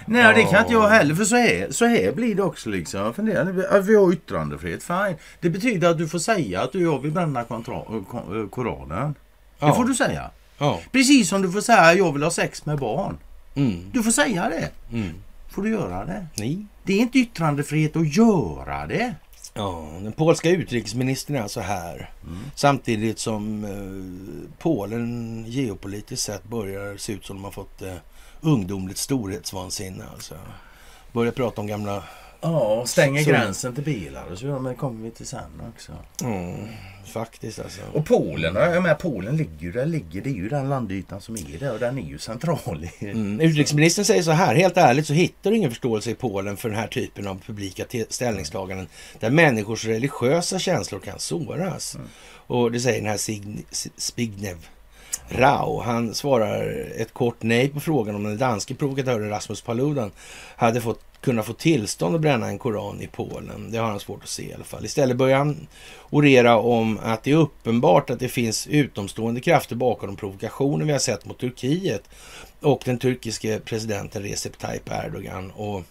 Nej, 0.06 0.34
det 0.36 0.44
kan 0.44 0.62
inte 0.62 0.74
jag 0.74 0.88
heller. 0.90 1.16
För 1.16 1.26
så 1.26 1.36
här, 1.36 1.68
så 1.72 1.86
här 1.86 2.12
blir 2.12 2.36
det 2.36 2.44
också. 2.44 2.70
Liksom. 2.70 3.00
Jag 3.00 3.16
funderar, 3.16 3.82
vi 3.82 3.96
har 3.96 4.14
yttrandefrihet. 4.14 4.84
Fine. 4.84 5.16
Det 5.42 5.50
betyder 5.50 5.90
att 5.90 5.98
du 5.98 6.08
får 6.08 6.20
säga 6.20 6.62
att 6.62 6.72
du 6.72 6.82
jag 6.84 7.00
vill 7.00 7.12
bränna 7.12 7.40
eh, 7.40 8.48
Koranen. 8.50 9.14
Det 9.60 9.66
Ja. 9.66 9.76
får 9.76 9.86
du 9.86 9.96
säga. 9.96 10.32
Ja. 10.58 10.80
Precis 10.92 11.30
som 11.30 11.42
du 11.42 11.52
får 11.52 11.62
säga 11.62 11.82
att 11.82 11.98
jag 11.98 12.14
vill 12.14 12.24
ha 12.24 12.32
sex 12.32 12.66
med 12.66 12.80
barn. 12.80 13.18
Mm. 13.56 13.92
Du 13.92 14.04
får 14.04 14.12
säga 14.12 14.50
det. 14.50 14.70
Mm. 14.98 15.14
Får 15.50 15.62
du 15.62 15.70
göra 15.70 16.06
det. 16.06 16.28
Nej. 16.38 16.66
Det 16.86 16.94
är 16.94 17.00
inte 17.00 17.20
yttrandefrihet 17.20 17.96
att 17.96 18.16
göra 18.16 18.88
det. 18.88 19.16
Ja, 19.54 19.88
den 20.02 20.12
polska 20.12 20.50
utrikesministern 20.50 21.36
är 21.36 21.42
alltså 21.42 21.60
här. 21.60 22.10
Samtidigt 22.56 23.20
som 23.20 23.64
eh, 23.64 24.52
Polen 24.60 25.44
geopolitiskt 25.48 26.26
sett 26.26 26.44
börjar 26.44 26.98
se 26.98 27.14
ut 27.14 27.26
som 27.26 27.36
de 27.36 27.44
har 27.44 27.52
fått 27.52 27.82
eh, 27.82 27.96
ungdomligt 28.42 28.98
storhetsvansinne. 28.98 30.04
Alltså. 30.14 30.36
Börjar 31.12 31.32
prata 31.32 31.62
om 31.62 31.68
gamla... 31.68 32.04
Ja, 32.42 32.84
stänger 32.86 33.24
Så- 33.24 33.30
gränsen 33.30 33.76
till 33.76 33.84
bilar 33.84 34.26
och 34.32 34.38
så. 34.38 34.46
Men 34.46 34.64
det 34.64 34.76
kommer 34.76 35.04
vi 35.04 35.12
till 35.12 35.26
sen 35.28 35.62
också. 35.76 35.92
Mm, 36.24 36.68
faktiskt 37.06 37.60
alltså. 37.60 37.82
Och 37.94 38.06
Polen, 38.06 38.56
jag 38.56 38.84
menar, 38.84 38.96
Polen 38.96 39.38
ligger 39.38 39.60
ju 39.60 39.72
där 39.72 39.86
ligger. 39.86 40.22
Det 40.22 40.30
är 40.30 40.34
ju 40.34 40.50
den 40.50 40.70
landytan 40.70 41.22
som 41.22 41.36
är 41.36 41.60
där 41.60 41.74
och 41.74 41.80
den 41.80 41.98
är 42.00 42.08
ju 42.10 42.18
central. 42.18 42.88
Mm. 43.00 43.40
Utrikesministern 43.42 44.06
säger 44.06 44.24
så 44.24 44.32
här, 44.32 44.56
helt 44.56 44.78
ärligt 44.78 45.08
så 45.08 45.14
hittar 45.14 45.52
du 45.52 45.58
ingen 45.58 45.70
förståelse 45.72 46.12
i 46.12 46.16
Polen 46.16 46.58
för 46.58 46.70
den 46.70 46.78
här 46.78 46.88
typen 46.88 47.28
av 47.28 47.40
publika 47.46 47.86
ställningstaganden 48.10 48.88
där 49.20 49.30
människors 49.30 49.86
religiösa 49.86 50.60
känslor 50.60 51.00
kan 51.00 51.20
såras. 51.20 51.98
Och 52.48 52.72
det 52.72 52.80
säger 52.80 53.02
den 53.02 53.10
här 53.10 53.18
Sign- 53.18 53.64
Spignev 53.98 54.58
Rau. 55.30 55.82
Han 55.82 56.14
svarar 56.14 56.92
ett 56.98 57.14
kort 57.14 57.44
nej 57.44 57.70
på 57.70 57.80
frågan 57.80 58.16
om 58.16 58.24
den 58.24 58.38
danske 58.38 58.76
provokatören 58.76 59.30
Rasmus 59.30 59.62
Paludan 59.62 60.12
hade 60.56 60.82
fått, 60.82 61.02
kunnat 61.22 61.46
få 61.46 61.54
tillstånd 61.54 62.16
att 62.16 62.22
bränna 62.22 62.48
en 62.48 62.60
koran 62.60 63.02
i 63.02 63.08
Polen. 63.08 63.72
Det 63.72 63.78
har 63.78 63.88
han 63.88 64.00
svårt 64.00 64.24
att 64.24 64.30
se 64.30 64.50
i 64.50 64.54
alla 64.54 64.64
fall. 64.64 64.86
Istället 64.86 65.18
börjar 65.18 65.38
han 65.38 65.68
orera 66.10 66.58
om 66.58 67.00
att 67.04 67.24
det 67.24 67.32
är 67.32 67.36
uppenbart 67.36 68.10
att 68.10 68.20
det 68.20 68.30
finns 68.30 68.68
utomstående 68.68 69.42
krafter 69.42 69.76
bakom 69.76 70.08
de 70.10 70.16
provokationer 70.16 70.86
vi 70.86 70.92
har 70.92 71.00
sett 71.00 71.26
mot 71.26 71.40
Turkiet 71.40 72.10
och 72.60 72.82
den 72.86 72.98
turkiske 72.98 73.60
presidenten 73.60 74.24
Recep 74.24 74.58
Tayyip 74.58 74.90
Erdogan. 74.92 75.52
Och 75.52 75.84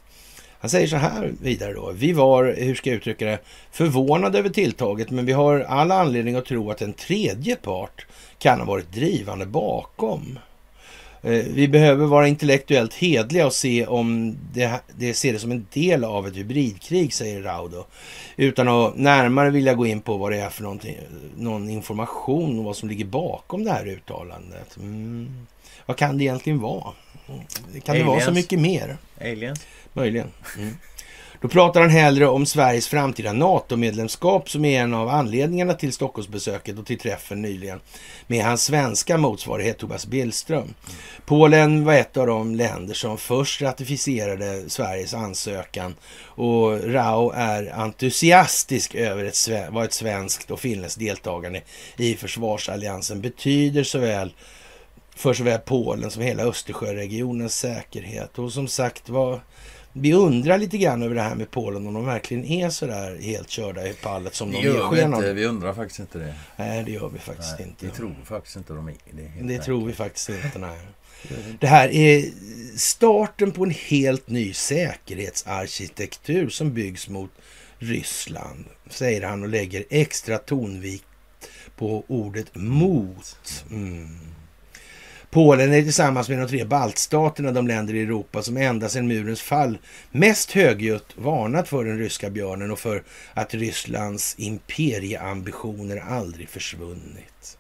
han 0.64 0.70
säger 0.70 0.87
så 0.87 0.97
här 0.97 1.32
vidare 1.41 1.72
då. 1.72 1.93
Vi 1.93 2.12
var, 2.12 2.55
hur 2.59 2.74
ska 2.74 2.91
jag 2.91 2.97
uttrycka 2.97 3.24
det, 3.24 3.39
förvånade 3.72 4.39
över 4.39 4.49
tilltaget 4.49 5.11
men 5.11 5.26
vi 5.26 5.32
har 5.32 5.61
all 5.61 5.93
anledning 5.93 6.37
att 6.37 6.45
tro 6.45 6.70
att 6.70 6.82
en 6.82 6.93
tredje 6.93 7.57
part 7.57 8.07
kan 8.45 8.59
ha 8.61 8.67
varit 8.67 8.93
drivande 8.93 9.47
bakom. 9.47 10.39
Eh, 11.23 11.31
Vi 11.31 11.69
behöver 11.69 12.07
vara 12.07 12.29
intellektuellt 12.29 12.95
hedliga 12.95 13.47
och 13.47 13.53
se 13.53 13.87
om 13.87 14.37
det, 14.53 14.81
det 14.97 15.15
ser 15.15 15.33
det 15.33 15.39
som 15.39 15.51
en 15.53 15.67
del 15.73 16.05
av 16.05 16.27
ett 16.27 16.37
hybridkrig, 16.37 17.15
säger 17.15 17.43
Raudo. 17.43 17.85
Utan 18.37 18.69
att 18.69 18.97
närmare 18.97 19.51
vilja 19.51 19.75
gå 19.75 19.87
in 19.87 20.01
på 20.01 20.17
vad 20.17 20.33
det 20.33 20.39
är 20.41 20.49
för 20.51 20.65
någon 21.37 21.71
information 21.71 22.59
och 22.59 22.65
vad 22.65 22.77
som 22.77 22.89
ligger 22.89 23.05
bakom 23.05 23.65
det 23.65 23.71
här 23.71 23.87
uttalandet. 23.87 24.77
Mm. 24.77 25.47
Vad 25.87 25.97
kan 25.97 26.19
det 26.19 26.25
egentligen 26.25 26.61
vara? 26.61 26.93
Kan 27.85 27.97
det 27.97 28.05
vara 28.05 28.21
så 28.21 28.31
Aliens. 28.31 28.35
mycket 28.35 28.61
mer? 28.61 28.97
Aliens? 29.21 29.61
Möjligen. 29.93 30.29
Mm. 30.59 30.75
Då 31.45 31.49
pratar 31.49 31.81
han 31.81 31.91
hellre 31.91 32.27
om 32.27 32.47
Sveriges 32.47 32.89
framtida 32.89 33.33
NATO-medlemskap 33.33 34.51
som 34.51 34.65
är 34.65 34.81
en 34.81 34.95
av 34.95 35.09
anledningarna 35.09 35.75
till 35.75 35.93
Stockholmsbesöket 35.93 36.79
och 36.79 36.87
till 36.87 36.99
träffen 36.99 37.43
nyligen 37.43 37.81
med 38.27 38.45
hans 38.45 38.65
svenska 38.65 39.19
motsvarighet 39.19 39.79
Tobias 39.79 40.07
Billström. 40.07 40.75
Polen 41.27 41.85
var 41.85 41.95
ett 41.95 42.17
av 42.17 42.27
de 42.27 42.55
länder 42.55 42.95
som 42.95 43.19
först 43.19 43.63
ratificerade 43.63 44.71
Sveriges 44.71 45.15
ansökan 45.15 45.95
och 46.25 46.93
Rao 46.93 47.31
är 47.31 47.73
entusiastisk 47.75 48.95
över 48.95 49.25
ett, 49.25 49.49
vad 49.71 49.85
ett 49.85 49.93
svenskt 49.93 50.51
och 50.51 50.61
finländskt 50.61 51.01
deltagande 51.01 51.63
i 51.97 52.15
försvarsalliansen 52.15 53.21
betyder 53.21 53.85
såväl 53.85 54.33
för 55.17 55.35
såväl 55.35 55.61
Polen 55.61 56.11
som 56.11 56.23
hela 56.23 56.43
Östersjöregionens 56.43 57.59
säkerhet. 57.59 58.39
Och 58.39 58.53
som 58.53 58.69
sagt 58.69 59.09
var, 59.09 59.41
vi 59.97 60.13
undrar 60.13 60.59
lite 60.59 60.79
grann 60.79 61.03
över 61.03 61.15
det 61.15 61.23
här 61.23 61.35
med 61.35 61.51
Polen, 61.51 61.87
om 61.87 61.95
de 61.95 62.07
verkligen 62.07 62.45
är 62.45 62.71
så 62.71 62.87
där 62.87 63.19
helt 63.21 63.51
körda 63.51 63.89
i 63.89 63.93
pallet 63.95 64.35
som 64.35 64.51
Det 64.51 64.57
de 64.57 64.63
gör 64.65 64.91
vi 64.91 64.97
sken 64.97 65.15
inte. 65.15 65.29
av. 65.31 65.35
Vi 65.35 65.45
undrar 65.45 65.75
faktiskt 65.75 66.01
inte 66.01 66.19
det. 66.19 66.35
Nej, 66.57 66.85
det 66.85 66.91
gör 66.93 67.09
vi 67.09 67.19
faktiskt 67.19 67.55
Nej, 67.59 67.69
inte. 67.69 67.87
Vi 67.87 67.93
tror 67.93 68.15
faktiskt 68.25 68.57
inte 68.57 68.73
de 68.73 68.89
är 68.89 68.95
det. 69.11 69.31
Det 69.55 69.59
tror 69.59 69.87
vi 69.87 69.93
faktiskt 69.93 70.29
inte, 70.29 70.59
nej. 70.59 70.79
Det 71.61 71.67
här 71.67 71.89
är 71.89 72.31
starten 72.77 73.53
på 73.53 73.65
en 73.65 73.71
helt 73.71 74.29
ny 74.29 74.53
säkerhetsarkitektur 74.53 76.49
som 76.49 76.73
byggs 76.75 77.09
mot 77.09 77.31
Ryssland, 77.79 78.65
säger 78.91 79.23
han 79.23 79.43
och 79.43 79.49
lägger 79.49 79.85
extra 79.91 80.39
tonvikt 80.39 81.05
på 81.77 82.05
ordet 82.09 82.55
mot. 82.55 83.37
Mm. 83.71 84.19
Polen 85.35 85.72
är 85.72 85.82
tillsammans 85.82 86.28
med 86.28 86.39
de 86.39 86.49
tre 86.49 86.64
baltstaterna 86.64 87.53
de 87.53 87.66
länder 87.68 87.95
i 87.95 88.03
Europa 88.03 88.43
som 88.43 88.57
ända 88.57 88.89
sedan 88.89 89.07
murens 89.09 89.43
fall 89.43 89.78
mest 90.11 90.51
högljutt 90.53 91.12
varnat 91.16 91.68
för 91.68 91.85
den 91.85 91.99
ryska 91.99 92.30
björnen 92.30 92.70
och 92.70 92.78
för 92.78 93.03
att 93.35 93.55
Rysslands 93.55 94.35
imperieambitioner 94.39 95.97
aldrig 95.97 96.49
försvunnit. 96.49 97.59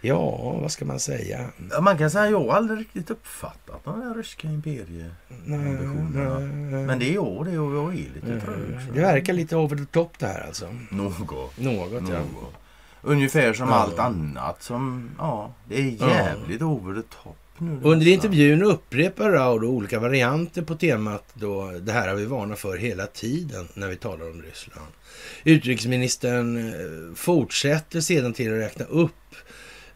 Ja, 0.00 0.52
vad 0.62 0.72
ska 0.72 0.84
man 0.84 1.00
säga? 1.00 1.46
Ja, 1.70 1.80
man 1.80 1.98
kan 1.98 2.10
säga 2.10 2.24
att 2.24 2.30
jag 2.30 2.40
har 2.46 2.54
aldrig 2.56 2.80
riktigt 2.80 3.10
uppfattat 3.10 3.84
de 3.84 4.00
där 4.00 4.14
ryska 4.14 4.48
imperieambitionerna. 4.48 6.38
Men 6.86 6.98
det 6.98 7.10
är 7.10 7.14
jag 7.14 7.44
det 7.46 7.58
och 7.58 7.76
jag 7.76 7.92
är 7.92 7.96
lite 8.14 8.40
trög. 8.40 8.58
så- 8.88 8.92
Det 8.94 9.00
verkar 9.00 9.32
lite 9.32 9.56
over 9.56 9.76
the 9.76 9.84
top 9.84 10.18
det 10.18 10.26
här 10.26 10.46
alltså. 10.46 10.74
Något. 10.90 11.58
Något 11.58 12.02
ja. 12.10 12.20
Ungefär 13.02 13.52
som 13.52 13.68
Ja. 13.68 13.74
allt 13.74 13.98
annat 13.98 14.62
som, 14.62 15.10
ja, 15.18 15.54
det 15.68 15.80
är 15.80 15.96
Ja. 16.00 16.08
jävligt 16.10 16.62
over 16.62 16.94
the 17.02 17.08
top. 17.22 17.36
nu. 17.60 17.80
Under 17.82 18.08
intervjun 18.08 18.62
upprepar 18.62 19.30
Rao 19.30 19.64
olika 19.64 19.98
varianter 20.00 20.62
på 20.62 20.74
temat 20.74 21.24
då 21.34 21.72
det 21.80 21.92
här 21.92 22.08
har 22.08 22.14
vi 22.14 22.24
varnat 22.24 22.58
för 22.58 22.76
hela 22.76 23.06
tiden 23.06 23.68
när 23.74 23.88
vi 23.88 23.96
talar 23.96 24.30
om 24.30 24.42
Ryssland. 24.42 24.86
Utrikesministern 25.44 26.56
eh, 26.68 27.14
fortsätter 27.14 28.00
sedan 28.00 28.32
till 28.32 28.52
att 28.52 28.58
räkna 28.60 28.84
upp 28.84 29.34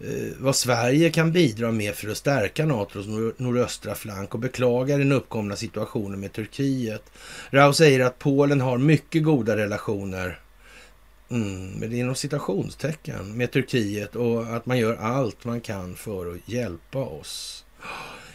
eh, 0.00 0.06
vad 0.38 0.56
Sverige 0.56 1.10
kan 1.10 1.32
bidra 1.32 1.70
med 1.72 1.94
för 1.94 2.08
att 2.08 2.16
stärka 2.16 2.66
NATOs 2.66 3.06
nor- 3.06 3.34
nordöstra 3.36 3.94
flank 3.94 4.34
och 4.34 4.40
beklagar 4.40 4.98
den 4.98 5.12
uppkomna 5.12 5.56
situationen 5.56 6.20
med 6.20 6.32
Turkiet. 6.32 7.02
Rao 7.50 7.72
säger 7.72 8.00
att 8.00 8.18
Polen 8.18 8.60
har 8.60 8.78
mycket 8.78 9.22
goda 9.24 9.56
relationer 9.56 10.40
Mm, 11.32 11.70
men 11.70 11.90
det 11.90 11.96
är 11.96 12.00
inom 12.00 12.14
citationstecken 12.14 13.36
med 13.36 13.50
Turkiet 13.50 14.16
och 14.16 14.56
att 14.56 14.66
man 14.66 14.78
gör 14.78 14.96
allt 14.96 15.44
man 15.44 15.60
kan 15.60 15.94
för 15.94 16.34
att 16.34 16.48
hjälpa 16.48 16.98
oss. 16.98 17.64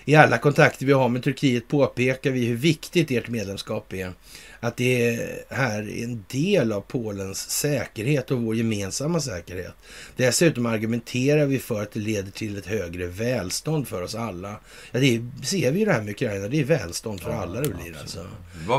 I 0.10 0.16
alla 0.16 0.38
kontakter 0.38 0.86
vi 0.86 0.93
har 0.93 1.10
med 1.10 1.24
Turkiet 1.24 1.68
påpekar 1.68 2.32
vi 2.32 2.45
hur 2.45 2.55
viktigt 2.55 3.12
ert 3.12 3.28
medlemskap 3.28 3.93
är. 3.93 4.12
Att 4.60 4.78
det 4.78 5.20
här 5.49 5.82
är 5.89 6.03
en 6.03 6.26
del 6.28 6.72
av 6.72 6.82
Polens 6.82 7.49
säkerhet 7.49 8.32
och 8.32 8.41
vår 8.41 8.55
gemensamma 8.55 9.20
säkerhet. 9.20 9.74
Dessutom 10.16 10.66
argumenterar 10.66 11.45
vi 11.45 11.60
för 11.60 11.82
att 11.82 11.91
det 11.91 11.99
leder 11.99 12.32
till 12.32 12.58
ett 12.58 12.66
högre 12.66 13.08
välstånd 13.08 13.88
för 13.88 14.01
oss 14.01 14.16
alla. 14.16 14.60
Ja, 14.91 14.99
det 14.99 15.16
är, 15.16 15.45
ser 15.45 15.72
vi 15.72 15.80
ju 15.80 15.86
det 15.86 15.91
här 15.93 16.01
med 16.01 16.10
Ukraina, 16.12 16.47
det 16.47 16.60
är 16.60 16.64
välstånd 16.64 17.22
för 17.22 17.32
alla 17.32 17.62
det 17.62 17.70
blir 17.70 17.97
alltså. 18.01 18.28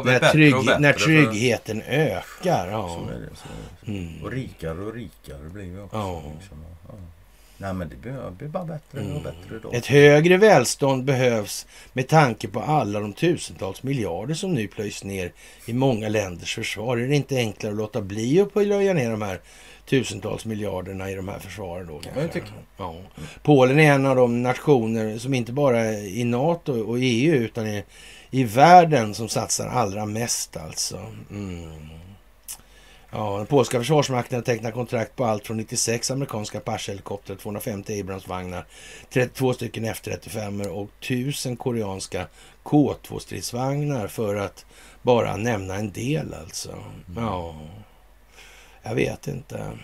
Blir 0.02 0.04
När, 0.20 0.32
trygg, 0.32 0.54
när 0.78 0.92
för- 0.92 1.00
tryggheten 1.00 1.82
ökar. 1.82 2.68
Ja. 2.70 3.06
Så 3.08 3.14
är 3.14 3.20
det. 3.20 3.28
Så 3.36 3.44
är 3.48 3.92
det. 3.92 3.98
Mm. 3.98 4.22
Och 4.24 4.32
rikare 4.32 4.78
och 4.80 4.94
rikare 4.94 5.48
blir 5.52 5.64
vi 5.70 5.78
också. 5.78 5.96
Ja. 5.96 6.32
Liksom. 6.40 6.56
Ja. 6.88 6.94
Nej 7.60 7.74
men 7.74 7.88
det 7.88 7.96
blir, 7.96 8.48
bara 8.48 8.64
bättre 8.64 9.00
och 9.14 9.22
bättre 9.22 9.56
idag. 9.56 9.74
Ett 9.74 9.86
högre 9.86 10.36
välstånd 10.36 11.04
behövs 11.04 11.66
med 11.92 12.08
tanke 12.08 12.48
på 12.48 12.60
alla 12.60 13.00
de 13.00 13.12
tusentals 13.12 13.82
miljarder 13.82 14.34
som 14.34 14.54
nu 14.54 14.68
plöjs 14.68 15.04
ner 15.04 15.32
i 15.66 15.72
många 15.72 16.08
länders 16.08 16.54
försvar. 16.54 16.96
Är 16.96 17.08
det 17.08 17.16
inte 17.16 17.36
enklare 17.36 17.72
att 17.72 17.78
låta 17.78 18.00
bli 18.00 18.40
att 18.40 18.52
plöja 18.52 18.92
ner 18.92 19.10
de 19.10 19.22
här 19.22 19.40
tusentals 19.86 20.44
miljarderna 20.44 21.10
i 21.10 21.14
de 21.14 21.28
här 21.28 21.38
försvaren 21.38 21.86
då 21.86 21.98
kanske? 21.98 22.20
jag 22.20 22.32
tycker 22.32 22.52
ja. 22.76 22.94
Polen 23.42 23.78
är 23.78 23.92
en 23.92 24.06
av 24.06 24.16
de 24.16 24.42
nationer 24.42 25.18
som 25.18 25.34
inte 25.34 25.52
bara 25.52 25.80
är 25.80 26.18
i 26.18 26.24
NATO 26.24 26.80
och 26.80 26.96
EU 27.00 27.34
utan 27.34 27.66
i, 27.66 27.84
i 28.30 28.44
världen 28.44 29.14
som 29.14 29.28
satsar 29.28 29.66
allra 29.66 30.06
mest 30.06 30.56
alltså. 30.56 31.06
Mm. 31.30 31.88
Ja, 33.10 33.36
den 33.36 33.46
polska 33.46 33.78
försvarsmakten 33.78 34.36
har 34.36 34.42
tecknat 34.42 34.74
kontrakt 34.74 35.16
på 35.16 35.24
allt 35.24 35.46
från 35.46 35.56
96 35.56 36.10
amerikanska 36.10 36.58
Apache-helikoptrar, 36.58 37.36
250 37.36 38.00
Abrams-vagnar, 38.00 38.64
32 39.10 39.54
stycken 39.54 39.84
F-35 39.84 40.66
och 40.66 40.90
1000 41.00 41.56
koreanska 41.56 42.26
K2-stridsvagnar 42.64 44.08
för 44.08 44.36
att 44.36 44.66
bara 45.02 45.36
nämna 45.36 45.74
en 45.74 45.92
del 45.92 46.34
alltså. 46.34 46.84
Ja, 47.16 47.60
jag 48.82 48.94
vet 48.94 49.26
inte 49.26 49.78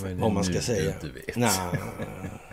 Vad 0.00 0.32
man 0.32 0.44
ska 0.44 0.60
säga. 0.60 0.94
Nej, 1.36 1.50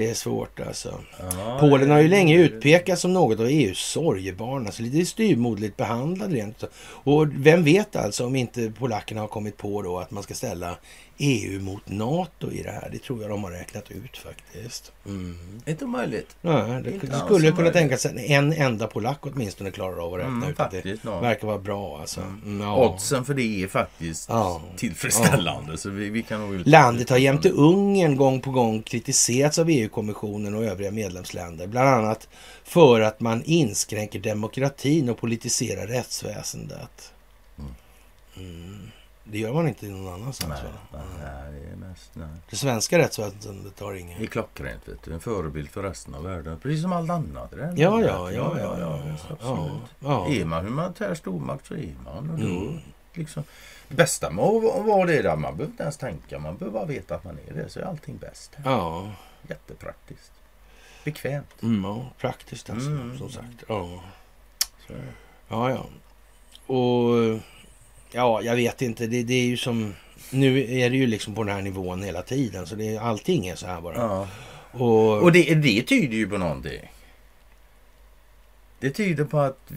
det 0.00 0.10
är 0.10 0.14
svårt 0.14 0.60
alltså. 0.60 1.00
Ja, 1.20 1.56
Polen 1.60 1.90
har 1.90 2.00
ju 2.00 2.08
länge 2.08 2.36
utpekats 2.38 3.02
som 3.02 3.12
något 3.12 3.40
av 3.40 3.46
EUs 3.46 3.78
sorgebarn, 3.78 4.66
alltså 4.66 4.82
lite 4.82 5.06
styvmoderligt 5.06 5.76
behandlad 5.76 6.32
rent. 6.32 6.64
Och 6.82 7.26
vem 7.32 7.64
vet 7.64 7.96
alltså 7.96 8.26
om 8.26 8.36
inte 8.36 8.72
polackerna 8.78 9.20
har 9.20 9.28
kommit 9.28 9.56
på 9.56 9.82
då 9.82 9.98
att 9.98 10.10
man 10.10 10.22
ska 10.22 10.34
ställa 10.34 10.76
EU 11.22 11.60
mot 11.60 11.88
NATO 11.88 12.50
i 12.52 12.62
det 12.62 12.70
här. 12.70 12.88
Det 12.92 12.98
tror 12.98 13.20
jag 13.22 13.30
de 13.30 13.44
har 13.44 13.50
räknat 13.50 13.90
ut 13.90 14.16
faktiskt. 14.16 14.92
Mm. 15.06 15.38
Inte 15.66 15.84
omöjligt. 15.84 16.36
Ja, 16.40 16.50
det, 16.50 16.90
Inte 16.90 17.06
det 17.06 17.18
skulle 17.18 17.52
kunna 17.52 17.70
tänkas 17.70 18.06
att 18.06 18.12
en 18.16 18.52
enda 18.52 18.86
polack 18.86 19.18
åtminstone 19.22 19.70
klarar 19.70 20.06
av 20.06 20.14
att 20.14 20.20
räkna 20.20 20.32
Mm, 20.36 20.48
ut 20.50 20.60
att 20.60 20.70
det 20.70 20.98
ja. 21.02 21.20
verkar 21.20 21.46
vara 21.46 21.58
bra 21.58 21.98
alltså. 22.00 22.20
Mm, 22.20 22.60
ja. 22.60 22.86
Oddsen 22.86 23.24
för 23.24 23.34
det 23.34 23.62
är 23.62 23.68
faktiskt 23.68 24.28
Ja. 24.28 24.62
tillfredsställande. 24.76 25.78
Så 25.78 25.90
vi, 25.90 26.10
vi 26.10 26.22
kan 26.22 26.40
nog 26.40 26.66
Landet 26.66 27.10
har 27.10 27.18
jämte 27.18 27.50
Ungern 27.50 28.16
gång 28.16 28.40
på 28.40 28.50
gång 28.50 28.82
kritiserats 28.82 29.58
av 29.58 29.70
EU-kommissionen 29.70 30.54
och 30.54 30.64
övriga 30.64 30.90
medlemsländer. 30.90 31.66
Bland 31.66 31.88
annat 31.88 32.28
för 32.64 33.00
att 33.00 33.20
man 33.20 33.42
inskränker 33.44 34.18
demokratin 34.18 35.08
och 35.08 35.18
politiserar 35.18 35.86
rättsväsendet. 35.86 37.12
Mm. 38.36 38.90
Det 39.30 39.38
gör 39.38 39.52
man 39.52 39.68
inte 39.68 39.86
någon 39.86 40.14
annanstans. 40.14 40.60
Nej, 40.92 41.02
nej, 41.18 41.52
det 41.60 41.70
är 41.72 41.76
mest... 41.76 42.10
Nej. 42.14 42.28
Det 42.50 42.56
svenska 42.56 42.98
rättsväsendet 42.98 43.80
har 43.80 43.92
Det 43.92 44.22
är 44.22 44.26
klockrent, 44.26 44.88
vet 44.88 45.02
du. 45.02 45.12
En 45.12 45.20
förebild 45.20 45.68
för 45.70 45.82
resten 45.82 46.14
av 46.14 46.22
världen. 46.22 46.60
Precis 46.60 46.82
som 46.82 46.92
allt 46.92 47.10
annat. 47.10 47.52
Ja, 47.56 47.72
ja, 47.76 48.02
ja, 48.02 48.32
ja, 48.32 48.56
ja. 48.58 48.76
Ja, 48.80 49.02
absolut. 49.30 49.72
ja. 50.00 50.28
Är 50.28 50.44
man 50.44 50.64
humanitär 50.64 51.14
stormakt 51.14 51.66
så 51.66 51.74
är 51.74 51.94
man. 52.04 52.30
Och 52.30 52.38
då, 52.38 52.46
Mm. 52.46 52.78
liksom, 53.14 53.44
det 53.88 53.94
bästa 53.94 54.30
med 54.30 54.44
att 54.44 54.62
va- 54.62 54.80
vara 54.82 55.06
det 55.06 55.22
där, 55.22 55.36
man 55.36 55.56
behöver 55.56 55.72
inte 55.72 55.82
ens 55.82 55.96
tänka. 55.96 56.38
Man 56.38 56.56
behöver 56.56 56.78
bara 56.78 56.86
veta 56.86 57.14
att 57.14 57.24
man 57.24 57.38
är 57.48 57.54
det. 57.54 57.68
Så 57.68 57.80
är 57.80 57.84
allting 57.84 58.16
bäst. 58.16 58.52
Ja, 58.64 59.10
Jättepraktiskt. 59.48 60.32
Bekvämt. 61.04 61.62
mm, 61.62 61.84
ja 61.84 62.10
praktiskt 62.18 62.70
alltså, 62.70 62.88
Mm. 62.90 63.18
som 63.18 63.30
sagt. 63.30 63.64
Ja. 63.68 64.00
Så. 64.86 64.92
Ja, 65.48 65.70
ja. 65.70 65.86
Och 66.74 67.40
ja, 68.12 68.42
jag 68.42 68.56
vet 68.56 68.82
inte. 68.82 69.06
Det, 69.06 69.22
det 69.22 69.34
är 69.34 69.44
ju 69.46 69.56
som... 69.56 69.94
Nu 70.30 70.58
är 70.80 70.90
det 70.90 70.96
ju 70.96 71.06
liksom 71.06 71.34
på 71.34 71.44
den 71.44 71.54
här 71.54 71.62
nivån 71.62 72.02
hela 72.02 72.22
tiden. 72.22 72.66
Så 72.66 72.74
det, 72.74 72.98
allting 72.98 73.46
är 73.46 73.54
så 73.54 73.66
här 73.66 73.80
bara. 73.80 73.94
Ja. 73.96 74.28
Och, 74.72 75.22
Och 75.22 75.32
det, 75.32 75.54
det 75.54 75.82
tyder 75.82 76.16
ju 76.16 76.28
på 76.28 76.38
någonting. 76.38 76.80
Det 78.80 78.90
tyder 78.90 79.24
på 79.24 79.38
att 79.38 79.70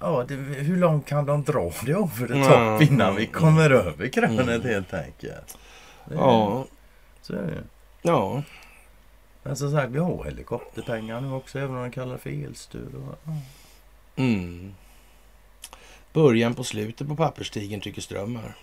ja, 0.00 0.24
det, 0.28 0.34
hur 0.34 0.76
långt 0.76 1.06
kan 1.06 1.26
de 1.26 1.42
dra 1.44 1.72
det 1.86 1.94
over 1.96 2.26
the 2.26 2.32
top 2.44 2.52
Mm. 2.56 2.82
innan 2.82 3.16
vi 3.16 3.26
kommer 3.26 3.70
över 3.70 4.08
krönet 4.08 4.48
Mm. 4.48 4.62
helt 4.62 4.94
enkelt. 4.94 5.58
Det, 6.08 6.14
ja, 6.14 6.64
Så 7.22 7.32
är 7.32 7.42
det. 7.42 7.62
ja, 8.02 8.42
Men 9.42 9.56
som 9.56 9.72
sagt, 9.72 9.90
vi 9.92 9.98
har 9.98 10.24
helikopterpengar 10.24 11.20
nu 11.20 11.32
också, 11.32 11.58
även 11.58 11.76
om 11.76 11.82
de 11.82 11.90
kallar 11.90 12.12
det 12.12 12.18
för 12.18 12.30
elstöd. 12.44 12.94
Och, 12.94 13.18
ja. 13.24 13.32
mm. 14.16 14.74
Början 16.12 16.54
på 16.54 16.64
slutet 16.64 17.08
på 17.08 17.16
papperstigen 17.16 17.80
tycker 17.80 18.00
Strömmar. 18.02 18.56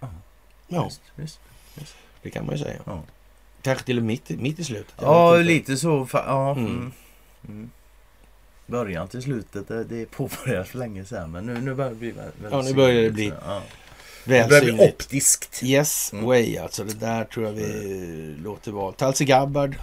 Ja. 0.00 0.08
Ja, 0.68 0.84
Visst, 1.16 1.40
visst. 1.74 1.94
det 2.22 2.30
kan 2.30 2.46
man 2.46 2.56
ju 2.56 2.62
säga. 2.64 2.80
Ja, 2.86 3.02
Kanske 3.62 3.84
till 3.84 3.96
och 3.98 4.02
med 4.04 4.06
mitt, 4.28 4.40
mitt 4.40 4.58
i 4.58 4.64
slutet. 4.64 4.94
ja 5.00 5.36
lite 5.36 5.76
så. 5.76 6.08
Ja, 6.12 6.50
Mm. 6.52 6.66
mm. 6.66 6.92
Mm. 7.48 7.70
Början 8.66 9.08
till 9.08 9.22
slutet, 9.22 9.68
det, 9.68 9.84
det 9.84 10.06
påbörjades 10.10 10.68
för 10.70 10.78
länge 10.78 11.04
sedan. 11.04 11.30
Men 11.30 11.46
nu, 11.46 11.60
nu 11.60 11.74
börjar 11.74 11.90
det 11.90 11.96
bli 11.96 12.10
väldigt 12.10 12.34
Ja, 12.52 12.62
nu 12.62 12.74
börjar 12.74 13.02
det 13.02 13.10
bli 13.10 13.32
ja. 13.46 13.62
Väl 14.24 14.42
Det 14.42 14.48
börjar 14.48 14.74
bli 14.74 14.88
optiskt. 14.88 15.60
Yes 15.62 16.12
Mm. 16.12 16.24
way 16.24 16.56
alltså. 16.58 16.84
Det 16.84 16.94
där 16.94 17.24
tror 17.24 17.46
jag 17.46 17.52
vi 17.52 18.36
låter 18.42 18.72
vara. 18.72 18.92
Tulsi 18.92 19.24
Gabbard 19.24 19.76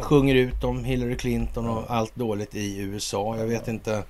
sjunger 0.00 0.34
ut 0.34 0.64
om 0.64 0.84
Hillary 0.84 1.16
Clinton 1.16 1.68
och 1.68 1.84
allt 1.90 2.14
dåligt 2.16 2.54
i 2.54 2.78
USA. 2.78 3.36
Jag 3.38 3.46
vet 3.46 3.68
inte. 3.68 4.02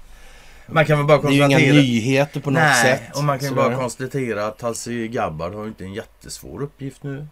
Man 0.66 0.84
kan 0.84 0.98
väl 0.98 1.06
bara 1.06 1.18
Det 1.18 1.28
är 1.28 1.30
ju 1.30 1.36
inga 1.36 1.46
konstatera... 1.48 1.74
nyheter 1.76 2.40
på 2.40 2.50
något 2.50 2.62
Nej, 2.62 2.82
sätt. 2.82 3.16
och 3.16 3.24
man 3.24 3.38
kan 3.38 3.48
ju 3.48 3.54
bara 3.54 3.76
konstatera 3.76 4.46
att 4.46 4.58
Tulsi 4.58 5.08
Gabbard 5.08 5.54
har 5.54 5.66
inte 5.66 5.84
en 5.84 5.94
jättesvår 5.94 6.62
uppgift 6.62 7.02
nu. 7.02 7.26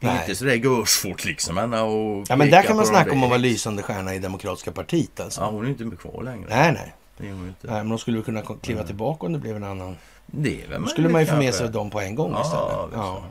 Nej. 0.00 0.18
inte 0.20 0.34
sådär 0.34 0.54
görsvårt 0.54 1.24
liksom. 1.24 1.56
henne 1.56 1.76
att 1.76 2.28
Ja 2.28 2.36
men 2.36 2.50
där 2.50 2.62
kan 2.62 2.76
man 2.76 2.86
snacka 2.86 3.12
om 3.12 3.22
att 3.22 3.28
vara 3.28 3.38
lysande 3.38 3.82
stjärna 3.82 4.14
i 4.14 4.18
Demokratiska 4.18 4.72
partiet 4.72 5.20
alltså. 5.20 5.40
Ja, 5.40 5.50
hon 5.50 5.64
är 5.66 5.68
inte 5.68 5.96
kvar 5.96 6.22
längre. 6.22 6.46
Nej, 6.48 6.72
nej. 6.72 6.94
Det 7.18 7.28
är 7.28 7.32
hon 7.32 7.46
inte. 7.48 7.66
nej. 7.66 7.76
Men 7.76 7.88
de 7.88 7.98
skulle 7.98 8.16
väl 8.16 8.24
kunna 8.24 8.42
kliva 8.62 8.78
Nej. 8.80 8.86
tillbaka 8.86 9.26
om 9.26 9.32
det 9.32 9.38
blev 9.38 9.56
en 9.56 9.64
annan. 9.64 9.96
Det 10.26 10.62
är 10.64 10.68
väl 10.68 10.82
Då 10.82 10.88
skulle 10.88 11.08
man 11.08 11.20
ju 11.20 11.26
få 11.26 11.36
med 11.36 11.54
sig 11.54 11.68
dem 11.68 11.90
på 11.90 12.00
en 12.00 12.14
gång 12.14 12.32
Ja, 12.32 12.42
istället. 12.42 12.90
Ja. 12.94 13.22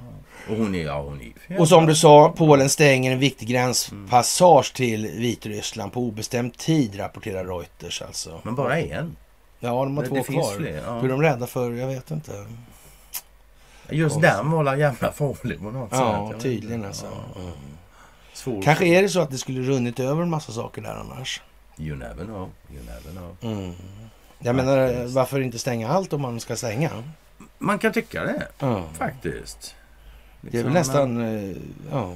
Och 0.49 0.57
hon 0.57 0.75
är, 0.75 0.83
ja 0.85 1.01
hon 1.01 1.21
är 1.49 1.59
Och 1.59 1.67
som 1.69 1.85
du 1.85 1.95
sa, 1.95 2.33
Polen 2.37 2.69
stänger 2.69 3.11
en 3.11 3.19
viktig 3.19 3.47
gränspassage 3.47 4.73
till 4.75 5.07
Vitryssland 5.07 5.93
på 5.93 5.99
obestämd 5.99 6.57
tid, 6.57 6.99
rapporterar 6.99 7.45
Reuters 7.45 8.01
alltså. 8.01 8.39
Men 8.43 8.55
bara 8.55 8.79
en. 8.79 9.15
Ja, 9.59 9.69
de 9.69 9.97
har 9.97 10.03
Det- 10.03 10.09
två 10.09 10.15
det 10.15 10.23
kvar. 10.23 10.55
fler, 10.57 10.81
ja. 10.85 10.99
Hur 10.99 11.09
de 11.09 11.21
rädda 11.21 11.47
för? 11.47 11.71
Jag 11.71 11.87
vet 11.87 12.11
inte. 12.11 12.45
Just 13.89 14.13
Konstigt. 14.13 14.33
den 14.33 14.51
var 14.51 14.63
la 14.63 14.77
jävla 14.77 15.11
farlig 15.11 15.59
på 15.59 15.71
något 15.71 15.89
sätt. 15.89 15.99
Ja, 15.99 16.27
vet 16.27 16.41
tydligen 16.41 16.85
alltså. 16.85 17.05
Ja. 17.35 17.41
Mm. 17.41 17.51
Svår. 18.33 18.61
Kanske 18.61 18.85
är 18.85 19.01
det 19.01 19.09
så 19.09 19.19
att 19.21 19.31
det 19.31 19.37
skulle 19.37 19.61
runnit 19.61 19.99
över 19.99 20.21
en 20.21 20.29
massa 20.29 20.51
saker 20.51 20.81
där 20.81 20.95
annars. 20.95 21.41
You 21.77 21.97
never 21.97 22.25
know. 22.25 22.49
You 22.73 22.83
never 22.85 23.11
know. 23.11 23.53
Mm. 23.57 23.73
Jag 24.39 24.55
menar, 24.55 25.07
varför 25.13 25.39
inte 25.39 25.59
stänga 25.59 25.89
allt 25.89 26.13
om 26.13 26.21
man 26.21 26.39
ska 26.39 26.55
stänga? 26.55 26.89
Man 27.57 27.79
kan 27.79 27.93
tycka 27.93 28.23
det. 28.23 28.47
Ja. 28.59 28.83
Faktiskt. 28.97 29.75
Det 30.41 30.59
är 30.59 30.63
väl 30.63 30.73
Liksom, 30.73 30.73
nästan... 30.73 31.21
eh, 31.51 31.57
Ja. 31.91 32.13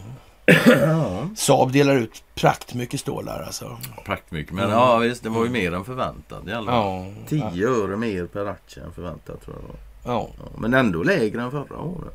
Ja. 0.65 1.27
Saab 1.35 1.71
delar 1.71 1.95
ut 1.95 2.23
praktmycket 2.35 2.99
stålar 2.99 3.43
alltså. 3.43 3.77
Praktmycket. 4.05 4.53
Men 4.53 4.63
Mm. 4.65 4.77
ja 4.77 4.97
visst, 4.97 5.23
det 5.23 5.29
var 5.29 5.43
ju 5.45 5.49
mer 5.51 5.73
än 5.73 5.85
förväntat 5.85 6.47
i 6.47 6.51
alla 6.53 6.71
fall. 6.71 7.13
Ja. 7.29 7.49
10 7.51 7.67
öre 7.69 7.97
mer 7.97 8.25
per 8.25 8.45
aktie 8.45 8.83
än 8.83 8.93
förväntat 8.93 9.41
tror 9.41 9.55
jag. 9.67 9.75
Ja. 10.13 10.29
Ja, 10.37 10.45
men 10.57 10.73
ändå 10.73 11.03
lägre 11.03 11.41
än 11.41 11.51
förra 11.51 11.79
året. 11.79 12.13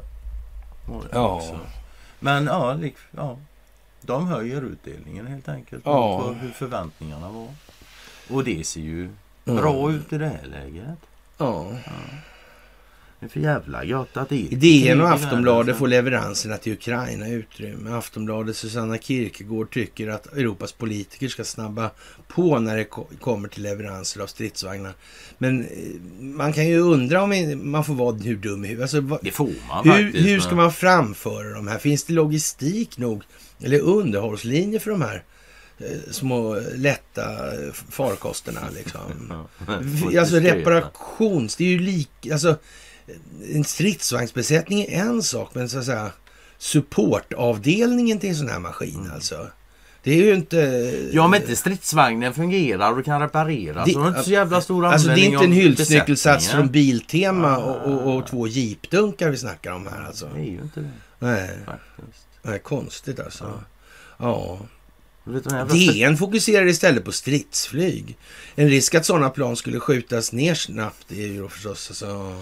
Ja. 1.12 1.36
också. 1.36 1.58
Men 2.20 2.44
ja, 2.46 2.76
ja. 3.16 3.36
De 4.02 4.26
höjer 4.26 4.62
utdelningen 4.62 5.26
helt 5.26 5.48
enkelt. 5.48 5.82
Ja. 5.86 6.20
På 6.20 6.32
hur 6.32 6.50
förväntningarna 6.50 7.28
var. 7.28 7.48
Och 8.30 8.44
det 8.44 8.66
ser 8.66 8.80
ju 8.80 9.10
Mm. 9.46 9.62
bra 9.62 9.92
ut 9.92 10.12
i 10.12 10.18
det 10.18 10.26
här 10.28 10.46
läget. 10.46 10.98
Ja. 11.38 11.66
Det 13.20 13.26
är 13.26 13.28
för 13.30 13.40
jävla 13.40 13.84
gött 13.84 14.16
att 14.16 14.28
det 14.28 14.52
är 14.52 14.56
DN 14.56 15.00
och 15.00 15.10
Aftonbladet 15.10 15.76
får 15.76 15.88
leveranserna 15.88 16.56
till 16.56 16.72
Ukraina 16.72 17.28
utrymme. 17.28 17.90
Aftonbladet 17.90 18.56
Susanna 18.56 18.98
Kierkegaard 18.98 19.70
tycker 19.72 20.08
att 20.08 20.26
Europas 20.26 20.72
politiker 20.72 21.28
ska 21.28 21.44
snabba 21.44 21.90
på 22.28 22.58
när 22.58 22.76
det 22.76 22.84
ko- 22.84 23.08
kommer 23.20 23.48
till 23.48 23.62
leveranser 23.62 24.20
av 24.20 24.26
stridsvagnar. 24.26 24.92
Men 25.38 25.60
eh, 25.64 25.68
man 26.20 26.52
kan 26.52 26.68
ju 26.68 26.78
undra 26.78 27.22
om 27.22 27.60
man 27.70 27.84
får 27.84 27.94
vara 27.94 28.14
hur 28.16 28.36
dum 28.36 28.64
i 28.64 28.68
huvudet. 28.68 28.94
Alltså, 28.94 29.18
Det 29.22 29.30
får 29.30 29.50
man 29.68 29.88
hur, 29.90 30.04
faktiskt. 30.04 30.26
hur 30.28 30.40
ska 30.40 30.54
man 30.54 30.72
framföra 30.72 31.50
de 31.54 31.68
här? 31.68 31.78
Finns 31.78 32.04
det 32.04 32.12
logistik 32.12 32.98
nog? 32.98 33.22
Eller 33.62 33.80
underhållslinjer 33.80 34.80
för 34.80 34.90
de 34.90 35.02
här 35.02 35.22
eh, 35.78 35.86
små 36.10 36.60
lätta 36.76 37.54
eh, 37.54 37.72
farkosterna 37.90 38.60
liksom? 38.74 39.00
Alltså 40.18 40.40
diskreta. 40.40 40.56
reparations... 40.56 41.56
Det 41.56 41.64
är 41.64 41.68
ju 41.68 41.78
lik... 41.78 42.28
Alltså, 42.32 42.56
en 43.54 43.64
stridsvagnsbesättning 43.64 44.82
är 44.82 45.00
en 45.00 45.22
sak, 45.22 45.50
men 45.54 45.68
så 45.68 45.78
att 45.78 45.84
säga 45.84 46.10
supportavdelningen 46.58 48.18
till 48.18 48.28
en 48.28 48.36
sån 48.36 48.48
här 48.48 48.58
maskin 48.58 49.10
alltså. 49.14 49.46
Det 50.02 50.10
är 50.12 50.16
ju 50.16 50.34
inte... 50.34 50.56
Ja, 51.12 51.22
om 51.22 51.34
inte 51.34 51.56
stridsvagnen 51.56 52.34
fungerar 52.34 52.98
och 52.98 53.04
kan 53.04 53.20
repareras 53.20 53.86
Det- 53.86 53.92
så 53.92 54.00
är 54.00 54.02
det 54.04 54.08
inte 54.08 54.22
så 54.22 54.30
jävla 54.30 54.60
stor 54.60 54.86
Alltså 54.86 55.08
det 55.08 55.20
är 55.20 55.24
inte 55.24 55.44
en 55.44 55.52
hylsnyckelsats 55.52 56.48
från 56.48 56.68
Biltema 56.68 57.58
och, 57.58 57.92
och, 57.92 58.16
och 58.16 58.26
två 58.26 58.46
jeepdunkar 58.46 59.30
vi 59.30 59.36
snackar 59.36 59.72
om 59.72 59.86
här 59.86 60.06
alltså. 60.06 60.28
Det 60.34 60.40
är 60.40 60.44
ju 60.44 60.60
inte 60.62 60.80
det 60.80 60.90
Nej, 61.18 61.50
faktiskt. 61.66 62.26
är 62.42 62.58
konstigt 62.58 63.20
alltså. 63.20 63.60
Ja. 64.18 64.58
Jag 65.24 65.68
DN 65.68 66.16
fokuserar 66.16 66.66
istället 66.66 67.04
på 67.04 67.12
stridsflyg. 67.12 68.16
En 68.54 68.68
risk 68.68 68.94
att 68.94 69.06
sådana 69.06 69.30
plan 69.30 69.56
skulle 69.56 69.80
skjutas 69.80 70.32
ner 70.32 70.54
snabbt 70.54 71.12
är 71.12 71.26
ju 71.26 71.42
då 71.42 71.48
förstås 71.48 71.90
alltså... 71.90 72.36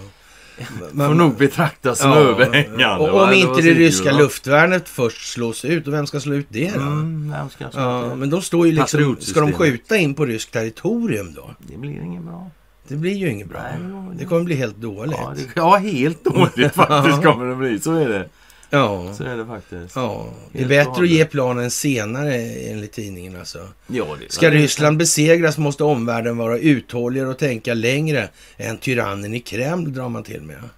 får 1.07 1.13
nog 1.13 1.35
betraktas 1.37 1.99
som 1.99 2.09
Ja, 2.11 2.17
överhängande. 2.17 3.11
Och 3.11 3.23
om 3.23 3.33
inte 3.33 3.61
det 3.61 3.73
ryska 3.73 4.11
luftvärnet 4.11 4.89
först 4.89 5.31
slås 5.33 5.65
ut, 5.65 5.87
och 5.87 5.93
vem 5.93 6.07
ska 6.07 6.19
slå 6.19 6.35
ut 6.35 6.47
det 6.49 6.71
då? 6.75 6.81
Mm, 6.81 7.33
slå 7.57 7.67
Ja, 7.73 8.05
det? 8.09 8.15
men 8.15 8.29
de 8.29 8.41
står 8.41 8.67
ju 8.67 8.73
liksom... 8.73 9.15
Ska 9.19 9.39
de 9.39 9.53
skjuta 9.53 9.97
in 9.97 10.13
på 10.13 10.25
ryskt 10.25 10.51
territorium 10.53 11.33
då? 11.33 11.49
Det 11.59 11.77
blir 11.77 11.91
inget 12.03 12.21
bra. 12.23 12.49
Det 12.87 12.95
blir 12.95 13.13
ju 13.15 13.29
inget 13.31 13.49
bra. 13.49 13.59
Nej, 13.63 13.91
det- 14.11 14.17
Det 14.19 14.25
kommer 14.25 14.43
bli 14.43 14.55
helt 14.55 14.77
dåligt. 14.77 15.15
Ja, 15.19 15.33
det, 15.35 15.41
ja 15.55 15.75
helt 15.77 16.23
dåligt 16.23 16.73
faktiskt 16.75 17.23
kommer 17.23 17.45
det 17.45 17.55
bli. 17.55 17.79
Så 17.79 17.95
är 17.95 18.09
det. 18.09 18.29
Ja. 18.69 19.13
Så 19.13 19.23
är 19.23 19.37
det 19.37 19.45
faktiskt. 19.45 19.95
Ja, 19.95 20.27
det 20.51 20.63
är 20.63 20.67
bättre 20.67 21.03
att 21.03 21.09
ge 21.09 21.25
planen 21.25 21.71
senare 21.71 22.35
enligt 22.41 22.91
tidningen 22.91 23.35
alltså. 23.35 23.67
Ja, 23.87 24.17
det 24.19 24.31
Ska 24.31 24.49
Ryssland 24.49 24.97
besegras 24.97 25.57
måste 25.57 25.83
omvärlden 25.83 26.37
vara 26.37 26.57
uthålligare 26.57 27.29
och 27.29 27.37
tänka 27.37 27.73
längre 27.73 28.29
än 28.57 28.77
tyrannen 28.77 29.33
i 29.33 29.39
Kreml 29.39 29.93
drar 29.93 30.09
man 30.09 30.23
till 30.23 30.41
med. 30.41 30.69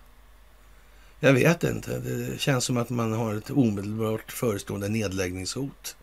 Jag 1.20 1.34
vet 1.34 1.64
inte. 1.64 2.00
Det 2.00 2.40
känns 2.42 2.66
som 2.66 2.78
att 2.78 2.90
man 2.90 3.14
har 3.14 3.36
ett 3.36 3.52
omedelbart 3.52 4.32
förestående 4.32 4.90
nedläggningshot. 4.90 5.96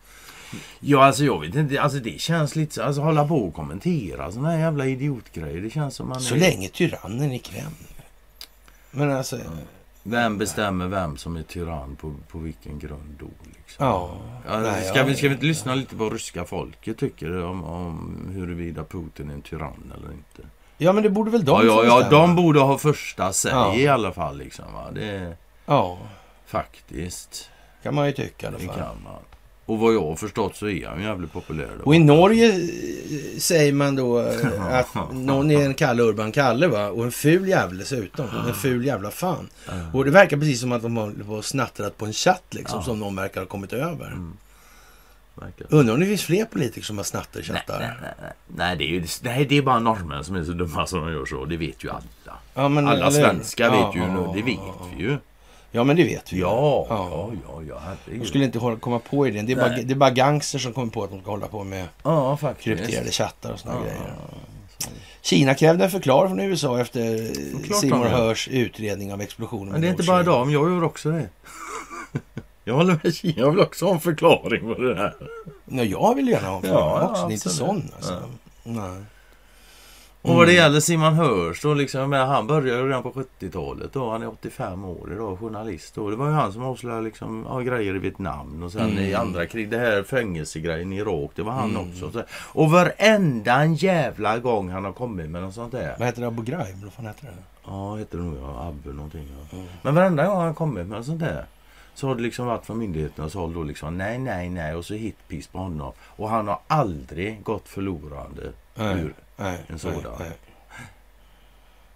Ja, 0.79 1.05
alltså 1.05 1.23
jag 1.23 1.39
vet 1.39 1.55
inte. 1.55 1.81
Alltså 1.81 1.99
det 1.99 2.21
känns 2.21 2.55
lite 2.55 2.75
så. 2.75 2.81
Alltså 2.81 3.01
hålla 3.01 3.27
på 3.27 3.37
och 3.37 3.53
kommentera 3.53 4.31
såna 4.31 4.51
här 4.51 4.59
jävla 4.59 4.85
idiotgrejer. 4.85 5.61
Det 5.61 5.69
känns 5.69 5.95
som 5.95 6.09
man 6.09 6.21
Så 6.21 6.35
är... 6.35 6.39
länge 6.39 6.69
tyrannen 6.69 7.31
i 7.31 7.39
Kreml. 7.39 7.73
Men 8.91 9.11
alltså... 9.11 9.39
Vem 10.03 10.37
bestämmer 10.37 10.87
vem 10.87 11.17
som 11.17 11.35
är 11.37 11.43
tyrann 11.43 11.95
på, 11.95 12.13
på 12.31 12.37
vilken 12.37 12.79
grund 12.79 13.15
då? 13.19 13.25
Liksom? 13.57 13.85
Ja. 13.85 14.17
Nej, 14.61 14.83
ska, 14.83 15.03
vi, 15.03 15.15
ska 15.15 15.27
vi 15.27 15.33
inte 15.33 15.45
lyssna 15.45 15.75
lite 15.75 15.95
på 15.95 16.03
vad 16.03 16.13
ryska 16.13 16.45
folket 16.45 16.97
tycker 16.97 17.43
om, 17.43 17.63
om 17.63 18.29
huruvida 18.33 18.83
Putin 18.83 19.29
är 19.29 19.33
en 19.33 19.41
tyrann 19.41 19.93
eller 19.97 20.11
inte? 20.11 20.41
Ja, 20.77 20.93
men 20.93 21.03
det 21.03 21.09
borde 21.09 21.31
väl 21.31 21.45
de 21.45 21.67
ja, 21.67 21.83
ja, 21.83 22.01
ja, 22.01 22.09
de 22.09 22.35
borde 22.35 22.59
ha 22.59 22.77
första 22.77 23.33
säg 23.33 23.51
Ja. 23.51 23.75
i 23.75 23.87
alla 23.87 24.11
fall. 24.11 24.37
Liksom, 24.37 24.65
va? 24.73 24.91
Det 24.91 25.37
Ja, 25.65 25.97
faktiskt. 26.45 27.49
kan 27.83 27.95
man 27.95 28.07
ju 28.07 28.11
tycka 28.13 28.45
i 28.45 28.49
alla 28.49 28.57
Det 28.57 28.65
kan 28.65 29.03
man. 29.03 29.15
Och 29.69 29.79
vad 29.79 29.93
jag 29.93 30.01
har 30.05 30.15
förstått 30.15 30.55
så 30.55 30.69
är 30.69 30.87
han 30.87 31.01
jävligt 31.01 31.33
populär. 31.33 31.69
Och 31.83 31.95
i. 31.95 31.99
Norge 31.99 32.47
eh, 32.47 33.39
säger 33.39 33.73
man 33.73 33.95
då 33.95 34.19
eh, 34.19 34.75
att 34.79 35.13
någon 35.13 35.51
är 35.51 35.65
en 35.65 35.73
Kalle 35.73 36.03
Urban 36.03 36.31
Kalle 36.31 36.67
va? 36.67 36.87
Och 36.87 37.03
en 37.03 37.11
ful 37.11 37.47
jävel 37.47 37.77
dessutom. 37.77 38.25
En 38.47 38.53
ful 38.53 38.85
jävla 38.85 39.11
fan. 39.11 39.49
Och 39.93 40.05
det 40.05 40.11
verkar 40.11 40.37
precis 40.37 40.61
som 40.61 40.71
att 40.71 40.81
de 40.81 40.97
har 40.97 41.41
snattrat 41.41 41.97
på 41.97 42.05
en 42.05 42.13
chatt 42.13 42.43
liksom. 42.49 42.83
Som 42.83 42.99
någon 42.99 43.15
verkar 43.15 43.41
ha 43.41 43.47
kommit 43.47 43.73
över. 43.73 44.07
Mm. 44.07 44.37
Undrar 45.69 45.93
om 45.93 45.99
det 45.99 46.05
finns 46.05 46.23
fler 46.23 46.45
politiker 46.45 46.81
som 46.81 46.97
har 46.97 47.03
snattat 47.03 47.35
i 47.35 47.51
Nej, 47.51 47.61
chattar? 47.67 47.79
nej, 47.79 48.13
nej, 48.21 48.31
nej. 48.47 48.77
det 48.77 48.83
är 48.83 48.87
ju 48.87 49.03
nej, 49.21 49.45
det 49.45 49.57
är 49.57 49.61
bara 49.61 49.79
norrmän 49.79 50.23
som 50.23 50.35
är 50.35 50.43
så 50.43 50.51
dumma 50.51 50.87
som 50.87 50.99
de 50.99 51.11
gör 51.11 51.25
så. 51.25 51.45
Det 51.45 51.57
vet 51.57 51.83
ju 51.83 51.89
alla. 51.89 52.37
Ja, 52.53 52.69
men, 52.69 52.87
Alla 52.87 53.07
eller- 53.07 53.11
svenskar 53.11 53.65
Ja, 53.65 53.87
vet 53.87 53.95
ju 53.95 53.99
ja, 53.99 54.13
nu. 54.13 54.27
Det 54.35 54.45
vet 54.45 54.59
vi 54.97 55.03
ju. 55.03 55.17
Ja, 55.71 55.83
men 55.83 55.95
det 55.95 56.03
vet 56.03 56.33
vi. 56.33 56.39
Ja, 56.39 56.85
Ja. 56.89 57.09
ja, 57.11 57.31
ja, 57.47 57.61
ja, 58.07 58.15
De 58.19 58.25
skulle 58.25 58.45
inte 58.45 58.59
hålla- 58.59 58.75
komma 58.79 58.99
på 58.99 59.27
idén. 59.27 59.45
Det 59.45 59.51
är, 59.51 59.55
bara, 59.55 59.67
Nej. 59.69 59.83
det 59.83 59.93
är 59.93 59.95
bara 59.95 60.09
gangster 60.09 60.59
som 60.59 60.73
kommer 60.73 60.91
på 60.91 61.03
att 61.03 61.11
de 61.11 61.21
ska 61.21 61.31
hålla 61.31 61.47
på 61.47 61.63
med 61.63 61.87
Ja, 62.03 62.37
faktiskt. 62.37 62.63
krypterade 62.63 63.11
chattar 63.11 63.51
och 63.51 63.59
såna 63.59 63.73
Ja, 63.75 63.81
grejer. 63.81 64.13
Kina 65.21 65.53
krävde 65.55 65.83
en 65.83 65.91
förklaring 65.91 66.29
från 66.29 66.39
USA 66.39 66.79
efter 66.79 67.01
de 67.81 67.87
gör. 67.89 68.09
Hörs 68.09 68.47
utredning 68.47 69.13
av 69.13 69.21
explosionen. 69.21 69.71
Men 69.71 69.81
det 69.81 69.87
är 69.87 69.91
inte 69.91 70.03
bara 70.03 70.23
dem, 70.23 70.51
jag 70.51 70.69
gör 70.69 70.83
också 70.83 71.09
det. 71.11 71.27
Jag 72.63 72.73
håller 72.73 72.99
med 73.03 73.15
Kina, 73.15 73.33
jag 73.37 73.51
vill 73.51 73.59
också 73.59 73.85
ha 73.85 73.93
en 73.93 73.99
förklaring 73.99 74.61
på 74.75 74.81
det 74.81 74.95
här. 74.95 75.13
Ja, 75.65 75.83
jag 75.83 76.15
vill 76.15 76.27
gärna 76.27 76.47
ha 76.47 76.55
en 76.57 76.61
Ja, 76.63 76.69
förklaring 76.69 77.01
ja, 77.03 77.09
också. 77.11 77.27
Det 77.27 77.31
är 77.31 77.35
inte 77.35 77.49
sån 77.49 77.91
alltså. 77.95 78.21
Nej. 78.63 79.03
Och 80.21 80.35
vad 80.35 80.47
det 80.47 80.53
gäller 80.53 80.79
Simon 80.79 81.13
Hörs 81.13 81.61
då 81.61 81.73
liksom, 81.73 82.13
han 82.13 82.47
började 82.47 82.83
redan 82.83 83.03
på 83.03 83.11
70-talet 83.11 83.93
då. 83.93 84.11
Han 84.11 84.21
är 84.21 84.27
85 84.27 84.85
år 84.85 85.13
idag, 85.13 85.39
journalist 85.39 85.95
då. 85.95 86.09
Det 86.09 86.15
var 86.15 86.27
ju 86.27 86.33
han 86.33 86.53
som 86.53 86.63
avslöjade 86.63 87.01
liksom, 87.01 87.45
ja, 87.49 87.59
grejer 87.59 87.95
i 87.95 87.99
Vietnam 87.99 88.63
och 88.63 88.71
sen 88.71 88.89
i 88.89 89.13
andra 89.13 89.45
krig. 89.45 89.69
Det 89.69 89.77
här 89.77 90.03
fängelsegrejen 90.03 90.93
i 90.93 90.97
Irak, 90.97 91.31
det 91.35 91.43
var 91.43 91.51
han 91.51 91.77
också. 91.77 92.11
Så, 92.11 92.23
och 92.31 92.71
varenda 92.71 93.53
en 93.53 93.75
jävla 93.75 94.39
gång 94.39 94.69
han 94.69 94.85
har 94.85 94.91
kommit 94.91 95.29
med 95.29 95.41
något 95.41 95.53
sånt 95.53 95.71
där. 95.71 95.95
Vad 95.99 96.07
heter 96.07 96.21
det? 96.21 96.27
Abu 96.27 96.43
Ghraib? 96.43 96.83
Vad 96.83 96.93
fan 96.93 97.05
heter 97.05 97.25
det? 97.25 97.33
Ja, 97.65 97.95
heter 97.95 98.17
det 98.17 98.23
nog 98.23 98.37
ja. 98.41 98.67
Abbe 98.67 98.93
någonting. 98.93 99.27
Ja. 99.51 99.57
Men 99.81 99.95
varenda 99.95 100.27
gång 100.27 100.41
han 100.41 100.55
kommit 100.55 100.87
med 100.87 100.97
något 100.97 101.05
sånt 101.05 101.19
där. 101.19 101.45
Så 101.93 102.07
har 102.07 102.15
det 102.15 102.21
liksom 102.21 102.45
varit 102.45 102.65
från 102.65 102.77
myndigheternas 102.77 103.33
håll 103.33 103.53
då 103.53 103.63
liksom 103.63 103.97
nej, 103.97 104.17
nej, 104.17 104.49
nej 104.49 104.75
och 104.75 104.85
så 104.85 104.93
hitpiss 104.93 105.47
på 105.47 105.57
honom. 105.57 105.91
Och 105.99 106.29
han 106.29 106.47
har 106.47 106.59
aldrig 106.67 107.43
gått 107.43 107.67
förlorande 107.67 108.51
Nej. 108.75 108.99
ur 108.99 109.13
Nej. 109.39 109.57
En 109.67 109.79
sådan. 109.79 110.01
Nej, 110.03 110.11
nej. 110.19 110.31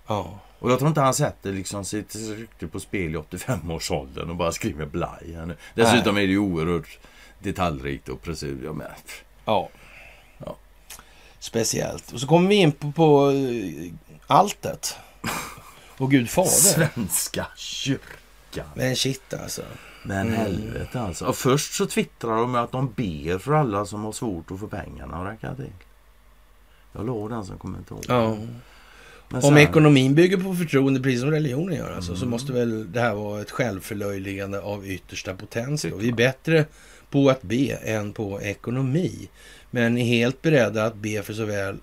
Ja. 0.08 0.40
Och 0.60 0.72
jag 0.72 0.80
tror 0.80 0.90
inte 0.90 1.02
han 1.02 1.14
sätter 1.14 1.52
liksom 1.52 1.86
sitt 1.86 2.16
rykte 2.16 2.68
på 2.68 2.80
spel 2.80 3.16
i 3.16 3.18
85-årsåldern 3.18 4.30
och 4.30 4.36
bara 4.36 4.52
skriver 4.52 4.86
blaj 4.86 5.34
här 5.36 5.46
nu. 5.46 5.58
Dessutom 5.76 6.18
är 6.18 6.22
det 6.22 6.28
ju 6.28 6.38
oerhört 6.38 7.00
detaljrikt 7.40 8.10
och 8.10 8.22
precis. 8.22 8.58
Ja, 8.64 8.74
men, 8.74 8.88
ja. 9.46 9.70
Ja. 10.38 10.56
Speciellt. 11.40 12.12
Och 12.12 12.20
så 12.20 12.28
kommer 12.28 12.50
vi 12.50 12.56
in 12.56 12.72
på, 12.72 12.92
på 12.92 13.32
eh, 13.32 13.94
alltet. 14.28 14.98
Och 15.98 16.12
Gud 16.12 16.30
fader. 16.30 16.50
Svenska 16.50 17.48
kyrkan. 17.56 18.66
Men 18.76 18.96
shit 18.96 19.34
alltså. 19.34 19.62
Men 20.04 20.34
helvete 20.34 21.02
alltså. 21.02 21.26
Och 21.26 21.36
först 21.36 21.74
så 21.74 21.86
twittrar 21.86 22.38
de 22.38 22.56
att 22.56 22.72
de 22.72 22.94
ber 22.94 23.38
för 23.38 23.54
alla 23.54 23.86
som 23.86 24.04
har 24.04 24.12
svårt 24.12 24.52
att 24.52 24.60
få 24.60 24.68
pengarna 24.68 25.18
att 25.18 25.34
räcka 25.34 25.56
till. 25.56 25.72
Jag 26.94 27.06
låg 27.06 27.30
den 27.30 27.46
som 27.46 27.58
kommentar. 27.58 27.98
Ja. 28.08 28.38
Men 29.30 29.36
Om 29.36 29.42
sen- 29.42 29.58
ekonomin 29.58 30.16
bygger 30.16 30.38
på 30.38 30.56
förtroende, 30.56 31.00
precis 31.00 31.22
som 31.22 31.32
religionen 31.32 31.76
gör, 31.78 31.92
alltså, 31.96 32.12
Mm. 32.12 32.20
så 32.20 32.26
måste 32.26 32.54
väl 32.54 32.92
det 32.92 33.00
här 33.00 33.14
vara 33.16 33.42
ett 33.42 33.52
självförlöjligande 33.52 34.60
av 34.62 34.88
yttersta 34.88 35.34
potens. 35.36 35.86
Vi 35.86 36.08
är 36.08 36.14
bättre 36.14 36.66
på 37.10 37.30
att 37.30 37.42
be 37.42 37.66
än 37.84 38.14
på 38.14 38.42
ekonomi, 38.42 39.30
men 39.72 39.98
är 39.98 40.06
helt 40.06 40.42
beredda 40.42 40.86
att 40.86 40.96
be 40.96 41.24
för 41.24 41.34
såväl, 41.34 41.76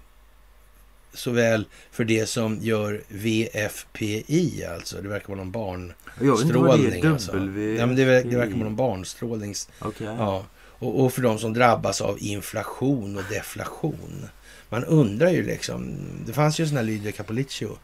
såväl 1.15 1.65
för 1.91 2.05
det 2.05 2.27
som 2.27 2.59
gör 2.61 3.03
VFPI, 3.09 4.65
alltså 4.75 5.03
det 5.03 5.09
verkar 5.09 5.29
vara 5.35 5.45
någon 5.45 5.93
Jag 6.21 6.27
barnstrålning. 6.27 7.05
är. 7.05 7.11
Alltså. 7.11 7.33
Ja, 7.79 7.87
men 7.87 7.97
det, 7.97 8.05
verkar, 8.05 8.37
vara 8.39 8.49
någon 8.49 8.77
barnstrålnings... 8.77 9.69
Okej. 9.81 10.07
Ja, 10.19 10.45
och, 10.63 11.05
och 11.05 11.13
för 11.13 11.23
de 11.23 11.39
som 11.39 11.53
drabbas 11.53 12.01
av 12.01 12.17
inflation 12.21 13.17
och 13.17 13.23
deflation. 13.31 14.29
Man 14.71 14.85
undrar 14.85 15.31
ju 15.31 15.43
liksom. 15.43 15.97
Det 16.27 16.33
fanns 16.33 16.61
ju 16.61 16.63
en 16.63 16.69
sån 16.69 16.77
här 16.77 16.85
Lydia 16.85 17.13
Capoliccio 17.13 17.79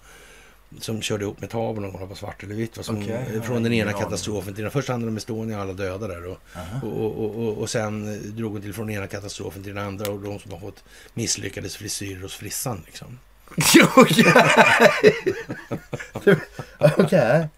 som 0.80 1.02
körde 1.02 1.24
ihop 1.24 1.40
med 1.40 1.50
Tavon 1.50 1.84
och 1.84 1.92
kollade 1.92 2.08
på 2.10 2.16
svart 2.16 2.42
eller 2.42 2.54
vitt. 2.54 2.84
Som, 2.84 3.02
ja, 3.02 3.42
från 3.42 3.62
den 3.62 3.72
ena 3.72 3.92
katastrofen 3.92 4.54
till 4.54 4.62
den. 4.62 4.70
Först 4.70 4.88
handlade 4.88 5.10
det 5.10 5.12
om 5.12 5.16
Estonia, 5.16 5.60
alla 5.60 5.72
döda 5.72 6.08
där. 6.08 6.26
Och, 6.26 6.38
och, 6.82 7.24
och, 7.24 7.34
och, 7.46 7.58
och 7.58 7.70
sen 7.70 8.20
drog 8.36 8.52
hon 8.52 8.62
till 8.62 8.74
från 8.74 8.86
den 8.86 8.96
ena 8.96 9.06
katastrofen 9.06 9.62
till 9.62 9.74
den 9.74 9.86
andra. 9.86 10.10
Och 10.12 10.20
de 10.20 10.38
som 10.38 10.52
har 10.52 10.58
fått 10.58 10.84
misslyckades 11.14 11.76
frisyrer 11.76 12.22
hos 12.22 12.34
frissan. 12.34 12.82
Liksom. 12.86 13.18
Okej. 16.96 17.48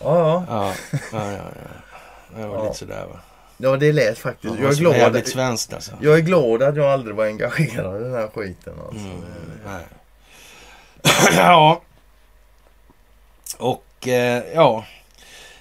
ja. 0.00 0.44
Ja, 0.48 0.74
ja, 1.12 1.32
ja. 1.32 1.32
ja. 1.32 1.50
Det 2.36 2.46
var 2.46 2.56
Ja. 2.56 2.64
lite 2.64 2.78
sådär 2.78 3.06
va. 3.06 3.20
Ja, 3.60 3.76
det 3.76 3.92
lät 3.92 4.18
faktiskt. 4.18 4.54
Jag 4.54 4.58
är, 4.58 4.64
vara 4.64 4.74
glad, 4.74 4.96
jävligt 4.96 5.28
svenskt 5.28 5.72
alltså. 5.72 5.92
jag 6.00 6.18
är 6.18 6.22
glad 6.22 6.62
att 6.62 6.76
jag 6.76 6.86
aldrig 6.86 7.16
var 7.16 7.24
engagerad 7.24 8.00
i 8.00 8.04
den 8.04 8.14
här 8.14 8.28
skiten. 8.34 8.74
Alltså. 8.86 9.06
Mm, 9.06 9.80
ja. 11.36 11.82
Och 13.58 14.08
eh, 14.08 14.42
ja. 14.54 14.84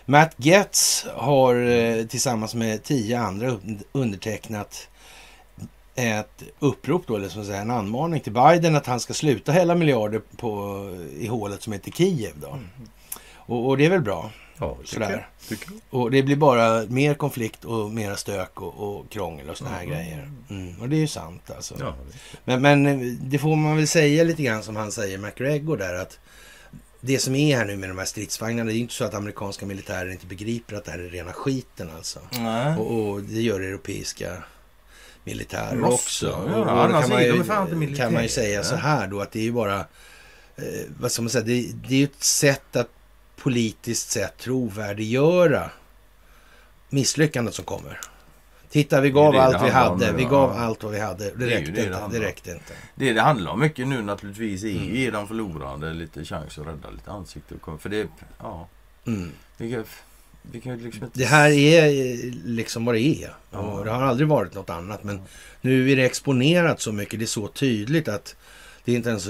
Matt 0.05 0.33
Getz 0.37 1.05
har 1.15 1.55
eh, 1.55 2.05
tillsammans 2.05 2.55
med 2.55 2.83
tio 2.83 3.19
andra 3.19 3.47
un- 3.47 3.83
undertecknat 3.91 4.87
ett 5.95 6.43
upprop 6.59 7.07
då, 7.07 7.15
eller 7.15 7.29
som 7.29 7.45
säga, 7.45 7.61
en 7.61 7.71
anmaning 7.71 8.19
till 8.19 8.33
Biden 8.33 8.75
att 8.75 8.85
han 8.85 8.99
ska 8.99 9.13
sluta 9.13 9.51
hälla 9.51 9.75
miljarder 9.75 10.21
på, 10.37 10.83
i 11.19 11.27
hålet 11.27 11.61
som 11.61 11.73
heter 11.73 11.91
Kiev 11.91 12.33
då. 12.41 12.59
Och, 13.35 13.67
och 13.67 13.77
det 13.77 13.85
är 13.85 13.89
väl 13.89 14.01
bra. 14.01 14.31
Ja, 14.59 14.77
Sådär. 14.85 15.27
Tycker. 15.47 15.69
Och 15.89 16.11
det 16.11 16.23
blir 16.23 16.35
bara 16.35 16.85
mer 16.87 17.13
konflikt 17.13 17.65
och 17.65 17.91
mera 17.91 18.15
stök 18.17 18.61
och, 18.61 18.73
och 18.99 19.09
krångel 19.11 19.49
och 19.49 19.57
såna 19.57 19.69
här 19.69 19.83
Mm. 19.83 19.95
grejer. 19.97 20.31
Mm. 20.49 20.81
Och 20.81 20.89
det 20.89 20.95
är 20.95 20.99
ju 20.99 21.07
sant 21.07 21.51
alltså. 21.55 21.75
Ja, 21.79 21.95
Men, 22.45 22.61
men 22.61 22.85
eh, 22.85 22.97
det 23.21 23.37
får 23.39 23.55
man 23.55 23.75
väl 23.77 23.87
säga 23.87 24.23
lite 24.23 24.43
grann 24.43 24.63
som 24.63 24.75
han 24.75 24.91
säger, 24.91 25.17
McGregor 25.17 25.77
där, 25.77 25.93
att 25.93 26.19
det 27.01 27.19
som 27.19 27.35
är 27.35 27.57
här 27.57 27.65
nu 27.65 27.77
med 27.77 27.89
de 27.89 27.97
här 27.97 28.05
stridsvagnarna, 28.05 28.71
det 28.71 28.77
är 28.77 28.79
inte 28.79 28.93
så 28.93 29.03
att 29.05 29.13
amerikanska 29.13 29.65
militärer 29.65 30.11
inte 30.11 30.25
begriper 30.25 30.75
att 30.75 30.85
det 30.85 30.91
här 30.91 30.99
är 30.99 31.09
rena 31.09 31.33
skiten 31.33 31.89
alltså. 31.95 32.19
Och, 32.77 33.09
och 33.09 33.21
det 33.21 33.41
gör 33.41 33.59
europeiska 33.61 34.43
militärer 35.23 35.75
Måste 35.75 36.27
också. 36.27 36.41
de 36.47 36.53
Och, 36.53 36.59
och 36.61 37.01
kan 37.01 37.09
man, 37.09 37.23
ju, 37.23 37.95
kan 37.95 38.13
man 38.13 38.23
ju 38.23 38.29
säga 38.29 38.47
militärer. 38.59 38.63
så 38.63 38.75
här 38.75 39.07
då, 39.07 39.21
att 39.21 39.31
det 39.31 39.39
är 39.39 39.43
ju 39.43 39.51
bara, 39.51 39.79
eh, 40.55 40.63
vad 40.99 41.11
ska 41.11 41.21
man 41.21 41.29
säga, 41.29 41.43
det, 41.43 41.67
det 41.87 41.93
är 41.95 41.97
ju 41.99 42.03
ett 42.03 42.23
sätt 42.23 42.75
att 42.75 42.89
politiskt 43.43 44.09
sett 44.09 44.37
trovärdiggöra 44.37 45.71
misslyckandet 46.89 47.53
som 47.55 47.65
kommer. 47.65 47.99
Titta, 48.69 49.01
vi 49.01 49.09
gav 49.09 49.33
Det 49.33 49.39
det 49.39 49.43
allt 49.43 49.59
det 49.59 49.65
vi 49.65 49.71
hade. 49.71 50.11
Vi 50.11 50.23
gav 50.23 50.51
allt 50.51 50.83
vad 50.83 50.91
vi 50.93 50.99
hade. 50.99 51.31
Det 51.35 51.45
räckte 51.45 51.81
inte. 51.81 52.07
Det 52.11 52.19
räckte 52.19 52.51
inte. 52.51 52.73
Det 52.95 53.13
det 53.13 53.21
handlar 53.21 53.51
om 53.51 53.59
mycket 53.59 53.87
nu 53.87 54.01
naturligtvis 54.01 54.63
är 54.63 54.69
Mm. 54.69 54.95
ge 54.95 55.11
de 55.11 55.27
förlorande 55.27 55.93
lite 55.93 56.25
chans 56.25 56.57
att 56.57 56.67
rädda 56.67 56.89
lite 56.89 57.11
ansikte. 57.11 57.55
och 57.61 57.81
För 57.81 57.89
det, 57.89 58.07
ja, 58.39 58.67
Mm. 59.05 59.31
vi 59.57 59.71
kan, 59.71 59.83
vi 60.41 60.61
kan 60.61 60.77
liksom 60.77 61.03
inte... 61.03 61.19
Det 61.19 61.25
här 61.25 61.49
är 61.49 61.85
eh, 61.87 62.31
liksom 62.45 62.85
vad 62.85 62.95
det 62.95 63.01
är. 63.01 63.33
Ja. 63.51 63.81
Det 63.85 63.91
har 63.91 64.01
aldrig 64.03 64.27
varit 64.27 64.53
något 64.53 64.69
annat. 64.69 65.03
Men 65.03 65.21
nu 65.61 65.91
är 65.91 65.95
det 65.95 66.05
exponerat 66.05 66.81
så 66.81 66.91
mycket. 66.91 67.19
Det 67.19 67.25
är 67.25 67.27
så 67.27 67.47
tydligt 67.47 68.07
att 68.07 68.35
det 68.85 68.91
är 68.91 68.95
inte 68.95 69.09
ens... 69.09 69.29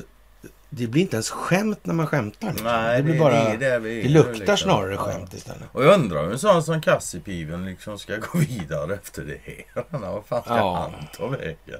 Det 0.69 0.87
blir 0.87 1.01
inte 1.01 1.15
ens 1.15 1.29
skämt 1.29 1.85
när 1.85 1.93
man 1.93 2.07
skämtar. 2.07 2.47
liksom. 2.47 2.65
Nej, 2.67 2.97
det 2.97 3.03
blir 3.03 3.19
bara... 3.19 3.33
är 3.37 3.57
det 3.57 3.79
nu, 3.79 4.03
luktar 4.07 4.33
liksom. 4.33 4.57
snarare 4.57 4.93
Ja. 4.93 4.97
skämt 4.99 5.33
istället. 5.33 5.63
Och 5.71 5.83
jag 5.85 5.93
undrar 5.93 6.23
hur 6.23 6.31
en 6.31 6.39
sån 6.39 6.63
som 6.63 6.81
Kassipiven 6.81 7.65
liksom 7.65 7.99
ska 7.99 8.15
gå 8.17 8.37
vidare 8.39 8.93
efter 8.93 9.23
det 9.23 9.37
här. 9.43 9.83
Vad 9.99 10.25
fan 10.25 10.41
ska 10.43 10.57
Ja. 10.57 10.89
han 10.91 11.07
ta 11.17 11.27
vägen? 11.27 11.79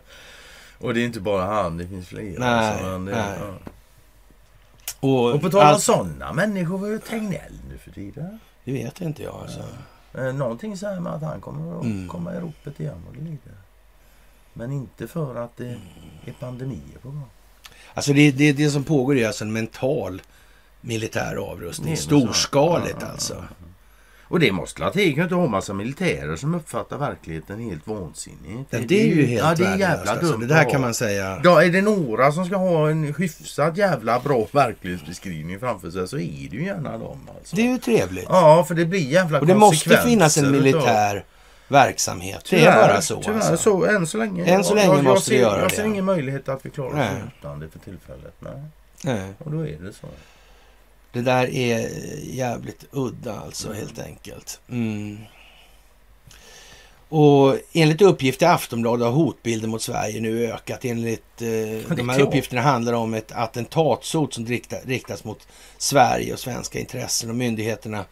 Och 0.79 0.93
det 0.93 1.01
är 1.01 1.05
inte 1.05 1.19
bara 1.19 1.45
han, 1.45 1.77
det 1.77 1.87
finns 1.87 2.07
fler. 2.07 2.35
Nej, 2.39 2.49
alltså, 2.49 2.85
det, 2.85 2.97
nej. 2.97 3.37
Ja. 3.39 3.71
Och, 4.99 5.33
Och 5.33 5.41
på 5.41 5.49
tal 5.49 5.61
om 5.61 5.67
allt- 5.67 5.83
sådana 5.83 6.33
människor, 6.33 6.77
vad 6.77 6.93
är 6.93 6.97
Tegnell 6.97 7.59
nu 7.71 7.77
för 7.77 7.91
tiden? 7.91 8.39
Det 8.63 8.71
vet 8.71 9.01
inte 9.01 9.23
jag 9.23 9.35
alltså. 9.35 9.59
Eh, 10.13 10.33
Någonting 10.33 10.77
säger 10.77 10.99
med 10.99 11.13
att 11.13 11.21
han 11.21 11.41
kommer 11.41 11.79
att 11.79 11.83
Mm. 11.85 12.07
komma 12.07 12.35
i 12.35 12.39
ropet 12.39 12.79
igen 12.79 13.05
det 13.13 13.19
lider. 13.19 13.53
Men 14.53 14.71
inte 14.71 15.07
för 15.07 15.35
att 15.35 15.57
det 15.57 15.77
är 16.25 16.31
pandemier 16.39 16.97
på 17.01 17.09
gång. 17.09 17.29
Alltså 17.97 18.13
det, 18.13 18.31
det, 18.31 18.51
det 18.53 18.69
som 18.69 18.83
pågår 18.83 19.17
är 19.17 19.27
alltså 19.27 19.43
en 19.43 19.53
mental 19.53 20.21
militär 20.81 21.35
avrustning. 21.35 21.97
så. 21.97 22.03
Storskaligt 22.03 22.97
Ja, 23.01 23.07
alltså. 23.07 23.43
Och 24.29 24.39
det 24.39 24.51
måste 24.51 24.81
la 24.81 24.89
till. 24.89 25.09
kan 25.09 25.15
ju 25.17 25.23
inte 25.23 25.35
ha 25.35 25.47
massa 25.47 25.73
militärer 25.73 26.35
som 26.35 26.55
uppfattar 26.55 26.97
verkligheten 26.97 27.59
helt 27.59 27.87
vansinnigt. 27.87 28.67
Ja, 28.69 28.79
det 28.87 29.01
är 29.01 29.15
ju 29.15 29.25
helt 29.25 29.43
ja, 29.43 29.55
det 29.55 29.65
är 29.71 29.77
jävla 29.77 30.11
alltså. 30.11 30.25
dumt 30.31 30.39
Det 30.39 30.47
där 30.47 30.69
kan 30.69 30.81
man 30.81 30.93
säga. 30.93 31.41
Ja, 31.43 31.63
är 31.63 31.69
det 31.69 31.81
några 31.81 32.31
som 32.31 32.45
ska 32.45 32.55
ha 32.55 32.89
en 32.89 33.13
hyfsat 33.17 33.77
jävla 33.77 34.19
bra 34.19 34.47
verklighetsbeskrivning 34.51 35.59
framför 35.59 35.91
sig 35.91 36.07
så 36.07 36.17
är 36.17 36.47
det 36.51 36.57
ju 36.57 36.65
gärna 36.65 36.97
dem. 36.97 37.19
Alltså. 37.37 37.55
Det 37.55 37.61
är 37.61 37.71
ju 37.71 37.77
trevligt. 37.77 38.25
Ja, 38.29 38.65
för 38.67 38.75
det 38.75 38.85
blir 38.85 38.99
jävla 38.99 39.39
Och 39.39 39.47
det 39.47 39.55
måste 39.55 39.97
finnas 39.97 40.37
en 40.37 40.55
utav- 40.55 41.21
verksamhet. 41.67 42.45
Det 42.49 42.55
är 42.55 42.59
Tyvärr, 42.59 42.87
bara 42.87 43.01
så. 43.01 43.21
Tyvärr, 43.21 43.37
Alltså. 43.37 43.57
så 43.57 43.85
än 43.85 44.07
så 44.07 44.17
länge. 44.17 44.45
Än 44.45 44.63
så 44.63 44.75
länge 44.75 44.87
jag, 44.87 44.97
jag 44.97 45.03
måste 45.03 45.29
ser, 45.29 45.35
vi 45.35 45.41
göra 45.41 45.59
Jag 45.59 45.69
det. 45.69 45.75
ser 45.75 45.85
ingen 45.85 46.05
möjlighet 46.05 46.49
att 46.49 46.65
vi 46.65 46.69
klarar 46.69 47.17
oss 47.17 47.31
utan 47.39 47.59
det 47.59 47.69
för 47.69 47.79
tillfället. 47.79 48.33
Nej. 48.39 48.61
Nej. 49.03 49.33
Och 49.39 49.51
då 49.51 49.59
är 49.67 49.77
det 49.81 49.93
så. 49.93 50.07
Det 51.11 51.21
där 51.21 51.55
är 51.55 51.89
jävligt 52.23 52.85
udda 52.91 53.39
alltså 53.39 53.73
helt 53.73 53.99
enkelt. 53.99 54.59
Mm. 54.69 55.17
Och 57.09 57.57
enligt 57.73 58.01
uppgift 58.01 58.41
i 58.41 58.45
Aftonbladet 58.45 59.05
har 59.05 59.13
hotbilden 59.13 59.69
mot 59.69 59.81
Sverige 59.81 60.21
nu 60.21 60.51
ökat. 60.53 60.85
Enligt 60.85 61.41
eh, 61.41 61.95
de 61.95 62.09
här 62.09 62.21
uppgifterna 62.21 62.61
handlar 62.61 62.91
det 62.91 62.97
om 62.97 63.13
ett 63.13 63.31
attentatshot 63.31 64.33
som 64.33 64.45
rikta, 64.45 64.75
riktas 64.85 65.23
mot 65.23 65.47
Sverige 65.77 66.33
och 66.33 66.39
svenska 66.39 66.79
intressen. 66.79 67.29
Och 67.29 67.35
myndigheterna 67.35 68.05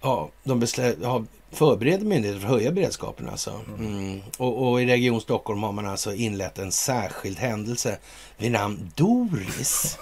ja, 0.00 0.30
de 0.44 0.60
beslä, 0.60 0.94
har 1.04 1.24
förbereder 1.54 2.04
myndigheter 2.04 2.40
för 2.40 2.46
att 2.48 2.52
höja 2.54 2.72
beredskapen. 2.72 3.28
Alltså. 3.28 3.52
Mm. 3.78 4.20
Och, 4.38 4.68
och 4.70 4.82
i 4.82 4.86
Region 4.86 5.20
Stockholm 5.20 5.62
har 5.62 5.72
man 5.72 5.86
alltså 5.86 6.14
inlett 6.14 6.58
en 6.58 6.72
särskild 6.72 7.38
händelse 7.38 7.98
vid 8.36 8.52
namn 8.52 8.90
Doris. 8.94 9.98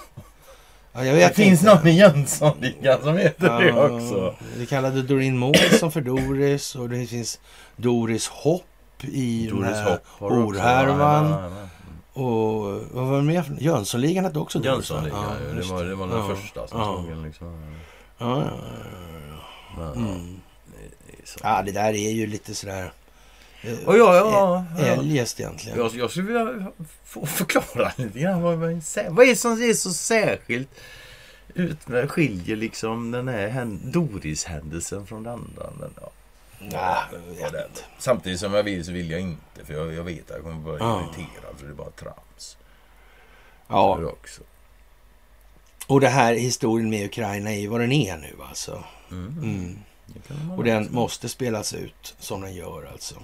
Ja, 0.93 1.05
jag 1.05 1.15
Det 1.15 1.19
vet 1.19 1.35
finns 1.35 1.59
inte. 1.61 1.75
någon 1.75 1.87
i 1.87 1.91
Jönssonligan 1.99 3.01
som 3.03 3.17
heter 3.17 3.59
det 3.61 3.67
Ja, 3.67 3.89
också. 3.89 4.35
Vi 4.57 4.65
kallade 4.65 5.01
Doreen 5.01 5.37
Månsson 5.37 5.91
för 5.91 6.01
Doris 6.01 6.75
och 6.75 6.89
det 6.89 7.05
finns 7.05 7.39
Doris 7.75 8.27
Hopp 8.27 8.63
i 9.01 9.47
den 9.47 9.55
Doris 9.61 9.75
här 9.75 9.83
har 9.83 10.27
också- 10.27 10.35
horhärvan. 10.41 11.29
Ja. 11.31 11.49
Och 12.21 12.63
vad 12.91 13.07
var 13.07 13.17
det 13.17 13.23
mer? 13.23 13.43
Jönssonligan 13.59 14.25
hette 14.25 14.39
också 14.39 14.59
Doris? 14.59 14.89
Jönssonligan, 14.89 15.19
Ja, 15.49 15.55
det 15.55 15.61
var, 15.73 15.83
det 15.83 15.95
var 15.95 16.07
den 16.07 16.35
första 16.37 16.67
som 16.67 16.79
Ja. 16.79 17.25
liksom. 17.25 17.63
Ja, 18.17 18.43
ja. 18.43 18.51
ja, 19.77 19.91
Mm. 19.95 20.41
Det 21.41 21.47
är 21.47 21.53
så. 21.53 21.57
ja, 21.57 21.61
det 21.65 21.71
där 21.71 21.93
är 21.93 22.11
ju 22.11 22.27
lite 22.27 22.55
sådär... 22.55 22.91
Och 23.85 23.97
ja, 23.97 24.15
ja, 24.15 24.65
ja. 24.77 24.85
Eljest 24.85 25.39
egentligen. 25.39 25.77
Jag, 25.77 25.95
jag 25.95 26.09
skulle 26.11 26.27
vilja 26.27 26.71
få 27.05 27.25
förklara 27.25 27.91
lite 27.97 28.19
grann 28.19 28.41
vad, 28.41 28.57
vad, 28.57 28.69
är 28.71 29.25
det 29.25 29.35
som 29.35 29.51
är 29.51 29.73
så 29.73 29.93
särskilt 29.93 30.69
ut 31.53 31.87
med, 31.87 32.11
skiljer 32.11 32.55
liksom 32.55 33.11
den 33.11 33.27
här 33.27 33.47
hän- 33.47 33.91
Doris-händelsen 33.91 35.05
från 35.07 35.23
den 35.23 35.33
andra. 35.33 35.69
Men, 35.79 35.93
ja. 36.01 36.11
Ja. 36.71 37.03
Samtidigt 37.97 38.39
som 38.39 38.53
jag 38.53 38.63
vill 38.63 38.85
så 38.85 38.91
vill 38.91 39.11
jag 39.11 39.19
inte 39.21 39.65
för 39.65 39.73
jag, 39.73 39.93
jag 39.93 40.03
vet 40.03 40.31
att 40.31 40.35
jag 40.35 40.43
kommer 40.43 40.63
bli 40.63 40.77
Ja. 40.79 40.99
irriterad 41.01 41.57
för 41.57 41.65
det 41.65 41.71
är 41.71 41.75
bara 41.75 41.89
trams. 41.91 42.57
Ja, 43.67 44.05
också. 44.05 44.41
och 45.87 46.01
det 46.01 46.09
här 46.09 46.33
historien 46.33 46.89
med 46.89 47.05
Ukraina 47.05 47.51
är 47.51 47.59
ju 47.59 47.67
vad 47.67 47.79
den 47.79 47.91
är 47.91 48.17
nu 48.17 48.35
alltså. 48.49 48.83
Mm. 49.11 49.27
Mm. 49.43 49.77
Och 50.57 50.63
den 50.63 50.87
måste 50.91 51.29
spelas 51.29 51.73
ut 51.73 52.15
som 52.19 52.41
den 52.41 52.53
gör 52.55 52.89
alltså. 52.91 53.15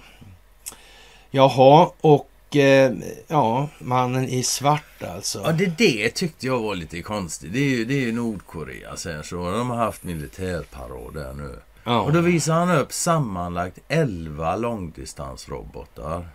Jaha, 1.30 1.90
och 2.00 2.56
eh, 2.56 2.92
ja, 3.28 3.68
mannen 3.78 4.28
i 4.28 4.42
svart 4.42 5.02
alltså. 5.02 5.42
Ja, 5.44 5.52
det, 5.52 5.66
det 5.78 6.10
tyckte 6.10 6.46
jag 6.46 6.60
var 6.60 6.74
lite 6.74 7.02
konstigt. 7.02 7.52
Det 7.52 7.58
är 7.58 7.68
ju, 7.68 7.84
det 7.84 7.94
är 7.94 8.00
ju 8.00 8.12
Nordkorea 8.12 8.96
sen 8.96 9.24
så. 9.24 9.50
De 9.50 9.70
har 9.70 9.76
haft 9.76 10.02
militärparad 10.02 11.14
där 11.14 11.32
nu. 11.34 11.58
Ja, 11.84 12.00
Och 12.00 12.12
då 12.12 12.20
visar 12.20 12.54
han 12.54 12.70
upp 12.70 12.92
sammanlagt 12.92 13.78
11 13.88 14.56
långdistansrobotar. 14.56 16.28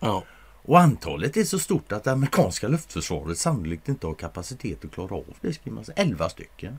ja. 0.00 0.22
Och 0.62 0.80
antalet 0.80 1.36
är 1.36 1.44
så 1.44 1.58
stort 1.58 1.92
att 1.92 2.04
det 2.04 2.12
amerikanska 2.12 2.68
luftförsvaret 2.68 3.38
sannolikt 3.38 3.88
inte 3.88 4.06
har 4.06 4.14
kapacitet 4.14 4.84
att 4.84 4.92
klara 4.92 5.14
av 5.14 5.24
det. 5.40 5.52
Skriver 5.52 5.74
man. 5.74 5.84
11 5.96 6.28
stycken. 6.28 6.78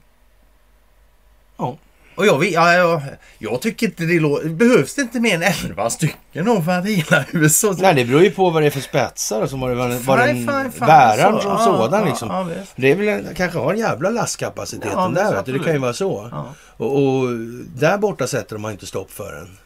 Ja. 1.57 1.77
Och 2.21 2.27
jag, 2.27 2.39
vet- 2.39 2.51
ja, 2.53 2.73
jag, 2.73 3.01
jag 3.39 3.61
tycker 3.61 3.85
inte 3.87 4.03
det 4.03 4.19
låter... 4.19 4.49
Behövs 4.49 4.95
det 4.95 5.01
inte 5.01 5.19
mer 5.19 5.35
än 5.35 5.43
11 5.43 5.89
stycken 5.89 6.45
då 6.45 6.61
för 6.61 6.71
att 6.71 6.85
hela 6.85 7.25
USA... 7.31 7.75
Nej, 7.79 7.95
det 7.95 8.05
beror 8.05 8.21
ju 8.23 8.31
på 8.31 8.49
vad 8.49 8.61
det 8.63 8.65
är 8.65 8.69
för 8.71 8.79
spetsar 8.81 9.41
och 9.41 9.49
så 9.49 9.57
var 9.57 9.69
det 9.69 9.75
var, 9.75 9.87
den- 9.89 10.45
den 10.45 10.71
bäraren 10.79 11.33
Så, 11.33 11.41
som 11.41 11.51
ja, 11.51 11.57
sådan 11.65 11.99
ja, 11.99 12.05
liksom. 12.09 12.29
ja. 12.29 12.47
Det 12.75 12.91
är 12.91 12.95
väl 12.95 13.07
en, 13.07 13.27
kanske 13.35 13.59
har 13.59 13.73
en 13.73 13.79
jävla 13.79 14.09
lastkapaciteten 14.09 14.91
Ja, 14.97 15.07
där. 15.15 15.35
Vet 15.35 15.45
du. 15.45 15.51
Det 15.57 15.59
kan 15.63 15.73
ju 15.73 15.79
vara 15.79 15.93
så. 15.93 16.29
Och, 16.77 16.95
och 17.03 17.29
där 17.75 17.97
borta 17.97 18.27
sätter 18.27 18.55
de 18.55 18.69
inte 18.69 18.85
stopp 18.85 19.11
för 19.11 19.33
en. 19.33 19.57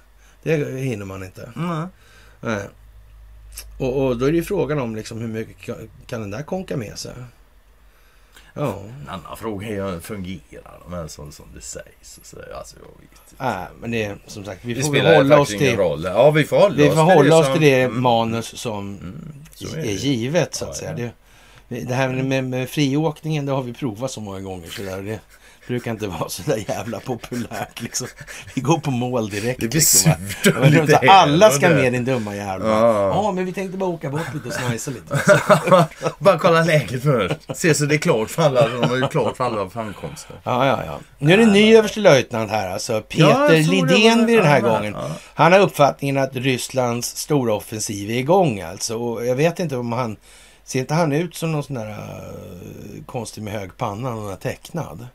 Det 0.44 0.80
hinner 0.82 1.06
man 1.06 1.24
inte. 1.24 1.50
Mm. 1.56 1.88
Nej. 2.42 2.64
Och, 3.80 4.06
och 4.06 4.18
då 4.18 4.26
är 4.26 4.32
det 4.32 4.38
ju 4.38 4.44
frågan 4.44 4.80
om 4.80 4.96
liksom 4.96 5.18
hur 5.22 5.28
mycket 5.28 5.58
kan, 5.66 5.76
kan 6.08 6.22
den 6.22 6.32
där 6.32 6.42
konka 6.44 6.78
med 6.78 6.98
sig? 6.98 7.12
Ja. 8.58 8.80
En 9.02 9.10
annan 9.10 9.38
fråga 9.38 9.68
är 9.68 10.00
fungerar 10.00 10.80
de 10.88 10.94
här 10.94 11.08
som, 11.08 11.32
som 11.32 11.46
det 11.56 11.62
sägs? 11.62 12.18
Och 12.18 12.26
så, 12.26 12.38
alltså, 12.58 12.76
jag 12.80 13.02
vet. 13.02 13.40
Nej, 13.40 13.66
men 13.82 13.92
det 13.92 14.16
som 14.28 14.46
sagt, 14.46 14.66
vi 14.66 14.82
får 14.84 15.16
hålla 15.16 15.40
oss 15.40 15.50
till, 15.50 15.76
roll. 15.78 16.04
Ja, 16.04 16.32
vi 16.32 16.44
får 16.44 16.58
hålla 16.60 16.76
vi 16.76 16.84
oss 16.90 16.96
får 16.96 17.06
till 17.06 17.16
hålla 17.16 17.30
det 17.36 17.36
oss 17.42 17.46
som- 17.46 17.54
till 17.54 17.62
det 17.64 17.82
Mm. 17.82 18.02
manus 18.02 18.46
som 18.60 18.98
Mm, 18.98 19.46
är, 19.74 19.78
är 19.78 19.92
givet 19.92 20.56
så 20.56 20.66
att 20.66 20.70
Ja, 20.70 20.76
säga. 20.76 21.06
ja. 21.06 21.10
Det, 21.68 21.80
Det 21.82 21.94
här 21.94 22.10
med, 22.10 22.44
med 22.44 22.70
friåkningen, 22.70 23.46
det 23.46 23.52
har 23.52 23.64
vi 23.64 23.74
provat 23.74 24.12
så 24.12 24.22
många 24.22 24.40
gånger. 24.40 24.68
Så 24.70 24.82
där, 24.82 25.02
det 25.02 25.20
brukar 25.68 25.92
inte 25.92 26.08
vara 26.08 26.30
så 26.30 26.42
där 26.46 26.64
jävla 26.68 27.00
populärt. 27.00 27.82
Liksom. 27.82 28.08
Vi 28.54 28.62
går 28.62 28.78
på 28.80 28.92
mål 28.92 29.30
direkt. 29.30 29.62
Det 29.62 29.68
blir 29.68 29.80
liksom, 29.80 30.12
surt 30.44 30.56
och 30.58 30.70
lite 30.70 31.00
så 31.04 31.12
Alla 31.12 31.52
ska 31.52 31.70
med 31.70 31.94
din 31.94 32.06
dumma 32.06 32.36
jävel. 32.36 32.68
Ja. 32.68 33.08
Ja. 33.24 33.32
men 33.32 33.46
vi 33.46 33.54
tänkte 33.54 33.78
bara 33.78 33.90
åka 33.90 34.10
bort 34.10 34.34
lite 34.34 34.48
och 34.48 34.54
snajsa 34.54 34.92
lite. 34.92 35.20
Bara 36.20 36.40
kolla 36.40 36.64
läget 36.64 37.04
först. 37.04 37.36
Se 37.58 37.74
så 37.74 37.86
det 37.86 37.96
är 37.96 38.00
klart 38.00 38.30
för 38.30 38.44
alla. 38.44 38.68
De 38.68 38.90
har 38.90 38.96
ju 38.96 39.08
klart 39.08 39.38
för 39.38 39.44
alla 39.44 39.70
framkomster. 39.70 40.36
Ja, 40.44 40.66
ja, 40.66 40.84
ja. 40.86 41.00
Nu 41.18 41.34
är 41.34 41.38
det 41.38 41.44
en 41.44 41.52
ny 41.52 41.76
överstelöjtnant 41.76 42.52
här, 42.52 42.70
alltså 42.70 43.02
Peter 43.02 43.30
Ja. 43.30 43.48
Lidén 43.50 44.26
vid 44.26 44.38
den 44.38 44.48
här 44.48 44.62
gången. 44.62 44.94
ja. 44.98 45.08
Han 45.34 45.52
har 45.54 45.60
uppfattningen 45.60 46.18
att 46.18 46.36
Rysslands 46.36 47.18
stora 47.18 47.54
offensiv 47.54 48.10
är 48.12 48.16
igång 48.16 48.62
alltså. 48.62 48.98
Och 48.98 49.26
jag 49.26 49.36
vet 49.36 49.60
inte 49.60 49.78
om 49.78 49.92
han... 49.92 50.18
Ser 50.68 50.80
inte 50.80 50.94
han 50.94 51.12
ut 51.12 51.36
som 51.36 51.52
någon 51.52 51.64
sån 51.64 51.76
där 51.76 51.90
uh, 51.90 53.04
konstig 53.06 53.44
med 53.44 53.54
hög 53.54 53.78
panna, 53.78 54.10
någon 54.10 54.38
tecknad? 54.38 55.08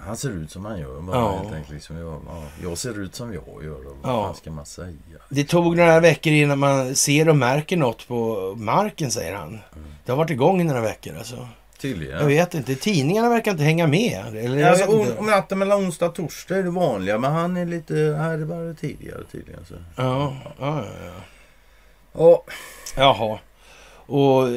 Han 0.00 0.16
ser 0.16 0.30
ut 0.30 0.50
som 0.50 0.64
han 0.64 0.78
gör. 0.80 1.00
Bara 1.00 1.16
Ja. 1.16 1.36
helt 1.36 1.52
enkelt. 1.54 1.70
Liksom 1.74 1.96
jag, 1.96 2.20
ja, 2.26 2.42
jag 2.62 2.78
ser 2.78 3.00
ut 3.00 3.14
som 3.14 3.32
jag 3.34 3.64
gör. 3.64 3.86
Och 3.86 3.96
vad 4.02 4.12
Ja. 4.14 4.34
ska 4.34 4.50
man 4.50 4.66
säga? 4.66 4.92
Det 5.28 5.44
tog 5.44 5.76
några 5.76 6.00
veckor 6.00 6.32
innan 6.32 6.58
man 6.58 6.94
ser 6.96 7.28
och 7.28 7.36
märker 7.36 7.76
något 7.76 8.08
på 8.08 8.52
marken, 8.56 9.10
säger 9.10 9.34
han. 9.34 9.58
Det 10.04 10.12
har 10.12 10.16
varit 10.16 10.30
igång 10.30 10.60
i 10.60 10.64
några 10.64 10.80
veckor 10.80 11.16
alltså. 11.18 11.48
Tydligen. 11.80 12.18
Jag 12.18 12.26
vet 12.26 12.54
inte, 12.54 12.74
tidningarna 12.74 13.28
verkar 13.28 13.50
inte 13.50 13.64
hänga 13.64 13.86
med. 13.86 14.36
Eller 14.36 14.70
Alltså, 14.70 15.14
om 15.18 15.26
natten 15.26 15.58
mellan 15.58 15.78
onsdag 15.84 16.06
och 16.06 16.14
torsdag 16.14 16.56
är 16.58 16.62
det 16.62 16.70
vanliga. 16.70 17.18
Men 17.18 17.32
han 17.32 17.56
är 17.56 17.66
lite... 17.66 17.94
Här 17.94 18.30
är 18.32 18.38
det 18.38 18.44
bara 18.46 18.74
tidigare 18.74 19.20
tydligen. 19.32 19.64
Så. 19.64 19.74
Ja, 19.96 20.36
ja, 20.58 20.84
ja, 20.84 20.84
ja. 21.06 21.12
Ja, 22.12 22.44
Jaha. 22.96 23.38
Och 24.06 24.48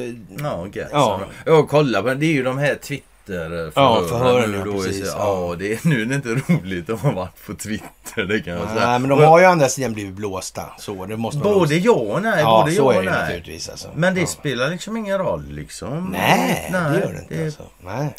ja. 0.42 0.66
Ja. 0.74 0.88
Ja. 0.92 1.20
Jag 1.46 1.68
kollar 1.68 2.02
på 2.02 2.14
Det 2.14 2.26
är 2.26 2.32
ju 2.32 2.42
de 2.42 2.58
här 2.58 2.74
Twitter 2.74 3.08
Ja, 3.26 4.02
förhören, 4.08 4.50
nu 4.50 4.58
ja, 4.58 4.64
då. 4.64 4.72
precis, 4.72 5.10
så, 5.10 5.16
ja. 5.18 5.48
ja, 5.50 5.56
det 5.58 5.72
är, 5.72 5.88
nu 5.88 6.02
är 6.02 6.06
det 6.06 6.14
inte 6.14 6.28
roligt 6.52 6.90
att 6.90 7.00
ha 7.00 7.12
varit 7.12 7.46
på 7.46 7.54
Twitter. 7.54 8.24
Det 8.24 8.40
kan 8.40 8.54
jag 8.54 8.68
säga. 8.68 8.86
Nej, 8.86 8.98
men 8.98 9.10
de 9.10 9.20
har 9.24 9.38
ju 9.38 9.44
andra 9.44 9.68
sidan 9.68 9.92
blivit 9.92 10.14
blåsta. 10.14 10.62
Så, 10.78 11.06
det 11.06 11.16
måste 11.16 11.38
Både 11.38 11.74
ja 11.74 11.92
och 11.92 12.22
nej. 12.22 12.40
Ja, 12.40 12.62
både 12.62 12.76
så 12.76 12.92
ja 12.92 12.98
och 12.98 13.04
det 13.04 13.10
nej. 13.10 13.60
Alltså. 13.70 13.88
Men 13.94 14.14
det 14.14 14.20
ja. 14.20 14.26
spelar 14.26 14.70
liksom 14.70 14.96
ingen 14.96 15.18
roll 15.18 15.46
liksom. 15.50 16.08
Nej, 16.12 16.68
det 16.72 16.78
gör 16.78 17.12
det 17.12 17.34
inte. 17.34 17.44
Alltså. 17.44 17.62
Nej. 17.80 18.14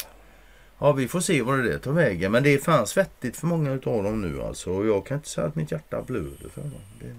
Ja, 0.80 0.92
vi 0.92 1.08
får 1.08 1.20
se 1.20 1.42
vad 1.42 1.60
det 1.64 1.80
tar 1.80 1.92
vägen. 1.92 2.32
Men 2.32 2.44
det 2.44 2.54
är 2.54 2.58
fan 2.58 2.88
svettigt 2.88 3.38
för 3.38 3.48
många 3.48 3.72
utav 3.72 4.04
dem 4.04 4.22
nu 4.22 4.44
alltså. 4.44 4.72
Och 4.72 4.86
jag 4.88 5.06
kan 5.06 5.18
inte 5.18 5.30
säga 5.30 5.48
att 5.48 5.56
mitt 5.56 5.72
hjärta 5.72 6.02
blöder 6.02 6.50
för 6.54 6.62
dem. 6.62 6.72
Det, 7.00 7.16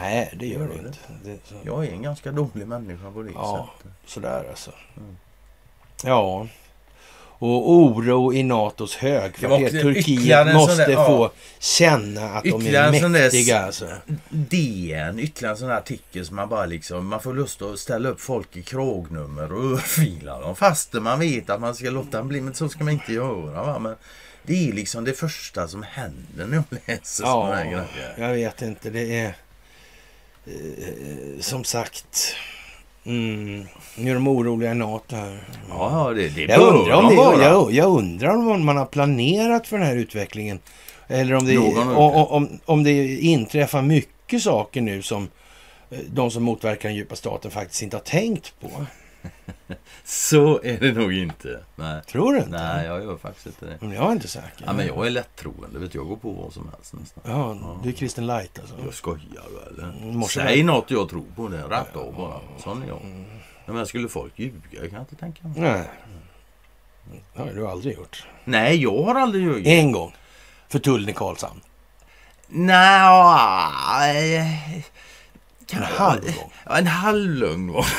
Nej, 0.00 0.34
det 0.36 0.46
gör 0.46 0.68
det 0.68 0.74
inte. 0.74 0.98
Det, 1.24 1.38
jag 1.64 1.86
är 1.86 1.92
en 1.92 2.02
ganska 2.02 2.32
dålig 2.32 2.66
människa 2.66 3.10
på 3.10 3.22
det 3.22 3.30
Ja. 3.34 3.68
sättet. 3.78 3.92
Sådär 4.06 4.44
alltså. 4.50 4.70
Mm. 4.96 5.16
Ja. 6.04 6.46
Och 7.44 7.70
oro 7.70 8.32
i 8.34 8.42
NATOs 8.42 8.96
högkvarter. 8.96 9.82
Turkiet 9.82 10.54
måste 10.54 10.76
där- 10.86 10.92
ja. 10.92 11.06
få 11.06 11.30
känna 11.58 12.30
att 12.30 12.44
de 12.44 12.66
är 12.66 12.72
där- 12.72 13.08
mäktiga. 13.08 13.58
Alltså. 13.62 13.88
DN, 14.30 15.18
ytterligare 15.18 15.52
en 15.54 15.58
sån 15.58 15.68
här 15.68 15.76
artikel 15.76 16.26
som 16.26 16.36
man 16.36 16.48
bara 16.48 16.66
liksom, 16.66 17.06
man 17.06 17.20
får 17.22 17.34
lust 17.34 17.62
att 17.62 17.78
ställa 17.78 18.08
upp 18.08 18.20
folk 18.20 18.56
i 18.56 18.62
krognummer 18.62 19.52
och 19.52 19.64
örfila 19.72 20.40
dem. 20.40 20.56
Fast 20.56 20.92
man 20.92 21.20
vet 21.20 21.50
att 21.50 21.60
man 21.60 21.74
ska 21.74 21.90
låta 21.90 22.18
dem 22.18 22.28
bli, 22.28 22.40
men 22.40 22.54
så 22.54 22.68
ska 22.68 22.84
man 22.84 22.92
inte 22.92 23.12
göra. 23.12 23.62
Va? 23.64 23.78
Men 23.78 23.94
det 24.42 24.68
är 24.68 24.72
liksom 24.72 25.04
det 25.04 25.12
första 25.12 25.68
som 25.68 25.82
händer 25.82 26.46
när 26.46 26.54
jag 26.56 26.64
läser 26.86 27.24
såna 27.24 27.54
här 27.54 27.64
Ja, 27.64 27.70
grejer. 27.70 28.14
jag 28.16 28.34
vet 28.34 28.62
inte. 28.62 28.90
Det 28.90 29.18
är 29.18 29.34
eh, 30.46 31.40
som 31.40 31.64
sagt. 31.64 32.34
Mm, 33.04 33.66
nu 33.96 34.10
är 34.10 34.14
de 34.14 34.28
oroliga 34.28 34.72
i 34.72 34.74
NATO 34.74 35.16
här. 35.16 35.38
Ja, 35.68 36.12
det, 36.16 36.28
det 36.28 36.42
Jag 36.42 36.60
undrar, 36.60 36.94
om 36.94 37.08
de 37.08 37.38
det, 37.38 37.44
jag, 37.44 37.72
jag 37.72 37.98
undrar 37.98 38.36
om 38.36 38.64
man 38.64 38.76
har 38.76 38.86
planerat 38.86 39.66
för 39.66 39.78
den 39.78 39.86
här 39.86 39.96
utvecklingen. 39.96 40.58
Eller 41.08 41.34
om 41.34 41.46
det, 41.46 41.54
Någon 41.54 41.88
om, 41.96 42.26
om, 42.26 42.48
om 42.64 42.82
det 42.82 43.16
inträffar 43.16 43.82
mycket 43.82 44.42
saker 44.42 44.80
nu 44.80 45.02
som 45.02 45.28
eh, 45.90 45.98
de 46.12 46.30
som 46.30 46.42
motverkar 46.42 46.88
den 46.88 46.96
djupa 46.96 47.16
staten 47.16 47.50
faktiskt 47.50 47.82
inte 47.82 47.96
har 47.96 48.02
tänkt 48.04 48.54
på. 48.60 48.70
Så 50.04 50.60
är 50.62 50.80
det 50.80 50.92
nog 50.92 51.12
inte. 51.12 51.60
Nej, 51.76 52.02
Tror 52.02 52.32
du 52.32 52.38
inte? 52.38 52.50
Nej 52.50 52.86
jag 52.86 53.02
gör 53.02 53.16
faktiskt 53.16 53.46
inte 53.46 53.66
det. 53.66 53.78
Men 53.80 53.92
jag 53.92 54.08
är 54.08 54.12
inte 54.12 54.28
säker. 54.28 54.64
Ja, 54.66 54.72
men 54.72 54.86
jag 54.86 55.06
är 55.06 55.10
lättroende. 55.10 55.78
Vet 55.78 55.94
jag 55.94 56.06
går 56.08 56.16
på 56.16 56.30
vad 56.32 56.52
som 56.52 56.70
helst 56.74 56.92
nästan. 56.94 57.22
Ja, 57.26 57.78
du 57.82 57.88
är 57.88 57.92
kristen 57.92 58.26
light 58.26 58.58
alltså. 58.58 58.74
Jag 58.84 58.94
skojar 58.94 59.20
du 59.50 59.82
eller? 59.82 60.12
Måste 60.12 60.34
Säg 60.34 60.56
väl- 60.56 60.66
något 60.66 60.90
jag 60.90 61.08
tror 61.08 61.24
på 61.36 61.48
det. 61.48 61.62
Rätt 61.62 61.96
av 61.96 62.14
bara. 62.16 62.40
Sån 62.58 62.82
är 62.82 62.86
jag. 62.86 62.98
Ja, 63.66 63.72
Men 63.72 63.86
skulle 63.86 64.08
folk 64.08 64.38
ljuga? 64.38 64.58
Jag 64.70 64.90
kan 64.90 65.00
inte 65.00 65.16
tänka 65.16 65.48
mig. 65.48 65.60
Nej. 65.60 65.90
Det 67.34 67.40
har 67.42 67.50
du 67.54 67.66
aldrig 67.68 67.94
gjort. 67.96 68.26
Nej, 68.44 68.82
jag 68.82 69.02
har 69.02 69.14
aldrig 69.14 69.44
ljugit. 69.44 69.66
En 69.66 69.92
gång. 69.92 70.14
För 70.68 70.78
tullen 70.78 71.08
i 71.08 71.12
Karlshamn. 71.12 71.60
Nej. 73.92 74.86
En 75.72 75.82
halv 75.82 76.24
gång. 76.24 76.52
Ja, 76.64 76.78
en 76.78 76.86
halv 76.86 77.30
lögn 77.30 77.72
var 77.72 77.86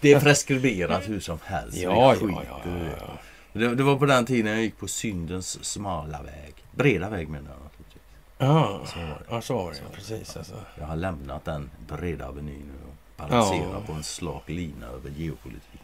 Det 0.00 0.12
är 0.12 0.20
preskriberat 0.20 1.08
hur 1.08 1.20
som 1.20 1.38
helst. 1.44 1.76
Ja, 1.76 1.90
Det 2.20 2.26
ja, 2.32 2.42
ja, 2.48 2.60
ja, 3.00 3.18
Det, 3.52 3.74
det 3.74 3.82
var 3.82 3.96
på 3.96 4.06
den 4.06 4.26
tiden 4.26 4.52
jag 4.52 4.62
gick 4.62 4.78
på 4.78 4.88
syndens 4.88 5.64
smala 5.64 6.22
väg. 6.22 6.54
Breda 6.74 7.08
väg 7.08 7.28
menar 7.28 7.50
jag 7.50 7.58
naturligtvis. 7.64 8.02
Ja, 8.38 8.80
Så 8.86 8.98
var 8.98 9.06
det. 9.06 9.24
ja 9.30 9.40
så 9.40 9.54
var 9.54 9.70
det. 9.72 9.78
Precis 9.94 10.36
alltså. 10.36 10.54
Jag 10.78 10.86
har 10.86 10.96
lämnat 10.96 11.44
den 11.44 11.70
breda 11.88 12.28
avenyn 12.28 12.70
och 12.86 12.94
balanserar 13.16 13.72
Ja. 13.72 13.80
på 13.86 13.92
en 13.92 14.02
slak 14.02 14.48
lina 14.48 14.86
över 14.86 15.10
geopolitiken. 15.10 15.78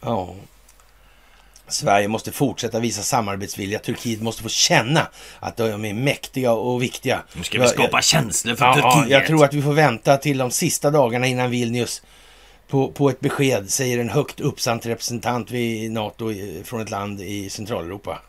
Ja. 0.00 0.34
Sverige 1.68 2.08
måste 2.08 2.32
fortsätta 2.32 2.80
visa 2.80 3.02
samarbetsvilja. 3.02 3.78
Turkiet 3.78 4.22
måste 4.22 4.42
få 4.42 4.48
känna 4.48 5.06
att 5.40 5.56
de 5.56 5.84
är 5.84 5.94
mäktiga 5.94 6.52
och 6.52 6.82
viktiga. 6.82 7.22
Nu 7.32 7.42
ska 7.42 7.60
vi 7.60 7.68
skapa 7.68 8.02
känslor 8.02 8.54
för 8.54 8.64
Ja, 8.64 8.74
Turkiet. 8.74 9.10
jag 9.10 9.26
tror 9.26 9.44
att 9.44 9.54
vi 9.54 9.62
får 9.62 9.72
vänta 9.72 10.16
till 10.16 10.38
de 10.38 10.50
sista 10.50 10.90
dagarna 10.90 11.26
innan 11.26 11.50
Vilnius 11.50 12.02
på, 12.68 12.92
på 12.92 13.10
ett 13.10 13.20
besked, 13.20 13.70
säger 13.70 13.98
en 13.98 14.08
högt 14.08 14.40
uppsatt 14.40 14.86
representant 14.86 15.50
vid 15.50 15.92
NATO 15.92 16.32
från 16.64 16.80
ett 16.80 16.90
land 16.90 17.20
i 17.20 17.50
Centraleuropa. 17.50 18.20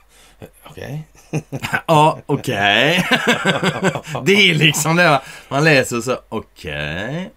Okej. 0.65 1.03
Ja, 1.87 2.19
okej. 2.25 3.05
det 4.25 4.49
är 4.49 4.53
liksom 4.53 4.95
det. 4.95 5.21
Man 5.49 5.63
läser 5.63 6.01
så, 6.01 6.17
okej. 6.29 7.29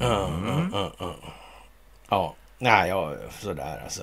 Ja, 0.00 0.30
ja, 0.46 0.68
ja, 0.72 0.92
ja. 0.98 1.14
Ja, 2.08 2.34
nej, 2.58 2.88
ja, 2.88 3.14
sådär 3.40 3.80
alltså. 3.84 4.02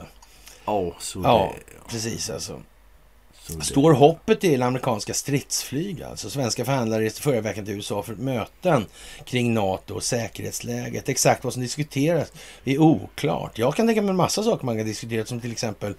Ja, 0.68 0.96
så 1.00 1.22
Ja, 1.24 1.54
det. 1.56 1.90
precis 1.92 2.30
alltså. 2.30 2.62
Så 3.48 3.54
det. 3.54 3.66
Står 3.66 3.94
hoppet 3.94 4.40
till 4.42 4.64
amerikanska 4.64 5.14
stridsflyg? 5.14 6.04
Alltså 6.04 6.30
svenska 6.30 6.66
förhandlare 6.66 7.04
reste 7.04 7.22
förra 7.22 7.42
veckan 7.42 7.66
till 7.66 7.74
USA 7.74 8.04
för 8.04 8.16
möten 8.16 8.86
kring 9.26 9.54
NATO 9.54 9.94
och 9.94 10.04
säkerhetsläget. 10.04 11.10
Exakt 11.10 11.44
vad 11.44 11.54
som 11.54 11.62
diskuteras 11.62 12.32
är 12.66 12.80
oklart. 12.80 13.58
Jag 13.58 13.76
kan 13.76 13.88
tänka 13.88 14.02
mig 14.02 14.10
en 14.10 14.16
massa 14.16 14.44
saker 14.44 14.66
man 14.66 14.78
kan 14.78 14.86
diskutera 14.86 15.26
som 15.26 15.42
till 15.42 15.52
exempel 15.52 15.94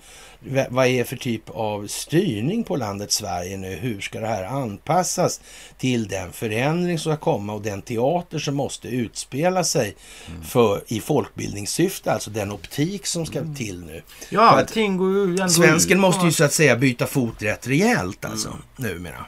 vad 0.68 0.86
är 0.86 1.04
för 1.04 1.16
typ 1.16 1.50
av 1.50 1.86
styrning 1.86 2.64
på 2.64 2.76
landet 2.76 3.12
Sverige 3.12 3.56
nu? 3.56 3.74
Hur 3.74 4.00
ska 4.00 4.20
det 4.20 4.26
här 4.26 4.44
anpassas 4.44 5.40
till 5.78 6.08
den 6.08 6.32
förändring 6.32 6.98
som 6.98 7.12
ska 7.12 7.20
komma 7.20 7.52
och 7.52 7.62
den 7.62 7.82
teater 7.82 8.38
som 8.38 8.54
måste 8.54 8.88
utspela 8.88 9.64
sig 9.64 9.96
för, 10.42 10.82
i 10.86 11.00
folkbildningssyfte, 11.00 12.12
alltså 12.12 12.30
den 12.30 12.52
optik 12.52 13.06
som 13.06 13.26
ska 13.26 13.40
till 13.56 13.84
nu. 13.84 14.02
Ja, 14.30 14.40
allting 14.40 14.96
går 14.96 15.10
ju 15.10 15.22
ändå 15.22 15.48
Svensken 15.48 16.00
måste 16.00 16.26
ju 16.26 16.32
så 16.32 16.44
att 16.44 16.52
säga 16.52 16.76
byta 16.76 17.06
fot 17.06 17.42
rätt 17.42 17.66
rejält 17.66 18.24
alltså, 18.24 18.56
numera. 18.76 19.26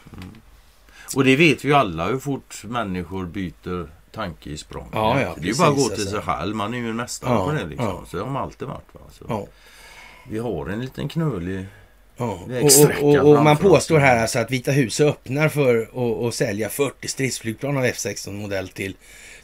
Och 1.16 1.24
det 1.24 1.37
vet 1.37 1.65
vi 1.65 1.69
ju 1.69 1.74
alla 1.74 2.07
hur 2.07 2.19
fort 2.19 2.65
människor 2.65 3.27
byter 3.27 3.89
tanke 4.12 4.51
i 4.51 4.57
språng. 4.57 4.89
Ja, 4.93 5.20
ja, 5.20 5.35
det 5.37 5.43
är 5.43 5.53
ju 5.53 5.59
bara 5.59 5.69
att 5.69 5.77
gå 5.77 5.82
till 5.82 5.93
alltså. 5.93 6.11
sig 6.11 6.20
själv. 6.20 6.57
Man 6.57 6.74
är 6.74 6.78
ju 6.78 6.91
en 6.91 6.97
mästare 6.97 7.32
Ja, 7.32 7.47
på 7.47 7.53
det 7.53 7.66
liksom. 7.66 7.87
ja. 7.87 8.05
Så 8.11 8.16
det 8.16 8.23
har 8.23 8.31
man 8.31 8.43
alltid 8.43 8.69
varit. 8.69 8.95
Va? 8.95 9.01
Så. 9.12 9.49
Vi 10.31 10.39
har 10.39 10.66
en 10.66 10.81
liten 10.81 11.09
knölig... 11.09 11.66
Ja. 12.16 12.40
Och, 12.62 13.02
och, 13.02 13.16
och, 13.16 13.36
och 13.36 13.44
man 13.44 13.57
påstår 13.57 13.98
här 13.98 14.23
alltså 14.23 14.39
att 14.39 14.51
Vita 14.51 14.70
huset 14.70 15.07
öppnar 15.07 15.48
för 15.48 15.89
att 16.28 16.35
sälja 16.35 16.69
40 16.69 17.09
stridsflygplan 17.09 17.77
av 17.77 17.85
F16-modell 17.85 18.69
till 18.69 18.97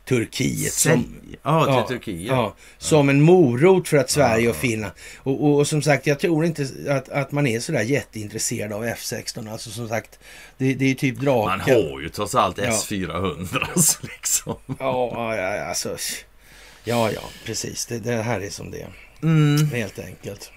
Turkiet. 0.04 0.72
Som, 0.72 1.16
Ja, 1.42 1.86
till 1.86 1.96
Turkiet. 1.96 2.28
Ja, 2.28 2.54
som 2.78 3.08
en 3.08 3.20
morot 3.22 3.88
för 3.88 3.96
att 3.96 4.10
Sverige 4.10 4.48
och 4.48 4.56
Finland... 4.56 4.92
Och, 5.22 5.68
som 5.68 5.82
sagt, 5.82 6.06
jag 6.06 6.18
tror 6.18 6.44
inte 6.44 6.66
att, 6.88 7.08
att 7.08 7.32
man 7.32 7.46
är 7.46 7.60
sådär 7.60 7.82
jätteintresserad 7.82 8.72
av 8.72 8.84
F16. 8.84 9.52
Alltså 9.52 9.70
som 9.70 9.88
sagt, 9.88 10.18
det, 10.58 10.74
det 10.74 10.90
är 10.90 10.94
typ 10.94 11.18
draken. 11.18 11.58
Man 11.58 11.60
har 11.60 12.00
ju 12.00 12.08
trots 12.08 12.34
allt 12.34 12.58
Ja. 12.58 12.64
S400 12.64 13.66
så 13.80 13.98
liksom. 14.02 14.54
Ja, 14.66 15.10
ja, 15.14 15.36
ja, 15.36 15.64
alltså... 15.64 15.96
Ja, 16.84 17.10
ja, 17.10 17.22
precis. 17.44 17.86
Det, 17.86 17.98
det 17.98 18.22
här 18.22 18.40
är 18.40 18.50
som 18.50 18.70
det 18.70 18.80
är. 18.80 18.92
Mm. 19.22 19.70
Helt 19.70 19.98
enkelt. 19.98 20.50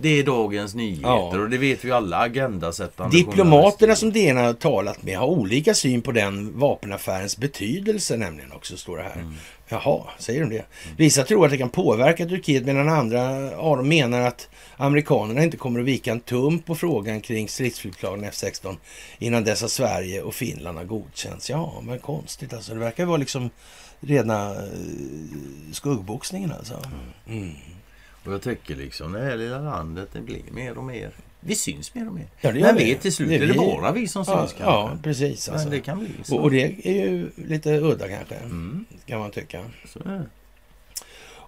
Det 0.00 0.08
är 0.08 0.24
dagens 0.24 0.74
nyheter 0.74 1.08
Ja. 1.08 1.38
och 1.40 1.50
det 1.50 1.58
vet 1.58 1.84
vi 1.84 1.90
alla 1.90 2.18
agendasättande 2.18 3.16
Diplomaterna 3.16 3.96
som 3.96 4.12
DN 4.12 4.36
har 4.36 4.52
talat 4.52 5.02
med 5.02 5.18
har 5.18 5.26
olika 5.26 5.74
syn 5.74 6.02
på 6.02 6.12
den 6.12 6.58
vapenaffärens 6.58 7.36
betydelse 7.36 8.16
nämligen 8.16 8.52
också, 8.52 8.76
står 8.76 8.96
det 8.96 9.02
här. 9.02 9.12
Mm. 9.12 9.34
Jaha, 9.68 10.00
säger 10.18 10.40
de 10.40 10.50
det? 10.50 10.64
Vissa 10.96 11.22
tror 11.24 11.44
att 11.44 11.50
det 11.50 11.58
kan 11.58 11.68
påverka 11.68 12.26
Turkiet 12.26 12.64
medan 12.64 12.88
andra 12.88 13.50
ja, 13.50 13.76
de 13.76 13.88
menar 13.88 14.20
att 14.20 14.48
amerikanerna 14.76 15.42
inte 15.42 15.56
kommer 15.56 15.80
att 15.80 15.86
vika 15.86 16.12
en 16.12 16.20
tum 16.20 16.58
på 16.58 16.74
frågan 16.74 17.20
kring 17.20 17.48
stridsflygplanen 17.48 18.30
F16 18.30 18.76
innan 19.18 19.44
dess 19.44 19.62
att 19.62 19.70
Sverige 19.70 20.22
och 20.22 20.34
Finland 20.34 20.78
har 20.78 20.84
godkänts. 20.84 21.50
Ja, 21.50 21.80
men 21.82 21.98
konstigt 21.98 22.52
alltså. 22.54 22.74
Det 22.74 22.80
verkar 22.80 23.04
vara 23.04 23.16
liksom 23.16 23.50
rena 24.00 24.50
eh, 24.50 24.60
skuggboxningen 25.72 26.52
alltså. 26.52 26.74
Mm. 27.28 27.50
Och 28.26 28.32
jag 28.32 28.42
tycker 28.42 28.76
liksom 28.76 29.12
det 29.12 29.20
här 29.20 29.36
lilla 29.36 29.58
landet 29.58 30.08
det 30.12 30.20
blir 30.20 30.42
mer 30.50 30.78
och 30.78 30.84
mer. 30.84 31.10
Vi 31.40 31.54
syns 31.54 31.94
mer 31.94 32.06
och 32.08 32.14
mer. 32.14 32.26
Ja, 32.40 32.52
det 32.52 32.60
Men 32.60 32.76
vi. 32.76 32.94
till 32.94 33.12
slut 33.12 33.28
Det 33.28 33.34
är 33.34 33.40
det 33.40 33.46
vi. 33.46 33.54
bara 33.58 33.92
vi 33.92 34.08
som 34.08 34.24
syns 34.24 34.34
Ja, 34.36 34.36
kanske. 34.46 34.62
ja, 34.64 34.98
precis. 35.02 35.48
Alltså. 35.48 35.68
Det 35.68 35.80
kan 35.80 35.98
bli 35.98 36.08
så. 36.24 36.36
Och, 36.36 36.50
det 36.50 36.62
är 36.88 37.06
ju 37.06 37.30
lite 37.36 37.70
udda 37.80 38.08
kanske, 38.08 38.34
Mm, 38.34 38.84
kan 39.06 39.18
man 39.20 39.30
tycka. 39.30 39.60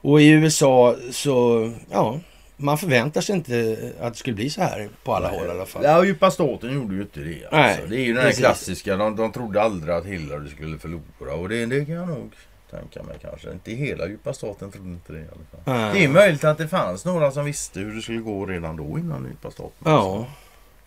Och 0.01 0.21
i 0.21 0.29
USA 0.31 0.97
så, 1.11 1.71
ja, 1.91 2.21
man 2.57 2.79
förväntar 2.79 3.21
sig 3.21 3.35
inte 3.35 3.77
att 4.01 4.13
det 4.13 4.19
skulle 4.19 4.37
bli 4.37 4.51
så 4.51 4.61
här 4.61 4.89
på 5.05 5.15
alla 5.15 5.29
håll 5.29 5.47
i 5.47 5.51
alla 5.51 5.67
fall. 5.67 5.85
Ja, 5.85 6.05
djupa 6.05 6.31
staten 6.31 6.75
gjorde 6.75 6.95
ju 6.95 7.01
inte 7.03 7.21
det. 7.21 7.35
Alltså. 7.45 7.57
Nej, 7.57 7.81
det 7.89 7.97
är 7.97 8.05
ju 8.05 8.15
den 8.15 8.33
klassiska. 8.33 8.97
De, 8.97 9.17
de 9.17 9.33
trodde 9.33 9.63
aldrig 9.63 9.95
att 9.95 10.07
Hillary 10.07 10.51
skulle 10.51 10.79
förlora. 10.79 11.35
Och 11.35 11.49
det, 11.49 11.67
det 11.67 11.85
kan 11.85 11.95
jag 11.95 12.09
nog 12.09 12.33
tänka 12.70 13.03
mig 13.03 13.16
kanske. 13.23 13.53
Inte 13.53 13.70
hela 13.73 14.07
djupa 14.09 14.32
staten 14.32 14.70
trodde 14.70 14.89
inte 14.89 15.12
det 15.12 15.19
i 15.19 15.23
alla 15.23 15.31
fall. 15.65 15.74
Nej. 15.77 15.93
Det 15.95 16.05
är 16.05 16.09
möjligt 16.09 16.45
att 16.45 16.59
det 16.59 16.69
fanns 16.69 17.05
några 17.05 17.31
som 17.31 17.45
visste 17.45 17.81
hur 17.81 17.95
det 17.95 18.03
skulle 18.03 18.19
gå 18.19 18.47
redan 18.47 18.77
då 18.77 18.99
innan 18.99 19.24
djupa 19.24 19.51
staten. 19.51 19.73
Ja, 19.85 20.27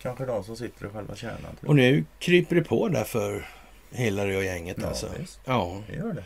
Kanske 0.02 0.24
de 0.26 0.44
som 0.44 0.56
sitter 0.56 0.86
i 0.86 0.88
själva 0.88 1.14
kärnan. 1.16 1.56
och 1.66 1.76
nu 1.76 2.04
kryper 2.18 2.56
det 2.56 2.62
på 2.64 2.88
där 2.88 3.04
för 3.04 3.46
Hillary 3.90 4.36
och 4.36 4.44
gänget 4.44 4.76
Ja, 4.80 4.86
alltså. 4.88 5.06
visst. 5.18 5.40
Ja, 5.44 5.80
det. 5.88 5.96
gör 5.96 6.12
det. 6.12 6.24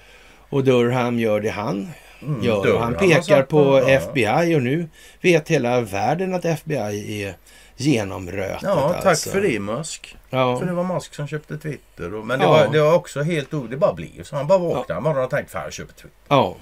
och 0.48 0.64
Durham 0.64 1.18
gör 1.18 1.40
det 1.40 1.50
han 1.50 1.88
Mm, 2.22 2.42
gör. 2.44 2.62
Durham 2.64 2.82
han 2.82 2.94
pekar 2.94 3.42
på 3.42 3.58
ja. 3.78 3.88
FBI 3.90 4.56
och 4.56 4.62
nu 4.62 4.88
vet 5.20 5.48
hela 5.48 5.80
världen 5.80 6.34
att 6.34 6.44
FBI 6.44 7.22
är 7.24 7.34
genomrötat. 7.76 8.62
Ja, 8.62 8.92
tack 8.92 9.06
alltså. 9.06 9.30
för 9.30 9.40
det 9.40 9.60
Musk. 9.60 10.16
Ja. 10.30 10.58
För 10.58 10.66
det 10.66 10.72
var 10.72 10.84
Musk 10.84 11.14
som 11.14 11.26
köpte 11.28 11.58
Twitter. 11.58 12.14
Och, 12.14 12.26
men 12.26 12.38
det, 12.38 12.44
Ja. 12.44 12.50
var, 12.50 12.68
det 12.68 12.80
var 12.80 12.94
också 12.94 13.22
helt 13.22 13.54
o... 13.54 13.66
Det 13.70 13.76
bara 13.76 13.92
blev 13.92 14.22
så. 14.22 14.36
Han 14.36 14.46
bara 14.46 14.58
vaknade 14.58 14.94
en 14.98 15.02
morgon 15.02 15.24
och 15.24 15.30
tänkte 15.30 15.52
fan 15.52 15.62
jag 15.64 15.72
köper 15.72 15.92
Twitter. 15.92 16.10
ja. 16.28 16.56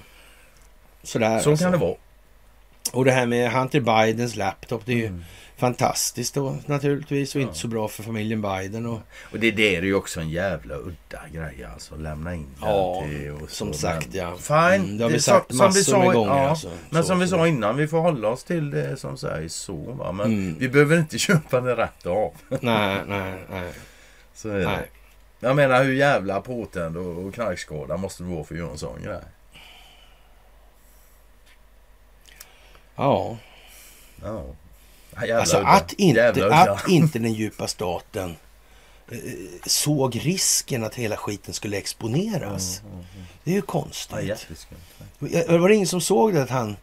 Sådär 1.03 1.39
Så 1.41 1.51
alltså. 1.51 1.65
kan 1.65 1.73
det 1.73 1.79
vara. 1.79 1.95
Och 2.93 3.05
det 3.05 3.11
här 3.13 3.27
med 3.27 3.53
Hunter 3.53 3.81
Bidens 3.81 4.37
laptop, 4.37 4.83
det 4.87 4.93
är 4.93 4.97
ju 4.97 5.07
Mm. 5.07 5.25
Fantastiskt 5.57 6.35
då 6.35 6.57
naturligtvis 6.67 7.35
och 7.35 7.41
Ja. 7.41 7.43
inte 7.47 7.59
så 7.59 7.69
bra 7.69 7.89
för 7.89 8.03
familjen 8.03 8.43
Biden. 8.43 8.87
Och, 8.87 9.01
Och 9.33 9.39
det 9.39 9.51
där 9.51 9.63
är 9.79 9.83
ju 9.83 9.95
också 9.95 10.21
en 10.21 10.31
jävla 10.31 10.75
udda 10.75 11.21
grej 11.33 11.65
alltså. 11.75 11.97
Lämna 11.97 12.35
in 12.35 12.47
den 12.61 12.69
Ja, 12.71 13.03
till 13.07 13.35
så, 13.41 13.47
som 13.55 13.73
sagt 13.75 14.07
men, 14.07 14.17
ja. 14.17 14.37
Fine. 14.37 14.57
Mm, 14.85 14.99
det 14.99 15.05
har 15.05 15.11
vi 15.11 15.21
sagt 15.21 15.47
som- 15.49 15.57
som 15.59 15.67
vi 15.73 15.79
massor 15.79 15.93
sa- 15.93 15.99
med 15.99 16.13
gånger. 16.13 16.37
ja, 16.43 16.49
alltså. 16.49 16.71
Men 16.91 17.03
Så- 17.03 17.07
som 17.09 17.19
vi 17.19 17.29
sa 17.29 17.47
innan, 17.49 17.77
vi 17.77 17.89
får 17.89 18.01
hålla 18.01 18.29
oss 18.29 18.45
till 18.45 18.71
det 18.71 18.97
som 18.97 19.17
sägs 19.19 19.55
så. 19.55 19.77
Va? 19.77 20.13
Men 20.13 20.27
Mm. 20.27 20.59
vi 20.59 20.69
behöver 20.69 20.99
inte 20.99 21.19
köpa 21.29 21.61
det 21.61 21.77
rätt 21.77 22.07
av. 22.07 22.33
Nej, 22.49 23.01
nej, 23.07 23.45
nej. 23.51 23.73
Så 24.35 24.49
är 24.49 24.59
det. 24.59 24.65
nej. 24.65 24.91
Jag 25.41 25.57
menar 25.57 25.85
hur 25.85 25.93
jävla 25.93 26.41
påtänd 26.41 26.97
och, 26.97 27.27
och 27.27 27.35
knarkskadad 27.35 28.01
måste 28.01 28.23
du 28.23 28.29
vara 28.29 28.45
för 28.45 28.55
att 28.55 28.59
göra 28.59 28.71
en 28.71 28.79
sån 28.79 29.03
grej? 29.03 29.21
Ja, 32.97 33.37
Ja. 34.23 34.45
Ja, 35.17 35.21
jävla 35.27 35.41
alltså 35.41 35.57
udda. 35.59 35.69
att 35.69 35.93
inte, 35.93 36.21
Jävla 36.21 36.47
udda. 36.47 36.73
att 36.73 36.89
inte 36.89 37.19
den 37.19 37.33
djupa 37.33 37.67
staten 37.69 38.37
eh, 39.11 39.19
såg 39.67 40.21
risken 40.23 40.85
att 40.85 40.95
hela 40.95 41.17
skiten 41.17 41.55
skulle 41.55 41.77
exponeras. 41.77 42.83
Det 43.45 43.51
är 43.51 43.55
ju 43.55 43.63
konstigt. 43.63 44.47
Ja, 45.19 45.59
Var 45.59 45.69
det 45.69 45.75
ingen 45.75 45.87
som 45.89 46.01
såg 46.01 46.35
det 46.35 46.43
att 46.43 46.51
han, 46.51 46.77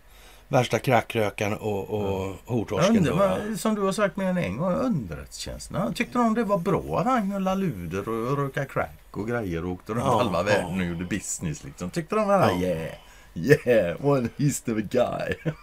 värsta 0.47 0.79
krackrökaren 0.79 1.53
och, 1.53 1.89
och 1.89 2.35
hortorsken 2.45 3.03
då? 3.03 3.15
vad- 3.15 3.59
som 3.59 3.75
du 3.75 3.81
har 3.81 3.91
sagt 3.91 4.17
mer 4.17 4.25
än 4.25 4.37
en 4.37 4.57
gång, 4.57 4.73
underrättelsetjänsterna. 4.73 5.93
Tyckte 5.95 6.17
de 6.17 6.33
det 6.33 6.43
var 6.43 6.57
bra 6.57 6.99
att 6.99 7.05
han 7.05 7.29
knullade 7.31 7.55
luder 7.61 8.09
och 8.09 8.37
röka 8.37 8.65
crack 8.65 8.97
och 9.11 9.27
grejer 9.27 9.65
och 9.65 9.71
åkte 9.71 9.91
runt 9.93 10.03
Ja, 10.05 10.17
halva 10.17 10.43
världen 10.43 10.79
och 10.79 10.85
gjorde 10.85 11.05
business 11.05 11.63
liksom. 11.63 11.89
Tyckte 11.89 12.15
de 12.15 12.27
det 12.27 12.33
Ja. 12.33 12.51
yeah, 12.57 13.67
yeah, 13.67 14.05
one, 14.05 14.29
he's 14.37 14.65
the 14.65 14.81
guy. 14.97 15.53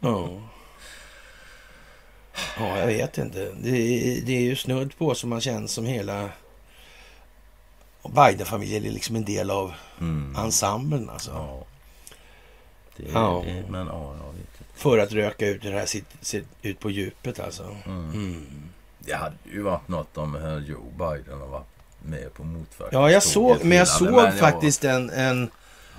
Ja. 0.00 0.28
Ja, 2.58 2.78
jag 2.78 2.86
vet 2.86 3.18
inte. 3.18 3.38
Det 3.62 3.70
det 4.20 4.32
är 4.36 4.40
ju 4.42 4.56
snudd 4.56 4.98
på 4.98 5.14
som 5.14 5.30
man 5.30 5.40
känner 5.40 5.66
som 5.66 5.84
hela 5.86 6.28
Biden-familjen 8.14 8.84
är 8.84 8.90
liksom 8.90 9.16
en 9.16 9.24
del 9.24 9.50
av 9.50 9.72
Mm. 10.00 10.36
ensemblen 10.36 11.10
alltså. 11.10 11.30
Ja. 11.30 11.64
Det, 12.96 13.04
Ja. 13.12 13.42
det, 13.46 13.64
men 13.70 13.86
ja, 13.86 14.14
jag. 14.20 14.34
För 14.74 14.98
att 14.98 15.12
röka 15.12 15.46
ut 15.46 15.62
det 15.62 15.70
här 15.70 15.86
sitt, 15.86 16.06
sitt, 16.20 16.46
ut 16.62 16.80
på 16.80 16.90
djupet 16.90 17.40
alltså. 17.40 17.76
Mm. 17.86 18.10
Mm. 18.12 18.46
Det 18.98 19.14
hade 19.14 19.36
ju 19.52 19.62
varit 19.62 19.88
något 19.88 20.18
om 20.18 20.62
Joe 20.68 20.90
Biden 20.98 21.40
har 21.40 21.46
varit 21.46 21.66
med 22.02 22.34
på 22.34 22.44
motverka. 22.44 22.88
Ja, 22.96 23.10
jag 23.10 23.22
såg, 23.22 23.64
men 23.64 23.78
jag 23.78 23.88
såg 23.88 24.08
ja. 24.08 24.30
faktiskt 24.30 24.84
en, 24.84 25.10
en 25.10 25.50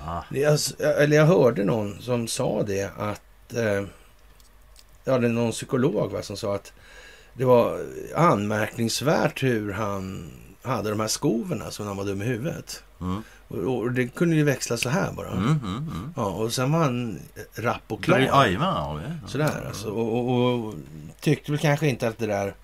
Ah, 0.06 0.22
jag, 0.30 0.58
eller 0.78 1.16
jag 1.16 1.26
hörde 1.26 1.64
någon 1.64 2.00
som 2.02 2.28
sa 2.28 2.62
det 2.62 2.90
att, 2.98 3.52
eh, 3.54 3.84
ja 5.04 5.18
det 5.18 5.26
är 5.26 5.30
någon 5.32 5.52
psykolog 5.52 6.12
va, 6.12 6.22
som 6.22 6.36
sa 6.36 6.54
att 6.54 6.72
det 7.34 7.44
var 7.44 7.78
anmärkningsvärt 8.16 9.42
hur 9.42 9.72
han 9.72 10.30
hade 10.62 10.90
de 10.90 11.00
här 11.00 11.08
skovorna 11.08 11.70
som 11.70 11.86
han 11.86 11.96
var 11.96 12.04
dum 12.04 12.22
i 12.22 12.24
huvudet. 12.24 12.82
mm, 13.00 13.22
Och, 13.48 13.58
och 13.78 13.92
det 13.92 14.06
kunde 14.08 14.36
ju 14.36 14.44
växla 14.44 14.76
så 14.76 14.88
här 14.88 15.12
bara. 15.12 15.28
mm, 15.30 15.42
mm, 15.44 15.76
mm. 15.76 16.12
Ja, 16.16 16.24
och 16.24 16.52
sen 16.52 16.72
var 16.72 16.78
han 16.78 17.18
rapp 17.54 17.82
och 17.88 18.02
klar. 18.04 18.18
Jajamän, 18.18 18.68
ja, 18.68 19.00
ja. 19.22 19.28
Sådär 19.28 19.64
alltså. 19.68 19.88
Och, 19.88 20.18
och, 20.30 20.64
och 20.68 20.74
tyckte 21.20 21.52
väl 21.52 21.60
kanske 21.60 21.88
inte 21.88 22.08
att 22.08 22.18
det 22.18 22.26
där 22.26 22.54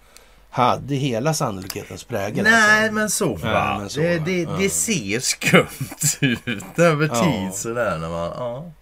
hade 0.50 0.94
hela 0.94 1.34
sannolikhetens 1.34 2.04
prägel. 2.04 2.44
Nej, 2.44 2.78
alltså. 2.80 2.94
men 2.94 3.10
så 3.10 3.34
va. 3.34 3.76
men 3.80 3.88
så, 3.90 4.00
det, 4.00 4.18
va. 4.18 4.24
det, 4.26 4.42
Ja. 4.42 4.56
det 4.58 4.70
ser 4.70 5.20
skumt 5.20 6.18
ut 6.44 6.78
över 6.78 7.08
Ja. 7.12 7.22
tid 7.24 7.54
sådär 7.54 7.98
när 7.98 8.08
man... 8.08 8.30
Ja, 8.36 8.72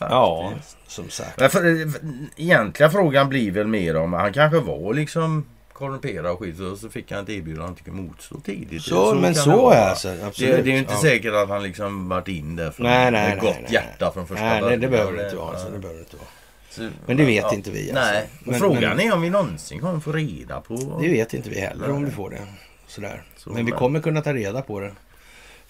Ja, 0.00 0.50
faktiskt. 0.52 0.76
som 0.86 1.08
sagt. 1.10 1.40
Men 1.40 1.50
för, 1.50 1.88
egentliga 2.36 2.90
frågan 2.90 3.28
blir 3.28 3.50
väl 3.50 3.66
mer 3.66 3.96
om 3.96 4.12
han 4.12 4.32
kanske 4.32 4.58
var 4.60 4.94
liksom 4.94 5.44
korrumperad 5.72 6.26
och 6.26 6.38
skit 6.38 6.60
och 6.60 6.78
så 6.78 6.88
fick 6.88 7.12
han 7.12 7.22
ett 7.22 7.28
erbjudande 7.28 7.66
han 7.66 7.74
tycker 7.74 7.90
motstå 7.92 8.40
tidigt. 8.40 8.82
Så, 8.82 9.14
men 9.14 9.22
kan 9.22 9.32
det 9.32 9.34
så 9.34 9.70
är 9.70 9.88
alltså. 9.88 10.08
Absolut. 10.22 10.56
Det, 10.56 10.62
det 10.62 10.70
är 10.70 10.72
ju 10.72 10.78
inte 10.78 10.92
ja. 10.92 11.00
säkert 11.00 11.34
att 11.34 11.48
han 11.48 11.62
liksom 11.62 12.08
varit 12.08 12.28
in 12.28 12.56
där 12.56 12.70
från 12.70 12.86
Nej, 12.86 13.10
nej, 13.10 13.28
nej, 13.28 13.38
gott 13.40 13.56
nej, 13.62 13.72
hjärta 13.72 14.10
från 14.12 14.26
första 14.26 14.44
Nej, 14.44 14.60
nej, 14.62 14.70
det 14.70 14.76
början. 14.76 14.90
behöver 14.90 15.16
det 15.18 15.24
inte 15.24 15.36
vara. 15.36 15.50
Alltså, 15.50 15.70
det 15.70 15.78
behöver 15.78 16.00
inte 16.00 16.16
vara. 16.16 16.26
Så- 16.70 16.88
Men 17.06 17.16
det 17.16 17.24
vet 17.24 17.42
ja. 17.44 17.54
inte 17.54 17.70
vi, 17.70 17.90
alltså. 17.90 18.04
Nej, 18.12 18.28
Men- 18.44 18.60
frågan 18.60 18.96
men- 18.96 19.00
är 19.00 19.14
om 19.14 19.20
vi 19.22 19.30
någonsin 19.30 19.80
kommer 19.80 20.00
få 20.00 20.12
reda 20.12 20.60
på... 20.60 20.98
Det 21.02 21.08
vet 21.08 21.34
inte 21.34 21.50
vi 21.50 21.60
heller 21.60 21.90
om 21.90 22.04
vi 22.04 22.10
får 22.10 22.30
det. 22.30 22.38
Sådär. 22.86 23.22
Så, 23.36 23.50
men 23.50 23.64
vi 23.64 23.70
men- 23.70 23.78
kommer 23.78 24.00
kunna 24.00 24.20
ta 24.20 24.32
reda 24.34 24.62
på 24.62 24.80
det. 24.80 24.90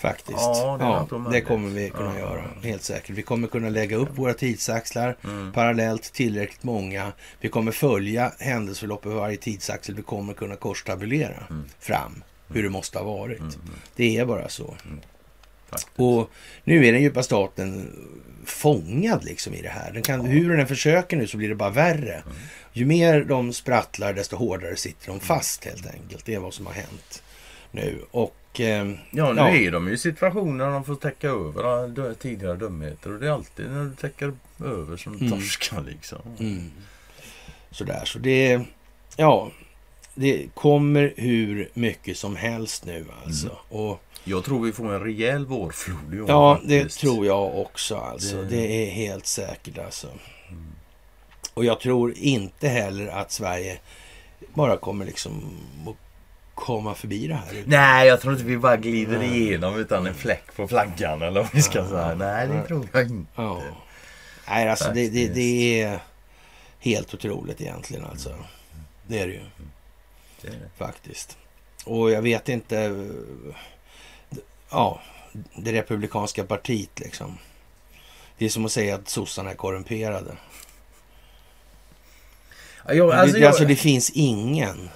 Faktiskt. 0.03 0.39
Ja, 0.39 0.77
det 0.81 0.85
ja, 1.17 1.31
det 1.33 1.41
kommer 1.41 1.69
vi 1.71 1.91
kunna 1.91 2.13
Ja. 2.19 2.19
göra. 2.19 2.45
Helt 2.63 2.83
säkert. 2.83 3.11
Vi 3.11 3.23
kommer 3.23 3.49
kunna 3.49 3.69
lägga 3.69 3.97
upp 3.97 4.19
våra 4.19 4.35
tidsaxlar 4.35 5.17
Mm. 5.25 5.53
parallellt 5.53 6.13
tillräckligt 6.13 6.63
många. 6.65 7.13
Vi 7.41 7.49
kommer 7.49 7.73
följa 7.73 8.33
händelseförloppet 8.39 9.13
för 9.13 9.19
varje 9.19 9.37
tidsaxel. 9.37 9.95
Vi 9.95 10.03
kommer 10.03 10.35
kunna 10.35 10.57
korstabulera 10.57 11.47
Mm. 11.51 11.65
fram 11.81 12.23
hur 12.49 12.63
det 12.63 12.69
måste 12.69 12.99
ha 12.99 13.05
varit. 13.05 13.39
Mm. 13.41 13.53
Det 13.97 14.17
är 14.19 14.25
bara 14.27 14.49
så. 14.49 14.75
Faktiskt. 15.71 15.89
Och 15.97 16.31
nu 16.65 16.87
är 16.87 16.93
den 16.93 17.03
djupa 17.03 17.23
staten 17.23 17.91
fångad 18.47 19.25
liksom 19.25 19.55
i 19.55 19.63
det 19.63 19.69
här. 19.69 19.93
Den 19.93 20.03
kan, 20.03 20.21
Hur 20.27 20.57
den 20.57 20.67
försöker 20.67 21.17
nu 21.17 21.27
så 21.27 21.37
blir 21.37 21.49
det 21.49 21.55
bara 21.55 21.71
värre. 21.71 22.15
Mm. 22.15 22.37
Ju 22.73 22.85
mer 22.87 23.25
de 23.25 23.53
sprattlar 23.53 24.13
desto 24.13 24.37
hårdare 24.37 24.77
sitter 24.77 25.07
de 25.07 25.21
fast 25.21 25.65
helt 25.65 25.87
enkelt. 25.87 26.25
Det 26.25 26.35
är 26.35 26.39
vad 26.39 26.55
som 26.55 26.67
har 26.67 26.73
hänt 26.75 27.23
nu. 27.71 28.05
Och 28.11 28.37
Ja, 28.59 28.85
nu 29.33 29.41
Ja. 29.41 29.49
är 29.49 29.71
de 29.71 29.89
ju 29.89 29.95
i 29.95 29.99
situationer 29.99 30.65
där 30.65 30.73
de 30.73 30.85
får 30.85 30.95
täcka 30.95 31.29
över 31.29 32.15
tidigare 32.15 32.57
dumheter. 32.57 33.13
Och 33.13 33.21
det 33.21 33.27
är 33.27 33.31
alltid 33.31 33.71
när 33.71 33.85
du 33.85 33.95
täcker 33.95 34.33
över 34.65 34.97
som 34.97 35.15
Mm. 35.15 35.31
torskar 35.31 35.83
liksom. 35.83 36.19
mm, 36.39 36.71
sådär. 37.71 38.03
Så 38.05 38.19
det, 38.19 38.61
ja, 39.17 39.51
det 40.15 40.47
kommer 40.55 41.13
hur 41.17 41.69
mycket 41.75 42.17
som 42.17 42.37
helst 42.37 42.85
nu 42.85 43.05
alltså. 43.25 43.47
Mm. 43.47 43.59
Och 43.87 44.03
Jag 44.25 44.45
tror 44.45 44.65
vi 44.67 44.73
får 44.73 44.95
en 44.95 45.01
rejäl 45.01 45.47
vårflod 45.47 46.15
i 46.15 46.21
år 46.21 46.29
Ja, 46.31 46.55
faktiskt. 46.55 47.01
det 47.01 47.07
tror 47.07 47.27
jag 47.27 47.59
också 47.59 47.97
alltså. 47.97 48.37
Det- 48.37 48.45
Det, 48.49 48.87
är 48.87 48.91
helt 48.91 49.27
säkert 49.27 49.79
alltså. 49.79 50.09
Och 51.55 51.65
jag 51.65 51.81
tror 51.81 52.15
inte 52.17 52.69
heller 52.69 53.07
att 53.07 53.33
Sverige 53.33 53.79
bara 54.55 54.77
kommer 54.77 55.05
liksom 55.05 55.59
att 55.87 55.97
komma 56.55 56.95
förbi 56.95 57.27
det 57.27 57.35
här. 57.35 57.63
Nej, 57.67 58.09
jag 58.09 58.21
tror 58.21 58.33
inte 58.33 58.45
vi 58.45 58.59
bara 58.59 58.77
glider 58.77 59.19
Nej. 59.19 59.43
igenom 59.43 59.77
utan 59.77 60.07
en 60.07 60.15
fläck 60.15 60.57
på 60.57 60.69
flaggan 60.69 61.23
eller 61.23 61.41
vad 61.43 61.55
vi 61.55 61.63
ska 61.63 61.89
säga. 61.89 62.15
Nej, 62.15 62.49
det 62.49 62.63
tror 62.63 62.89
jag 62.93 63.03
inte. 63.03 63.33
Ja. 63.37 63.63
Nej, 64.49 64.69
alltså 64.69 64.91
det, 64.93 65.09
det, 65.09 65.29
det 65.29 65.83
är 65.83 66.01
helt 66.79 67.15
otroligt 67.15 67.61
egentligen 67.61 68.05
alltså. 68.05 68.35
Det 69.07 69.19
är 69.19 69.27
det 69.27 69.33
ju 69.33 69.41
Det 70.41 70.49
är 70.49 70.69
faktiskt. 70.77 71.39
Och 71.85 72.11
jag 72.11 72.23
vet 72.23 72.49
inte... 72.49 73.07
Ja, 74.71 75.01
det 75.57 75.73
republikanska 75.73 76.45
partiet 76.45 77.01
liksom. 77.01 77.39
Det 78.39 78.45
är 78.45 78.49
som 78.49 78.65
att 78.65 78.73
säga 78.73 78.95
att 78.95 79.09
sossarna 79.09 79.51
är 79.51 79.55
korrumperade. 79.55 80.37
Ja, 82.87 82.95
jag, 82.95 83.11
Alltså, 83.11 83.21
alltså, 83.21 83.35
det, 83.35 83.41
jag, 83.41 83.49
alltså 83.49 83.65
det 83.65 83.77
finns 83.77 84.11
ingen 84.11 84.91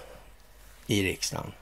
i 0.86 1.02
riksdagen 1.02 1.52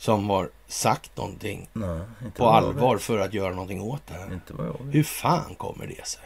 som 0.00 0.30
har 0.30 0.50
sagt 0.66 1.16
någonting 1.16 1.68
nej, 1.72 2.00
på 2.36 2.48
allvar 2.48 2.98
för 2.98 3.18
att 3.18 3.34
göra 3.34 3.50
någonting 3.50 3.80
åt 3.80 4.06
det 4.06 4.14
här. 4.14 4.40
Hur 4.90 5.02
fan 5.02 5.54
kommer 5.54 5.86
det 5.86 6.06
sig? 6.06 6.22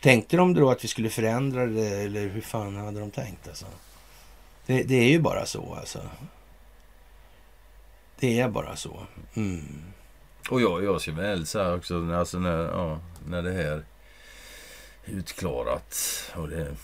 Tänkte 0.00 0.36
de 0.36 0.54
då 0.54 0.70
att 0.70 0.84
vi 0.84 0.88
skulle 0.88 1.10
förändra 1.10 1.66
det 1.66 1.88
eller 1.88 2.28
hur 2.28 2.40
fan 2.40 2.76
hade 2.76 3.00
de 3.00 3.10
tänkt 3.10 3.48
alltså? 3.48 3.66
Det, 4.66 4.82
det 4.82 4.94
är 4.94 5.08
ju 5.08 5.20
bara 5.20 5.46
så 5.46 5.74
alltså. 5.74 6.00
Det 8.18 8.40
är 8.40 8.48
bara 8.48 8.76
så. 8.76 9.06
Mm. 9.34 9.82
Och 10.50 10.60
jag, 10.60 10.84
jag 10.84 11.00
ska 11.00 11.12
väl 11.12 11.46
säga 11.46 11.74
också, 11.74 12.12
alltså 12.14 12.38
när, 12.38 12.58
ja, 12.58 12.98
när 13.26 13.42
det 13.42 13.52
här 13.52 13.62
är 13.62 13.84
utklarat 15.04 15.96
och 16.36 16.48
det, 16.48 16.76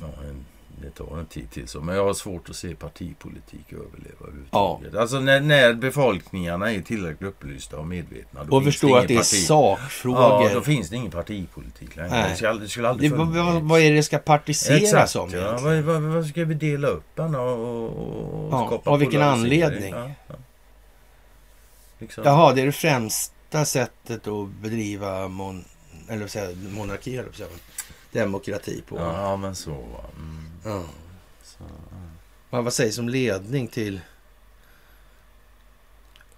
ja, 0.00 0.06
en, 0.06 0.46
det 0.82 0.90
tar 0.90 1.18
en 1.18 1.26
tid 1.26 1.50
till 1.50 1.68
så. 1.68 1.80
Men 1.80 1.96
jag 1.96 2.04
har 2.04 2.14
svårt 2.14 2.50
att 2.50 2.56
se 2.56 2.74
partipolitik 2.74 3.72
överleva 3.72 4.16
överhuvudtaget. 4.20 4.94
Alltså 4.94 5.20
när, 5.20 5.40
när 5.40 5.74
befolkningarna 5.74 6.72
är 6.72 6.80
tillräckligt 6.80 7.28
upplysta 7.28 7.78
och 7.78 7.86
medvetna. 7.86 8.44
då 8.44 8.56
Och 8.56 8.62
finns 8.62 8.74
förstå 8.74 8.94
det 8.94 9.00
att 9.00 9.08
det 9.08 9.14
är 9.14 9.18
parti- 9.18 9.46
sakfrågor. 9.46 10.20
Ja, 10.20 10.54
då 10.54 10.60
finns 10.60 10.88
det 10.90 10.96
ingen 10.96 11.10
partipolitik 11.10 11.96
längre. 11.96 12.10
Nej. 12.10 12.30
Det 12.30 12.36
skulle, 12.36 12.52
det 12.60 12.68
skulle 12.68 12.86
det, 12.86 12.90
aldrig 12.90 13.12
vad, 13.12 13.28
vad, 13.28 13.62
vad 13.62 13.80
är 13.80 13.90
det 13.90 13.96
det 13.96 14.02
ska 14.02 14.18
partiseras 14.18 15.16
om 15.16 15.30
ja. 15.30 15.58
vad, 15.62 15.76
vad, 15.76 16.02
vad 16.02 16.26
ska 16.26 16.44
vi 16.44 16.54
dela 16.54 16.88
upp 16.88 17.06
den 17.14 17.34
och, 17.34 17.58
och, 17.58 17.88
och 17.88 18.52
Ja, 18.52 18.66
skapa 18.66 18.90
av 18.90 18.98
vilken 18.98 19.22
anledning? 19.22 19.94
Ja, 19.94 20.10
ja. 20.28 20.34
Liksom. 21.98 22.24
Jaha, 22.26 22.52
det 22.52 22.60
är 22.62 22.66
det 22.66 22.72
främsta 22.72 23.64
sättet 23.64 24.26
att 24.26 24.48
bedriva 24.62 25.28
mon, 25.28 25.64
eller 26.08 26.26
säga, 26.26 26.56
monarki, 26.70 27.16
eller 27.16 27.32
säga, 27.32 27.48
demokrati 28.12 28.82
på. 28.88 28.96
Ja, 28.96 29.22
ja, 29.22 29.36
men 29.36 29.54
så. 29.54 29.70
Mm. 29.70 30.45
Ja. 30.66 30.82
Så, 31.42 31.56
ja. 31.60 31.96
Vad, 32.50 32.64
vad 32.64 32.72
sägs 32.72 32.98
om 32.98 33.08
ledning 33.08 33.68
till 33.68 34.00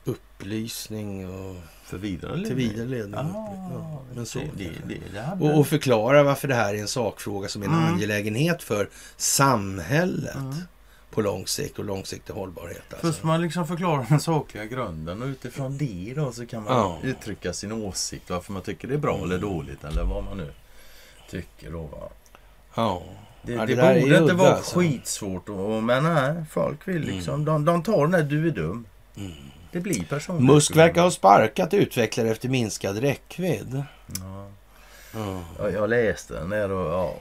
upplysning 0.05 1.29
och 1.31 1.57
För 1.85 1.99
vidare 1.99 2.45
till 2.47 2.55
vidare 2.55 2.87
ledning? 2.87 3.15
Ja, 3.15 4.03
ja, 4.17 4.25
så. 4.25 4.39
det, 4.39 4.71
det, 4.87 5.01
det. 5.13 5.39
Och, 5.41 5.59
och 5.59 5.67
förklara 5.67 6.23
varför 6.23 6.49
det 6.49 6.55
här 6.55 6.75
är 6.75 6.79
en 6.79 6.89
sakfråga 6.89 7.49
som 7.49 7.63
är 7.63 7.67
en 7.67 7.73
Mm. 7.75 7.85
angelägenhet 7.95 8.63
för 8.63 8.89
samhället 9.17 10.35
Mm. 10.35 10.55
på 11.11 11.21
lång 11.23 11.47
sikt 11.47 11.79
och 11.79 11.85
långsiktig 11.85 12.33
hållbarhet. 12.35 12.83
Först 12.89 13.05
Alltså. 13.05 13.27
man 13.27 13.43
liksom 13.43 13.67
förklarar 13.67 14.07
den 14.09 14.21
sakliga 14.21 14.65
grunden 14.65 15.23
och 15.23 15.27
utifrån 15.29 15.79
det 15.79 16.13
då 16.17 16.33
så 16.33 16.47
kan 16.47 16.63
man 16.65 16.73
Ja. 16.73 16.99
uttrycka 17.03 17.53
sin 17.53 17.73
åsikt. 17.73 18.31
Varför 18.31 18.53
man 18.53 18.63
tycker 18.63 18.89
det 18.89 18.95
är 18.95 18.99
bra 18.99 19.15
Mm. 19.15 19.25
eller 19.25 19.39
dåligt 19.39 19.85
eller 19.85 20.05
vad 20.05 20.25
man 20.25 20.37
nu 20.37 20.53
tycker 21.31 21.71
då 21.71 21.83
va. 21.83 22.09
Ja. 22.79 23.03
Det, 23.43 23.53
Ja, 23.53 23.67
det, 23.67 23.73
är 23.73 24.01
borde 24.01 24.01
inte 24.01 24.21
udda, 24.21 24.35
vara 24.35 24.55
alltså. 24.55 24.79
skitsvårt 24.81 25.49
och, 25.49 25.83
men 25.83 26.03
nej, 26.05 26.35
folk 26.51 26.89
vill 26.89 27.03
liksom. 27.03 27.35
Mm. 27.35 27.45
De, 27.45 27.65
de 27.65 27.83
tar 27.83 28.01
den 28.03 28.11
där 28.11 28.23
du 28.23 28.47
är 28.47 28.51
dum. 28.51 28.87
Mm. 29.17 29.33
Det 29.73 29.81
blir 29.81 30.05
personligt. 30.05 30.45
Musk 30.45 30.77
verkar 30.77 31.03
ha 31.03 31.11
sparkat 31.11 31.75
utvecklare 31.75 32.31
efter 32.31 32.49
minskad 32.49 32.99
räckvidd. 32.99 33.83
Ja. 34.21 34.47
Ja. 35.15 35.41
Jag, 35.59 35.73
jag 35.73 35.91
läste 35.91 36.35
den 36.35 36.51
där 36.51 36.71
och 36.73 36.93
ja. 36.93 37.15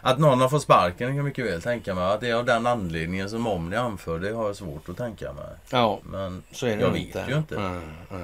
Att 0.00 0.18
någon 0.18 0.40
har 0.40 0.48
fått 0.48 0.62
sparken 0.62 1.08
kan 1.08 1.16
jag 1.16 1.24
mycket 1.24 1.46
väl 1.46 1.62
tänka 1.62 1.94
mig. 1.94 2.04
Att 2.04 2.20
det 2.20 2.30
är 2.30 2.34
av 2.34 2.44
den 2.44 2.66
anledningen 2.66 3.30
som 3.30 3.46
Omni 3.46 3.76
anför, 3.76 4.18
det 4.18 4.32
har 4.32 4.46
jag 4.46 4.56
svårt 4.56 4.88
att 4.88 4.96
tänka 4.96 5.32
mig. 5.32 5.44
ja, 5.70 6.00
Men 6.04 6.42
så 6.52 6.66
är 6.66 6.70
det 6.76 6.82
Jag 6.82 6.88
nog 6.88 6.92
vet 6.98 7.06
inte. 7.06 7.24
ju 7.28 7.36
inte. 7.36 7.60
Nej, 7.60 7.80
nej. 8.10 8.20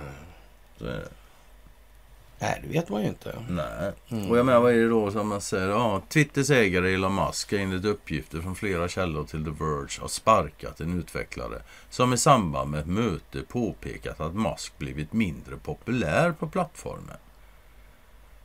så 0.79 0.85
är 0.85 0.89
det. 0.91 1.09
Nej, 2.41 2.61
det 2.63 2.69
vet 2.73 2.89
man 2.89 3.03
ju 3.03 3.09
inte. 3.09 3.35
Nej. 3.49 3.93
Mm. 4.11 4.31
Och 4.31 4.39
jag 4.39 4.47
menar, 4.47 4.61
vad 4.61 4.73
är 4.73 4.77
det 4.77 4.89
då 4.89 5.11
som 5.11 5.29
man 5.29 5.41
säger? 5.41 5.69
Ja, 5.69 6.03
Twitters 6.09 6.51
ägare 6.51 6.95
Elon 6.95 7.15
Musk 7.15 7.53
har 7.53 7.59
enligt 7.59 7.85
uppgifter 7.85 8.41
från 8.41 8.55
flera 8.55 8.89
källor 8.89 9.25
till 9.25 9.45
The 9.45 9.51
Verge 9.51 10.01
har 10.01 10.09
sparkat 10.09 10.81
en 10.81 10.99
utvecklare 10.99 11.63
som 11.91 12.13
i 12.13 12.19
samband 12.19 12.71
med 12.71 12.81
ett 12.81 12.87
möte 12.87 13.43
påpekat 13.49 14.21
att 14.21 14.35
Musk 14.35 14.79
blivit 14.79 15.13
mindre 15.13 15.57
populär 15.57 16.33
på 16.33 16.49
plattformen. 16.49 17.17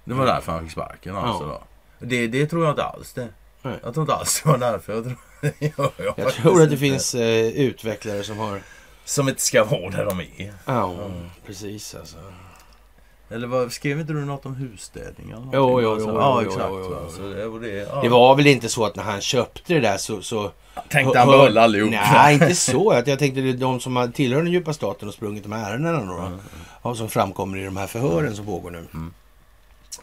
Det 0.04 0.14
var 0.14 0.26
därför 0.26 0.52
han 0.52 0.64
fick 0.64 0.72
sparken 0.72 1.16
alltså 1.16 1.44
Ja. 1.44 1.50
då. 2.00 2.06
Det, 2.06 2.28
det 2.28 2.46
tror 2.48 2.64
jag 2.64 2.72
inte 2.72 2.84
alls 2.84 3.14
det. 3.14 3.28
Nej. 3.62 3.80
Jag 3.84 3.94
tror 3.94 4.04
inte 4.04 4.14
alls 4.16 4.42
det 4.44 4.50
var 4.50 4.58
därför. 4.58 4.94
Jag 4.94 5.04
tror, 5.04 5.18
jag 5.98 6.14
Jag 6.18 6.34
tror 6.34 6.62
att 6.62 6.70
det 6.70 6.78
finns 6.78 7.16
eh, 7.16 7.48
utvecklare 7.48 8.24
som 8.24 8.38
har... 8.38 8.62
Som 9.06 9.30
inte 9.30 9.42
ska 9.42 9.64
vara 9.64 9.90
där 9.90 10.06
de 10.06 10.20
är. 10.20 10.54
Ja, 10.66 10.92
Mm. 10.94 11.30
precis 11.46 11.96
alltså. 11.96 12.18
Eller 13.34 13.48
vad, 13.48 13.72
skrev 13.72 14.00
inte 14.00 14.14
du 14.14 14.26
något 14.26 14.46
om 14.46 14.56
husstädning? 14.56 15.26
eller 15.30 15.36
någonting? 15.36 15.60
Jo, 15.60 15.82
jo, 15.82 15.92
Alltså, 15.92 16.10
jo, 16.10 16.16
Ja, 16.16 16.42
jo, 16.44 16.50
exakt. 16.50 17.20
jo, 17.22 17.30
det, 17.34 17.46
och 17.46 17.62
det, 17.62 17.68
ja. 17.70 18.02
Det 18.02 18.10
var 18.10 18.36
väl 18.36 18.48
inte 18.48 18.70
så 18.70 18.86
att 18.86 18.96
när 18.96 19.04
han 19.04 19.22
köpte 19.22 19.74
det 19.74 19.80
där 19.80 19.98
så... 19.98 20.22
så 20.22 20.52
Tänkte 20.90 21.20
han 21.20 21.28
behålla 21.28 21.62
allihop? 21.62 21.92
Nej, 21.92 22.34
inte 22.34 22.56
så. 22.56 22.92
Att 22.92 23.08
Jag 23.08 23.20
tänkte 23.20 23.42
det 23.42 23.50
är 23.50 23.54
de 23.54 23.80
som 23.80 23.96
har- 23.96 24.08
tillhör 24.08 24.44
den 24.44 24.52
djupa 24.52 24.74
staten 24.74 25.08
och 25.08 25.14
sprungit 25.14 25.44
de 25.44 25.52
här 25.52 25.72
ärendena 25.72 26.00
då. 26.00 26.06
då. 26.06 26.32
Ja, 26.84 26.96
som 26.96 27.10
framkommer 27.10 27.58
i 27.58 27.66
de 27.66 27.78
här 27.78 27.88
förhören 27.88 28.36
som 28.36 28.46
pågår 28.46 28.72
nu. 28.72 28.78
Mm. 28.94 29.14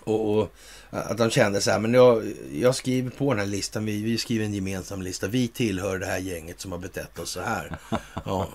Och, 0.04 0.38
och 0.38 0.52
att 0.90 1.18
de 1.18 1.30
kände 1.30 1.60
så 1.60 1.70
här, 1.70 1.78
men 1.78 1.94
jag, 1.94 2.22
jag 2.52 2.74
skriver 2.74 3.10
på 3.10 3.30
den 3.34 3.38
här 3.40 3.46
listan, 3.46 3.84
vi, 3.84 4.02
vi 4.02 4.18
skriver 4.18 4.44
en 4.44 4.54
gemensam 4.54 5.02
lista. 5.02 5.26
Vi 5.26 5.48
tillhör 5.48 5.98
det 5.98 6.06
här 6.06 6.18
gänget 6.18 6.60
som 6.60 6.72
har 6.72 6.78
betett 6.78 7.18
oss 7.18 7.30
så 7.30 7.40
här. 7.40 7.76
Ja, 8.24 8.48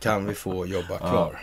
kan 0.00 0.26
vi 0.26 0.34
få 0.34 0.66
jobba 0.66 0.98
kvar? 0.98 1.38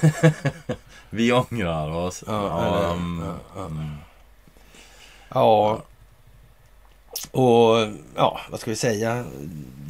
Vi 1.14 1.32
ångrar 1.32 1.90
oss. 1.90 2.24
Ja, 2.26 2.66
eller- 2.66 2.92
mm, 2.92 3.24
ja, 3.26 3.34
ja. 3.56 3.70
Ja, 5.28 5.82
och 7.30 7.76
ja, 8.16 8.40
vad 8.50 8.60
ska 8.60 8.70
vi 8.70 8.76
säga? 8.76 9.24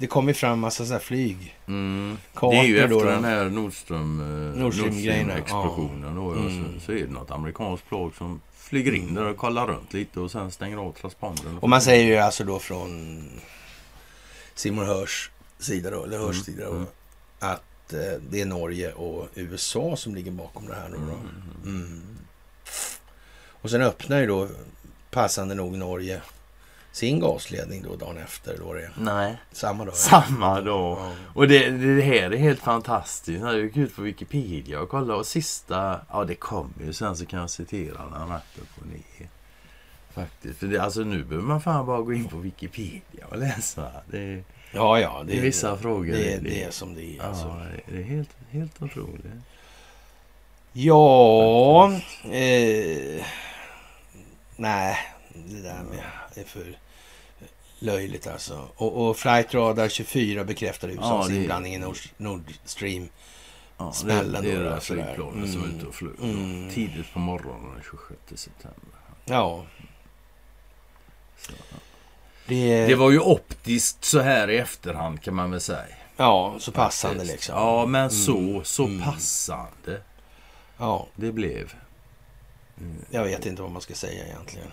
Det 0.00 0.06
kom 0.06 0.28
ju 0.28 0.34
fram 0.34 0.60
massa 0.60 0.86
så 0.86 0.92
här 0.92 1.00
flyg. 1.00 1.56
Mm. 1.66 2.18
Det 2.40 2.46
är 2.46 2.64
ju 2.64 2.78
efter 2.78 2.88
då. 2.88 3.04
den 3.04 3.24
här 3.24 3.44
Nordström, 3.50 4.20
eh, 4.20 4.60
Nord 4.60 4.74
Stream-grejen, 4.74 5.26
Nordstream-explosionen. 5.30 6.16
då, 6.16 6.32
Mm. 6.32 6.74
Så, 6.74 6.80
så 6.86 6.92
är 6.92 6.96
det 7.06 7.12
något 7.12 7.30
amerikanskt 7.30 7.88
plan 7.88 8.12
som 8.18 8.40
flyger 8.56 8.92
in 8.94 9.14
där 9.14 9.24
och 9.24 9.36
kollar 9.36 9.66
runt 9.66 9.92
lite 9.92 10.20
och 10.20 10.30
sen 10.30 10.50
stänger 10.50 10.76
av 10.76 10.92
transpondern. 10.92 11.58
Och 11.58 11.68
man 11.68 11.82
säger 11.82 12.04
ju 12.04 12.16
alltså 12.16 12.44
då 12.44 12.58
från 12.58 13.28
Simon 14.54 14.86
Hörs 14.86 15.30
sida 15.58 15.90
då, 15.90 16.04
eller 16.04 16.18
Hörs 16.18 16.30
Mm, 16.34 16.44
sida 16.44 16.64
då, 16.64 16.72
mm. 16.72 16.86
att 17.38 17.62
eh, 17.92 18.20
det 18.30 18.40
är 18.40 18.46
Norge 18.46 18.92
och 18.92 19.28
USA 19.34 19.96
som 19.96 20.14
ligger 20.14 20.30
bakom 20.30 20.66
det 20.66 20.74
här 20.74 20.88
nu 20.88 20.96
då. 20.96 21.18
Mm. 21.68 22.02
Och 23.48 23.70
sen 23.70 23.82
öppnar 23.82 24.20
ju 24.20 24.26
då 24.26 24.48
passande 25.10 25.54
nog 25.54 25.72
Norge 25.72 26.20
sin 26.92 27.20
gasledning 27.20 27.82
då 27.82 27.96
dagen 27.96 28.18
efter. 28.18 28.58
Då 28.58 28.72
det 28.72 28.90
Nej, 28.98 29.36
samma 29.52 29.84
dag. 29.84 29.94
samma 29.94 30.60
dag. 30.60 30.98
Ja. 30.98 31.12
Och 31.34 31.48
det, 31.48 31.70
det 31.70 32.02
här 32.02 32.30
är 32.30 32.36
helt 32.36 32.60
fantastiskt. 32.60 33.40
Jag 33.40 33.58
gick 33.58 33.76
ut 33.76 33.96
på 33.96 34.02
Wikipedia 34.02 34.80
och 34.80 34.88
kollade 34.88 35.18
och 35.18 35.26
sista, 35.26 36.00
ja 36.10 36.24
det 36.24 36.34
kommer 36.34 36.84
ju 36.86 36.92
sen 36.92 37.16
så 37.16 37.26
kan 37.26 37.40
jag 37.40 37.50
citera 37.50 38.08
när 38.10 38.18
han 38.18 38.30
är 38.30 38.40
på 38.78 38.84
ner. 38.84 39.28
Faktiskt. 40.14 40.58
För 40.58 40.66
det, 40.66 40.78
alltså 40.78 41.00
nu 41.00 41.24
behöver 41.24 41.48
man 41.48 41.60
fan 41.60 41.86
bara 41.86 42.00
gå 42.00 42.12
in 42.12 42.28
på 42.28 42.36
Wikipedia 42.36 43.26
och 43.30 43.38
läsa. 43.38 43.90
Det, 44.10 44.44
Ja, 44.74 45.00
ja. 45.00 45.22
det 45.26 45.36
är 45.38 45.40
vissa 45.40 45.76
frågor. 45.76 46.12
Det, 46.12 46.32
är- 46.32 46.40
det 46.40 46.62
är 46.62 46.70
som 46.70 46.94
det 46.94 47.02
är. 47.02 47.16
Ja, 47.16 47.22
Alltså. 47.22 47.56
det 47.88 47.96
är 47.98 48.02
helt, 48.02 48.30
helt 48.50 48.82
otroligt. 48.82 49.24
Ja, 50.72 51.92
eh, 52.24 53.24
nej, 54.56 54.96
det 55.34 55.60
där 55.62 55.82
med 55.82 56.04
det 56.34 56.40
är 56.40 56.44
för 56.44 56.78
löjligt 57.78 58.26
alltså. 58.26 58.68
Och, 58.76 59.08
och 59.08 59.16
Flight 59.16 59.54
Radar 59.54 59.88
24 59.88 60.44
bekräftar 60.44 60.88
USAs 60.88 61.00
Ja, 61.02 61.26
det- 61.28 61.34
inblandning 61.36 61.74
i 61.74 61.78
Nord, 61.78 61.96
Nord 62.16 62.52
Stream. 62.64 63.08
Ja, 63.78 63.84
det, 63.84 63.92
Smällen 63.92 64.42
det 64.44 64.50
är 64.52 64.56
då, 64.56 64.62
det 64.62 64.68
där 64.70 64.80
sådär. 64.80 65.04
flygplanet 65.04 65.52
som 65.52 65.60
är 65.62 65.64
Mm. 65.66 65.76
ute 65.78 65.86
och 65.86 65.94
flyger. 65.94 66.22
Mm. 66.22 66.70
Tidigt 66.70 67.12
på 67.12 67.18
morgonen 67.18 67.72
den 67.74 67.82
26 67.90 68.42
september. 68.42 68.98
Ja, 69.24 69.64
Så. 71.38 71.52
Det, 72.46 72.86
Det 72.86 72.94
var 72.94 73.10
ju 73.10 73.18
optiskt 73.20 74.04
så 74.04 74.20
här 74.20 74.50
i 74.50 74.56
efterhand 74.58 75.22
kan 75.22 75.34
man 75.34 75.50
väl 75.50 75.60
säga. 75.60 75.84
ja, 76.16 76.54
så 76.58 76.72
passande 76.72 77.14
Faktiskt. 77.16 77.32
liksom. 77.34 77.54
Ja, 77.56 77.86
men 77.86 78.00
Mm. 78.00 78.10
så, 78.10 78.60
så 78.64 78.84
Mm. 78.86 79.02
passande 79.02 80.00
Ja, 80.78 81.06
det 81.16 81.32
blev. 81.32 81.72
jag 83.10 83.24
vet 83.24 83.46
inte 83.46 83.62
vad 83.62 83.70
man 83.70 83.82
ska 83.82 83.94
säga 83.94 84.26
egentligen. 84.26 84.68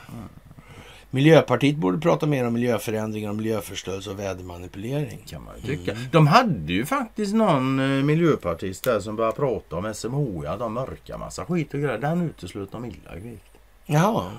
Miljöpartiet 1.13 1.75
borde 1.75 1.97
prata 1.99 2.25
mer 2.25 2.47
om 2.47 2.53
miljöförändringar, 2.53 3.29
och 3.29 3.35
miljöförstörelse 3.35 4.09
och 4.09 4.19
vädermanipulering. 4.19 5.19
Kan 5.27 5.43
man 5.43 5.53
tycka. 5.65 5.91
Mm. 5.91 6.03
De 6.11 6.27
hade 6.27 6.73
ju 6.73 6.85
faktiskt 6.85 7.33
någon 7.33 7.79
eh, 7.79 8.03
miljöpartist 8.03 8.83
där 8.83 8.99
som 8.99 9.15
började 9.15 9.35
prata 9.35 9.75
om 9.75 9.93
SMHI. 9.93 10.41
Ja, 10.43 10.57
de 10.57 10.73
mörkar 10.73 11.17
massa 11.17 11.45
skit 11.45 11.73
och 11.73 11.79
grejer. 11.79 11.97
Den 11.97 12.21
uteslöt 12.21 12.71
de 12.71 12.85
illa 12.85 13.11
kvickt. 13.21 13.43
Jaha, 13.85 14.31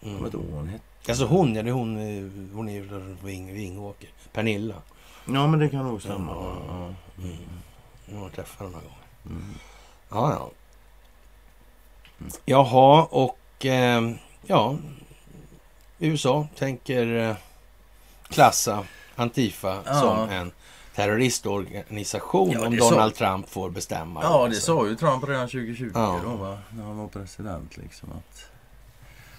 Jag 0.00 0.10
vet 0.10 0.20
inte 0.20 0.36
vad 0.36 0.46
hon 0.52 0.68
hette. 0.68 0.84
Alltså 1.08 1.24
hon, 1.26 1.54
ja, 1.54 1.62
det 1.62 1.68
är 1.70 1.72
hon, 1.72 1.96
eh, 1.96 2.54
hon 2.56 2.68
är 2.68 3.16
Ving, 3.24 3.54
Vingåker. 3.54 4.08
Pernilla. 4.32 4.74
Ja 5.26 5.46
men 5.46 5.58
det 5.60 5.68
kan 5.68 5.84
nog 5.86 6.02
stämma. 6.02 6.32
Ja. 6.32 6.56
Ja. 6.68 6.94
Mm. 7.24 7.36
Jag 8.06 8.18
har 8.18 8.28
träffat 8.28 8.58
henne 8.58 8.70
några 8.70 8.84
gånger. 8.84 9.06
Mm. 9.26 9.54
Ja, 10.10 10.32
ja. 10.32 10.50
Jaha, 12.44 13.02
och 13.10 13.66
eh, 13.66 14.10
ja. 14.46 14.76
USA 15.98 16.46
tänker 16.58 17.30
eh, 17.30 17.36
klassa 18.28 18.84
Antifa 19.16 19.78
Ja. 19.86 19.94
som 20.00 20.28
en 20.28 20.52
terroristorganisation 20.94 22.50
Ja, 22.50 22.66
om 22.66 22.76
Donald 22.76 23.14
Trump 23.14 23.48
får 23.48 23.70
bestämma. 23.70 24.22
Ja, 24.22 24.48
det 24.48 24.54
Så- 24.54 24.60
sa 24.60 24.86
ju 24.86 24.96
Trump 24.96 25.28
redan 25.28 25.48
2020 25.48 25.90
Ja. 25.94 26.20
då, 26.24 26.30
va? 26.36 26.58
när 26.70 26.84
han 26.84 26.98
var 26.98 27.08
president. 27.08 27.76
Liksom, 27.76 28.08
att... 28.12 28.47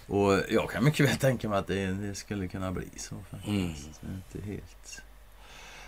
Och 0.09 0.39
jag 0.49 0.69
kan 0.69 0.83
mycket 0.83 1.09
väl 1.09 1.17
tänka 1.17 1.49
mig 1.49 1.59
att 1.59 1.67
det, 1.67 1.85
det 1.85 2.15
skulle 2.15 2.47
kunna 2.47 2.71
bli 2.71 2.87
så 2.97 3.15
faktiskt. 3.31 3.51
Mm. 4.03 4.15
Inte 4.33 4.47
helt... 4.47 5.01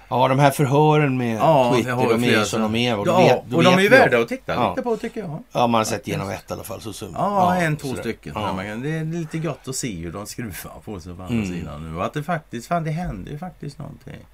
Ja, 0.09 0.27
de 0.27 0.39
här 0.39 0.51
förhören 0.51 1.17
med 1.17 1.37
Ja, 1.37 1.73
Twitter, 1.75 1.95
de 2.09 2.23
är 2.23 2.39
ju 2.39 2.45
som 2.45 2.61
de 2.61 2.75
är. 2.75 2.97
Och 2.99 3.07
Ja, 3.07 3.11
då 3.11 3.17
vet, 3.45 3.53
och 3.53 3.63
de 3.63 3.73
är 3.73 3.81
ju 3.81 3.89
värda 3.89 4.19
att 4.19 4.27
titta 4.27 4.53
Ja. 4.53 4.69
lite 4.69 4.81
på 4.81 4.97
tycker 4.97 5.19
jag. 5.19 5.43
Ja, 5.51 5.67
man 5.67 5.79
har 5.79 5.85
sett 5.85 6.07
igenom 6.07 6.29
ett 6.29 6.49
i 6.49 6.53
alla 6.53 6.63
fall. 6.63 6.81
Så, 6.81 6.93
så, 6.93 7.09
Ja, 7.13 7.55
en, 7.55 7.77
två 7.77 7.87
sådär. 7.87 8.01
stycken. 8.01 8.33
Ja. 8.35 8.63
Ja. 8.63 8.75
Det 8.75 8.89
är 8.89 9.03
lite 9.05 9.37
gott 9.37 9.67
att 9.67 9.75
se 9.75 9.95
hur 9.95 10.11
de 10.11 10.25
skruvar 10.25 10.79
på 10.85 10.99
sig 10.99 11.15
på 11.15 11.23
andra 11.23 11.35
Mm. 11.35 11.47
sidan 11.53 11.83
nu. 11.91 11.97
Och 11.97 12.05
att 12.05 12.13
det 12.13 12.23
faktiskt, 12.23 12.67
fan 12.67 12.83
det 12.83 12.91
händer 12.91 13.31
ju 13.31 13.37
faktiskt 13.37 13.79
någonting. 13.79 14.25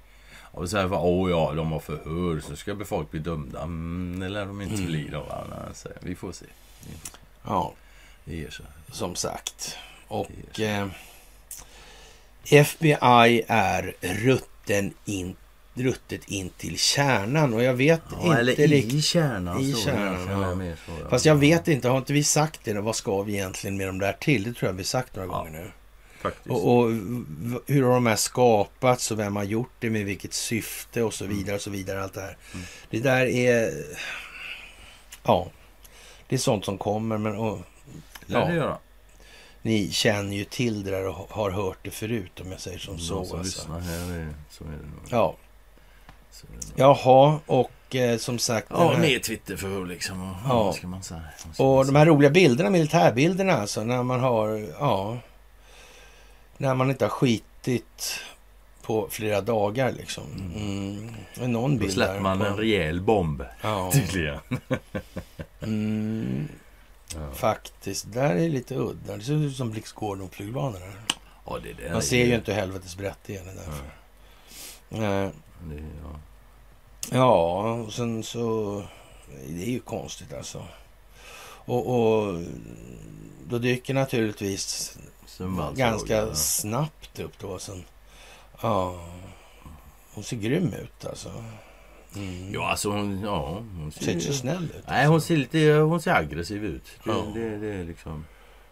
Och 0.42 0.70
så 0.70 0.76
här, 0.78 0.92
åh 0.92 1.30
ja, 1.30 1.52
de 1.56 1.72
har 1.72 1.80
förhör, 1.80 2.40
så 2.40 2.56
ska 2.56 2.84
folk 2.84 3.10
bli 3.10 3.20
dömda. 3.20 3.62
Mm, 3.62 4.20
det 4.20 4.28
lär 4.28 4.46
de 4.46 4.60
inte 4.62 4.74
Mm. 4.74 4.86
bli 4.86 5.08
då. 5.12 5.20
va? 5.20 5.44
Nej, 5.50 5.58
så 5.74 5.88
vi 6.00 6.14
får 6.14 6.32
se. 6.32 6.46
Vi 6.80 6.92
får 6.98 7.06
se. 7.06 7.12
Ja, 7.46 7.72
Det 8.24 8.36
ger 8.36 8.50
sig. 8.50 8.66
Som 8.92 9.14
sagt. 9.14 9.76
Och 10.08 10.60
eh, 10.60 10.88
FBI 12.44 13.42
är 13.48 13.94
rutten 14.00 14.94
in, 15.04 15.36
ruttet 15.74 16.24
in 16.28 16.50
till 16.50 16.78
kärnan. 16.78 17.54
Och 17.54 17.62
jag 17.62 17.74
vet 17.74 18.02
Ja, 18.10 18.40
inte 18.40 18.64
eller 18.64 18.76
i 18.76 19.02
kärnan. 19.02 19.60
i 19.60 19.74
kärnan, 19.74 20.66
ja. 20.86 21.08
Fast 21.10 21.24
jag 21.26 21.34
vet 21.34 21.68
inte, 21.68 21.88
har 21.88 21.98
inte 21.98 22.12
vi 22.12 22.24
sagt 22.24 22.60
det? 22.64 22.80
Vad 22.80 22.96
ska 22.96 23.22
vi 23.22 23.32
egentligen 23.32 23.76
med 23.76 23.86
dem 23.86 23.98
där 23.98 24.12
till? 24.12 24.42
Det 24.42 24.52
tror 24.52 24.68
jag 24.70 24.76
vi 24.76 24.84
sagt 24.84 25.16
några 25.16 25.28
gånger 25.28 25.50
nu. 25.50 25.70
Och, 26.48 26.76
och 26.78 26.90
hur 27.66 27.82
har 27.82 27.94
de 27.94 28.06
här 28.06 28.16
skapats 28.16 29.10
och 29.10 29.18
vem 29.18 29.36
har 29.36 29.44
gjort 29.44 29.72
det 29.78 29.90
med 29.90 30.04
vilket 30.04 30.32
syfte 30.34 31.02
och 31.02 31.14
så 31.14 31.26
vidare 31.26 31.56
och 31.56 31.62
så 31.62 31.70
vidare. 31.70 32.02
Allt 32.02 32.14
det 32.14 32.20
här. 32.20 32.36
Mm. 32.54 32.66
Det 32.90 33.00
där 33.00 33.26
är... 33.26 33.72
Ja, 35.22 35.50
det 36.28 36.34
är 36.36 36.38
sånt 36.38 36.64
som 36.64 36.78
kommer. 36.78 37.18
Men 37.18 37.36
och, 37.36 37.60
ja. 38.32 38.38
det 38.38 38.44
ja, 38.46 38.54
göra. 38.54 38.78
ni 39.62 39.90
känner 39.90 40.36
ju 40.36 40.44
till 40.44 40.84
det 40.84 40.90
där 40.90 41.06
och 41.08 41.14
har 41.30 41.50
hört 41.50 41.78
det 41.82 41.90
förut 41.90 42.40
om 42.40 42.50
jag 42.52 42.60
säger 42.60 42.78
som 42.78 42.98
så. 42.98 43.14
De 43.14 43.26
som 43.26 43.38
Alltså. 43.38 43.72
här, 43.72 43.78
är, 44.18 44.34
så 44.50 44.64
är 44.64 44.68
det 44.68 44.76
nog. 44.76 45.00
Ja, 45.10 45.36
Så 46.30 46.46
är 46.46 46.50
det 46.60 46.66
nog. 46.68 46.74
jaha, 46.76 47.40
och 47.46 47.94
eh, 47.96 48.18
som 48.18 48.38
sagt. 48.38 48.66
Ja, 48.70 48.92
här- 48.92 49.00
mer 49.00 49.18
Twitterförhör 49.18 49.86
liksom. 49.86 50.22
Och, 50.22 50.36
Ja. 50.48 50.72
Ska 50.72 50.86
man 50.86 51.02
säga? 51.02 51.20
Ska 51.52 51.64
Och 51.64 51.68
man 51.76 51.86
de 51.86 51.86
säga? 51.86 51.98
här 51.98 52.06
roliga 52.06 52.30
bilderna, 52.30 52.70
militärbilderna 52.70 53.52
alltså, 53.52 53.84
när 53.84 54.02
man 54.02 54.20
har, 54.20 54.66
ja, 54.80 55.18
när 56.56 56.74
man 56.74 56.90
inte 56.90 57.04
har 57.04 57.10
skitit 57.10 58.20
på 58.82 59.08
flera 59.10 59.40
dagar 59.40 59.92
liksom. 59.92 60.24
Mm. 60.54 61.08
Mm. 61.38 61.52
Någon 61.52 61.72
Då 61.74 61.80
bild 61.80 61.92
släpper 61.92 62.14
där 62.14 62.20
man 62.20 62.38
på- 62.38 62.44
en 62.44 62.56
rejäl 62.56 63.00
bomb. 63.00 63.42
Ja. 63.62 63.90
Tydligen. 63.92 64.38
Mm, 65.62 66.48
Ja. 67.14 67.32
faktiskt, 67.34 68.12
där 68.12 68.34
är 68.34 68.48
lite 68.48 68.74
udda. 68.74 69.16
Det 69.16 69.24
ser 69.24 69.32
ut 69.32 69.56
som 69.56 69.70
Blix 69.70 69.92
Gordon-flygplanen. 69.92 70.80
där. 70.80 70.92
Ja, 71.46 71.58
det 71.62 71.72
där 71.72 71.92
Man 71.92 72.02
ser 72.02 72.26
ju 72.26 72.34
inte 72.34 72.54
helvetes 72.54 72.96
brett 72.96 73.18
därför. 73.26 73.90
Nej. 74.88 75.30
Det, 75.62 75.84
ja. 76.02 76.20
Ja, 77.10 77.72
och 77.72 77.92
sen 77.92 78.22
så... 78.22 78.82
Det 79.46 79.62
är 79.62 79.70
ju 79.70 79.80
konstigt 79.80 80.32
alltså. 80.32 80.64
Och, 81.68 81.86
och 81.86 82.42
då 83.48 83.58
dyker 83.58 83.94
naturligtvis 83.94 84.98
ganska 85.74 86.16
ja. 86.16 86.34
snabbt 86.34 87.18
upp 87.18 87.38
då. 87.40 87.58
Sen, 87.58 87.84
ja, 88.62 89.06
hon 90.14 90.24
ser 90.24 90.36
grym 90.36 90.72
ut 90.72 91.06
alltså. 91.06 91.44
Mm. 92.18 92.54
Ja, 92.54 92.70
alltså 92.70 92.90
hon, 92.90 93.20
ja, 93.20 93.62
hon 93.78 93.92
ser 93.92 94.12
inte 94.12 94.24
så 94.24 94.32
snäll 94.32 94.64
ut. 94.64 94.84
Nej, 94.88 95.06
hon 95.06 95.20
ser 95.20 95.36
lite 95.36 95.72
hon 95.72 96.00
ser 96.02 96.12
aggressiv 96.14 96.64
ut. 96.64 96.84
Det, 97.04 97.10
Ja. 97.10 97.26
det, 97.34 97.56
det 97.58 97.74
är 97.74 97.84
liksom... 97.84 98.24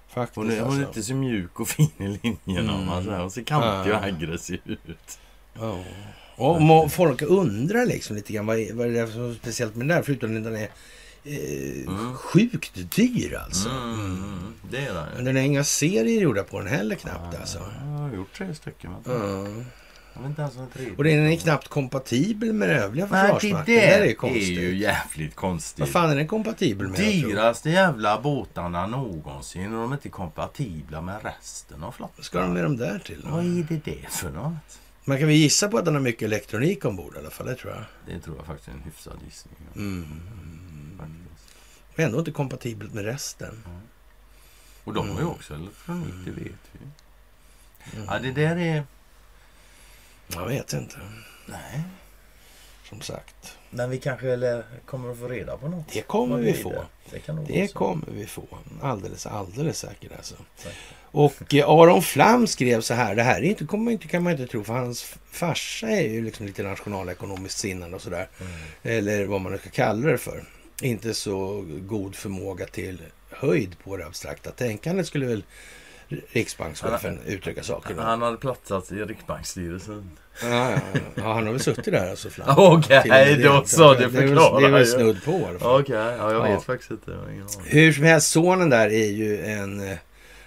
Faktiskt 0.08 0.36
Hon 0.36 0.50
är, 0.50 0.60
hon 0.60 0.62
är 0.62 0.66
alltså. 0.74 0.88
inte 0.88 1.02
så 1.02 1.14
mjuk 1.14 1.60
och 1.60 1.68
fin 1.68 1.90
i 1.98 2.02
linjerna. 2.22 2.76
Mm. 2.76 2.88
Mm. 3.08 3.20
Hon 3.20 3.30
ser 3.30 3.42
kantig 3.42 3.92
och 3.94 4.02
aggressiv 4.04 4.60
ut. 4.64 5.18
Ja. 5.60 5.78
Och 6.36 6.62
må, 6.62 6.88
folk 6.88 7.22
undrar 7.22 7.86
liksom 7.86 8.16
lite 8.16 8.32
grann 8.32 8.46
vad, 8.46 8.58
är- 8.58 8.72
vad 8.74 8.86
är 8.86 8.90
det 8.90 9.12
som 9.12 9.30
är 9.30 9.34
speciellt 9.34 9.74
med 9.76 9.88
den 9.88 9.96
där 9.96 10.02
förutom 10.02 10.36
att 10.36 10.44
den 10.44 10.56
är 10.56 10.68
eh, 11.24 11.86
Mm. 11.88 12.14
sjukt 12.14 12.96
dyr 12.96 13.34
alltså. 13.44 13.68
Mm, 13.68 13.92
Mm. 13.94 14.04
mm, 14.24 14.54
det 14.70 14.78
är 14.78 14.94
det. 14.94 15.06
Men 15.16 15.24
den 15.24 15.36
är 15.36 15.40
inga 15.40 15.64
serier 15.64 16.20
gjorda 16.22 16.42
på 16.42 16.58
den 16.58 16.68
heller 16.68 16.96
knappt 16.96 17.32
Ja, 17.34 17.38
alltså. 17.40 17.58
Jag 17.58 17.86
har 17.98 18.12
gjort 18.14 18.32
tre 18.34 18.54
stycken. 18.54 18.90
vet 19.04 19.06
Och 20.96 21.04
den 21.04 21.26
är 21.26 21.36
knappt 21.36 21.68
kompatibel 21.68 22.52
med 22.52 22.68
den 22.68 22.78
övriga 22.78 23.04
det 23.06 23.10
försvarsmakten. 23.10 23.50
där 23.52 23.64
det 23.66 23.86
där 23.96 24.00
är 24.00 24.06
är 24.06 24.14
konstigt. 24.14 24.48
ju 24.48 24.76
jävligt 24.76 25.34
konstigt. 25.34 25.80
Vad 25.80 25.88
fan 25.88 26.10
är 26.10 26.16
den 26.16 26.26
kompatibel 26.28 26.88
med? 26.88 27.00
Dyraste 27.00 27.70
jävla 27.70 28.20
båtarna 28.20 28.86
någonsin 28.86 29.74
och 29.74 29.80
de 29.82 29.92
är 29.92 29.96
inte 29.96 30.08
kompatibla 30.08 31.00
med 31.00 31.22
resten 31.24 31.82
av 31.82 31.92
flottan. 31.92 32.14
Vad 32.16 32.24
ska 32.24 32.40
de 32.40 32.52
med 32.52 32.64
dem 32.64 32.76
där 32.76 32.98
till? 32.98 33.20
då? 33.24 33.30
Vad 33.30 33.44
är 33.44 33.66
det 33.68 33.80
det 33.84 34.08
för 34.10 34.30
något? 34.30 34.78
Man 35.04 35.18
kan 35.18 35.26
väl 35.28 35.36
gissa 35.36 35.68
på 35.68 35.78
att 35.78 35.84
den 35.84 35.94
har 35.94 36.00
mycket 36.02 36.22
elektronik 36.22 36.84
ombord 36.84 37.14
i 37.16 37.18
alla 37.18 37.30
fall, 37.30 37.46
det 37.46 37.54
tror 37.54 37.72
jag. 37.72 37.84
Det 38.14 38.20
tror 38.20 38.36
jag 38.36 38.46
faktiskt 38.46 38.68
är 38.68 38.72
en 38.72 38.82
hyfsad 38.84 39.16
gissning. 39.24 39.54
Mm. 39.76 40.06
Faktiskt. 40.98 41.54
Men 41.94 42.06
ändå 42.06 42.18
inte 42.18 42.30
kompatibelt 42.30 42.94
med 42.94 43.04
resten. 43.04 43.62
Och 44.84 44.94
de 44.94 45.08
har 45.08 45.14
ju 45.14 45.20
Mm. 45.20 45.32
också 45.32 45.54
elektronik, 45.54 46.14
det 46.24 46.30
vet 46.30 46.52
vi. 46.72 46.78
Mm. 47.96 48.06
Ja, 48.08 48.18
det 48.18 48.30
där 48.32 48.56
är... 48.56 48.84
Jag 50.28 50.46
vet 50.46 50.72
inte, 50.72 50.96
Nej. 51.46 51.82
som 52.88 53.00
sagt. 53.00 53.58
Men 53.70 53.90
vi 53.90 53.98
kanske 53.98 54.32
eller, 54.32 54.64
kommer 54.86 55.10
att 55.10 55.18
få 55.18 55.28
reda 55.28 55.56
på 55.56 55.68
något. 55.68 55.92
Det 55.92 56.02
kommer 56.02 56.38
vi 56.38 56.52
få. 56.52 56.84
Det, 57.10 57.20
det 57.26 57.44
Det 57.46 57.74
kommer 57.74 58.06
vi 58.10 58.26
få. 58.26 58.46
Alldeles, 58.82 59.26
alldeles 59.26 59.78
säkert 59.78 60.12
alltså. 60.16 60.34
Säkert. 60.56 60.76
Och 61.16 61.54
eh, 61.54 61.68
Aron 61.68 62.02
Flam 62.02 62.46
skrev 62.46 62.80
så 62.80 62.94
här. 62.94 63.14
Det 63.14 63.22
här 63.22 63.38
är 63.38 63.42
inte, 63.42 63.64
kommer 63.64 63.92
inte, 63.92 64.08
kan 64.08 64.22
man 64.22 64.32
inte 64.32 64.46
tro, 64.46 64.64
för 64.64 64.74
hans 64.74 65.14
farsa 65.30 65.88
är 65.88 66.08
ju 66.08 66.24
liksom 66.24 66.46
lite 66.46 66.62
nationalekonomiskt 66.62 67.58
sinnad 67.58 67.94
och 67.94 68.02
sådär. 68.02 68.28
Mm. 68.40 68.52
Eller 68.82 69.26
vad 69.26 69.40
man 69.40 69.52
nu 69.52 69.58
ska 69.58 69.70
kalla 69.70 70.10
det 70.10 70.18
för. 70.18 70.44
Inte 70.82 71.14
så 71.14 71.64
god 71.80 72.14
förmåga 72.14 72.66
till 72.66 73.02
höjd 73.30 73.78
på 73.84 73.96
det 73.96 74.06
abstrakta 74.06 74.50
tänkandet 74.50 75.06
skulle 75.06 75.26
väl 75.26 75.44
riksbankschefen 76.32 77.18
uttrycka 77.26 77.62
saken. 77.62 77.98
Han 77.98 78.22
hade 78.22 78.36
platsat 78.36 78.92
i 78.92 78.94
Riksbanksstyrelsen. 78.94 80.10
Ja, 80.42 80.70
ja, 80.70 80.78
ja, 81.14 81.32
han 81.32 81.44
har 81.46 81.52
väl 81.52 81.60
suttit 81.60 81.84
där 81.84 82.10
alltså. 82.10 82.28
Okej, 82.56 83.40
då 83.42 83.62
så. 83.66 83.94
Det 83.94 84.10
förklarar 84.10 84.60
det 84.60 84.66
är 84.66 84.70
väl 84.70 84.86
snudd 84.86 85.24
på 85.24 85.30
i 85.32 85.44
alla 85.44 85.58
fall. 85.58 85.80
Okej, 85.80 85.96
ja, 85.96 86.32
jag 86.32 86.42
vet 86.42 86.62
faktiskt 86.64 86.90
inte. 86.90 87.18
Hur 87.64 87.92
som 87.92 88.04
helst, 88.04 88.30
sonen 88.30 88.70
där 88.70 88.88
är 88.92 89.10
ju 89.10 89.40
en 89.44 89.80
eh, 89.90 89.96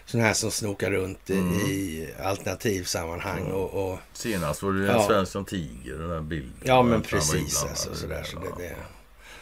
sån 0.05 0.21
här 0.21 0.33
som 0.33 0.51
snokar 0.51 0.91
runt 0.91 1.29
i- 1.29 1.33
Mm. 1.33 1.53
i 1.53 2.09
alternativsammanhang. 2.23 3.43
Och, 3.51 3.91
och, 3.91 3.99
Senast 4.13 4.63
var 4.63 4.71
det 4.71 4.79
ju 4.79 4.85
Ja. 4.85 5.01
en 5.01 5.07
svensk 5.07 5.31
som 5.31 5.45
tiger, 5.45 5.93
den 5.99 6.09
där 6.09 6.21
bilden. 6.21 6.53
ja, 6.63 6.81
men 6.83 6.91
Han 6.91 7.01
precis. 7.01 7.63
Alltså, 7.63 7.95
sådär, 7.95 8.23
så 8.23 8.39
det, 8.39 8.63
det. 8.63 8.75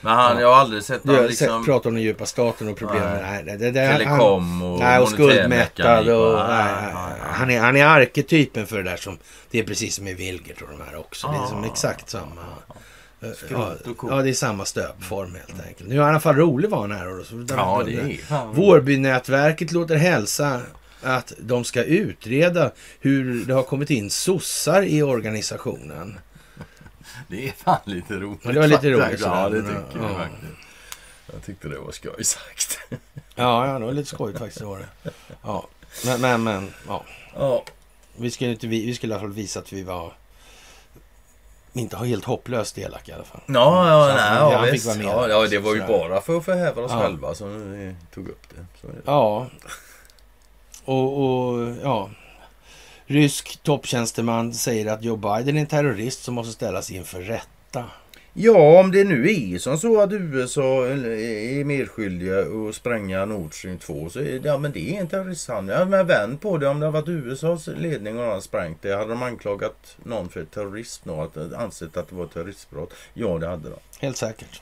Men 0.08 0.16
han, 0.16 0.40
jag 0.42 0.48
har 0.48 0.56
aldrig 0.56 0.84
sett 0.84 1.02
han 1.06 1.26
liksom... 1.28 1.66
pratat 1.66 1.86
om 1.86 1.94
den 1.94 2.04
djupa 2.04 2.26
staten 2.26 2.68
och 2.68 2.78
problemen. 2.78 3.22
Nej. 3.22 3.44
Nej. 3.46 3.58
det, 3.58 3.72
det, 3.72 3.88
Telekom 3.88 4.62
och 4.62 4.80
nej, 4.80 5.00
och 5.00 5.10
skuldmättad. 5.10 6.10
Och, 6.10 6.34
och- 6.34 6.48
nej, 6.50 6.74
nej, 6.94 6.94
han, 7.22 7.50
är, 7.50 7.60
han 7.60 7.78
är 7.78 7.86
arketypen 7.86 8.68
för 8.68 8.78
det 8.78 8.90
där 8.90 8.98
som... 8.98 9.18
Det 9.52 9.60
är 9.60 9.64
precis 9.64 9.96
som 9.96 10.08
i 10.08 10.14
Vilgert 10.14 10.62
och 10.62 10.68
de 10.78 10.84
här 10.90 10.96
också. 11.00 11.28
Det 11.28 11.38
är 11.38 11.48
som 11.48 11.64
Ah. 11.64 11.68
exakt 11.68 12.10
samma. 12.10 12.42
Ja, 13.50 13.74
ja, 14.10 14.22
det 14.22 14.30
är 14.30 14.34
samma 14.34 14.66
stöpform 14.66 15.36
helt 15.36 15.68
enkelt. 15.68 15.90
Nu 15.90 15.96
är 15.96 16.00
han 16.00 16.08
i 16.10 16.12
alla 16.12 16.20
fall 16.20 16.36
rolig 16.36 16.70
var 16.70 16.82
han 16.82 16.92
här. 16.92 17.20
Och 17.20 17.26
så, 17.26 17.46
Ja, 17.50 17.84
det 17.86 17.92
är. 17.94 18.54
Vårbynätverket 18.54 19.72
låter 19.72 19.96
hälsa 19.96 20.62
att 21.04 21.34
de 21.38 21.64
ska 21.64 21.84
utreda 21.84 22.72
hur 23.00 23.46
det 23.46 23.54
har 23.54 23.64
kommit 23.64 23.90
in 23.90 24.10
sossar 24.10 24.82
i 24.84 25.04
organisationen. 25.04 26.20
Det 27.28 27.48
är 27.48 27.52
fan 27.52 27.80
lite 27.86 28.14
roligt. 28.14 28.40
Ja, 28.44 28.52
det 28.52 28.60
var 28.60 28.68
lite 28.68 28.90
roligt. 28.92 29.20
Ja, 29.22 29.50
det 29.50 29.62
tycker 29.62 30.00
jag 30.02 30.12
ja. 30.12 30.18
faktiskt. 30.18 30.52
Jag 31.34 31.44
tyckte 31.46 31.68
det 31.68 31.80
var 31.80 31.92
skoj 31.92 32.24
sagt. 32.24 32.80
Ja, 33.36 33.68
ja 33.68 33.80
det 33.80 33.86
var 33.86 33.94
lite 33.94 34.10
skojigt 34.10 34.40
faktiskt. 34.40 34.60
det 34.60 34.66
Var 34.66 34.80
det. 34.80 35.12
Ja. 35.44 35.68
Men, 36.06 36.22
men, 36.22 36.44
men 36.44 36.74
ja. 36.88 37.04
Ja. 37.36 37.64
Vi 38.16 38.32
skulle, 38.32 38.52
inte, 38.52 38.68
vi, 38.68 38.86
vi 38.86 38.96
skulle 38.96 39.14
i 39.14 39.16
alla 39.16 39.22
fall 39.22 39.34
visa 39.34 39.60
att 39.60 39.74
vi 39.74 39.84
var 39.84 40.14
inte 41.74 41.96
har 41.98 42.06
helt 42.06 42.26
hopplöst 42.26 42.78
elaka 42.78 43.12
i 43.12 43.16
alla 43.16 43.24
fall. 43.24 43.42
Ja, 43.46 43.88
ja, 43.90 44.16
nej, 44.16 44.24
han- 44.24 44.52
ja, 44.52 44.58
han 44.58 44.72
visst. 44.72 44.86
med 44.98 45.06
ja, 45.06 45.28
ja, 45.30 45.48
det 45.48 45.60
var 45.60 45.76
ju 45.76 45.88
bara 45.88 46.22
för 46.22 46.38
att 46.38 46.46
förhäva 46.46 46.82
oss 46.82 46.92
Ja. 46.92 47.00
själva 47.02 47.36
som 47.36 47.72
vi 47.72 47.96
tog 48.14 48.28
upp 48.28 48.44
det. 48.50 48.88
Det. 48.88 48.94
Ja. 49.06 49.48
Och, 50.86 51.24
och 51.24 51.76
ja, 51.84 52.10
rysk 53.08 53.60
topptjänsteman 53.64 54.54
säger 54.54 54.86
att 54.94 55.04
Joe 55.04 55.16
Biden 55.16 55.58
är 55.58 55.62
en 55.62 55.68
terrorist 55.68 56.24
som 56.24 56.34
måste 56.34 56.54
ställas 56.54 56.92
inför 56.92 57.22
rätta. 57.22 57.84
Ja, 58.34 58.80
om 58.80 58.92
det 58.92 59.04
nu 59.04 59.32
är 59.54 59.58
som 59.60 59.78
så 59.78 60.02
att 60.02 60.12
USA 60.12 60.86
är 60.88 61.64
medskyldiga 61.64 62.40
att 62.40 62.76
spränga 62.76 63.26
Nord 63.26 63.54
Stream 63.60 63.78
2 63.78 64.10
så 64.10 64.20
är 64.20 64.24
det, 64.40 64.48
ja, 64.48 64.58
men 64.58 64.72
det 64.72 64.96
är 64.96 65.00
en 65.02 65.08
terroristhandling. 65.08 65.76
Ja, 65.78 65.86
men 65.86 66.08
vänd 66.08 66.42
på 66.42 66.58
det. 66.58 66.68
Om 66.68 66.80
det 66.80 66.86
har 66.86 66.92
varit 66.94 67.08
USAs 67.08 67.68
ledning 67.68 68.20
och 68.20 68.26
någon 68.26 68.42
sprängt 68.42 68.82
det. 68.82 68.96
Hade 68.96 69.10
de 69.10 69.24
anklagat 69.24 69.98
någon 70.04 70.30
för 70.30 70.46
terrorism 70.46 71.10
och 71.10 71.24
att, 71.24 71.54
ansett 71.54 71.98
att 71.98 72.10
det 72.10 72.16
var 72.16 72.26
ett 72.26 72.34
terroristbrott? 72.34 72.94
Ja, 73.14 73.38
det 73.38 73.48
hade 73.48 73.70
de. 73.70 73.76
Helt 74.00 74.18
säkert. 74.18 74.62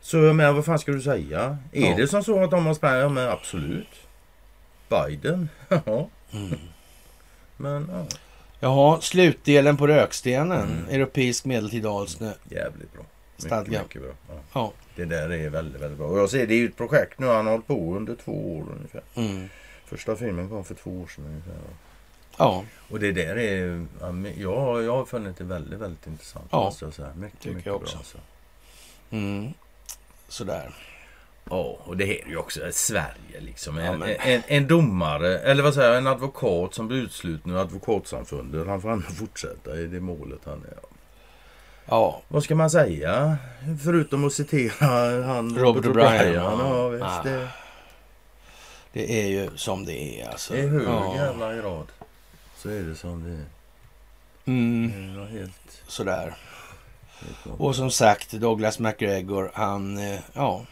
Så 0.00 0.16
jag 0.16 0.36
menar, 0.36 0.52
vad 0.52 0.64
fan 0.64 0.78
ska 0.78 0.92
du 0.92 1.00
säga? 1.02 1.58
Är 1.72 1.90
Ja. 1.90 1.96
det 1.96 2.08
som 2.08 2.24
så 2.24 2.44
att 2.44 2.50
de 2.50 2.66
har 2.66 2.74
sprängt? 2.74 2.96
Ja, 3.02 3.08
men 3.08 3.28
absolut. 3.28 3.88
Biden? 4.88 5.48
Ja. 5.84 6.08
Mm. 6.32 6.58
Men 7.56 7.90
ja, 7.92 8.06
Jaha, 8.60 9.00
slutdelen 9.00 9.76
på 9.76 9.86
rökstenen. 9.86 10.62
Mm. 10.62 10.88
Europeisk 10.88 11.44
medeltid 11.44 11.86
alsnö. 11.86 12.32
jävligt 12.48 12.92
bra. 12.92 13.02
Mycket, 13.36 13.46
Stadga. 13.46 13.82
mycket 13.82 14.02
bra. 14.02 14.10
Ja. 14.28 14.34
Ja. 14.52 14.72
Det 14.96 15.04
där 15.04 15.32
är 15.32 15.50
väldigt, 15.50 15.82
väldigt 15.82 15.98
bra. 15.98 16.08
Och 16.08 16.18
jag 16.18 16.30
ser 16.30 16.46
det 16.46 16.54
är 16.54 16.58
ju 16.58 16.66
ett 16.68 16.76
projekt 16.76 17.18
nu. 17.18 17.26
Han 17.26 17.46
har 17.46 17.52
hållit 17.52 17.66
på 17.66 17.96
under 17.96 18.14
två 18.14 18.56
år 18.56 18.64
ungefär. 18.76 19.02
Mm. 19.14 19.48
Första 19.84 20.16
filmen 20.16 20.48
kom 20.48 20.64
för 20.64 20.74
två 20.74 20.90
år 20.90 21.06
sedan 21.06 21.24
ungefär. 21.26 21.54
Ja, 22.38 22.64
Och 22.90 23.00
det 23.00 23.12
där 23.12 23.38
är... 23.38 23.86
Jag, 24.36 24.82
jag 24.84 24.96
har 24.96 25.04
funnit 25.04 25.36
det 25.36 25.44
väldigt, 25.44 25.80
väldigt 25.80 26.06
intressant. 26.06 26.48
Ja, 26.50 26.72
jag 26.80 26.94
säga. 26.94 27.14
Mycket, 27.14 27.40
tycker 27.40 27.54
mycket 27.56 27.66
jag 27.66 27.80
bra. 27.80 27.84
också. 27.84 27.98
Alltså. 27.98 28.18
mm. 29.10 29.52
sådär. 30.28 30.74
Ja, 31.50 31.78
och 31.84 31.96
det 31.96 32.22
är 32.22 32.28
ju 32.28 32.36
också 32.36 32.60
Sverige 32.72 33.40
liksom. 33.40 33.78
En, 33.78 34.00
Ja, 34.00 34.06
en, 34.06 34.42
en 34.46 34.66
domare, 34.66 35.38
eller 35.38 35.62
vad 35.62 35.74
säger 35.74 35.88
jag, 35.88 35.98
en 35.98 36.06
advokat 36.06 36.74
som 36.74 36.88
blir 36.88 36.98
utsluten 36.98 37.52
ur 37.52 37.56
advokatsamfundet. 37.60 38.66
Han 38.66 38.80
får 38.82 38.92
ändå 38.92 39.06
fortsätta 39.06 39.76
i 39.76 39.86
det 39.86 40.00
målet 40.00 40.40
han 40.44 40.64
är. 40.64 40.78
Ja, 41.88 42.22
Vad 42.28 42.44
ska 42.44 42.54
man 42.54 42.70
säga? 42.70 43.36
Förutom 43.84 44.24
att 44.24 44.32
citera 44.32 44.86
han 45.24 45.58
Robert 45.58 45.84
O'Brien. 45.84 46.34
Ja. 46.34 47.06
Ah. 47.06 47.22
Det, 47.22 47.48
det 48.92 49.22
är 49.22 49.26
ju 49.26 49.50
som 49.56 49.84
det 49.84 50.20
är 50.20 50.28
alltså. 50.28 50.56
I 50.56 50.66
hög 50.66 50.82
ja. 50.86 51.14
jävla 51.16 51.54
grad. 51.54 51.86
Så 52.56 52.68
är 52.68 52.82
det 52.82 52.94
som 52.94 53.24
det 53.24 53.30
är. 53.30 53.44
Mm, 54.44 55.12
Det 55.14 55.20
var 55.20 55.26
helt... 55.26 55.82
sådär. 55.86 56.34
Och 57.58 57.76
som 57.76 57.90
sagt, 57.90 58.32
Douglas 58.32 58.78
McGregor, 58.78 59.50
han, 59.54 59.98
eh, 59.98 60.20
ja, 60.32 60.64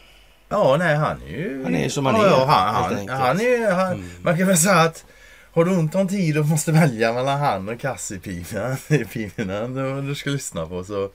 Ja, 0.55 0.77
nej 0.79 0.97
han 0.97 1.23
är 1.23 1.29
ju... 1.29 1.63
Han 1.65 1.75
är 1.75 1.89
som 1.89 2.07
han 2.07 2.15
ja, 2.15 2.27
är, 2.27 2.31
Ja, 2.31 2.45
han, 2.45 2.75
han, 2.75 3.09
han 3.09 3.41
är, 3.41 3.73
han, 3.73 3.93
Mm. 3.93 4.11
Man 4.23 4.39
kan 4.39 4.47
väl 4.47 4.59
säga 4.59 4.81
att 4.81 5.05
har 5.53 5.65
du 5.65 5.71
ont 5.77 5.95
om 5.95 6.09
tid 6.09 6.39
och 6.39 6.47
måste 6.47 6.73
välja 6.73 7.13
mellan 7.13 7.41
han 7.41 7.69
och 7.69 7.81
Cassie-pinan 7.81 8.77
pinan 9.13 9.75
du, 9.75 10.03
du 10.03 10.15
ska 10.15 10.31
lyssna 10.31 10.67
på 10.67 10.85
så... 10.85 11.11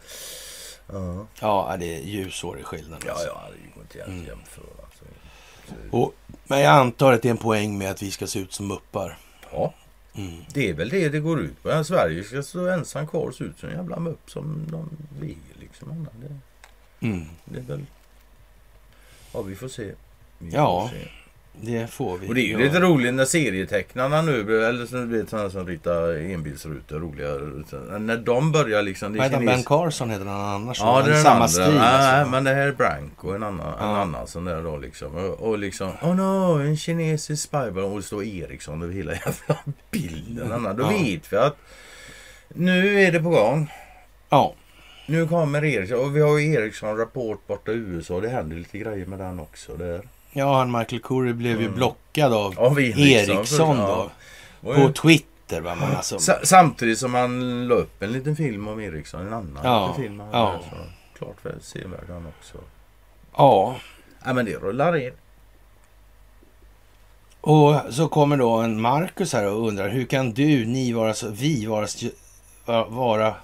Ja, 0.92 1.26
ja, 1.40 1.76
det 1.80 1.96
är 1.96 2.00
ljusårig 2.00 2.66
skillnad. 2.66 3.04
ja, 3.06 3.12
Alltså. 3.12 3.28
ja 3.28 3.42
det 3.52 3.74
går 3.76 3.84
inte 3.84 4.02
att 4.04 4.08
Mm. 4.08 4.26
jämföra. 4.26 4.86
Så, 5.00 5.06
så, 5.68 5.98
Och, 5.98 6.14
men 6.48 6.60
jag 6.62 6.74
antar 6.76 7.14
att 7.14 7.22
det 7.22 7.28
är 7.28 7.32
en 7.32 7.38
poäng 7.38 7.78
med 7.78 7.92
att 7.92 8.02
vi 8.04 8.12
ska 8.12 8.28
se 8.28 8.40
ut 8.40 8.54
som 8.54 8.68
muppar. 8.68 9.18
ja, 9.52 9.74
Mm. 10.18 10.42
det 10.54 10.70
är 10.70 10.74
väl 10.74 10.90
det 10.90 11.10
det 11.10 11.20
går 11.20 11.40
ut 11.40 11.64
på. 11.64 11.84
Sverige 11.84 12.24
ska 12.24 12.44
stå 12.44 12.68
ensam 12.68 13.08
kvar 13.08 13.22
och 13.28 13.36
se 13.36 13.44
ut 13.44 13.60
som 13.60 13.70
en 13.70 13.76
jävla 13.76 14.00
mupp 14.00 14.30
som 14.32 14.66
de 14.72 14.90
vill 15.20 15.38
liksom. 15.60 16.08
Det, 16.22 16.40
Mm. 17.08 17.26
det 17.46 17.60
är 17.60 17.64
väl... 17.64 17.86
Ja, 19.34 19.42
vi 19.42 19.56
får 19.56 19.68
se. 19.68 19.92
Vi 20.38 20.50
Ja. 20.54 20.90
får 20.92 20.98
se. 21.00 21.06
Det 21.62 21.88
får 21.88 22.18
vi. 22.18 22.30
Och 22.30 22.36
det 22.36 22.42
är 22.42 22.46
ju 22.48 22.58
lite 22.58 22.80
roligt 22.80 23.14
när 23.14 23.26
serietecknarna 23.26 24.22
nu, 24.22 24.66
eller 24.66 25.06
vet 25.06 25.30
sådana 25.30 25.50
som 25.50 25.68
ritar 25.68 26.18
enbilsrutor, 26.32 27.00
roliga 27.00 27.30
rutor, 27.30 28.00
När 28.00 28.18
de 28.18 28.52
börjar 28.52 28.82
liksom... 28.84 29.16
Vad 29.18 29.24
heter 29.32 29.46
Ben 29.46 29.64
Carson 29.64 30.10
heter 30.10 30.26
han 30.26 30.42
annars. 30.42 30.80
Ja, 30.80 31.02
det 31.06 31.12
är 31.12 31.24
samma 31.24 31.34
andra. 31.36 31.48
stil. 31.48 31.64
Nej, 31.76 31.80
alltså. 31.80 32.32
men 32.32 32.44
det 32.44 32.54
här 32.54 32.68
är 32.68 32.72
Branko, 32.72 33.32
en 33.32 33.44
annan, 33.44 33.68
en 33.68 33.74
Ja. 33.90 33.98
annan 34.02 34.28
sån 34.28 34.46
där 34.46 34.64
då 34.64 34.78
liksom. 34.78 35.16
Och, 35.16 35.40
och 35.50 35.58
liksom, 35.60 35.92
oh 36.02 36.16
no, 36.16 36.60
en 36.62 36.78
kinesisk 36.78 37.44
spybar. 37.44 37.82
Och 37.84 37.98
det 37.98 38.04
står 38.04 38.24
Ericsson 38.24 38.82
över 38.82 38.94
hela 38.94 39.12
jävla 39.14 39.56
bilden. 39.92 40.64
Då 40.78 40.84
Ja. 40.84 40.90
vet 40.90 41.34
vi 41.34 41.38
att 41.38 41.58
nu 42.50 43.02
är 43.02 43.12
det 43.12 43.20
på 43.20 43.30
gång. 43.30 43.72
Ja, 44.30 44.54
Nu 45.10 45.28
kommer 45.28 45.64
Ericsson. 45.66 46.00
Och 46.00 46.16
vi 46.16 46.22
har 46.22 46.38
ju 46.38 46.54
Ericsson 46.54 46.98
Rapport 46.98 47.48
borta 47.48 47.72
i 47.72 47.76
USA. 47.76 48.20
Det 48.20 48.30
händer 48.30 48.56
lite 48.58 48.78
grejer 48.78 49.06
med 49.06 49.20
den 49.20 49.40
också 49.40 49.76
där. 49.76 50.02
ja, 50.32 50.58
han 50.58 50.72
Michael 50.72 51.02
Curry 51.02 51.34
blev 51.34 51.60
ju 51.60 51.66
Mm. 51.66 51.76
blockad 51.76 52.34
av 52.34 52.60
Av. 52.60 52.80
Ericsson 52.80 53.78
för- 53.78 53.88
då. 53.88 54.12
ja. 54.62 54.76
På 54.76 54.94
Twitter 54.94 55.62
va. 55.62 55.76
Men 55.76 55.96
alltså, 55.96 56.20
Sa- 56.20 56.40
Samtidigt 56.44 57.00
som 57.00 57.14
han 57.14 57.68
la 57.68 57.76
upp 57.76 58.04
en 58.04 58.12
liten 58.12 58.36
film 58.36 58.68
om 58.68 58.80
Ericsson, 58.80 59.22
en 59.28 59.34
annan 59.34 59.60
Ja, 59.64 59.88
liten 59.88 60.04
film. 60.04 60.20
han 60.20 60.30
ja. 60.32 60.60
Så 60.70 60.76
klart 61.18 61.46
väl 61.46 61.62
sevärd 61.62 62.10
han 62.10 62.26
också. 62.40 62.58
ja. 63.38 63.76
Ja 64.26 64.34
men 64.34 64.46
det 64.46 64.56
rullar 64.56 64.98
in. 64.98 65.12
Och 67.42 67.74
så 67.90 68.08
kommer 68.08 68.38
då 68.38 68.52
en 68.58 68.82
Marcus 68.82 69.34
här 69.34 69.48
och 69.48 69.68
undrar 69.68 69.90
hur 69.90 70.06
kan 70.06 70.32
du, 70.32 70.66
ni 70.66 70.94
vara 70.94 71.14
så, 71.14 71.30
vi 71.30 71.66
vara, 71.66 71.88
vara 72.86 73.36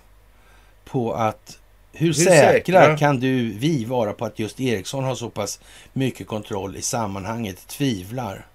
på 0.86 1.14
att 1.14 1.60
hur, 1.94 2.14
säkra, 2.14 2.52
säkra? 2.52 2.98
kan 2.98 3.20
du, 3.20 3.50
vi 3.54 3.86
vara 3.86 4.14
på 4.14 4.26
att 4.26 4.40
just 4.40 4.60
Ericsson 4.60 5.04
har 5.04 5.16
så 5.16 5.30
pass 5.30 5.60
mycket 5.94 6.28
kontroll 6.28 6.76
i 6.78 6.82
sammanhanget? 6.82 7.68
Tvivlar. 7.68 8.46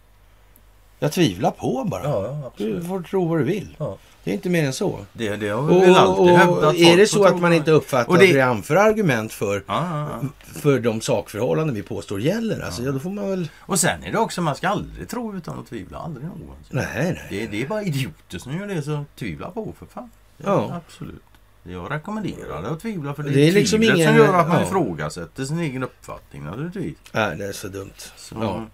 Jag 0.99 1.13
tvivlar 1.13 1.51
på 1.51 1.85
bara. 1.85 2.05
Ja, 2.05 2.25
ja 2.43 2.53
Du 2.57 2.85
får 2.85 3.03
tro 3.03 3.29
vad 3.29 3.39
du 3.39 3.45
vill. 3.45 3.77
Ja. 3.79 3.97
Det 4.25 4.31
är 4.31 4.35
inte 4.35 4.49
mer 4.49 4.65
än 4.65 4.73
så. 4.73 4.99
Det, 5.13 5.37
det 5.37 5.49
har 5.49 5.63
Och, 5.71 5.77
vi 5.77 5.81
väl 5.87 5.95
alltid 5.95 6.35
och 6.65 6.75
är 6.75 6.97
det 6.97 7.07
så 7.07 7.25
att 7.25 7.33
man 7.33 7.41
vad- 7.43 7.53
inte 7.53 7.71
uppfattar 7.71 8.09
Och 8.13 8.19
det- 8.19 8.29
att 8.29 8.35
vi 8.35 8.41
anför 8.41 8.77
argument 8.77 9.33
för, 9.33 9.65
Ja, 9.67 10.09
ja, 10.11 10.19
ja. 10.23 10.29
för 10.61 10.79
de 10.79 11.01
sakförhållanden 11.01 11.77
vi 11.77 11.83
påstår 11.83 12.21
gäller, 12.21 12.61
alltså, 12.61 12.83
ja. 12.83 12.93
då 12.93 12.99
får 12.99 13.11
man 13.11 13.31
väl... 13.31 13.49
Och 13.61 13.81
sen 13.81 14.05
är 14.05 14.13
det 14.13 14.19
också, 14.19 14.43
man 14.43 14.55
ska 14.55 14.69
aldrig 14.69 15.09
tro 15.09 15.37
utan 15.37 15.59
att 15.59 15.67
tvivla. 15.67 15.99
Aldrig 15.99 16.25
någonsin. 16.27 16.55
Nej, 16.71 16.87
nej. 16.95 17.27
Det, 17.31 17.47
det 17.47 17.63
är 17.63 17.67
bara 17.69 17.83
idioter 17.83 18.39
som 18.39 18.57
gör 18.59 18.67
det, 18.67 18.83
så 18.83 19.05
tvivla 19.19 19.51
på 19.51 19.73
för 19.79 19.87
fan. 19.87 20.11
Ja. 20.37 20.83
Absolut. 20.87 21.23
Jag 21.63 21.91
rekommenderar 21.91 22.63
det 22.63 22.71
att 22.71 22.81
tvivla 22.81 23.15
för 23.15 23.23
det, 23.23 23.31
Det 23.31 23.41
är 23.45 23.49
är 23.49 23.53
liksom 23.53 23.83
ingen- 23.83 24.07
som 24.07 24.17
gör 24.17 24.35
att 24.35 24.49
man 24.49 24.61
ja. 24.61 24.67
ifrågasätter 24.67 25.45
sin 25.45 25.59
egen 25.61 25.83
uppfattning 25.83 26.45
naturligtvis. 26.45 26.97
Nej, 27.13 27.37
det 27.37 27.45
är 27.47 27.53
så 27.53 27.69
dumt. 27.69 27.91
Så, 28.17 28.35
Ja. 28.41 28.67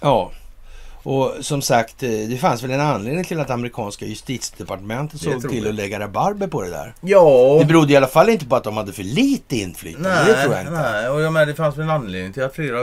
Ja, 0.00 0.32
och 1.02 1.34
som 1.40 1.62
sagt, 1.62 2.02
eh, 2.02 2.10
det 2.10 2.38
fanns 2.40 2.62
väl 2.62 2.70
en 2.70 2.80
anledning 2.80 3.24
till 3.24 3.40
att 3.40 3.50
amerikanska 3.50 4.06
justitiedepartementet 4.06 5.20
såg 5.20 5.48
till 5.50 5.58
jag. 5.62 5.68
att 5.68 5.74
lägga 5.74 6.00
rabarber 6.00 6.46
på 6.46 6.62
det 6.62 6.70
där. 6.70 6.94
ja. 7.00 7.56
Det 7.60 7.64
berodde 7.64 7.92
i 7.92 7.96
alla 7.96 8.06
fall 8.06 8.28
inte 8.28 8.46
på 8.46 8.56
att 8.56 8.64
de 8.64 8.76
hade 8.76 8.92
för 8.92 9.02
lite 9.02 9.56
inflytande. 9.56 10.08
Nej, 10.08 10.24
det 10.26 10.42
tror 10.42 10.54
jag 10.54 10.60
inte. 10.62 10.72
nej, 10.72 11.08
och 11.08 11.20
jag 11.20 11.32
menar, 11.32 11.46
det 11.46 11.54
fanns 11.54 11.76
väl 11.76 11.82
en 11.84 11.90
anledning 11.90 12.32
till 12.32 12.42
att 12.42 12.54
flera 12.54 12.78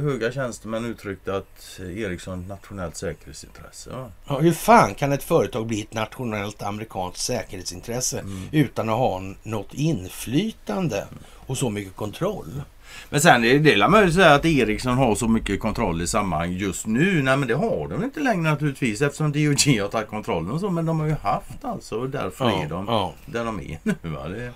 höga 0.00 0.32
tjänstemän 0.32 0.84
uttryckte 0.84 1.36
att 1.36 1.80
Ericsson 1.80 2.40
ett 2.42 2.48
nationellt 2.48 2.96
säkerhetsintresse. 2.96 3.90
Ja. 3.92 4.10
Ja, 4.28 4.38
hur 4.38 4.52
fan 4.52 4.94
kan 4.94 5.12
ett 5.12 5.22
företag 5.24 5.66
bli 5.66 5.80
ett 5.80 5.94
nationellt 5.94 6.62
amerikanskt 6.62 7.20
säkerhetsintresse 7.20 8.18
Mm. 8.18 8.42
utan 8.52 8.88
att 8.88 8.98
ha 8.98 9.20
något 9.42 9.74
inflytande 9.74 11.04
och 11.46 11.58
så 11.58 11.70
mycket 11.70 11.96
kontroll? 11.96 12.62
Men 13.10 13.20
sen 13.20 13.44
är 13.44 13.58
det 13.58 13.88
möjligt 13.88 14.08
att 14.08 14.14
säga 14.22 14.34
att 14.34 14.44
Ericsson 14.44 14.96
har 14.98 15.14
så 15.14 15.28
mycket 15.28 15.60
kontroll 15.60 16.02
i 16.02 16.06
sammanhang 16.06 16.52
just 16.52 16.86
nu. 16.86 17.22
Nej 17.22 17.36
men 17.36 17.48
det 17.48 17.54
har 17.54 17.88
de 17.88 18.04
inte 18.04 18.20
längre 18.20 18.50
naturligtvis 18.50 19.02
eftersom 19.02 19.32
DOJ 19.32 19.78
har 19.78 19.88
tagit 19.88 20.08
kontrollen 20.08 20.50
och 20.50 20.60
så. 20.60 20.70
Men 20.70 20.86
de 20.86 21.00
har 21.00 21.06
ju 21.06 21.14
haft 21.22 21.64
alltså 21.64 21.96
och 21.96 22.10
därför 22.10 22.62
är 22.62 22.68
de 22.68 22.86
ja. 22.88 23.12
där 23.26 23.44
de 23.44 23.60
är 23.60 23.78
nu. 23.82 23.94
Va? 24.02 24.28
Det, 24.28 24.50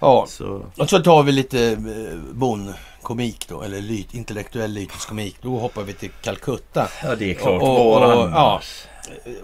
ja. 0.00 0.24
så, 0.28 0.66
Och 0.76 0.90
så 0.90 0.98
tar 1.00 1.22
vi 1.22 1.32
lite 1.32 1.66
eh, 1.72 2.18
bonkomik 2.32 3.46
då, 3.48 3.62
eller 3.62 3.80
lyt, 3.80 4.14
intellektuell 4.14 4.72
lytisk 4.72 5.08
komik. 5.08 5.36
Då 5.42 5.58
hoppar 5.58 5.82
vi 5.82 5.92
till 5.92 6.10
Calcutta. 6.22 6.88
ja 7.02 7.14
det 7.16 7.30
är 7.30 7.34
klart, 7.34 7.60
var 7.62 8.00
var 8.00 8.16
och- 8.24 8.30
ja. 8.30 8.60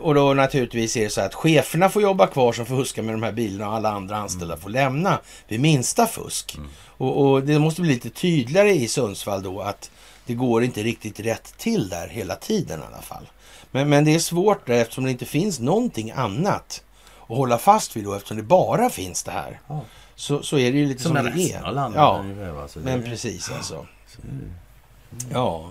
Och 0.00 0.14
då 0.14 0.34
naturligtvis 0.34 0.96
är 0.96 1.04
det 1.04 1.10
så 1.10 1.20
att 1.20 1.34
cheferna 1.34 1.88
får 1.88 2.02
jobba 2.02 2.26
kvar 2.26 2.52
som 2.52 2.66
fuskar 2.66 3.02
med 3.02 3.14
de 3.14 3.22
här 3.22 3.32
bilarna 3.32 3.70
och 3.70 3.76
alla 3.76 3.90
andra 3.90 4.16
anställda 4.16 4.56
får 4.56 4.70
lämna 4.70 5.18
vid 5.48 5.60
minsta 5.60 6.06
fusk. 6.06 6.58
Och, 6.86 7.20
och 7.30 7.42
det 7.42 7.58
måste 7.58 7.80
bli 7.80 7.90
lite 7.90 8.10
tydligare 8.10 8.70
i 8.70 8.88
Sundsvall 8.88 9.42
då 9.42 9.60
att 9.60 9.90
det 10.26 10.34
går 10.34 10.64
inte 10.64 10.82
riktigt 10.82 11.20
rätt 11.20 11.54
till 11.58 11.88
där 11.88 12.08
hela 12.08 12.36
tiden 12.36 12.80
i 12.80 12.82
alla 12.92 13.02
fall. 13.02 13.30
Men, 13.70 13.88
men 13.88 14.04
det 14.04 14.14
är 14.14 14.18
svårt 14.18 14.66
där 14.66 14.74
eftersom 14.74 15.04
det 15.04 15.10
inte 15.10 15.24
finns 15.26 15.60
någonting 15.60 16.10
annat 16.10 16.82
att 17.28 17.36
hålla 17.36 17.58
fast 17.58 17.96
vid 17.96 18.04
då 18.04 18.14
eftersom 18.14 18.36
det 18.36 18.42
bara 18.42 18.90
finns 18.90 19.22
det 19.22 19.30
här. 19.30 19.60
Ja. 19.68 19.80
Så, 20.14 20.42
så 20.42 20.58
är 20.58 20.72
det 20.72 20.78
ju 20.78 20.86
lite 20.86 21.02
som, 21.02 21.08
Som 21.08 21.24
det 21.24 21.30
med 21.30 21.38
resten 21.38 21.62
är. 21.64 21.68
av 21.68 21.74
landet. 21.74 21.98
Ja, 21.98 22.18
ungefär, 22.20 22.50
va? 22.52 22.68
Så 22.68 22.78
det- 22.78 22.84
men 22.84 23.02
precis 23.02 23.50
alltså. 23.50 23.86
så- 24.08 24.20
Ja. 25.32 25.70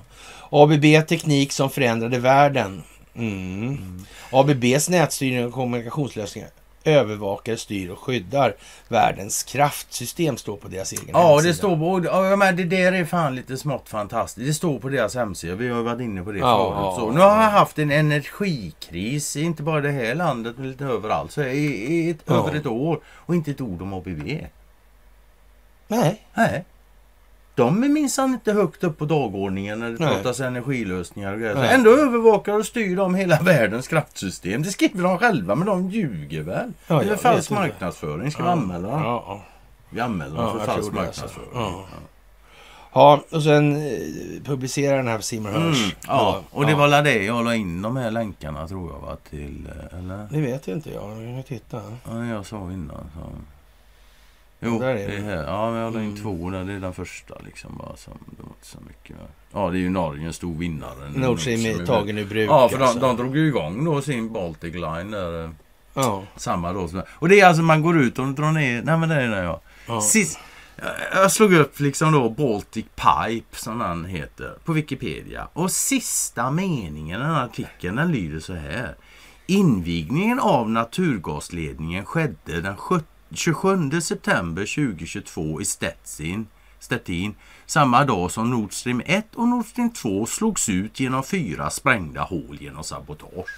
ABB 0.50 1.02
Teknik 1.08 1.52
som 1.52 1.70
förändrade 1.70 2.20
världen. 2.20 2.84
Mm. 3.20 4.06
ABBs 4.32 4.90
nätstyrning 4.90 5.46
och 5.46 5.54
kommunikationslösningar 5.54 6.50
övervakar, 6.84 7.56
styr 7.56 7.90
och 7.90 8.00
skyddar 8.00 8.56
världens 8.88 9.44
kraftsystem, 9.44 10.38
står 10.38 10.58
på 10.58 10.68
deras 10.68 10.92
egen 10.92 11.06
Ja, 11.14 11.28
hemsida. 11.32 11.48
det 11.50 11.54
står 11.58 11.78
på... 11.78 12.06
Ja, 12.08 12.36
men 12.36 12.56
det 12.56 12.64
där 12.64 12.92
är 12.92 13.06
fan 13.06 13.36
lite 13.36 13.58
smått 13.58 13.90
fantastiskt. 13.90 14.48
Det 14.48 14.54
står 14.54 14.80
på 14.80 14.90
deras 14.90 15.16
hemsida. 15.16 15.56
Vi 15.56 15.70
har 15.70 15.82
varit 15.82 16.02
inne 16.02 16.24
på 16.24 16.32
det 16.32 16.40
Ja, 16.40 16.94
förut. 16.96 17.08
så. 17.10 17.12
Nu 17.16 17.20
har 17.20 17.44
jag 17.44 17.50
haft 17.50 17.80
en 17.80 17.92
energikris, 17.92 19.36
inte 19.36 19.64
bara 19.64 19.80
i 19.80 19.82
det 19.82 19.92
här 19.92 20.16
landet, 20.16 20.56
men 20.58 20.70
lite 20.72 20.86
överallt. 20.86 21.32
Så 21.32 21.44
i, 21.44 21.66
i 21.94 22.10
ett, 22.10 22.18
Ja. 22.26 22.34
över 22.48 22.58
ett 22.60 22.66
år. 22.66 23.00
Och 23.08 23.36
inte 23.36 23.52
ett 23.52 23.62
ord 23.62 23.82
om 23.82 23.94
ABB. 23.94 24.24
Nej, 25.88 26.22
Nej. 26.34 26.66
De 27.64 27.84
är 27.84 27.90
minsann 27.90 28.34
inte 28.34 28.54
högt 28.54 28.84
upp 28.84 28.98
på 28.98 29.06
dagordningen 29.06 29.80
när 29.80 29.90
det 29.90 29.96
Nej. 30.00 30.10
pratas 30.16 30.40
energilösningar 30.40 31.34
och 31.34 31.40
grejer. 31.40 31.56
Ändå 31.64 31.90
övervakar 31.92 32.54
och 32.54 32.66
styr 32.66 32.96
de 32.96 33.16
hela 33.16 33.40
världens 33.42 33.88
kraftsystem. 33.88 34.64
Det 34.64 34.70
skriver 34.70 35.04
de 35.04 35.18
själva, 35.18 35.56
men 35.56 35.68
de 35.68 35.90
ljuger 35.90 36.42
väl? 36.42 36.74
Ja, 36.88 36.96
det 37.00 37.06
är 37.06 37.10
väl 37.10 37.18
falsk 37.18 37.52
marknadsföring. 37.52 38.32
Ska 38.32 38.44
vi 38.44 38.50
anmäla 38.50 38.88
dem? 38.88 39.02
Ja, 39.04 39.24
ja. 39.28 39.44
Vi 39.90 40.00
anmäler 40.00 40.36
dem 40.36 40.46
Ja, 40.46 40.52
för 40.52 40.60
falsk 40.60 40.78
alltså. 40.78 40.94
marknadsföring. 40.94 41.50
Ja. 41.54 41.86
Ja, 42.94 43.22
och 43.32 43.44
sen 43.44 43.76
eh, 43.76 44.44
publicerar 44.46 44.98
den 44.98 45.08
här 45.08 45.38
Mm, 45.38 45.68
Hirsch. 45.68 45.96
ja, 46.08 46.42
och 46.52 46.66
det 46.66 46.72
ja. 46.72 46.78
var 46.78 46.88
väl 46.88 47.04
det 47.04 47.24
jag 47.24 47.46
la 47.46 47.56
in 47.56 47.82
de 47.82 47.98
här 47.98 48.12
länkarna 48.12 48.68
tror 48.68 48.92
jag 48.94 49.00
va 49.00 49.18
till, 49.30 49.68
eh, 49.92 50.00
eller? 50.00 50.28
Det 50.32 50.42
vet 50.42 50.68
jag 50.68 50.78
inte 50.78 50.90
jag. 50.94 51.24
Jag 51.24 51.36
kan 51.36 51.44
titta. 51.44 51.82
Ja, 52.10 52.26
jag 52.26 52.46
sa 52.46 52.58
innan. 52.72 53.10
Så. 53.16 53.22
Jo, 54.60 54.80
Där 54.80 54.88
är 54.88 55.08
det 55.08 55.16
är 55.16 55.22
här. 55.22 55.44
Ja, 55.44 55.72
men 55.72 55.80
jag 55.80 55.94
la 55.94 56.00
in 56.00 56.06
Mm. 56.10 56.22
två 56.22 56.50
där. 56.50 56.64
Det 56.66 56.74
är 56.74 56.80
den 56.80 56.94
första 56.94 57.36
liksom 57.46 57.78
bara. 57.78 57.96
Som, 57.96 58.14
det 58.38 58.44
var 58.44 58.50
inte 58.50 58.68
så 58.68 58.78
mycket. 58.88 59.16
Ja, 59.52 59.70
det 59.70 59.78
är 59.78 59.80
ju 59.80 59.90
Norge, 59.90 60.28
en 60.28 60.34
stor 60.34 60.56
vinnare. 60.56 61.10
Nord 61.16 61.40
Stream 61.42 61.66
är 61.82 61.86
tagen 61.86 62.18
ur 62.18 62.26
bruk. 62.26 62.50
Ja, 62.50 62.70
för 62.70 62.78
de, 62.78 62.84
alltså. 62.84 63.00
de 63.00 63.18
drog 63.18 63.38
ju 63.38 63.48
igång 63.48 63.86
då 63.86 64.02
sin 64.02 64.34
Baltic 64.34 64.74
Line 64.74 65.12
där. 65.12 65.44
eh, 65.44 65.50
Ja, 65.94 66.24
Samma 66.36 66.74
då. 66.74 66.90
Och 67.10 67.30
det 67.30 67.40
är 67.40 67.48
alltså 67.48 67.64
man 67.64 67.82
går 67.82 67.98
ut 68.02 68.20
och 68.20 68.28
drar 68.28 68.52
ner. 68.52 68.82
Nej 68.82 68.98
men 68.98 69.10
det 69.10 69.16
är 69.16 69.28
det 69.28 69.44
ja. 69.44 69.62
ja. 69.88 70.02
Sist, 70.02 70.40
jag 71.14 71.32
slog 71.32 71.54
upp 71.54 71.80
liksom 71.80 72.12
då 72.12 72.30
Baltic 72.30 72.86
Pipe 72.96 73.56
som 73.56 73.80
den 73.80 74.06
heter 74.06 74.58
på 74.66 74.74
Wikipedia. 74.74 75.48
Och 75.54 75.72
sista 75.72 76.52
meningen 76.52 77.08
i 77.22 77.24
den 77.26 77.32
artikeln 77.36 77.96
den 77.96 78.12
lyder 78.12 78.40
så 78.40 78.54
här. 78.54 78.96
Invigningen 79.48 80.40
av 80.40 80.70
naturgasledningen 80.70 82.06
skedde 82.06 82.62
den 82.62 82.78
sjut- 82.78 83.06
27 83.34 84.02
september 84.02 84.62
2022 84.66 85.62
i 85.62 85.66
Stettin, 85.66 86.48
Stettin 86.80 87.36
samma 87.66 88.06
dag 88.06 88.32
som 88.32 88.50
Nord 88.52 88.74
Stream 88.74 89.02
1 89.06 89.26
och 89.36 89.48
Nord 89.48 89.66
Stream 89.66 89.90
2 89.94 90.26
slogs 90.26 90.70
ut 90.70 91.00
genom 91.00 91.24
fyra 91.24 91.70
sprängda 91.70 92.22
hål 92.22 92.58
genom 92.62 92.84
sabotage. 92.84 93.50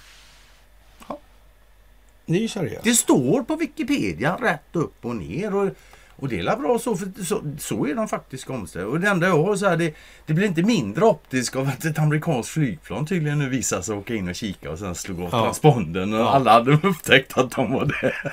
Det 2.26 2.44
är. 2.44 2.80
Det 2.84 2.94
står 2.94 3.42
på 3.42 3.56
Wikipedia 3.56 4.36
rätt 4.40 4.76
upp 4.76 5.04
och 5.04 5.16
ner. 5.16 5.54
Och, 5.54 5.70
och 6.16 6.28
det 6.28 6.38
är 6.38 6.56
bra 6.56 6.78
så, 6.78 6.96
för 6.96 7.24
så, 7.24 7.42
så 7.58 7.86
är 7.86 7.94
de 7.94 8.08
faktiskt 8.08 8.50
omställda. 8.50 8.88
Och 8.88 9.00
det 9.00 9.08
enda 9.08 9.26
jag 9.26 9.44
har 9.44 9.56
så 9.56 9.68
här, 9.68 9.76
det, 9.76 9.94
det 10.26 10.34
blir 10.34 10.46
inte 10.46 10.62
mindre 10.62 11.04
optiskt 11.04 11.56
av 11.56 11.68
att 11.68 11.84
ett 11.84 11.98
amerikanskt 11.98 12.50
flygplan 12.52 13.06
tydligen 13.06 13.38
nu 13.38 13.48
visar 13.48 13.82
sig 13.82 13.96
åka 13.96 14.14
in 14.14 14.28
och 14.28 14.34
kika 14.34 14.70
och 14.70 14.78
sen 14.78 14.94
slog 14.94 15.18
av 15.22 15.28
Ja. 15.32 15.42
transpondern 15.44 16.12
och 16.14 16.20
Ja. 16.20 16.30
alla 16.30 16.52
hade 16.52 16.72
upptäckt 16.72 17.38
att 17.38 17.50
de 17.50 17.72
var 17.72 17.84
där. 17.84 18.32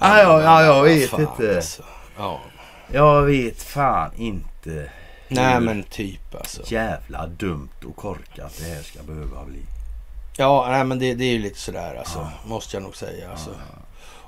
Ah, 0.00 0.18
ja, 0.18 0.42
ja, 0.42 0.62
jag 0.62 0.82
vet 0.82 1.10
Fan, 1.10 1.20
inte. 1.20 1.56
Alltså. 1.56 1.82
Ja. 2.18 2.40
Jag 2.92 3.22
vet 3.22 3.62
fan 3.62 4.10
inte. 4.16 4.90
Nej 5.28 5.60
men 5.60 5.82
typ 5.82 6.34
alltså. 6.34 6.62
Jävla 6.66 7.26
dumt 7.26 7.84
och 7.84 7.96
korkat 7.96 8.58
det 8.58 8.64
här 8.64 8.82
ska 8.82 9.02
behöva 9.02 9.44
bli. 9.44 9.62
Ja, 10.36 10.66
nej, 10.70 10.84
men 10.84 10.98
det, 10.98 11.14
det 11.14 11.24
är 11.24 11.32
ju 11.32 11.38
lite 11.38 11.58
sådär 11.58 11.94
alltså. 11.94 12.28
Måste 12.44 12.76
jag 12.76 12.82
nog 12.82 12.96
säga 12.96 13.30
alltså. 13.30 13.50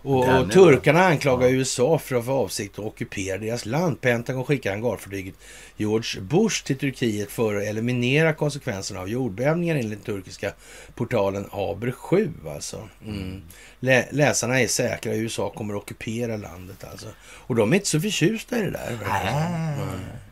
Och, 0.03 0.41
och 0.41 0.51
turkarna 0.51 1.05
anklagar 1.05 1.49
USA 1.49 1.99
för 1.99 2.17
att 2.17 2.25
få 2.25 2.33
avsikt 2.33 2.79
att 2.79 2.85
ockupera 2.85 3.39
deras 3.39 3.67
land. 3.67 4.01
Pentagon 4.01 4.45
skickar 4.45 4.71
hangarfartyget 4.71 5.35
George 5.77 6.21
Bush 6.21 6.65
till 6.65 6.79
Turkiet 6.79 7.31
för 7.31 7.55
att 7.55 7.63
eliminera 7.63 8.33
konsekvenserna 8.33 9.01
av 9.01 9.09
jordbävningen 9.09 9.77
enligt 9.77 10.05
den 10.05 10.15
turkiska 10.15 10.53
portalen 10.95 11.47
Aber 11.51 11.91
7. 11.91 12.33
Alltså. 12.49 12.89
Mm. 13.07 13.43
Lä, 13.81 14.09
läsarna 14.11 14.61
är 14.61 14.67
säkra, 14.67 15.15
USA 15.15 15.51
kommer 15.51 15.75
att 15.75 15.83
ockupera 15.83 16.37
landet 16.37 16.85
alltså. 16.91 17.07
Och 17.23 17.55
de 17.55 17.73
är 17.73 17.77
inte 17.77 17.89
så 17.89 18.01
förtjusta 18.01 18.59
i 18.59 18.63
det 18.63 18.71
där. 18.71 18.99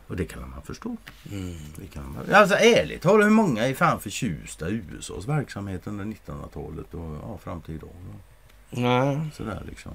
Och 0.07 0.17
det 0.17 0.25
kan 0.25 0.49
man 0.49 0.61
förstå. 0.61 0.97
Mm. 1.31 1.55
Det 1.75 1.87
kan 1.87 2.03
man. 2.13 2.35
Alltså 2.35 2.55
ärligt 2.55 3.01
talat, 3.01 3.25
hur 3.25 3.31
många 3.31 3.67
är 3.67 3.73
fan 3.73 3.99
förtjusta 3.99 4.69
i 4.69 4.81
USAs 4.97 5.27
verksamhet 5.27 5.81
under 5.87 6.05
1900-talet 6.05 6.93
och 6.93 7.17
ja, 7.21 7.37
fram 7.43 7.61
till 7.61 7.75
idag? 7.75 7.89
då? 7.89 8.30
Nej. 8.71 9.19
Sådär 9.33 9.63
liksom. 9.67 9.91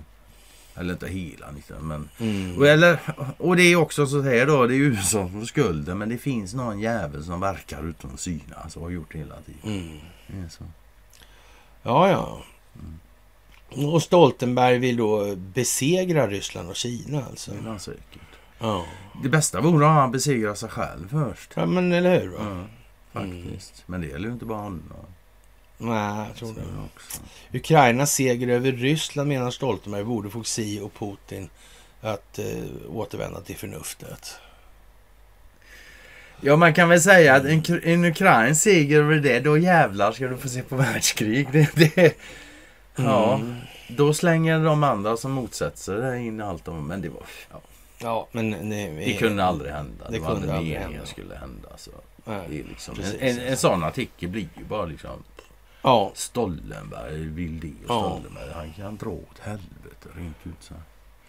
Eller 0.75 0.93
inte 0.93 1.09
hela 1.09 1.47
1900 1.47 1.79
men... 1.81 2.09
Mm. 2.29 2.59
Och, 2.59 2.67
eller, 2.69 2.99
och 3.39 3.57
det 3.57 3.63
är 3.63 3.77
också 3.77 4.07
så 4.07 4.23
här 4.23 4.47
då, 4.47 4.67
det 4.67 4.75
är 4.75 4.79
USA 4.79 5.29
som 5.29 5.47
skulden 5.47 5.99
men 5.99 6.09
det 6.09 6.19
finns 6.19 6.55
någon 6.55 6.81
jävel 6.81 7.25
som 7.25 7.41
verkar 7.41 7.89
utan 7.89 8.11
att 8.15 8.21
synas 8.21 8.77
och 8.77 8.83
har 8.83 8.91
gjort 8.91 9.13
det 9.13 9.19
hela 9.19 9.35
tiden. 9.41 9.81
Mm. 9.81 9.99
Det 10.45 10.49
så. 10.51 10.65
Ja, 11.83 12.11
ja. 12.11 12.43
Och 13.87 14.03
Stoltenberg 14.03 14.79
vill 14.79 14.97
då 14.97 15.37
besegra 15.37 16.27
Ryssland 16.29 16.69
och 16.71 16.77
Kina 16.77 17.25
alltså. 17.25 17.51
Det 17.51 17.59
är 17.59 17.63
han 17.63 17.81
säkert. 17.81 18.21
Ja, 18.59 18.85
Det 19.23 19.29
bästa 19.29 19.61
vore 19.61 19.87
om 19.87 19.93
han 19.93 20.11
besegrar 20.13 20.55
sig 20.55 20.69
själv 20.69 21.09
först. 21.09 21.53
ja 21.57 21.67
men 21.67 21.93
eller 21.93 22.21
hur? 22.21 22.29
Va? 22.29 22.67
Ja, 23.13 23.21
faktiskt. 23.21 23.83
Men 23.87 24.01
det 24.01 24.07
gäller 24.07 24.27
ju 24.27 24.33
inte 24.33 24.45
bara 24.45 24.59
honom. 24.59 24.83
Nej, 25.79 26.27
jag 26.29 26.37
tror 26.37 26.55
det. 26.55 27.59
Ukrainas 27.59 28.13
seger 28.13 28.49
över 28.49 28.73
Ryssland 28.73 29.29
menar 29.29 29.51
Stoltenberg 29.51 30.05
borde 30.05 30.31
få 30.31 30.43
Xi 30.43 30.81
och 30.81 30.95
Putin 30.95 31.49
att 32.01 32.39
eh, 32.39 32.47
återvända 32.97 33.41
till 33.41 33.57
förnuftet. 33.57 34.35
Ja, 36.41 36.57
man 36.57 36.75
kan 36.75 36.89
väl 36.89 37.01
säga 37.01 37.35
att 37.35 37.45
en, 37.45 37.63
en 37.83 38.05
ukrainsk 38.05 38.63
seger 38.63 38.99
över 38.99 39.15
det, 39.17 39.41
då 39.41 39.59
jävlar 39.59 40.13
ska 40.13 40.27
du 40.27 40.37
få 40.37 40.49
se 40.49 40.63
på 40.63 40.77
världskrig. 40.77 41.49
Det, 41.53 41.71
det, 41.75 42.17
ja, 42.97 43.35
Mm. 43.35 43.57
då 43.89 44.15
slänger 44.15 44.65
de 44.65 44.83
andra 44.85 45.17
som 45.17 45.33
motsätter 45.33 45.79
sig 45.79 45.97
det 45.97 46.19
in 46.19 46.41
allt 46.41 46.69
om, 46.69 46.87
men 46.87 47.01
det 47.03 47.09
var... 47.09 47.23
Ja, 47.51 47.61
Ja, 47.99 48.29
men 48.33 48.51
det, 48.71 48.89
det 48.89 49.13
kunde 49.13 49.45
aldrig 49.45 49.73
hända. 49.73 50.05
Det, 50.09 50.13
det 50.13 50.19
var 50.19 50.35
kunde 50.35 50.55
aldrig 50.55 50.77
hända. 50.79 51.07
skulle 51.07 51.35
hända. 51.37 51.69
Så 51.77 51.91
Nej. 52.25 52.41
det 52.49 52.61
är 52.61 52.65
liksom, 52.65 52.95
Precis, 52.95 53.17
en, 53.21 53.39
en, 53.39 53.47
en 53.47 53.57
sån 53.57 53.85
artikel 53.85 54.29
blir 54.29 54.49
ju 54.59 54.65
bara 54.65 54.85
liksom 54.85 55.11
Ja, 55.87 56.13
Stoltenberg 56.15 57.27
vill 57.27 57.61
det 57.61 57.69
och 57.69 57.95
Ja. 57.95 58.01
Stoltenberg 58.01 58.53
han 58.55 58.73
kan 58.73 58.97
dra 58.97 59.11
åt 59.11 59.39
helvete 59.41 60.09
rent 60.15 60.37
ut 60.45 60.55
så. 60.61 60.75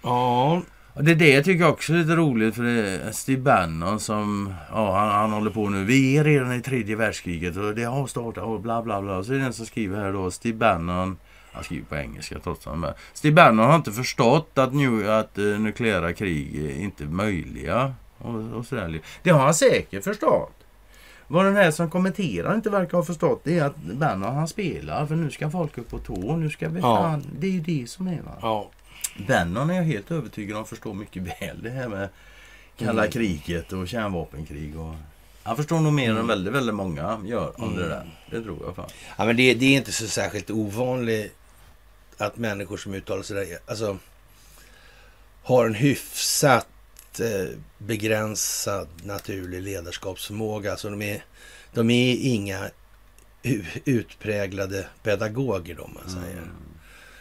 ja, 0.01 0.61
det 0.95 1.15
det 1.15 1.29
jag 1.29 1.45
tycker 1.45 1.67
också 1.67 1.93
är 1.93 1.97
lite 1.97 2.15
roligt 2.15 2.55
för 2.55 2.63
det 2.63 2.71
är 2.71 3.11
Steve 3.11 3.41
Bannon 3.41 3.99
som 3.99 4.53
ja, 4.71 4.97
han, 4.97 5.09
han 5.09 5.31
håller 5.31 5.51
på 5.51 5.69
nu. 5.69 5.83
Vi 5.83 6.17
är 6.17 6.23
redan 6.23 6.53
i 6.53 6.61
tredje 6.61 6.95
världskriget 6.95 7.57
och 7.57 7.75
det 7.75 7.83
har 7.83 8.07
startat 8.07 8.43
och 8.43 8.61
bla 8.61 8.81
bla 8.81 9.01
bla. 9.01 9.23
Så 9.23 9.33
är 9.33 9.37
det 9.37 9.45
en 9.45 9.53
som 9.53 9.65
skriver 9.65 9.99
här 9.99 10.13
då 10.13 10.31
Steve 10.31 10.57
Bannon. 10.57 11.17
Han 11.51 11.63
skriver 11.63 11.85
på 11.85 11.95
engelska 11.95 12.39
trots 12.39 12.67
allt. 12.67 12.85
Steve 13.13 13.35
Bannon 13.35 13.65
har 13.65 13.75
inte 13.75 13.91
förstått 13.91 14.57
att, 14.57 14.73
nu, 14.73 15.11
att 15.11 15.37
uh, 15.37 15.59
nukleära 15.59 16.13
krig 16.13 16.55
är 16.55 16.81
inte 16.81 17.05
möjliga. 17.05 17.93
Och, 18.17 18.57
och 18.57 18.65
sådär. 18.65 19.01
Det 19.23 19.29
har 19.29 19.39
han 19.39 19.53
säkert 19.53 20.03
förstått. 20.03 20.56
Vad 21.27 21.45
den 21.45 21.55
här 21.55 21.71
som 21.71 21.89
kommenterar 21.89 22.55
inte 22.55 22.69
verkar 22.69 22.97
ha 22.97 23.05
förstått 23.05 23.41
det 23.43 23.59
är 23.59 23.63
att 23.65 23.75
Bannon 23.77 24.35
han 24.35 24.47
spelar 24.47 25.05
för 25.05 25.15
nu 25.15 25.31
ska 25.31 25.49
folk 25.49 25.77
upp 25.77 25.89
på 25.89 25.99
tå. 25.99 26.35
Nu 26.35 26.49
ska 26.49 26.69
vi 26.69 26.79
Ja. 26.79 26.97
fan, 26.97 27.23
det 27.39 27.47
är 27.47 27.51
ju 27.51 27.59
det 27.61 27.89
som 27.89 28.07
är 28.07 28.21
va. 28.21 28.31
ja. 28.41 28.69
Bannon 29.27 29.69
är 29.69 29.73
jag 29.75 29.83
helt 29.83 30.11
övertygad 30.11 30.57
om 30.57 30.65
förstår 30.65 30.93
mycket 30.93 31.23
väl 31.23 31.61
det 31.63 31.69
här 31.69 31.87
med 31.87 32.09
kalla 32.77 33.01
Mm. 33.01 33.11
kriget 33.11 33.73
och 33.73 33.87
kärnvapenkrig. 33.87 34.79
Och... 34.79 34.95
Han 35.43 35.55
förstår 35.55 35.79
nog 35.79 35.93
mer 35.93 36.09
Mm. 36.09 36.17
än 36.21 36.27
väldigt, 36.27 36.53
väldigt 36.53 36.75
många 36.75 37.21
gör 37.25 37.61
om 37.61 37.75
det 37.75 37.87
där. 37.89 38.05
Det 38.31 38.41
tror 38.43 38.57
jag 38.65 38.75
fan. 38.75 38.89
ja 39.17 39.25
men 39.25 39.35
det, 39.37 39.53
det 39.53 39.65
är 39.65 39.77
inte 39.77 39.91
så 39.91 40.07
särskilt 40.07 40.49
ovanligt 40.51 41.35
att 42.17 42.37
människor 42.37 42.77
som 42.77 42.93
uttalar 42.93 43.23
sig 43.23 43.35
där, 43.45 43.57
alltså 43.67 43.97
har 45.43 45.65
en 45.65 45.73
hyfsat 45.73 46.67
begränsad 47.77 48.87
naturlig 49.03 49.61
ledarskapsförmåga. 49.61 50.71
Alltså 50.71 50.89
de 50.89 51.01
är, 51.01 51.23
de 51.73 51.89
är 51.89 52.15
inga 52.21 52.69
utpräglade 53.85 54.87
pedagoger 55.03 55.75
då, 55.75 55.83
om 55.83 55.93
man 55.93 56.09
säger. 56.09 56.37
Mm. 56.37 56.49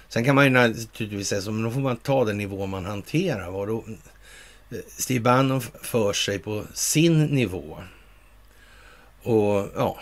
Sen 0.09 0.25
kan 0.25 0.35
man 0.35 0.45
ju 0.45 0.51
naturligtvis 0.51 1.29
säga 1.29 1.41
så, 1.41 1.53
men 1.53 1.63
då 1.63 1.71
får 1.71 1.81
man 1.81 1.97
ta 1.97 2.25
den 2.25 2.39
nivå 2.39 2.67
man 2.67 2.85
hanterar. 2.85 3.51
Vad 3.51 3.69
då? 3.69 3.85
Eh, 4.71 4.79
Steve 4.89 5.21
Bannon 5.21 5.61
för 5.61 6.13
sig 6.13 6.39
på 6.39 6.65
sin 6.75 7.25
nivå. 7.25 7.79
Och 9.23 9.71
ja, 9.77 9.99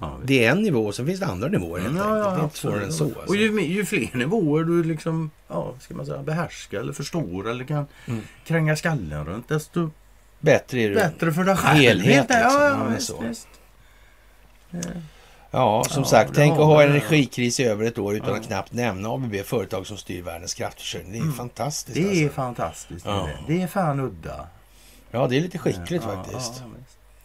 Ja, 0.00 0.18
det 0.24 0.44
är 0.44 0.50
en 0.50 0.62
nivå 0.62 0.86
och 0.86 0.94
sen 0.94 1.06
finns 1.06 1.20
det 1.20 1.26
andra 1.26 1.48
nivåer 1.48 1.80
helt 1.80 1.96
Ja, 1.98 2.04
enkelt. 2.14 2.34
det 2.34 2.40
är 2.40 2.44
inte 2.44 2.56
svårare 2.58 2.84
än 2.84 2.92
så. 2.92 3.04
Alltså. 3.04 3.20
Och 3.20 3.36
ju, 3.36 3.60
ju 3.62 3.84
fler 3.84 4.16
nivåer 4.16 4.64
du 4.64 4.84
liksom, 4.84 5.30
ja, 5.48 5.74
ska 5.80 5.94
man 5.94 6.06
säga, 6.06 6.22
behärskar 6.22 6.80
eller 6.80 6.92
förstår 6.92 7.48
eller 7.50 7.64
kan 7.64 7.86
Mm. 8.06 8.22
kränga 8.46 8.76
skallen 8.76 9.24
runt, 9.26 9.48
desto 9.48 9.90
Bättre 10.40 10.80
är 10.80 10.94
bättre 10.94 11.32
för 11.32 11.44
dig 11.44 11.56
själv. 11.56 11.76
Helhet, 11.78 12.26
liksom. 12.28 12.38
Ja, 12.52 12.86
visst, 12.94 13.06
så. 13.06 13.20
visst. 13.20 13.48
Ja, 15.50 15.84
som 15.88 16.02
Ja, 16.02 16.08
sagt, 16.08 16.32
tänk 16.34 16.52
att 16.52 16.58
ha 16.58 16.78
vi. 16.78 16.84
energikris 16.84 17.60
i 17.60 17.64
över 17.64 17.84
ett 17.84 17.98
år 17.98 18.14
utan 18.14 18.28
Ja. 18.28 18.36
att 18.36 18.46
knappt 18.46 18.72
nämna 18.72 19.08
ABB, 19.14 19.34
företag 19.44 19.86
som 19.86 19.96
styr 19.96 20.22
världens 20.22 20.54
kraftförsörjning. 20.54 21.12
Det 21.12 21.18
är 21.18 21.24
ju 21.26 21.32
fantastiskt. 21.32 21.96
Mm. 21.96 22.08
Det 22.10 22.18
är 22.20 22.24
alltså. 22.24 22.34
fantastiskt. 22.34 23.04
det 23.04 23.10
är 23.10 23.14
Ja. 23.14 23.28
Det. 23.48 23.62
är 23.62 23.66
fan 23.66 24.00
udda. 24.00 24.46
Ja, 25.10 25.26
det 25.26 25.36
är 25.36 25.40
lite 25.40 25.58
skickligt 25.58 26.04
faktiskt. 26.04 26.62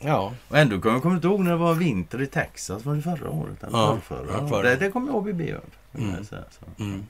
Ja. 0.01 0.07
Ja, 0.09 0.33
Och 0.47 0.57
ändå 0.57 0.81
kommer 0.81 0.95
jag 0.95 1.01
kommer 1.01 1.15
inte 1.15 1.27
ihåg 1.27 1.39
när 1.39 1.51
det 1.51 1.57
var 1.57 1.73
vinter 1.73 2.21
i 2.21 2.27
Texas. 2.27 2.85
Var 2.85 2.95
det 2.95 3.01
förra 3.01 3.29
året? 3.29 3.63
Eller 3.63 3.77
Ja, 3.77 3.97
ja, 4.07 4.47
förra. 4.47 4.69
Det, 4.69 4.75
det 4.75 4.91
kommer 4.91 5.17
ABB 5.17 5.41
ihåg. 5.41 5.61
Mm. 5.97 6.15
jag 6.17 6.25
säga 6.25 6.43
så. 6.59 6.83
mm. 6.83 7.05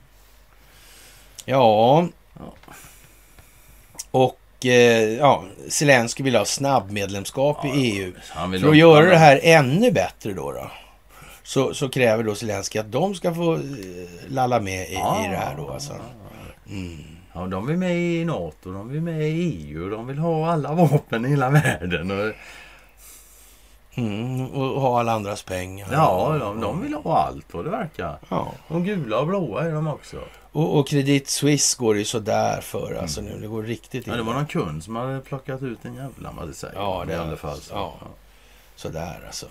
ja. 1.44 2.08
Ja. 2.38 2.54
och 4.10 4.66
eh, 4.66 5.08
ja, 5.18 5.44
Zelenskyj 5.68 6.24
vill 6.24 6.36
ha 6.36 6.44
snabbmedlemskap 6.44 7.64
i 7.64 7.68
EU. 7.68 8.12
För 8.60 8.68
att 8.68 8.76
göra 8.76 9.06
det 9.06 9.16
här 9.16 9.40
ännu 9.42 9.90
bättre 9.90 10.32
då, 10.32 10.52
då 10.52 10.70
så, 11.42 11.74
så 11.74 11.88
kräver 11.88 12.22
då 12.22 12.34
Zelenskyj 12.34 12.80
att 12.80 12.92
de 12.92 13.14
ska 13.14 13.34
få 13.34 13.54
eh, 13.54 13.60
lalla 14.28 14.60
med 14.60 14.88
i, 14.88 14.92
i 14.92 15.28
det 15.30 15.36
här 15.36 15.56
då 15.56 15.70
alltså. 15.70 15.92
Mm. 16.70 16.98
Ja, 17.34 17.46
de 17.46 17.66
vill 17.66 17.76
med 17.76 17.96
i 17.96 18.24
NATO, 18.24 18.72
de 18.72 18.88
vill 18.88 19.00
med 19.00 19.22
i 19.22 19.32
EU, 19.32 19.90
de 19.90 20.06
vill 20.06 20.18
ha 20.18 20.52
alla 20.52 20.72
vapen 20.72 21.24
i 21.24 21.28
hela 21.28 21.50
världen. 21.50 22.10
Och, 22.10 22.32
Mm. 23.94 24.50
Och 24.50 24.80
ha 24.80 25.00
alla 25.00 25.12
andras 25.12 25.42
pengar. 25.42 25.88
ja, 25.92 26.36
de, 26.40 26.60
de 26.60 26.82
vill 26.82 26.94
ha 26.94 27.18
allt 27.18 27.54
vad 27.54 27.64
det 27.64 27.70
verkar. 27.70 28.18
Ja. 28.28 28.52
De 28.68 28.84
gula 28.84 29.18
och 29.20 29.26
blåa 29.26 29.64
är 29.64 29.72
de 29.72 29.86
också. 29.86 30.16
Och, 30.52 30.78
och 30.78 30.88
Credit 30.88 31.28
Suisse 31.28 31.76
går 31.78 31.94
det 31.94 31.98
ju 31.98 32.04
sådär 32.04 32.60
för 32.60 32.94
alltså 32.94 33.20
nu. 33.20 33.38
Det 33.40 33.46
går 33.46 33.62
riktigt 33.62 34.06
Ja, 34.06 34.12
det 34.12 34.18
illa. 34.18 34.26
var 34.26 34.34
någon 34.34 34.46
kund 34.46 34.84
som 34.84 34.96
hade 34.96 35.20
plockat 35.20 35.62
ut 35.62 35.84
en 35.84 35.94
jävla 35.94 36.32
säger. 36.52 36.74
Ja, 36.74 37.04
det 37.06 37.12
i 37.12 37.16
alla 37.16 37.36
fall. 37.36 37.56
Så. 37.60 37.74
ja. 37.74 37.92
Sådär 38.76 39.22
alltså. 39.26 39.46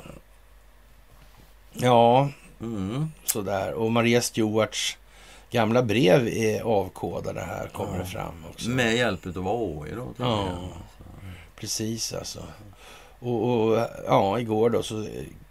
Ja, 1.74 2.30
Mm. 2.62 3.12
sådär. 3.26 3.74
Och 3.74 3.92
Maria 3.92 4.22
Stewarts 4.22 4.98
gamla 5.52 5.84
brev 5.84 6.28
är 6.28 6.62
avkodade 6.62 7.42
här, 7.42 7.68
kommer 7.68 7.94
Ja. 7.94 8.00
det 8.00 8.06
fram 8.06 8.46
också. 8.52 8.70
Med 8.70 8.96
hjälp 8.96 9.26
av 9.38 9.48
AI 9.48 9.92
då. 9.96 10.08
Ja. 10.18 10.48
Precis 11.56 12.14
alltså. 12.14 12.40
Och, 13.22 13.70
och 13.72 13.88
ja, 14.08 14.40
igår 14.40 14.70
då 14.70 14.84
så 14.84 15.08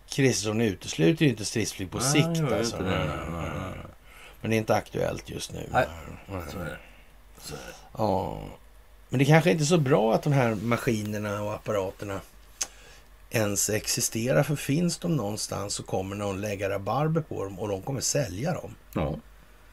Kristersson 0.09 0.61
utesluter 0.61 1.25
ju 1.25 1.31
inte 1.31 1.45
stridsflyg 1.45 1.91
på 1.91 1.99
Nej, 1.99 2.07
sikt 2.07 2.53
alltså. 2.53 2.77
det. 2.77 2.85
Nej, 2.85 3.09
nej. 3.33 3.71
Men 4.41 4.51
det 4.51 4.57
är 4.57 4.59
inte 4.59 4.75
aktuellt 4.75 5.31
just 5.31 5.53
nu. 5.53 5.69
Nej. 5.73 5.87
Nej. 6.27 6.43
Så 6.53 6.59
är 6.59 6.65
det. 6.65 6.79
Så 7.39 7.55
är 7.55 7.59
det. 7.59 7.75
Ja. 7.99 8.43
Men 9.09 9.19
det 9.19 9.25
kanske 9.25 9.51
inte 9.51 9.65
är 9.65 9.67
så 9.67 9.79
bra 9.79 10.15
att 10.15 10.23
de 10.23 10.33
här 10.33 10.55
maskinerna 10.55 11.43
och 11.43 11.55
apparaterna 11.55 12.21
ens 13.31 13.71
existerar. 13.71 14.43
För 14.43 14.57
finns 14.57 14.99
de 14.99 15.17
någonstans 15.17 15.75
så 15.75 15.83
kommer 15.83 16.17
någon 16.17 16.41
lägga 16.41 16.71
rabarber 16.71 17.21
på 17.21 17.45
dem 17.45 17.59
och 17.59 17.69
de 17.69 17.83
kommer 17.83 18.01
sälja 18.01 18.55
dem. 18.55 18.75
Ja, 18.93 19.17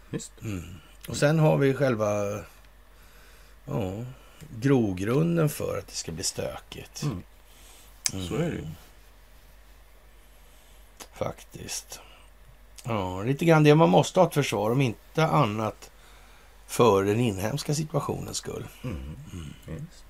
visst. 0.10 0.32
Mm. 0.42 0.64
Och 1.08 1.18
sen 1.18 1.40
har 1.40 1.58
vi 1.58 1.74
själva 1.74 2.40
ja, 3.66 3.94
grogrunden 4.60 5.50
för 5.50 5.78
att 5.78 5.88
det 5.88 5.96
ska 5.96 6.12
bli 6.12 6.24
stökigt. 6.24 7.04
Mm. 7.04 7.24
Så 8.12 8.36
är 8.36 8.50
det 8.50 8.56
ju. 8.56 8.68
Faktiskt. 11.14 12.00
Ja, 12.84 13.24
lite 13.24 13.46
grann 13.46 13.64
det 13.64 13.76
man 13.76 13.90
måste 13.90 14.20
ha 14.20 14.28
ett 14.28 14.34
försvar, 14.34 14.72
om 14.72 14.82
inte 14.82 15.26
annat 15.26 15.92
för 16.68 17.04
den 17.04 17.20
inhemska 17.20 17.74
situationens 17.74 18.38
skull. 18.38 18.68
Mm. 18.84 19.16
Visst. 19.66 20.06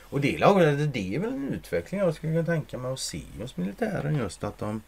Och 0.00 0.20
det, 0.20 0.36
det 0.86 1.14
är 1.14 1.18
väl 1.18 1.32
en 1.32 1.48
utveckling 1.48 2.00
jag 2.00 2.14
skulle 2.14 2.32
kunna 2.32 2.46
tänka 2.46 2.78
mig 2.78 2.92
att 2.92 3.00
se 3.00 3.22
hos 3.40 3.56
militären 3.56 4.16
just 4.16 4.44
att 4.44 4.58
de 4.58 4.82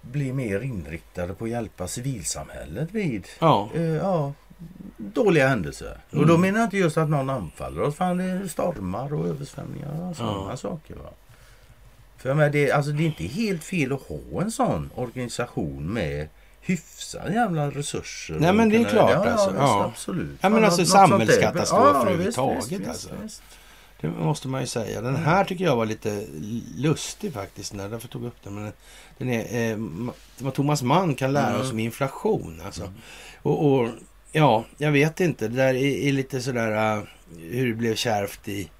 blir 0.00 0.32
mer 0.32 0.60
inriktade 0.60 1.34
på 1.34 1.44
att 1.44 1.50
hjälpa 1.50 1.88
civilsamhället 1.88 2.92
vid 2.92 3.28
Ja, 3.38 3.70
eh, 3.74 3.82
ja, 3.82 4.32
dåliga 4.96 5.48
händelser. 5.48 5.98
Och 6.10 6.14
Mm. 6.16 6.28
då 6.28 6.38
menar 6.38 6.58
jag 6.58 6.66
inte 6.66 6.76
just 6.76 6.96
att 6.96 7.08
någon 7.08 7.30
anfaller 7.30 7.82
oss. 7.82 7.96
Fan, 7.96 8.16
det 8.16 8.24
är 8.24 8.48
stormar 8.48 9.14
och 9.14 9.26
översvämningar 9.26 10.10
och 10.10 10.16
sådana 10.16 10.46
Ja. 10.50 10.56
saker. 10.56 10.94
Va? 10.94 11.10
För 12.18 12.28
jag 12.28 12.36
menar, 12.36 12.50
det, 12.50 12.72
alltså, 12.72 12.90
det 12.92 13.02
är 13.02 13.06
inte 13.06 13.24
helt 13.24 13.64
fel 13.64 13.92
att 13.92 14.02
ha 14.02 14.42
en 14.42 14.50
sån 14.50 14.90
organisation 14.94 15.92
med 15.92 16.28
hyfsade 16.60 17.32
jävla 17.34 17.70
resurser. 17.70 18.36
Nej, 18.40 18.50
och 18.50 18.56
men 18.56 18.68
det 18.68 18.76
är 18.76 18.84
klart, 18.84 19.10
ja, 19.10 19.30
alltså. 19.30 19.50
Ja, 19.50 19.62
Ja. 19.62 19.84
absolut. 19.84 20.38
Ja, 20.40 20.48
men 20.48 20.64
alltså 20.64 20.80
något- 20.80 20.88
samhällskatastrofer 20.90 21.84
Ja, 21.94 22.00
överhuvudtaget, 22.00 22.72
visst, 22.72 22.88
alltså. 22.88 23.08
visst, 23.22 23.42
det 24.00 24.08
måste 24.08 24.48
man 24.48 24.60
ju 24.60 24.66
säga. 24.66 25.00
Den 25.00 25.16
här 25.16 25.44
tycker 25.44 25.64
jag 25.64 25.76
var 25.76 25.86
lite 25.86 26.26
lustig 26.76 27.32
faktiskt, 27.32 27.74
när 27.74 27.88
därför 27.88 28.08
tog 28.08 28.24
upp 28.24 28.36
den. 28.44 28.54
Men 28.54 28.72
den 29.18 29.28
är, 29.28 29.70
eh, 29.72 29.76
vad 30.38 30.54
Thomas 30.54 30.82
Mann 30.82 31.14
kan 31.14 31.32
lära 31.32 31.48
Mm. 31.48 31.60
oss 31.60 31.70
om 31.72 31.78
inflation. 31.78 32.62
Alltså. 32.66 32.92
Och, 33.42 33.72
och 33.72 33.88
ja, 34.32 34.64
jag 34.78 34.92
vet 34.92 35.20
inte. 35.20 35.48
Det 35.48 35.56
där 35.56 35.74
är, 35.74 36.08
är 36.08 36.12
lite 36.12 36.40
sådär 36.40 36.96
uh, 36.98 37.02
hur 37.38 37.68
det 37.68 37.74
blev 37.74 37.94
kärvt 37.94 38.48
i 38.48 38.70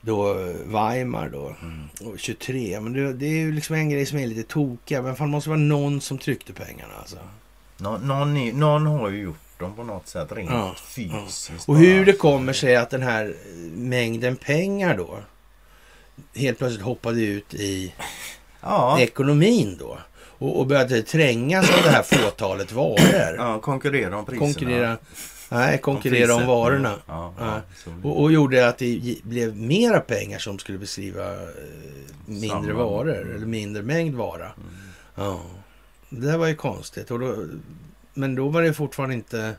då 0.00 0.32
Weimar 0.66 1.28
då, 1.28 1.54
Mm. 1.62 1.88
och 2.12 2.18
23. 2.18 2.80
Men 2.80 2.92
det, 2.92 3.12
det 3.12 3.26
är 3.26 3.30
ju 3.38 3.52
liksom 3.52 3.76
en 3.76 3.90
grej 3.90 4.06
som 4.06 4.18
är 4.18 4.26
lite 4.26 4.42
tokig. 4.42 5.02
Men 5.02 5.16
fan, 5.16 5.26
det 5.28 5.32
måste 5.32 5.50
vara 5.50 5.58
någon 5.60 6.00
som 6.00 6.18
tryckte 6.18 6.52
pengarna 6.52 6.92
alltså. 7.00 7.16
Nå, 7.78 7.98
någon, 7.98 8.36
är- 8.36 8.52
någon 8.52 8.86
har 8.86 9.08
ju 9.10 9.18
gjort 9.22 9.58
dem 9.58 9.74
på 9.76 9.82
något 9.84 10.08
sätt 10.08 10.32
rent 10.32 10.50
Ja, 10.50 10.74
fysiskt. 10.86 11.68
Och 11.68 11.76
hur 11.78 12.04
det 12.06 12.12
kommer 12.12 12.52
sig 12.52 12.76
att 12.76 12.90
den 12.90 13.02
här 13.02 13.34
mängden 13.74 14.36
pengar 14.36 14.96
då 14.96 15.18
helt 16.34 16.58
plötsligt 16.58 16.84
hoppade 16.84 17.20
ut 17.22 17.54
i 17.54 17.94
Ja, 18.60 19.00
ekonomin 19.00 19.76
då. 19.80 19.98
Och, 20.38 20.58
och 20.60 20.66
började 20.66 21.02
trängas 21.02 21.70
av 21.70 21.82
det 21.84 21.90
här 21.90 22.02
fåtalet 22.16 22.72
varor. 22.72 23.34
ja, 23.36 23.60
konkurrera 23.60 24.18
om 24.18 24.24
priserna. 24.26 24.46
Konkurrera, 24.46 24.98
nej, 25.48 25.78
konkurrera 25.78 26.22
om 26.34 26.38
prissättningen. 26.38 26.46
varorna. 26.48 26.94
Ja, 27.06 27.34
Ja. 27.38 27.60
ja. 27.84 27.92
Och, 28.02 28.22
och 28.22 28.32
gjorde 28.32 28.68
att 28.68 28.78
det 28.78 29.18
blev 29.22 29.56
mera 29.56 30.00
pengar 30.00 30.38
som 30.38 30.58
skulle 30.58 30.78
beskriva 30.78 31.32
eh, 31.32 31.38
mindre 32.26 32.48
Samma. 32.72 32.72
varor. 32.84 33.22
Mm. 33.22 33.36
Eller 33.36 33.46
mindre 33.46 33.82
mängd 33.82 34.14
vara. 34.14 34.50
Ja, 35.14 35.40
det 36.08 36.26
där 36.26 36.38
var 36.38 36.46
ju 36.46 36.54
konstigt. 36.54 37.10
Och 37.10 37.18
då, 37.20 37.36
men 38.14 38.34
då 38.34 38.48
var 38.48 38.62
det 38.62 38.72
fortfarande 38.74 39.14
inte 39.14 39.54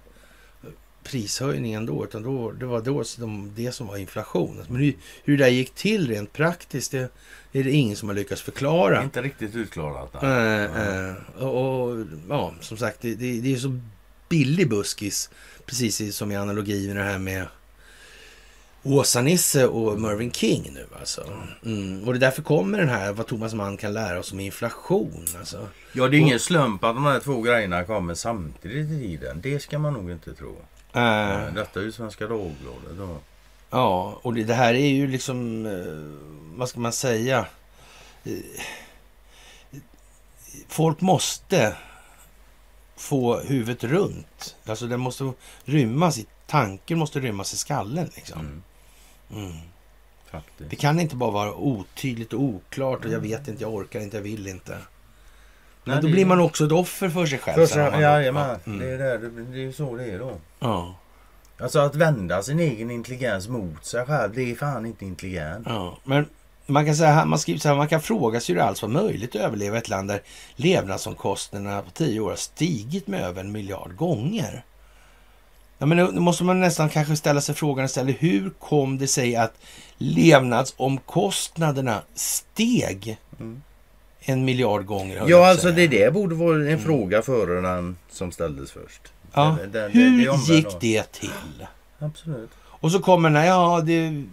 prishöjningen 1.08 1.86
då, 1.86 2.04
utan 2.04 2.24
då, 2.24 2.52
det 2.52 2.66
var 2.66 2.82
då 2.82 3.04
som, 3.04 3.52
det 3.56 3.72
som 3.72 3.88
var 3.88 3.98
inflation. 3.98 4.64
Men 4.68 4.82
hur, 4.82 4.94
hur 5.24 5.38
det 5.38 5.44
där 5.44 5.52
gick 5.52 5.74
till 5.74 6.08
rent 6.08 6.34
praktiskt, 6.34 6.92
det 6.92 7.10
är 7.52 7.64
det 7.64 7.72
ingen 7.72 7.96
som 7.96 8.10
har 8.10 8.16
lyckats 8.16 8.42
förklara. 8.42 9.04
Inte 9.04 9.22
riktigt 9.22 9.56
utklarat. 9.56 10.24
Eh, 10.24 10.64
eh, 10.64 11.16
och, 11.40 11.90
och 11.90 12.06
ja, 12.30 12.54
som 12.62 12.78
sagt, 12.78 13.02
det, 13.02 13.16
det, 13.16 13.42
det 13.42 13.54
är 13.54 13.58
så 13.58 13.80
billig 14.30 14.70
buskis. 14.70 15.30
Precis 15.66 16.16
som 16.16 16.32
i 16.32 16.36
analogi 16.36 16.88
med 16.88 16.96
det 16.96 17.04
här 17.04 17.18
med 17.18 17.48
Åsa-Nisse 18.84 19.68
och 19.68 20.00
Mervyn 20.00 20.32
King 20.32 20.72
nu 20.74 20.86
alltså. 21.00 21.24
Mm. 21.66 22.04
Och 22.04 22.14
det 22.14 22.18
är 22.18 22.20
därför 22.20 22.42
kommer 22.42 22.78
den 22.78 22.90
här, 22.90 23.14
vad 23.14 23.28
Thomas 23.28 23.54
Mann 23.54 23.78
kan 23.78 23.94
lära 23.94 24.20
oss 24.20 24.32
om 24.32 24.40
inflation. 24.40 25.26
Alltså. 25.40 25.68
Ja, 25.94 26.08
det 26.08 26.18
är 26.18 26.20
ingen 26.20 26.40
slump 26.40 26.84
att 26.84 26.96
de 26.96 27.06
här 27.06 27.20
två 27.20 27.42
grejerna 27.42 27.84
kommer 27.84 28.14
samtidigt 28.14 28.92
i 28.92 29.00
tiden. 29.00 29.42
Det 29.42 29.60
ska 29.60 29.80
man 29.80 29.94
nog 29.94 30.12
inte 30.12 30.34
tro. 30.34 30.56
Eh, 30.98 31.54
Detta 31.54 31.80
är 31.80 31.84
ju 31.84 31.92
Svenska 31.92 32.28
Dagbladet. 32.28 32.98
Då. 32.98 33.18
Ja, 33.70 34.20
och 34.22 34.34
det, 34.34 34.54
här 34.54 34.74
är 34.74 34.88
ju 34.88 35.08
liksom, 35.08 35.66
eh, 35.66 36.58
vad 36.58 36.70
ska 36.70 36.80
man 36.80 36.94
säga? 36.94 37.46
Eh, 38.24 38.34
Folk 40.68 41.02
måste 41.02 41.76
få 42.96 43.40
huvudet 43.40 43.84
runt. 43.84 44.56
Alltså 44.66 44.88
det 44.88 44.98
måste 44.98 45.34
rymmas 45.64 46.18
i, 46.18 46.26
tanken 46.48 46.98
måste 46.98 47.20
rymmas 47.20 47.54
i 47.54 47.58
skallen 47.58 48.10
liksom. 48.16 48.40
Mm, 48.40 48.62
Mm. 49.32 49.58
Det 50.58 50.76
kan 50.76 51.00
inte 51.00 51.16
bara 51.16 51.32
vara 51.32 51.54
otydligt 51.56 52.34
och 52.34 52.42
oklart 52.42 53.06
och 53.06 53.12
jag 53.12 53.20
vet 53.20 53.48
inte, 53.48 53.64
jag 53.64 53.74
orkar 53.74 54.00
inte, 54.00 54.18
jag 54.18 54.22
vill 54.24 54.48
inte. 54.48 54.78
Men 55.88 55.96
Nej, 55.96 56.04
då 56.04 56.10
blir 56.16 56.26
man 56.26 56.40
också 56.40 56.66
ett 56.66 56.72
offer 56.72 57.10
för 57.10 57.26
sig 57.26 57.40
själv. 57.40 57.68
För, 57.68 57.92
man- 57.92 58.02
jajamän, 58.02 58.60
Mm. 58.66 58.80
det, 58.80 58.86
är 58.90 58.98
där, 58.98 59.18
det, 59.18 59.30
det 59.44 59.66
är 59.66 59.72
så 59.72 59.96
det 59.96 60.06
är 60.06 60.20
då. 60.20 60.32
Ja, 60.60 60.96
Alltså 61.60 61.80
att 61.80 61.96
vända 61.96 62.44
sin 62.44 62.60
egen 62.60 62.92
intelligens 62.92 63.48
mot 63.48 63.86
sig 63.86 64.06
själv, 64.06 64.34
det 64.36 64.52
är 64.52 64.56
fan 64.56 64.86
inte 64.86 65.06
intelligent. 65.06 65.68
ja. 65.70 65.98
Men 66.04 66.26
man 66.66 66.86
kan 66.86 66.96
säga, 66.96 67.26
man 67.26 67.40
skriver 67.40 67.60
så 67.60 67.68
här, 67.70 67.76
man 67.76 67.88
kan 67.88 68.02
fråga 68.02 68.40
sig 68.40 68.56
hur 68.56 68.62
det 68.62 68.68
alls 68.68 68.82
var 68.82 68.90
möjligt 68.90 69.36
att 69.36 69.42
överleva 69.42 69.78
ett 69.78 69.90
land 69.90 70.08
där 70.10 70.22
levnadsomkostnaderna 70.56 71.82
på 71.82 71.90
tio 71.92 72.20
år 72.20 72.30
har 72.30 72.36
stigit 72.36 73.08
med 73.08 73.22
över 73.22 73.42
en 73.42 73.52
miljard 73.52 73.96
gånger. 73.96 74.64
Ja, 75.78 75.86
men 75.86 75.98
då 76.16 76.22
måste 76.22 76.44
man 76.44 76.60
nästan 76.60 76.90
kanske 76.90 77.16
ställa 77.16 77.42
sig 77.42 77.56
frågan 77.56 77.86
istället, 77.86 78.16
hur 78.20 78.50
kom 78.50 78.98
det 78.98 79.08
sig 79.08 79.36
att 79.36 79.54
levnadsomkostnaderna 79.98 82.02
steg 82.16 83.18
Mm. 83.40 83.62
En 84.30 84.46
miljard 84.46 84.86
gånger? 84.86 85.24
Ja, 85.28 85.50
alltså 85.50 85.72
det 85.72 85.88
där 85.88 86.12
borde 86.12 86.36
vara 86.36 86.70
en 86.72 86.80
fråga 86.80 87.22
före 87.22 87.62
den 87.62 87.98
som 88.12 88.32
ställdes 88.32 88.72
först. 88.72 89.02
Ja, 89.34 89.58
Det- 89.62 89.68
det- 89.68 89.88
det- 89.88 90.00
hur 90.00 90.18
det 90.48 90.54
gick 90.54 90.66
då. 90.72 90.78
det 90.80 91.12
till? 91.12 91.68
Absolut. 92.00 92.50
Och 92.64 92.92
så 92.92 93.00
kommer 93.00 93.30
den 93.30 93.36
här, 93.42 93.46
ja, 93.48 93.82
det 93.86 94.24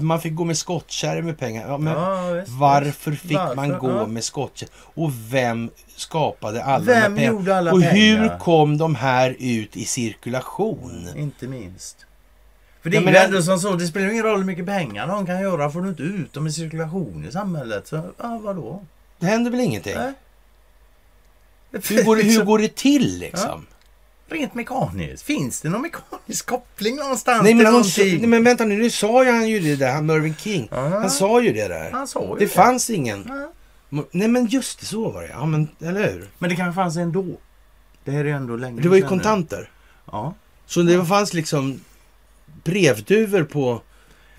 man 0.00 0.20
fick 0.20 0.34
gå 0.34 0.44
med 0.44 0.56
skottkärror 0.58 1.22
med 1.22 1.38
pengar. 1.38 1.68
Ja, 1.68 1.78
men 1.78 1.92
Ja, 1.92 2.30
visst, 2.32 2.48
varför 2.48 3.10
visst. 3.10 3.22
fick 3.22 3.36
Varför? 3.36 3.54
man 3.54 3.78
gå 3.78 3.90
Ja. 3.90 4.06
med 4.06 4.24
skottkärror? 4.24 4.72
Och 4.94 5.10
vem 5.30 5.70
skapade 5.96 6.64
alla 6.64 6.84
Vem 6.84 6.86
de 6.86 7.00
här 7.00 7.08
pengarna? 7.16 7.38
gjorde 7.38 7.56
alla 7.56 7.72
och 7.72 7.80
pengar? 7.80 7.94
hur 8.22 8.38
kom 8.38 8.78
de 8.78 8.94
här 8.94 9.36
ut 9.38 9.76
i 9.76 9.84
cirkulation? 9.84 11.08
Inte 11.16 11.46
minst. 11.48 12.06
För 12.82 12.90
det 12.90 12.96
Ja, 12.96 13.02
är 13.02 13.06
ju 13.06 13.12
det- 13.12 13.18
ändå 13.24 13.42
som 13.42 13.58
så, 13.58 13.72
det 13.74 13.86
spelar 13.86 14.08
ingen 14.10 14.24
roll 14.24 14.38
hur 14.38 14.44
mycket 14.46 14.66
pengar 14.66 15.06
någon 15.06 15.26
kan 15.26 15.40
göra. 15.42 15.70
Får 15.70 15.80
du 15.82 15.88
inte 15.88 16.02
ut 16.02 16.32
dem 16.32 16.46
i 16.46 16.52
cirkulation 16.52 17.24
i 17.28 17.32
samhället 17.32 17.86
så, 17.86 17.96
ja 18.18 18.40
vadå? 18.44 18.82
Det 19.24 19.30
händer 19.30 19.50
väl 19.50 19.60
ingenting? 19.60 19.94
Nej. 19.96 20.12
Hur 21.70 22.04
går, 22.04 22.16
det, 22.16 22.22
hur 22.22 22.44
går 22.44 22.58
det 22.58 22.74
till 22.76 23.18
liksom? 23.18 23.66
Rent 24.28 24.54
mekaniskt. 24.54 25.22
Finns 25.22 25.60
det 25.60 25.68
någon 25.68 25.82
mekanisk 25.82 26.46
koppling 26.46 26.96
någonstans 26.96 27.42
Nej, 27.42 27.54
men, 27.54 27.64
någonting? 27.64 28.18
nej, 28.18 28.26
men 28.26 28.44
vänta 28.44 28.64
nu, 28.64 28.76
nu 28.76 28.90
sa 28.90 29.24
ju 29.24 29.30
han 29.30 29.48
ju 29.48 29.60
det 29.60 29.76
där, 29.76 29.92
han 29.92 30.06
Mervyn 30.06 30.34
King. 30.36 30.68
Ja. 30.70 30.88
Han 30.88 31.10
sa 31.10 31.42
ju 31.42 31.52
det 31.52 31.68
där. 31.68 31.90
Han 31.90 32.06
sa 32.08 32.36
ju 32.38 32.46
Det 32.46 32.48
fanns 32.48 32.90
ingen... 32.90 33.24
Ja. 33.88 34.04
Nej 34.10 34.28
men 34.28 34.46
just 34.46 34.80
det, 34.80 34.86
så 34.86 35.10
var 35.10 35.22
det 35.22 35.28
ja. 35.28 35.46
men 35.46 35.68
eller 35.80 36.12
hur? 36.12 36.28
Men 36.38 36.50
det 36.50 36.56
kanske 36.56 36.74
fanns 36.74 36.96
ändå. 36.96 37.24
Det 38.04 38.10
här 38.10 38.24
är 38.24 38.32
ändå 38.34 38.56
länge 38.56 38.82
Det 38.82 38.88
var 38.88 38.96
ju 38.96 39.02
sedan 39.02 39.10
nu. 39.10 39.16
kontanter. 39.16 39.70
Ja. 40.12 40.34
Så 40.66 40.82
det 40.82 41.04
fanns 41.04 41.34
liksom 41.34 41.80
brevduvor 42.64 43.42
på 43.44 43.82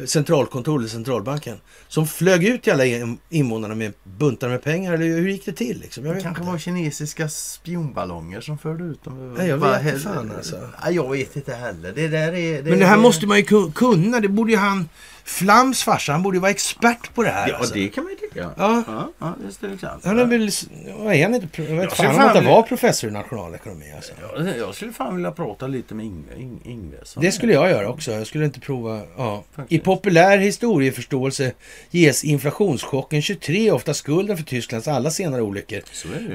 centralkontoret, 0.05 0.91
centralbanken, 0.91 1.57
som 1.87 2.07
flög 2.07 2.43
ut 2.43 2.63
till 2.63 2.73
alla 2.73 2.85
in- 2.85 3.17
invånarna 3.29 3.75
med 3.75 3.93
buntar 4.03 4.49
med 4.49 4.63
pengar. 4.63 4.93
Eller 4.93 5.05
hur 5.05 5.29
gick 5.29 5.45
det 5.45 5.51
till? 5.53 5.79
Liksom? 5.79 6.05
Jag 6.05 6.11
Det 6.11 6.15
vet 6.15 6.23
kanske 6.23 6.41
inte. 6.41 6.51
var 6.51 6.59
kinesiska 6.59 7.29
spionballonger 7.29 8.41
som 8.41 8.57
förde 8.57 8.83
ut 8.83 9.03
dem. 9.03 9.33
Nej, 9.37 9.47
jag 9.47 9.57
vet 9.57 9.85
inte 9.85 9.99
fan, 9.99 10.31
alltså. 10.37 10.69
Jag 10.91 11.11
vet 11.11 11.35
inte 11.35 11.53
heller. 11.53 11.91
Det 11.95 12.07
där 12.07 12.33
är... 12.33 12.63
Men 12.63 12.79
det 12.79 12.85
här 12.85 12.97
måste 12.97 13.27
man 13.27 13.37
ju 13.37 13.43
ku- 13.43 13.71
kunna. 13.73 14.19
Det 14.19 14.27
borde 14.27 14.51
ju 14.51 14.57
han... 14.57 14.89
Flams 15.27 15.83
farsa, 15.83 16.11
han 16.11 16.23
borde 16.23 16.37
ju 16.37 16.41
vara 16.41 16.51
expert 16.51 17.13
på 17.13 17.23
det 17.23 17.29
här. 17.29 17.49
Ja, 17.49 17.55
alltså. 17.55 17.73
det 17.73 17.87
kan 17.87 18.03
man 18.03 18.13
ju 18.13 18.19
tycka. 18.19 18.49
Ja. 18.57 18.83
Ja, 18.87 19.11
ja 19.19 19.35
det 19.61 19.77
sant. 19.77 20.05
Han 20.05 20.19
är 20.19 20.25
väl... 20.25 20.49
Vad 20.97 21.15
är 21.15 21.23
han 21.23 21.35
inte? 21.35 21.61
Jag 21.61 21.75
vet 21.75 21.83
Jag 21.83 21.97
fan 21.97 22.05
om 22.05 22.15
han 22.15 22.37
inte 22.37 22.49
var 22.49 22.63
professor 22.63 23.09
i 23.09 23.13
nationalekonomi. 23.13 23.85
Alltså. 23.95 24.13
Ja, 24.37 24.49
Jag 24.57 24.75
skulle 24.75 24.93
fan 24.93 25.15
vilja 25.15 25.31
prata 25.31 25.67
lite 25.67 25.93
med 25.95 26.05
Ingve, 26.05 26.35
Ing, 26.37 26.61
Ingves. 26.65 27.15
Det 27.21 27.31
skulle 27.31 27.53
jag 27.53 27.69
göra 27.69 27.89
också. 27.89 28.11
Jag 28.11 28.27
skulle 28.27 28.45
inte 28.45 28.59
prova... 28.59 29.01
Ja. 29.17 29.43
I 29.67 29.79
populär 29.79 30.37
historieförståelse 30.37 31.51
ges 31.91 32.23
inflationschocken 32.23 33.21
23 33.21 33.71
ofta 33.71 33.93
skulden 33.93 34.37
för 34.37 34.43
Tysklands 34.43 34.87
alla 34.87 35.11
senare 35.11 35.41
olyckor. 35.41 35.81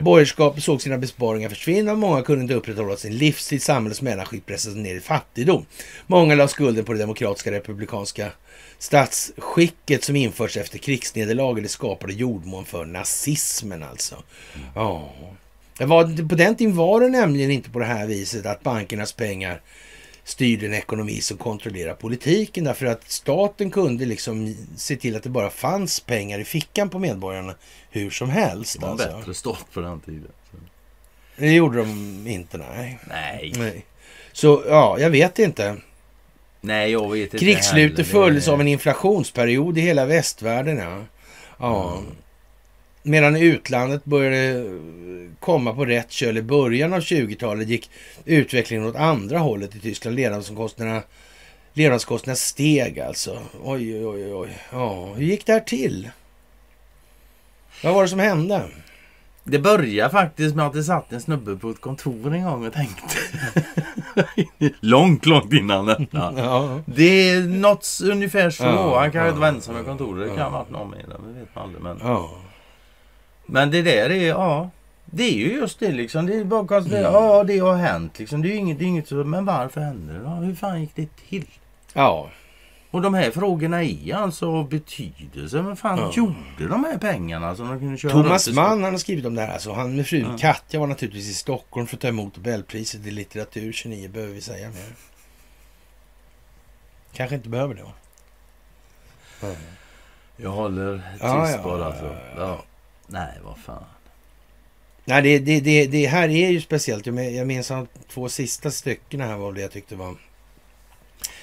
Borgerskapet 0.00 0.64
såg 0.64 0.82
sina 0.82 0.98
besparingar 0.98 1.48
försvinna 1.48 1.92
och 1.92 1.98
många 1.98 2.22
kunde 2.22 2.42
inte 2.42 2.54
upprätthålla 2.54 2.96
sin 2.96 3.16
livstid. 3.16 3.62
Samhällets 3.62 4.02
mellanskikt 4.02 4.46
pressades 4.46 4.76
ner 4.76 4.94
i 4.94 5.00
fattigdom. 5.00 5.66
Många 6.06 6.34
la 6.34 6.48
skulden 6.48 6.84
på 6.84 6.92
det 6.92 6.98
demokratiska 6.98 7.50
republikanska 7.50 8.32
statsskicket 8.80 10.04
som 10.04 10.16
införts 10.16 10.56
efter 10.56 10.78
krigsnederlaget. 10.78 11.64
Det 11.64 11.68
skapade 11.68 12.12
jordmån 12.12 12.64
för 12.64 12.84
nazismen 12.84 13.82
alltså. 13.82 14.22
Ja. 14.74 15.12
Det 15.78 15.84
var, 15.86 16.28
på 16.28 16.34
den 16.34 16.56
tiden 16.56 16.76
var 16.76 17.00
det 17.00 17.08
nämligen 17.08 17.50
inte 17.50 17.70
på 17.70 17.78
det 17.78 17.84
här 17.84 18.06
viset 18.06 18.46
att 18.46 18.62
bankernas 18.62 19.12
pengar 19.12 19.60
styrde 20.24 20.66
en 20.66 20.74
ekonomi 20.74 21.20
som 21.20 21.36
kontrollerar 21.36 21.94
politiken. 21.94 22.64
Därför 22.64 22.86
att 22.86 23.10
staten 23.10 23.70
kunde 23.70 24.04
liksom 24.04 24.56
se 24.76 24.96
till 24.96 25.16
att 25.16 25.22
det 25.22 25.28
bara 25.28 25.50
fanns 25.50 26.00
pengar 26.00 26.38
i 26.38 26.44
fickan 26.44 26.88
på 26.88 26.98
medborgarna 26.98 27.54
hur 27.90 28.10
som 28.10 28.30
helst. 28.30 28.74
Det 28.74 28.86
var 28.86 28.88
en 28.88 29.00
Alltså. 29.00 29.18
bättre 29.18 29.34
start 29.34 29.64
på 29.72 29.80
den 29.80 30.00
tiden. 30.00 30.28
Det 31.36 31.52
gjorde 31.52 31.78
de 31.78 32.26
inte, 32.26 32.58
nej. 32.58 32.98
Nej. 33.08 33.52
nej. 33.58 33.84
Så 34.32 34.64
ja, 34.68 34.98
jag 34.98 35.10
vet 35.10 35.38
inte. 35.38 35.76
Nej, 36.60 36.90
jag 36.90 37.10
vet 37.10 37.20
inte 37.20 37.38
Krigsslutet 37.38 38.06
följdes 38.06 38.48
av 38.48 38.60
en 38.60 38.68
inflationsperiod 38.68 39.78
i 39.78 39.80
hela 39.80 40.06
västvärlden. 40.06 40.78
Ja. 40.78 41.04
ja. 41.58 42.02
Medan 43.02 43.36
utlandet 43.36 44.04
började 44.04 44.64
komma 45.40 45.74
på 45.74 45.84
rätt 45.84 46.10
köl 46.10 46.38
i 46.38 46.42
början 46.42 46.92
av 46.92 47.00
20-talet 47.00 47.68
gick 47.68 47.90
utvecklingen 48.24 48.86
åt 48.86 48.96
andra 48.96 49.38
hållet 49.38 49.74
i 49.74 49.80
Tyskland. 49.80 50.16
Levnadskostnaderna, 50.16 51.02
levnadskostnaderna 51.72 52.36
steg 52.36 53.00
alltså. 53.00 53.38
Oj, 53.64 54.06
oj, 54.06 54.24
oj, 54.24 54.34
oj. 54.34 54.58
Ja, 54.72 55.14
hur 55.14 55.24
gick 55.24 55.46
det 55.46 55.52
här 55.52 55.60
till? 55.60 56.10
Vad 57.82 57.94
var 57.94 58.02
det 58.02 58.08
som 58.08 58.18
hände? 58.18 58.62
Det 59.50 59.58
började 59.58 60.10
faktiskt 60.10 60.56
med 60.56 60.66
att 60.66 60.72
det 60.72 60.82
satt 60.84 61.12
en 61.12 61.20
snubbe 61.20 61.56
på 61.56 61.70
ett 61.70 61.80
kontor 61.80 62.34
en 62.34 62.44
gång 62.44 62.66
och 62.66 62.72
tänkte. 62.72 63.16
långt, 64.80 65.26
långt 65.26 65.52
innan 65.52 65.86
detta. 65.86 66.34
Ja, 66.36 66.80
Det 66.86 67.30
är 67.30 67.40
något 67.40 67.86
ungefär 68.04 68.50
så. 68.50 68.64
Ja, 68.64 69.00
Han 69.00 69.12
kan 69.12 69.20
ju 69.20 69.26
ja, 69.26 69.28
inte 69.28 69.40
vara 69.40 69.50
ensam 69.50 69.80
i 69.80 69.84
kontoret. 69.84 70.24
Det 70.24 70.30
ja. 70.30 70.36
kan 70.36 70.52
ha 70.52 70.58
varit 70.58 70.70
någon 70.70 70.90
med 70.90 71.04
det. 71.08 71.40
Vet 71.40 71.54
man 71.54 71.64
aldrig. 71.64 71.82
Men, 71.82 71.98
ja. 72.02 72.30
men 73.46 73.70
det 73.70 73.82
där 73.82 74.10
är, 74.10 74.28
ja. 74.28 74.70
Det 75.04 75.22
är 75.22 75.38
ju 75.38 75.52
just 75.52 75.80
det 75.80 75.92
liksom. 75.92 76.26
Det 76.26 76.34
är 76.34 76.44
bara 76.44 76.66
konstigt. 76.66 76.94
Mm. 76.94 77.12
Ja, 77.12 77.44
det 77.44 77.58
har 77.58 77.76
hänt 77.76 78.18
liksom. 78.18 78.42
Det 78.42 78.48
är 78.48 78.50
ju 78.50 78.56
inget, 78.56 78.78
det 78.78 78.84
är 78.84 78.86
inget 78.86 79.08
så. 79.08 79.14
Men 79.14 79.44
varför 79.44 79.80
hände 79.80 80.12
det 80.12 80.18
då? 80.18 80.28
Hur 80.28 80.54
fan 80.54 80.80
gick 80.80 80.94
det 80.94 81.08
till? 81.28 81.46
ja. 81.92 82.28
Och 82.92 83.02
de 83.02 83.14
här 83.14 83.30
frågorna 83.30 83.82
är 83.84 84.14
alltså 84.14 84.50
av 84.52 84.68
betydelse. 84.68 85.62
Men 85.62 85.76
fan 85.76 85.98
Ja. 85.98 86.12
gjorde 86.16 86.68
de 86.68 86.84
här 86.84 86.98
pengarna 86.98 87.56
som 87.56 87.68
de 87.68 87.78
kunde 87.78 87.98
köra 87.98 88.12
Thomas 88.12 88.48
Mann 88.48 88.82
han 88.84 88.92
har 88.92 88.98
skrivit 88.98 89.26
om 89.26 89.34
det 89.34 89.42
här. 89.42 89.52
Alltså, 89.52 89.72
han 89.72 89.96
med 89.96 90.06
frun 90.06 90.20
Ja. 90.30 90.36
Katja 90.38 90.80
var 90.80 90.86
naturligtvis 90.86 91.28
i 91.30 91.34
Stockholm 91.34 91.86
för 91.86 91.96
att 91.96 92.00
ta 92.00 92.08
emot 92.08 92.36
Nobelpriset 92.36 93.06
i 93.06 93.10
litteratur 93.10 93.72
29. 93.72 94.08
Behöver 94.08 94.32
vi 94.34 94.40
säga 94.40 94.68
mer? 94.70 94.92
Kanske 97.12 97.36
inte 97.36 97.48
behöver 97.48 97.74
det 97.74 97.82
va? 97.82 97.92
Jag 100.36 100.50
håller 100.50 100.96
tyst 100.96 101.22
Ja, 101.22 101.50
ja, 101.50 101.62
bara. 101.62 101.78
ja, 101.80 101.94
Så. 102.00 102.40
ja. 102.40 102.64
Nej, 103.06 103.38
vad 103.44 103.58
fan. 103.58 103.84
Nej, 105.04 105.22
det, 105.22 105.38
det, 105.38 105.60
det, 105.60 105.86
det 105.86 106.06
här 106.06 106.28
är 106.28 106.48
ju 106.50 106.60
speciellt. 106.60 107.06
Jag 107.06 107.46
minns 107.46 107.68
de 107.68 107.86
två 108.08 108.28
sista 108.28 108.70
styckena 108.70 109.26
här 109.26 109.36
var 109.36 109.52
det 109.52 109.60
jag 109.60 109.70
tyckte 109.70 109.96
var... 109.96 110.14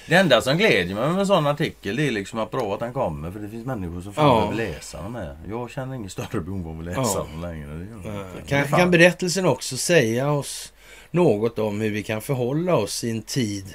Det 0.08 0.14
enda 0.14 0.40
som 0.42 0.56
glädjer 0.58 0.94
mig 0.94 1.08
med 1.10 1.18
en 1.20 1.26
sån 1.26 1.46
artikel 1.46 1.96
det 1.96 2.06
är 2.06 2.10
liksom 2.10 2.38
att 2.38 2.50
bra 2.50 2.74
att 2.74 2.80
den 2.80 2.92
kommer. 2.92 3.30
För 3.30 3.38
det 3.40 3.48
finns 3.48 3.66
människor 3.66 4.00
som 4.00 4.14
fan 4.14 4.26
Ja. 4.26 4.34
behöver 4.34 4.54
läsa 4.72 5.02
dem 5.02 5.14
här. 5.14 5.36
Jag 5.48 5.70
känner 5.70 5.94
ingen 5.94 6.10
större 6.10 6.40
behov 6.40 6.68
av 6.68 6.78
att 6.78 6.84
läsa 6.84 7.00
Ja. 7.00 7.26
dem 7.32 7.40
längre. 7.42 7.66
Det 7.74 8.08
gör 8.10 8.26
jag 8.48 8.60
Eh. 8.60 8.78
Kan, 8.78 8.90
berättelsen 8.90 9.46
också 9.46 9.76
säga 9.76 10.30
oss 10.32 10.72
något 11.10 11.58
om 11.58 11.80
hur 11.80 11.90
vi 11.90 12.02
kan 12.02 12.20
förhålla 12.20 12.76
oss 12.76 13.04
i 13.04 13.10
en 13.10 13.22
tid 13.22 13.74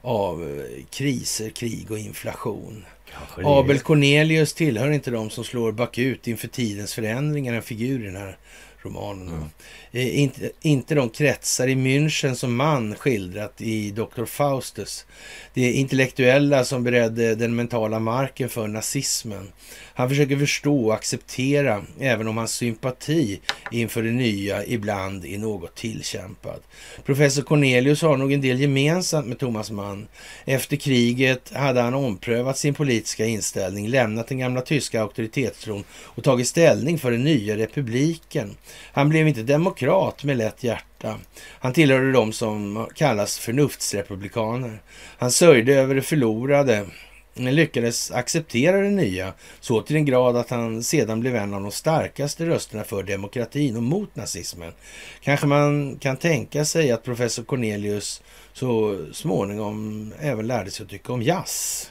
av 0.00 0.42
eh, 0.42 0.84
kriser, 0.90 1.50
krig 1.50 1.90
och 1.90 1.98
inflation? 1.98 2.84
Kanske. 3.12 3.42
Abel 3.50 3.78
Cornelius 3.78 4.54
tillhör 4.54 4.90
inte 4.90 5.10
de 5.10 5.30
som 5.30 5.44
slår 5.44 5.72
bakut 5.72 6.26
inför 6.28 6.48
tidens 6.48 6.94
förändringar, 6.94 7.54
en 7.54 7.62
figur 7.62 8.02
i 8.02 8.06
den 8.06 8.16
här 8.16 8.36
romanen. 8.84 9.28
Mm. 9.28 9.48
Eh, 9.92 10.20
inte, 10.20 10.50
inte 10.60 10.94
de 10.94 11.10
kretsar 11.10 11.68
i 11.68 11.74
München 11.74 12.34
som 12.34 12.56
man 12.56 12.94
skildrat 12.94 13.60
i 13.60 13.90
Dr. 13.90 14.24
Faustus. 14.24 15.06
Det 15.54 15.72
intellektuella 15.72 16.64
som 16.64 16.84
beredde 16.84 17.34
den 17.34 17.56
mentala 17.56 17.98
marken 17.98 18.48
för 18.48 18.68
nazismen. 18.68 19.52
Han 19.96 20.08
försöker 20.08 20.36
förstå 20.36 20.86
och 20.86 20.94
acceptera, 20.94 21.84
även 22.00 22.28
om 22.28 22.36
hans 22.36 22.52
sympati 22.52 23.40
inför 23.70 24.02
det 24.02 24.10
nya 24.10 24.66
ibland 24.66 25.24
är 25.24 25.38
något 25.38 25.74
tillkämpad. 25.74 26.60
Professor 27.04 27.42
Cornelius 27.42 28.02
har 28.02 28.16
nog 28.16 28.32
en 28.32 28.40
del 28.40 28.60
gemensamt 28.60 29.26
med 29.26 29.38
Thomas 29.38 29.70
Mann. 29.70 30.08
Efter 30.44 30.76
kriget 30.76 31.52
hade 31.52 31.80
han 31.80 31.94
omprövat 31.94 32.58
sin 32.58 32.74
politiska 32.74 33.26
inställning, 33.26 33.88
lämnat 33.88 34.28
den 34.28 34.38
gamla 34.38 34.60
tyska 34.60 35.02
auktoritetstron 35.02 35.84
och 35.90 36.24
tagit 36.24 36.48
ställning 36.48 36.98
för 36.98 37.10
den 37.10 37.24
nya 37.24 37.56
republiken. 37.56 38.56
Han 38.92 39.08
blev 39.08 39.28
inte 39.28 39.42
demokrat 39.42 40.24
med 40.24 40.36
lätt 40.36 40.64
hjärta. 40.64 41.18
Han 41.60 41.72
tillhörde 41.72 42.12
de 42.12 42.32
som 42.32 42.88
kallas 42.94 43.38
förnuftsrepublikaner. 43.38 44.82
Han 45.18 45.30
sörjde 45.30 45.74
över 45.74 45.94
det 45.94 46.02
förlorade 46.02 46.86
men 47.34 47.54
lyckades 47.54 48.10
acceptera 48.10 48.80
det 48.80 48.90
nya 48.90 49.32
så 49.60 49.82
till 49.82 49.94
den 49.94 50.04
grad 50.04 50.36
att 50.36 50.50
han 50.50 50.82
sedan 50.82 51.20
blev 51.20 51.36
en 51.36 51.54
av 51.54 51.62
de 51.62 51.70
starkaste 51.70 52.46
rösterna 52.46 52.84
för 52.84 53.02
demokratin 53.02 53.76
och 53.76 53.82
mot 53.82 54.16
nazismen. 54.16 54.72
Kanske 55.20 55.46
man 55.46 55.98
kan 55.98 56.16
tänka 56.16 56.64
sig 56.64 56.90
att 56.90 57.02
professor 57.02 57.42
Cornelius 57.42 58.22
så 58.52 58.98
småningom 59.12 60.12
även 60.20 60.46
lärde 60.46 60.70
sig 60.70 60.84
att 60.84 60.90
tycka 60.90 61.12
om 61.12 61.22
jazz. 61.22 61.90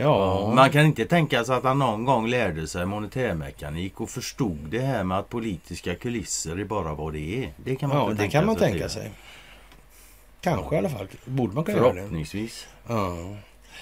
Ja, 0.00 0.52
man 0.54 0.70
kan 0.70 0.84
inte 0.84 1.04
tänka 1.04 1.44
sig 1.44 1.54
att 1.56 1.64
han 1.64 1.78
någon 1.78 2.04
gång 2.04 2.26
lärde 2.28 2.66
sig 2.68 2.86
monetärmekanik 2.86 4.00
och 4.00 4.10
förstod 4.10 4.58
det 4.70 4.80
här 4.80 5.04
med 5.04 5.18
att 5.18 5.28
politiska 5.28 5.94
kulisser 5.94 6.60
är 6.60 6.64
bara 6.64 6.94
vad 6.94 7.12
det 7.12 7.44
är. 7.44 7.52
Det 7.64 7.76
kan 7.76 7.88
man 7.88 7.98
ja 7.98 8.14
det 8.18 8.28
kan 8.28 8.46
man 8.46 8.56
tänka 8.56 8.88
sig. 8.88 9.10
Kanske 10.40 10.74
i 10.74 10.78
alla 10.78 10.88
fall. 10.88 11.06
Borde 11.24 11.54
man 11.54 11.64
kunna 11.64 11.78
göra 11.78 11.88
det. 11.88 11.94
Förhoppningsvis. 11.94 12.66
Ja. 12.88 13.16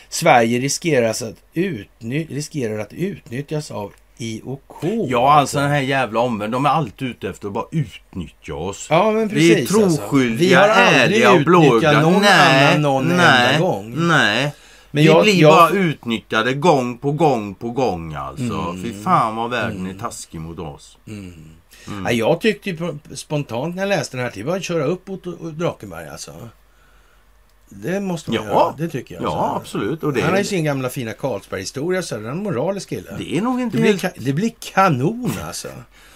Sverige 0.08 0.58
riskerar 0.58 1.08
att, 1.08 1.22
utny- 1.54 2.28
riskerar 2.34 2.78
att 2.78 2.92
utnyttjas 2.92 3.70
av 3.70 3.92
IOK. 4.18 4.72
Ja, 5.08 5.32
alltså 5.32 5.58
den 5.58 5.70
här 5.70 5.80
jävla 5.80 6.20
omvärlden. 6.20 6.50
De 6.52 6.66
är 6.66 6.70
alltid 6.70 7.08
ute 7.08 7.28
efter 7.28 7.46
att 7.48 7.54
bara 7.54 7.66
utnyttja 7.72 8.54
oss. 8.54 8.86
Ja, 8.90 9.10
men 9.12 9.28
Vi 9.28 9.52
är 9.52 9.56
precis. 9.56 9.76
alltså. 9.76 9.98
troskyldiga, 10.00 10.48
Vi 10.48 10.54
har 10.54 10.68
aldrig 10.68 11.02
ärliga 11.02 11.32
och 11.32 11.40
blåögda. 11.44 12.00
någon 12.00 12.22
nej, 12.22 12.68
annan 12.68 12.82
någon 12.82 13.08
nej, 13.08 13.54
enda 13.54 13.66
gång. 13.68 13.94
Nej. 14.08 14.52
Men 14.96 15.02
vi 15.04 15.08
jag- 15.10 15.22
blir 15.22 15.34
jag- 15.40 15.52
bara 15.52 15.70
utnyttjade 15.70 16.54
gång 16.54 16.98
på 16.98 17.12
gång 17.12 17.54
på 17.54 17.70
gång 17.70 18.14
alltså. 18.14 18.42
Mm. 18.70 18.82
Fy 18.82 18.92
fan 19.02 19.36
vad 19.36 19.50
världen 19.50 19.86
är 19.86 19.94
taskig 19.94 20.40
mot 20.40 20.58
oss. 20.58 20.98
Ja, 22.04 22.10
jag 22.10 22.40
tyckte 22.40 22.76
spontant 23.14 23.74
när 23.74 23.82
jag 23.82 23.88
läste 23.88 24.16
den 24.16 24.24
här 24.24 24.30
tiden, 24.32 24.48
var 24.48 24.56
att 24.56 24.64
köra 24.64 24.84
upp 24.84 25.06
mot 25.08 25.24
Drakenberg 25.58 26.08
alltså. 26.08 26.32
Det 27.68 28.00
måste 28.00 28.30
man 28.30 28.40
Ja. 28.44 28.50
göra, 28.50 28.74
det 28.78 28.88
tycker 28.88 29.14
jag. 29.14 29.24
Ja, 29.24 29.28
alltså. 29.38 29.56
absolut. 29.56 30.02
Och 30.02 30.12
det, 30.12 30.20
Han 30.20 30.30
har 30.30 30.38
ju 30.38 30.44
sin 30.44 30.64
gamla 30.64 30.88
fina 30.88 31.12
Carlsberg-historia, 31.12 32.02
så 32.02 32.14
är 32.14 32.20
han 32.20 32.30
en 32.30 32.42
moralisk 32.42 32.88
kille. 32.88 33.10
det 33.18 33.36
är 33.36 33.40
nog 33.42 33.60
inte 33.60 33.76
Det 33.76 33.80
blir, 33.82 33.90
helt... 33.92 34.02
ka- 34.04 34.24
det 34.24 34.32
blir 34.32 34.50
kanon 34.74 35.32
alltså. 35.46 35.68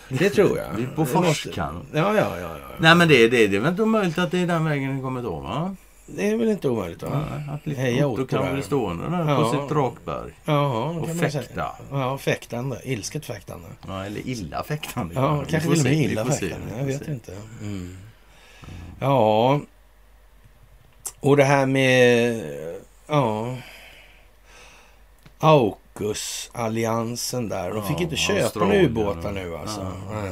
Det 0.08 0.30
tror 0.30 0.58
jag. 0.58 0.66
Vi 0.76 0.82
är 0.82 0.86
på 0.86 1.04
Det 1.04 1.14
måste- 1.14 1.22
forskan. 1.44 1.86
Ja, 1.92 2.14
ja, 2.14 2.38
ja, 2.40 2.40
ja. 2.40 2.56
Nej 2.78 2.94
men 2.94 3.08
det, 3.08 3.28
det, 3.28 3.46
det 3.46 3.56
är 3.56 3.60
väl 3.60 3.70
inte 3.70 3.82
omöjligt 3.82 4.18
att 4.18 4.30
det 4.30 4.38
är 4.38 4.46
den 4.46 4.64
vägen 4.64 4.96
det 4.96 5.02
kommer 5.02 5.22
ta 5.22 5.40
va? 5.40 5.76
Det 6.16 6.30
är 6.30 6.36
väl 6.36 6.48
inte 6.48 6.68
omöjligt 6.68 7.02
va? 7.02 7.24
Att 7.50 7.66
lite 7.66 7.80
Heja 7.80 8.06
Otto 8.06 8.26
kan 8.26 8.54
bli 8.54 8.62
stående 8.62 9.08
där 9.10 9.28
Ja. 9.30 9.36
på 9.42 9.50
sitt 9.50 9.68
drakberg. 9.68 10.32
Ja, 10.44 10.84
Och 10.90 11.08
fäkta. 11.08 11.72
Ja, 11.90 12.18
fäktande. 12.18 12.80
Ilsket 12.84 13.26
fäktande. 13.26 13.68
Ja, 13.86 14.04
eller 14.04 14.28
illa 14.28 14.64
fäktande. 14.64 15.14
Ja, 15.14 15.44
kanske 15.48 15.68
till 15.70 15.78
och 15.78 15.84
med 15.84 15.92
illa 15.94 16.24
fäktande. 16.24 16.78
Jag 16.78 16.84
vet 16.84 17.08
inte. 17.08 17.32
Mm. 17.62 17.96
Ja. 19.00 19.60
Och 21.20 21.36
det 21.36 21.44
här 21.44 21.66
med... 21.66 22.42
Ja. 23.06 23.56
AUKUS-alliansen 25.38 27.48
där. 27.48 27.70
De 27.70 27.86
fick 27.86 27.96
Ja, 27.98 28.02
inte 28.02 28.16
köpa 28.16 28.58
några 28.58 28.74
ubåtar 28.80 29.32
nu 29.32 29.56
alltså. 29.56 29.92
Ja. 30.12 30.22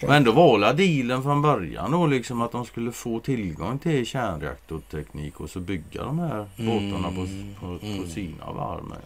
Men 0.00 0.10
ändå 0.10 0.32
var 0.32 0.58
la 0.58 0.72
dealen 0.72 1.22
från 1.22 1.42
början 1.42 1.90
då 1.90 2.06
liksom 2.06 2.40
att 2.42 2.52
de 2.52 2.64
skulle 2.64 2.92
få 2.92 3.20
tillgång 3.20 3.78
till 3.78 4.06
kärnreaktorteknik 4.06 5.40
och 5.40 5.50
så 5.50 5.60
bygga 5.60 6.02
de 6.04 6.18
här 6.18 6.46
båtarna 6.56 7.08
på, 7.08 7.26
på, 7.60 7.78
på 7.78 7.86
Mm. 7.86 8.08
sina 8.08 8.52
varv. 8.52 8.84
Men 8.84 8.98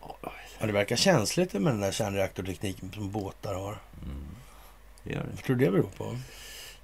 ja, 0.00 0.30
Ja, 0.60 0.66
det 0.66 0.72
verkar 0.72 0.96
känsligt 0.96 1.52
med 1.52 1.62
den 1.62 1.80
där 1.80 1.92
kärnreaktortekniken 1.92 2.90
som 2.94 3.10
båtar 3.10 3.54
har. 3.54 3.78
det, 5.04 5.10
det. 5.14 5.22
Vad 5.34 5.42
tror 5.44 5.56
du 5.56 5.64
det 5.64 5.70
beror 5.70 5.90
på? 5.98 6.16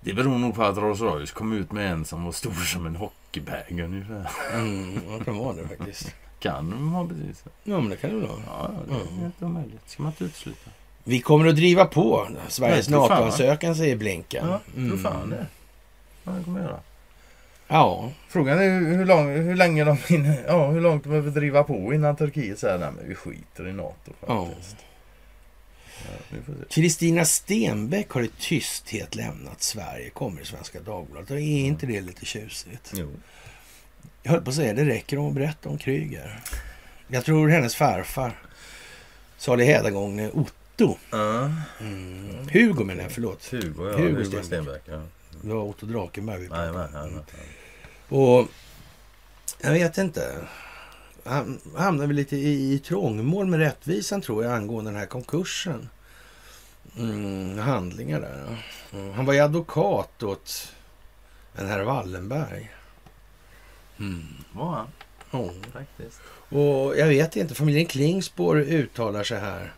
det 0.01 0.15
beror 0.15 0.39
nog 0.39 0.55
på 0.55 0.63
att 0.63 0.77
Rolls 0.79 1.01
Royce 1.01 1.33
kom 1.35 1.53
ut 1.53 1.73
med 1.73 1.91
en 1.93 2.05
som 2.05 2.25
var 2.25 2.33
stor 2.33 2.53
som 2.53 2.87
en 2.87 2.97
hockeybag 2.97 3.65
ungefär. 3.71 4.31
Mm, 4.55 4.95
det 5.19 5.25
kan 5.25 5.37
vara 5.39 5.53
det 5.57 5.69
faktiskt. 5.69 6.15
Kan 6.39 6.71
de 6.71 6.89
ha 6.93 7.05
betydelse? 7.05 7.49
Ja, 7.65 7.81
men 7.81 7.91
det 7.91 7.97
kan 7.97 8.11
det 8.11 8.17
väl 8.17 8.27
vara. 8.29 8.41
Ja, 8.47 8.71
det 8.89 8.95
är 9.23 9.27
inte 9.27 9.45
omöjligt. 9.45 9.91
ska 9.91 10.03
man 10.03 10.13
inte 10.13 10.25
utesluta. 10.25 10.71
Vi 11.05 11.21
kommer 11.21 11.47
att 11.47 11.57
driva 11.57 11.85
på 11.85 12.29
Sveriges. 12.49 12.89
NATO-ansökan, 12.89 13.77
säger 13.77 13.97
Blinken. 13.97 14.47
Ja, 14.49 14.61
Mm. 14.77 14.99
fan 15.03 15.31
det. 15.31 15.47
Ja, 16.25 16.33
det 16.33 16.45
kommer 16.45 16.61
jag 16.61 16.69
göra. 16.69 16.81
Ja, 17.69 18.11
Frågan 18.29 18.59
är 18.59 18.81
hur, 18.81 19.05
lång, 19.05 19.29
hur 19.31 19.57
länge 19.57 19.85
de 19.85 19.97
hinner, 20.09 20.45
ja, 20.47 20.71
hur 20.71 20.81
långt 20.81 21.03
de 21.03 21.09
behöver 21.09 21.31
driva 21.31 21.63
på 21.65 21.95
innan 21.95 22.17
Turkiet 22.17 22.59
säger 22.59 22.79
nej 22.79 22.91
men 22.97 23.09
vi 23.09 23.15
skiter 23.15 23.69
i 23.69 23.73
NATO 23.73 24.13
Ja. 24.27 24.47
faktiskt. 24.47 24.77
Ja. 26.31 26.37
Kristina 26.71 27.25
Stenbeck 27.25 28.11
har 28.11 28.23
i 28.23 28.29
tysthet 28.41 29.15
lämnat 29.15 29.63
Sverige, 29.63 30.11
kommer 30.11 30.41
i 30.43 30.45
Svenska 30.45 30.81
Dagbladet. 30.81 31.31
Är 31.31 31.37
inte 31.39 31.87
det 31.87 32.01
lite 32.01 32.27
tjusigt? 32.27 32.93
Jo. 32.95 33.11
Jag 34.23 34.31
höll 34.33 34.41
på 34.41 34.51
att 34.51 34.57
säga, 34.57 34.73
det 34.75 34.85
räcker 34.85 35.19
om 35.19 35.29
att 35.29 35.35
berätta 35.35 35.69
om 35.69 35.79
Kryger. 35.79 36.41
Jag 37.09 37.25
tror 37.25 37.49
hennes 37.49 37.75
farfar, 37.77 38.39
salig 39.39 39.67
hädagång, 39.67 40.31
Otto. 40.33 40.53
Ja, 40.77 41.51
Mm. 41.81 42.49
Hugo 42.53 42.85
menar 42.85 43.03
jag, 43.03 43.13
förlåt. 43.13 43.45
Hugo, 43.51 43.91
ja. 43.91 43.97
Hugo 43.97 44.25
Hugo, 44.25 44.43
Stenbeck. 44.43 44.83
Ja. 44.85 45.03
Det 45.43 45.49
var 45.55 45.63
Otto 45.63 45.87
Drakenberg 45.87 46.41
vi 46.41 46.49
pratade 46.49 46.71
om. 46.71 46.77
jajamän. 46.77 47.21
Och 48.09 48.49
jag 49.63 49.73
vet 49.73 49.99
inte. 49.99 50.37
Han 51.25 51.61
hamnade 51.77 52.07
väl 52.07 52.17
lite 52.17 52.37
i, 52.37 52.73
i 52.75 52.79
trångmål 52.79 53.47
med 53.47 53.59
rättvisan 53.61 54.21
tror 54.21 54.45
jag 54.45 54.53
angående 54.53 54.91
den 54.91 54.99
här 55.01 55.07
konkursen. 55.07 55.89
Mm, 56.99 57.59
handlingar 57.59 58.21
där. 58.21 58.45
ja. 58.93 58.99
Mm. 58.99 59.13
Han 59.13 59.27
var 59.27 59.35
ju 59.35 59.41
advokat 59.41 60.23
åt 60.23 60.73
en 61.55 61.67
herr 61.69 61.83
Wallenberg. 61.83 62.71
Mm. 63.99 64.25
Var 64.53 64.71
han? 64.71 64.87
Ja. 65.31 65.51
Faktiskt. 65.73 66.21
Och 66.49 66.99
jag 66.99 67.07
vet 67.07 67.37
inte, 67.37 67.55
familjen 67.55 67.87
Klingspor 67.87 68.59
uttalar 68.61 69.25
sig 69.25 69.41
här. 69.41 69.73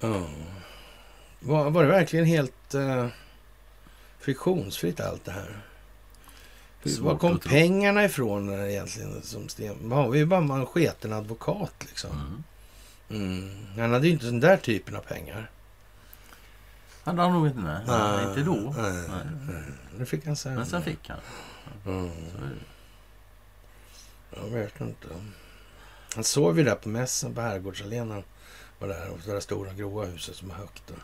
Ja. 0.00 0.26
Var, 1.40 1.70
var 1.70 1.82
det 1.82 1.88
verkligen 1.88 2.26
helt 2.26 2.74
uh, 2.74 3.06
friktionsfritt 4.18 5.00
allt 5.00 5.24
det 5.24 5.32
här? 5.32 5.62
Svårt 6.84 7.04
Var 7.04 7.18
kom 7.18 7.38
pengarna 7.38 8.04
ifrån 8.04 8.50
egentligen? 8.50 9.22
Som 9.22 9.48
Sten? 9.48 9.92
Har 9.92 10.10
vi 10.10 10.18
ju 10.18 10.26
bara 10.26 10.54
en 10.54 10.66
sketen 10.66 11.12
advokat 11.12 11.74
liksom. 11.78 12.10
Mm. 12.10 12.44
Mm. 13.08 13.66
Han 13.76 13.92
hade 13.92 14.06
ju 14.06 14.12
inte 14.12 14.26
den 14.26 14.40
där 14.40 14.56
typen 14.56 14.96
av 14.96 15.00
pengar. 15.00 15.50
Han 17.04 17.18
hade 17.18 17.32
nog 17.32 17.46
inte 17.46 17.60
nej. 17.60 17.80
nej. 17.86 18.28
Inte 18.28 18.40
då. 18.40 18.74
Nej, 18.76 19.04
Nej. 19.08 19.62
Det 19.98 20.06
fick 20.06 20.26
han 20.26 20.36
sen. 20.36 20.54
Men 20.54 20.66
sen 20.66 20.82
fick 20.82 21.08
han. 21.08 21.18
Mm. 21.86 22.10
Jag 24.36 24.48
vet 24.50 24.80
inte. 24.80 25.08
Han 26.14 26.24
sov 26.24 26.58
ju 26.58 26.64
där 26.64 26.74
på 26.74 26.88
mässen 26.88 27.34
på 27.34 27.40
Herrgårdsallén. 27.40 28.22
Var 28.78 28.88
där. 28.88 29.10
Och 29.10 29.18
det 29.26 29.32
där 29.32 29.40
stora 29.40 29.72
gråa 29.72 30.04
huset 30.04 30.36
som 30.36 30.50
är 30.50 30.54
högt. 30.54 30.90
Och, 30.90 30.96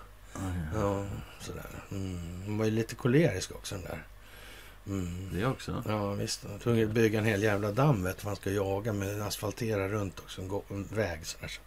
ja, 0.74 1.04
sådär. 1.40 1.66
Mm. 1.90 2.42
Han 2.46 2.58
var 2.58 2.64
ju 2.64 2.70
lite 2.70 2.94
kolerisk 2.94 3.52
också 3.52 3.74
den 3.74 3.84
där. 3.84 4.02
Mm. 4.86 5.30
Det 5.32 5.46
också. 5.46 5.82
Ja 5.88 6.10
visst. 6.12 6.44
Han 6.50 6.58
tvungen 6.58 6.88
att 6.88 6.94
bygga 6.94 7.18
en 7.18 7.24
hel 7.24 7.42
jävla 7.42 7.72
damm 7.72 8.04
vet 8.04 8.22
han 8.24 8.36
ska 8.36 8.50
jaga 8.50 8.92
med 8.92 9.22
asfaltera 9.22 9.88
runt 9.88 10.18
också. 10.18 10.42
En, 10.42 10.50
en 10.70 10.84
väg 10.84 11.26
sådär. 11.26 11.48
Så. 11.48 11.60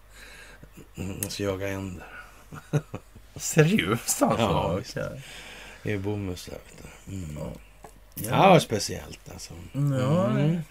Mm, 1.01 1.29
ska 1.29 1.43
jaga 1.43 1.67
änder. 1.67 2.07
Seriöst 3.35 4.21
alltså? 4.21 4.41
Ja, 4.45 4.71
Ja, 4.71 4.75
visst. 4.75 4.97
okej. 4.97 5.21
Det 5.83 5.93
är 5.93 5.97
bomull 5.97 6.35
där 6.45 6.51
vet 6.51 6.83
du. 7.05 7.15
Mm. 7.15 7.37
Ja. 7.39 7.51
Ja, 8.15 8.59
speciellt 8.59 9.31
alltså. 9.33 9.53
Ja, 9.73 10.27
Mm. 10.29 10.61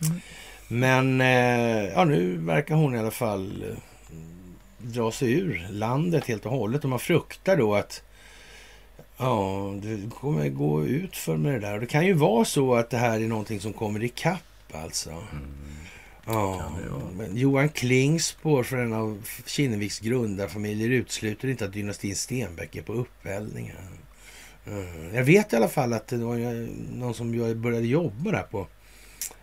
Men 0.69 1.21
eh, 1.21 1.85
ja, 1.93 2.05
nu 2.05 2.37
verkar 2.37 2.75
hon 2.75 2.95
i 2.95 2.99
alla 2.99 3.11
fall 3.11 3.65
eh, 3.71 3.77
dra 4.85 5.13
sig 5.13 5.33
ur 5.33 5.67
landet 5.71 6.27
helt 6.27 6.47
och 6.47 6.53
hållet. 6.53 6.85
Och 6.85 6.91
man 6.91 6.99
fruktar 6.99 7.57
då 7.57 7.75
att 7.75 8.03
ja, 9.17 9.75
det 9.83 10.11
kommer 10.11 10.49
gå 10.49 10.85
ut 10.85 11.17
för 11.17 11.37
med 11.37 11.53
det 11.53 11.59
där. 11.59 11.75
Och 11.75 11.81
det 11.81 11.87
kan 11.87 12.07
ju 12.07 12.13
vara 12.13 12.45
så 12.45 12.75
att 12.75 12.91
det 12.91 12.97
här 12.97 13.21
är 13.21 13.29
någonting 13.29 13.61
som 13.61 13.73
kommer 13.73 14.05
ikapp 14.05 14.41
alltså. 14.73 15.11
Ja, 16.27 16.73
det 16.83 16.91
vara. 16.91 17.03
men 17.17 17.37
Johan 17.37 17.69
Klingspor 17.69 18.63
för 18.63 18.77
en 18.77 18.93
av 18.93 19.29
Kinneviks 19.47 20.01
grundarfamiljer 20.01 20.89
utesluter 20.89 21.49
inte 21.49 21.65
att 21.65 21.73
dynastin 21.73 22.17
Stenbeck 22.17 22.77
är 22.77 22.83
på 22.83 22.93
uppvällningen. 22.93 23.77
Mm. 24.67 25.15
Jag 25.15 25.25
vet 25.25 25.53
i 25.53 25.57
alla 25.57 25.69
fall 25.69 25.93
att 25.93 26.07
det 26.07 26.17
var 26.17 26.37
någon 26.99 27.15
som 27.15 27.61
började 27.63 27.87
jobba 27.87 28.31
där 28.31 28.43
på 28.43 28.67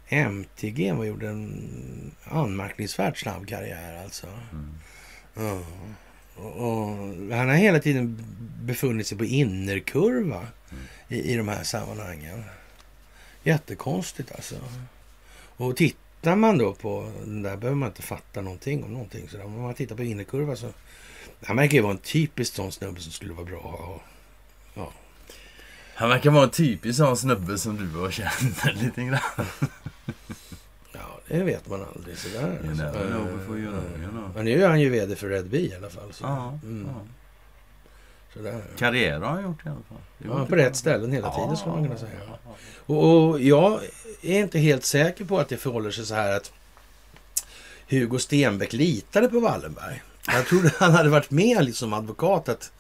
MTG 0.07 0.91
och 0.91 1.05
gjorde 1.05 1.29
en 1.29 1.71
anmärkningsvärt 2.23 3.17
snabb 3.17 3.47
karriär 3.47 4.03
alltså. 4.03 4.27
Ja. 5.33 5.61
Och, 6.35 6.55
och 6.55 6.87
han 7.31 7.49
har 7.49 7.55
hela 7.55 7.79
tiden 7.79 8.25
befunnit 8.61 9.07
sig 9.07 9.17
på 9.17 9.25
innerkurva 9.25 10.47
i, 11.07 11.33
i 11.33 11.37
de 11.37 11.47
här 11.47 11.63
sammanhangen. 11.63 12.43
Jättekonstigt 13.43 14.31
alltså. 14.35 14.55
Och 15.57 15.77
tittar 15.77 16.35
man 16.35 16.57
då 16.57 16.73
på 16.73 17.11
den 17.23 17.41
där 17.41 17.57
behöver 17.57 17.77
man 17.77 17.89
inte 17.89 18.01
fatta 18.01 18.41
någonting 18.41 18.83
om 18.83 18.93
någonting. 18.93 19.29
Så. 19.29 19.43
Om 19.43 19.61
man 19.61 19.73
tittar 19.73 19.95
på 19.95 20.03
innerkurva 20.03 20.55
så... 20.55 20.69
Han 21.43 21.55
verkar 21.55 21.73
ju 21.73 21.81
vara 21.81 21.93
en 21.93 21.97
typisk 21.97 22.53
sån 22.53 22.71
snubbe 22.71 22.99
som 22.99 23.11
skulle 23.11 23.33
vara 23.33 23.45
bra 23.45 23.57
att 23.57 23.79
ha. 23.79 24.01
Han 26.01 26.09
verkar 26.09 26.29
vara 26.29 26.43
en 26.43 26.49
typisk 26.49 26.97
sån 26.97 27.17
snubbe 27.17 27.57
som 27.57 27.77
du 27.77 27.99
har 27.99 28.11
känt 28.11 28.65
lite 28.81 29.03
grann. 29.03 29.45
Det 31.31 31.43
vet 31.43 31.69
man 31.69 31.85
aldrig 31.95 32.17
sådär. 32.17 32.41
You 32.41 32.69
alltså. 32.69 32.83
never 32.83 33.07
know 33.07 33.37
before 33.37 33.59
you 33.59 33.71
know, 33.71 33.83
you 34.01 34.09
know. 34.11 34.31
Men 34.35 34.45
nu 34.45 34.63
är 34.63 34.67
han 34.67 34.81
ju 34.81 34.89
vd 34.89 35.15
för 35.15 35.29
Red 35.29 35.49
Bee 35.49 35.59
i 35.61 35.75
alla 35.75 35.89
fall. 35.89 36.13
Så. 36.13 36.23
Ja, 36.23 36.59
Mm. 36.63 36.87
ja. 36.95 37.01
Sådär. 38.33 38.63
Karriär 38.77 39.19
har 39.19 39.27
han 39.27 39.43
gjort 39.43 39.65
i 39.65 39.69
alla 39.69 39.77
fall. 39.89 39.97
Det 40.17 40.27
Ja, 40.27 40.45
på 40.45 40.55
rätt 40.55 40.75
ställen 40.75 41.11
hela 41.11 41.29
tiden 41.33 41.49
Ja, 41.49 41.55
skulle 41.55 41.75
man 41.75 41.83
kunna 41.83 41.97
säga. 41.99 42.11
Och, 42.85 43.27
och 43.29 43.39
jag 43.41 43.79
är 44.21 44.39
inte 44.39 44.59
helt 44.59 44.85
säker 44.85 45.25
på 45.25 45.39
att 45.39 45.49
det 45.49 45.57
förhåller 45.57 45.91
sig 45.91 46.05
så 46.05 46.13
här 46.15 46.37
att 46.37 46.51
Hugo 47.89 48.19
Stenbeck 48.19 48.73
litade 48.73 49.27
på 49.27 49.39
Wallenberg. 49.39 50.01
Jag 50.27 50.45
trodde 50.47 50.71
han 50.79 50.91
hade 50.91 51.09
varit 51.09 51.31
med 51.31 51.65
liksom 51.65 51.89
som 51.89 51.93
advokat 51.93 52.49
att 52.49 52.71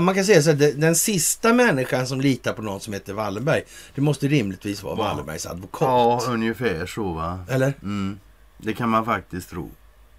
man 0.00 0.14
kan 0.14 0.24
säga 0.24 0.42
så 0.42 0.50
här, 0.50 0.72
den 0.72 0.94
sista 0.94 1.52
människan 1.52 2.06
som 2.06 2.20
litar 2.20 2.52
på 2.52 2.62
någon 2.62 2.80
som 2.80 2.92
heter 2.92 3.12
Wallenberg, 3.12 3.62
det 3.94 4.00
måste 4.00 4.28
rimligtvis 4.28 4.82
vara. 4.82 4.94
Wallenbergs 4.94 5.44
Ja, 5.44 5.50
advokat. 5.50 6.28
ungefär 6.28 6.86
så 6.86 7.12
va. 7.12 7.44
Eller? 7.50 7.72
Mm. 7.82 8.18
Det 8.58 8.72
kan 8.72 8.88
man 8.88 9.04
faktiskt 9.04 9.50
tro. 9.50 9.70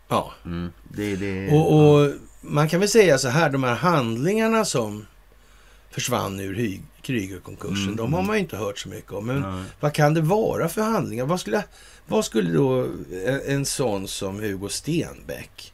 Ja. 0.08 0.32
Mm. 0.46 0.72
Det, 0.90 1.16
det, 1.16 1.52
Och, 1.52 1.94
och 2.02 2.12
man 2.42 2.70
kan 2.70 2.80
väl 2.80 2.90
säga 2.90 3.18
så 3.18 3.28
här, 3.28 3.50
de 3.50 3.64
här 3.64 3.76
handlingarna 3.76 4.66
som 4.66 5.06
försvann 5.92 6.40
ur 6.40 6.80
Krügerkonkursen. 7.02 7.84
Mm. 7.84 7.96
De 7.96 8.14
har 8.14 8.24
man 8.24 8.38
inte 8.38 8.58
hört 8.58 8.80
så 8.80 8.90
mycket 8.90 9.12
om. 9.12 9.26
Men 9.26 9.42
Nej. 9.42 9.64
vad 9.80 9.94
kan 9.94 10.14
det 10.14 10.22
vara 10.22 10.68
för 10.70 10.82
handlingar? 10.82 11.26
Vad 11.26 11.40
skulle, 11.40 11.64
vad 12.08 12.26
skulle 12.26 12.52
då 12.54 12.88
en, 13.26 13.42
en 13.48 13.66
sån 13.66 14.08
som 14.08 14.40
Hugo 14.40 14.70
Stenbeck 14.70 15.74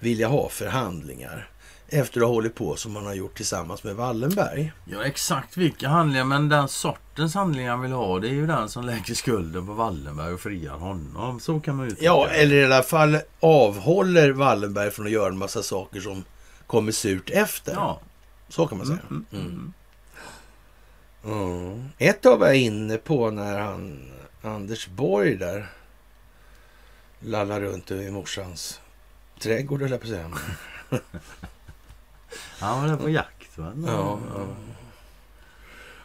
vilja 0.00 0.28
ha 0.28 0.48
för 0.48 0.66
handlingar? 0.66 1.48
Efter 1.90 2.20
att 2.20 2.26
ha 2.26 2.34
hållit 2.34 2.54
på 2.54 2.76
som 2.76 2.92
man 2.92 3.06
har 3.06 3.14
gjort 3.14 3.36
tillsammans 3.36 3.84
med 3.84 3.96
Wallenberg. 3.96 4.72
Ja, 4.84 5.04
exakt 5.04 5.56
vilka 5.56 5.88
handlingar, 5.88 6.24
men 6.24 6.48
den 6.48 6.68
sortens 6.68 7.34
handlingar 7.34 7.70
han 7.70 7.82
vill 7.82 7.92
ha 7.92 8.18
det 8.18 8.28
är 8.28 8.32
ju 8.32 8.46
den 8.46 8.68
som 8.68 8.84
lägger 8.84 9.14
skulden 9.14 9.66
på 9.66 9.72
Wallenberg 9.72 10.32
och 10.32 10.40
friar 10.40 10.74
honom. 10.74 11.40
Så 11.40 11.60
kan 11.60 11.76
man 11.76 11.88
ju 11.88 11.96
Ja, 12.00 12.28
eller 12.28 12.56
i 12.56 12.64
alla 12.64 12.82
fall 12.82 13.18
avhåller 13.40 14.30
Wallenberg 14.30 14.90
från 14.90 15.06
att 15.06 15.12
göra 15.12 15.28
en 15.28 15.38
massa 15.38 15.62
saker 15.62 16.00
som 16.00 16.24
kommer 16.66 16.92
surt 16.92 17.30
efter. 17.30 17.72
Ja. 17.72 18.00
Så 18.48 18.66
kan 18.66 18.78
man 18.78 18.86
säga. 18.86 18.98
Mm, 19.10 19.24
mm, 19.32 19.72
mm. 21.24 21.88
Ett 21.98 22.26
av 22.26 22.38
var 22.38 22.46
jag 22.46 22.56
inne 22.56 22.96
på 22.96 23.30
när 23.30 23.58
han, 23.58 24.10
Anders 24.42 24.88
Borg 24.88 25.36
där, 25.36 25.70
lallar 27.20 27.60
runt 27.60 27.90
i 27.90 28.10
morsans 28.10 28.80
trädgård, 29.40 29.82
jag 29.82 29.88
på 29.88 29.94
att 29.94 30.08
säga. 30.08 30.30
Han 32.58 32.82
var 32.82 32.88
där 32.88 32.96
på 32.96 33.08
jakt 33.08 33.58
va? 33.58 33.72
Ja, 33.86 34.18
ja. 34.34 34.46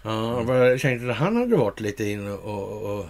Ja, 0.05 0.55
jag 0.55 0.79
tänkte 0.79 1.11
att 1.11 1.17
han 1.17 1.35
hade 1.35 1.55
varit 1.55 1.79
lite 1.79 2.03
inne 2.09 2.31
och, 2.31 2.97
och 2.97 3.05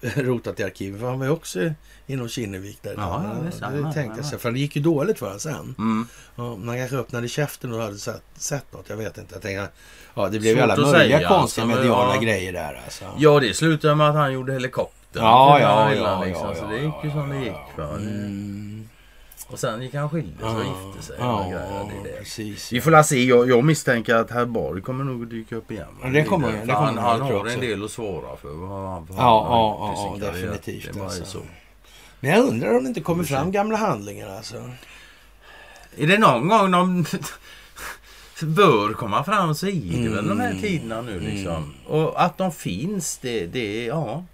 rotat 0.00 0.60
i 0.60 0.64
arkiven. 0.64 1.00
För 1.00 1.06
han 1.06 1.18
var 1.18 1.26
ju 1.26 1.32
också 1.32 1.60
inom 2.06 2.28
Kinnevik 2.28 2.82
där. 2.82 2.94
Ja, 2.96 3.24
ja, 3.60 3.66
det 3.70 3.78
Ja, 3.78 3.92
tänkte 3.92 4.00
jag 4.00 4.18
ja. 4.18 4.30
sig. 4.30 4.38
För 4.38 4.52
det 4.52 4.58
gick 4.58 4.76
ju 4.76 4.82
dåligt 4.82 5.18
för 5.18 5.26
honom 5.26 5.40
sen. 5.40 5.74
Mm. 5.78 6.08
Ja, 6.36 6.56
man 6.56 6.76
kanske 6.76 6.96
öppnade 6.96 7.28
käften 7.28 7.72
och 7.72 7.82
hade 7.82 7.98
sett, 7.98 8.22
sett 8.36 8.72
något. 8.72 8.88
Jag 8.88 8.96
vet 8.96 9.18
inte. 9.18 9.34
Jag 9.34 9.42
tänkte, 9.42 9.68
ja, 10.14 10.28
det 10.28 10.38
blev 10.38 10.56
ju 10.56 10.62
alla 10.62 10.76
möjliga 10.76 11.18
säga, 11.18 11.28
konstiga 11.28 11.64
alltså, 11.64 11.78
mediala 11.78 12.14
ja. 12.14 12.20
grejer 12.20 12.52
där. 12.52 12.80
Alltså. 12.84 13.04
Ja, 13.18 13.40
det 13.40 13.54
slutade 13.54 13.94
med 13.94 14.08
att 14.08 14.14
han 14.14 14.32
gjorde 14.32 14.52
helikoptern. 14.52 15.24
Ja, 15.24 15.56
För 15.56 15.62
ja, 15.64 15.92
Illa, 15.94 16.02
ja, 16.02 16.24
liksom. 16.24 16.48
ja, 16.48 16.54
Så 16.54 16.64
ja, 16.64 16.68
det 16.68 16.76
gick 16.76 16.94
ju 17.02 17.08
ja, 17.08 17.14
som 17.14 17.28
det 17.28 17.36
ja, 17.36 17.42
gick. 17.42 17.78
Va? 17.78 17.88
Mm. 17.88 18.88
Och 19.50 19.58
sen 19.58 19.82
gick 19.82 19.94
han 19.94 20.10
skildes 20.10 20.42
och 20.42 20.60
gifte 20.64 21.06
sig. 21.06 21.16
Ja, 21.18 21.46
det 21.48 21.54
är 22.10 22.12
det. 22.12 22.18
precis. 22.18 22.72
Vi 22.72 22.80
får 22.80 22.90
la 22.90 23.04
se. 23.04 23.24
Jag, 23.24 23.48
jag 23.50 23.64
misstänker 23.64 24.14
att 24.14 24.30
herr 24.30 24.46
Borg 24.46 24.82
kommer 24.82 25.04
nog 25.04 25.22
att 25.22 25.30
dyka 25.30 25.56
upp 25.56 25.70
igen. 25.70 25.86
Ja, 26.02 26.08
det 26.08 26.24
kommer- 26.24 26.52
det 26.52 26.58
kommer 26.60 26.74
han, 26.74 26.98
han, 26.98 27.20
har 27.20 27.46
en 27.46 27.60
del 27.60 27.84
att 27.84 27.90
svara 27.90 28.36
för. 28.36 28.48
Han, 28.66 29.06
Ja, 29.10 29.14
ja, 29.16 30.18
ja, 30.20 30.32
definitivt, 30.32 30.94
Det 30.94 31.00
alltså. 31.02 31.24
så. 31.24 31.38
Men 32.20 32.30
jag 32.30 32.44
undrar 32.44 32.76
om 32.76 32.82
det 32.82 32.88
inte 32.88 33.00
kommer 33.00 33.24
fram 33.24 33.52
gamla 33.52 33.76
handlingar 33.76 34.28
alltså. 34.36 34.70
Är 35.96 36.06
det 36.06 36.18
någon 36.18 36.48
gång 36.48 36.70
de 36.70 37.04
bör 38.42 38.92
komma 38.92 39.24
fram 39.24 39.54
så 39.54 39.66
är 39.66 40.02
det 40.02 40.08
väl 40.08 40.28
de 40.28 40.40
här 40.40 40.50
Mm. 40.50 40.62
tiderna 40.62 41.00
nu 41.02 41.20
liksom. 41.20 41.54
Mm. 41.56 41.72
Och 41.86 42.22
att 42.24 42.38
de 42.38 42.52
finns, 42.52 43.18
det, 43.18 43.46
det 43.46 43.84
ja. 43.84 44.24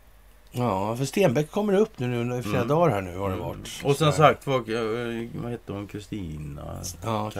Ja, 0.57 0.97
för 0.97 1.05
Stenbeck 1.05 1.51
kommer 1.51 1.73
upp 1.75 1.99
nu, 1.99 2.25
nu 2.25 2.39
i 2.39 2.43
flera 2.43 2.57
Mm. 2.57 2.69
dagar 2.69 2.95
här 2.95 3.01
nu 3.03 3.17
har 3.19 3.31
det 3.31 3.37
varit. 3.37 3.81
Och 3.85 3.97
som 3.97 4.13
sagt, 4.13 4.47
vad, 4.47 4.69
eh, 4.69 5.29
vad 5.35 5.51
hette 5.51 5.73
hon? 5.73 5.87
Kristina? 5.87 6.83
Ja, 7.05 7.31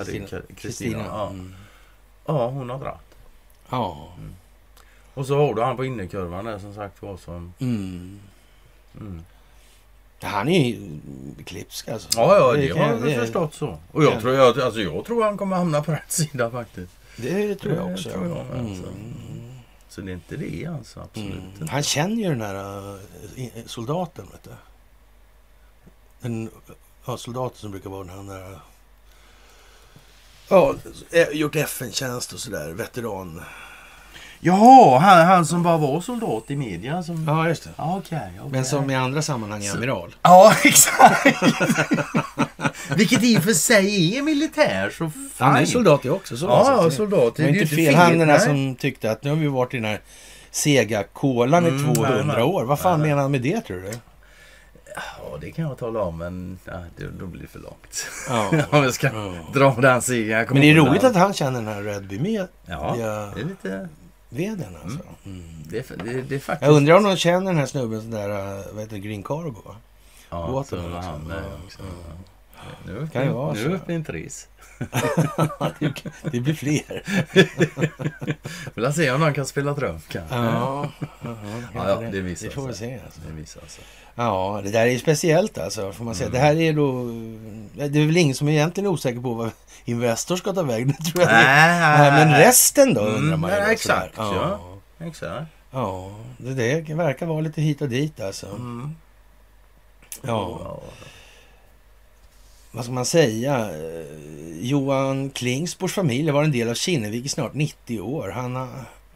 Kristina. 0.57 1.05
Ja. 1.09 1.29
Mm. 1.29 1.55
Ja, 2.27 2.49
hon 2.49 2.71
har 2.71 2.79
dratt. 2.79 3.15
Ja. 3.71 4.09
Och 5.15 5.27
så 5.27 5.37
har 5.37 5.55
du 5.55 5.63
han 5.63 5.77
på 5.77 5.85
innerkurvan 5.85 6.45
där 6.45 6.59
som 6.59 6.75
sagt 6.75 7.03
var 7.03 7.17
som... 7.17 7.53
Mm. 7.59 8.21
Mm. 9.01 9.25
Han 10.23 10.49
är 10.49 10.67
ju 10.69 10.99
klipsk 11.45 11.89
alltså. 11.89 12.09
Ja, 12.17 12.37
ja, 12.37 12.53
det, 12.53 12.69
kan- 12.69 13.03
har 13.03 13.09
jag 13.09 13.21
förstått 13.21 13.55
så. 13.55 13.79
Och 13.93 14.05
jag 14.05 14.21
tror, 14.21 14.35
jag, 14.35 14.61
alltså, 14.61 14.81
jag 14.81 15.05
tror 15.05 15.25
han 15.25 15.37
kommer 15.39 15.57
hamna 15.57 15.83
på 15.83 15.93
rätt 15.93 16.13
sida 16.13 16.51
faktiskt. 16.51 16.93
Det 17.17 17.55
tror 17.55 17.75
jag 17.75 17.89
Det 17.89 17.93
också. 17.95 18.11
tror 18.11 18.29
jag 18.29 18.39
alltså. 18.39 18.85
Så 19.95 20.01
det 20.01 20.11
är 20.11 20.15
inte 20.15 20.37
det 20.37 20.67
alltså, 20.67 21.01
absolut 21.01 21.33
Mm. 21.33 21.45
inte. 21.45 21.73
Han 21.73 21.83
känner 21.83 22.17
ju 22.17 22.29
den 22.29 22.41
här 22.41 22.99
äh, 23.37 23.49
soldaten, 23.67 24.27
vet 24.33 24.43
du. 24.45 24.51
Den 26.21 26.51
ja, 27.07 27.17
soldaten 27.17 27.59
som 27.59 27.71
brukar 27.71 27.91
vara 27.91 28.05
den 28.05 28.29
här... 28.29 28.59
Ja, 30.49 30.75
eh, 31.11 31.29
gjort 31.29 31.57
FN-tjänst 31.57 32.33
och 32.33 32.41
sådär. 32.41 32.73
Veteran. 32.73 33.43
Jaha, 34.41 34.99
han, 34.99 35.27
han 35.27 35.47
som 35.47 35.63
bara 35.63 35.77
var 35.77 36.01
soldat 36.01 36.51
i 36.51 36.57
media? 36.57 37.03
Som... 37.03 37.25
Ja, 37.29 37.49
just 37.49 37.65
det. 37.65 37.71
Okej. 37.77 38.33
okej. 38.39 38.51
Men 38.51 38.65
som 38.65 38.91
i 38.91 38.95
andra 38.95 39.23
sammanhang 39.23 39.65
är 39.65 39.73
amiral. 39.77 40.15
Ja, 40.23 40.55
exakt. 40.65 41.27
Vilket 42.97 43.23
i 43.23 43.39
och 43.39 43.43
för 43.43 43.53
sig 43.53 44.17
är 44.19 44.23
militär. 44.23 44.91
Så 44.99 45.11
Han 45.39 45.57
är 45.57 45.65
soldat 45.65 46.03
det 46.03 46.11
också. 46.11 46.37
Så 46.37 46.47
Ja, 46.47 46.81
så- 46.83 46.91
soldat. 46.91 47.37
Det 47.37 47.43
är 47.45 47.49
ju 47.49 47.61
inte 47.61 47.77
fel. 47.77 47.95
Han 47.95 48.19
den 48.19 48.29
nej. 48.29 48.41
som 48.41 48.75
tyckte 48.77 49.11
att 49.11 49.25
nu 49.25 49.31
har 49.31 49.37
vi 49.37 49.47
varit 49.47 49.75
i 49.75 49.77
den 49.77 49.85
här 49.87 50.01
sega 50.51 51.03
kolan 51.13 51.67
Mm, 51.67 51.91
i 51.91 51.95
200 51.95 52.17
nej, 52.17 52.27
nej. 52.37 52.43
år. 52.43 52.65
Vad 52.65 52.79
fan 52.81 53.01
Nej, 53.01 53.09
menar 53.09 53.23
han 53.23 53.31
med 53.31 53.41
det 53.43 53.61
tror 53.61 53.77
du? 53.77 53.93
Ja, 54.97 55.39
det 55.41 55.51
kan 55.53 55.65
jag 55.65 55.79
tala 55.79 56.01
om, 56.03 56.19
men 56.19 56.59
ja, 56.65 56.73
det, 56.97 57.05
då 57.19 57.27
blir 57.27 57.43
det 57.43 57.49
för 57.49 57.59
långt. 57.59 58.07
Ja. 58.29 58.49
Om 58.79 58.83
jag 58.85 58.95
ska 58.95 59.07
Ja. 59.07 59.35
dra 59.55 59.75
den 59.81 60.03
sidan. 60.03 60.39
Jag 60.39 60.53
Men 60.53 60.61
det 60.63 60.71
är 60.71 60.75
roligt 60.75 61.05
att 61.05 61.17
han 61.17 61.33
känner 61.35 61.53
den 61.63 61.69
här 61.69 61.83
Redby 61.83 62.19
med 62.19 62.47
Ja, 62.67 62.97
Ja. 62.99 63.31
det 63.35 63.41
är 63.41 63.45
lite... 63.45 63.89
veden 64.29 64.77
alltså. 64.85 64.99
Mm. 65.27 65.43
Det 65.69 65.91
är, 65.91 65.97
det, 66.05 66.23
det 66.23 66.35
är 66.35 66.39
faktiskt... 66.39 66.67
Jag 66.69 66.77
undrar 66.77 66.95
om 66.97 67.03
de 67.05 67.17
känner 67.17 67.47
den 67.47 67.57
här 67.59 67.67
snubben 67.67 68.01
sån 68.01 68.11
där, 68.11 68.31
äh, 68.31 68.65
vad 68.73 68.81
heter 68.83 68.95
det, 68.97 68.99
Green 69.01 69.23
Cargo 69.23 69.63
va? 69.65 69.77
Ja, 70.31 70.47
båten 70.51 70.79
liksom. 70.79 71.03
han 71.05 71.29
där 71.29 71.35
Ja, 71.37 71.59
också. 71.67 71.79
ja. 71.83 72.15
Nu 72.87 72.97
är 72.97 73.01
vi 73.01 73.09
Kan 73.09 73.23
ju 73.25 73.29
vara 73.31 73.53
nu 73.53 73.65
är 73.65 73.69
vi 73.69 73.75
uppe 73.75 73.93
i 73.93 73.95
en 73.95 74.05
tris. 74.05 74.49
det 76.23 76.41
blir 76.41 76.55
fler. 76.55 77.03
Vill 78.75 78.93
se 78.93 79.11
om 79.11 79.21
någon 79.21 79.35
kan 79.35 79.47
spela 79.47 79.75
trum 79.75 80.01
kanske. 80.09 80.35
Ja, 80.37 80.89
Ja, 81.75 82.01
det 82.13 82.21
visar 82.21 82.47
Det 82.47 82.53
får 82.55 82.67
vi 82.69 82.75
se 82.75 82.99
alltså. 83.05 83.21
Det 83.27 83.33
visar 83.33 83.61
sig. 83.67 83.85
Ja, 84.15 84.61
det 84.65 84.71
där 84.71 84.87
är 84.87 84.99
speciellt 84.99 85.59
alltså, 85.59 85.93
får 85.93 86.05
man 86.05 86.15
säga. 86.15 86.29
Mm. 86.29 86.41
Det 86.41 86.47
här 86.47 86.57
är 86.61 86.73
då... 86.73 87.05
Det 87.91 87.99
är 88.03 88.07
väl 88.07 88.17
ingen 88.17 88.35
som 88.35 88.49
är 88.49 88.53
egentligen 88.53 88.87
osäker 88.91 89.21
på 89.21 89.35
vad 89.35 89.51
Investor 89.85 90.37
ska 90.37 90.53
ta 90.53 90.63
vägen, 90.63 90.89
det 90.99 91.05
tror 91.11 91.23
jag. 91.25 91.33
Nej, 91.33 92.11
men 92.27 92.39
resten 92.39 92.95
då 92.95 93.01
Mm, 93.01 93.15
undrar 93.15 93.37
man 93.37 93.51
ju. 93.51 93.57
nej, 93.57 93.67
då, 93.67 93.73
exakt, 93.73 94.15
ja. 94.17 94.35
Ja. 94.99 95.07
Exakt. 95.07 95.47
ja, 95.71 96.11
det, 96.39 96.81
det 96.81 96.95
verkar 96.95 97.27
vara 97.27 97.41
lite 97.41 97.63
hit 97.63 97.83
och 97.83 97.89
dit 97.89 98.21
alltså. 98.21 98.47
Mm. 98.47 98.95
Ja, 100.23 100.81
vad 102.75 102.85
ska 102.85 102.93
man 102.93 103.05
säga? 103.07 103.71
Eh, 103.71 104.05
Johan 104.61 105.31
Klingsborgs 105.31 105.95
familj 105.95 106.27
har 106.29 106.35
varit 106.35 106.47
en 106.47 106.53
del 106.53 106.69
av 106.69 106.75
Kinnevik 106.75 107.25
i 107.27 107.29
snart 107.29 107.55
90 107.55 108.01
år. 108.01 108.29
Han 108.31 108.57
har 108.57 108.69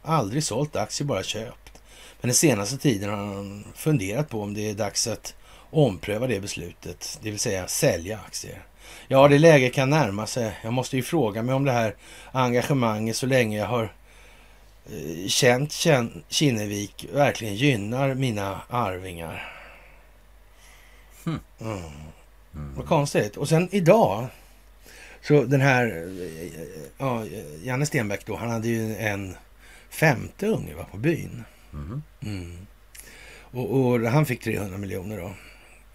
aldrig 0.02 0.44
sålt 0.44 0.76
aktier, 0.76 1.06
bara 1.06 1.22
köpt. 1.22 1.72
Men 2.20 2.28
den 2.28 2.34
senaste 2.34 2.78
tiden 2.78 3.10
har 3.10 3.16
han 3.16 3.64
funderat 3.74 4.28
på 4.28 4.42
om 4.42 4.54
det 4.54 4.70
är 4.70 4.74
dags 4.74 5.06
att 5.06 5.34
ompröva 5.70 6.26
det 6.26 6.40
beslutet, 6.40 7.18
det 7.22 7.30
vill 7.30 7.38
säga 7.38 7.68
sälja 7.68 8.18
aktier. 8.26 8.62
Ja, 9.08 9.28
det 9.28 9.38
läget 9.38 9.74
kan 9.74 9.90
närma 9.90 10.26
sig. 10.26 10.52
Jag 10.64 10.72
måste 10.72 10.96
ju 10.96 11.02
fråga 11.02 11.42
mig 11.42 11.54
om 11.54 11.64
det 11.64 11.72
här 11.72 11.94
engagemanget 12.32 13.16
så 13.16 13.26
länge 13.26 13.58
jag 13.58 13.66
har 13.66 13.92
eh, 14.92 15.28
känt 15.28 15.70
Kin- 15.70 16.22
Kinnevik 16.28 17.06
verkligen 17.12 17.54
gynnar 17.54 18.14
mina 18.14 18.60
arvingar. 18.68 19.54
Mm. 21.26 21.80
Vad 22.76 22.86
konstigt. 22.86 23.36
Och 23.36 23.48
sen 23.48 23.68
idag, 23.70 24.26
så 25.22 25.44
den 25.44 25.60
här, 25.60 25.86
eh, 25.86 26.68
ja, 26.98 27.24
Janne 27.62 27.86
Stenbeck 27.86 28.26
då, 28.26 28.36
han 28.36 28.50
hade 28.50 28.68
ju 28.68 28.96
en 28.96 29.34
femte 29.90 30.46
unge 30.46 30.74
va, 30.74 30.86
på 30.90 30.96
byn. 30.96 31.44
Mm. 32.22 32.66
Och, 33.50 33.70
och 33.70 34.00
han 34.00 34.26
fick 34.26 34.42
300 34.42 34.78
miljoner 34.78 35.18
då. 35.18 35.32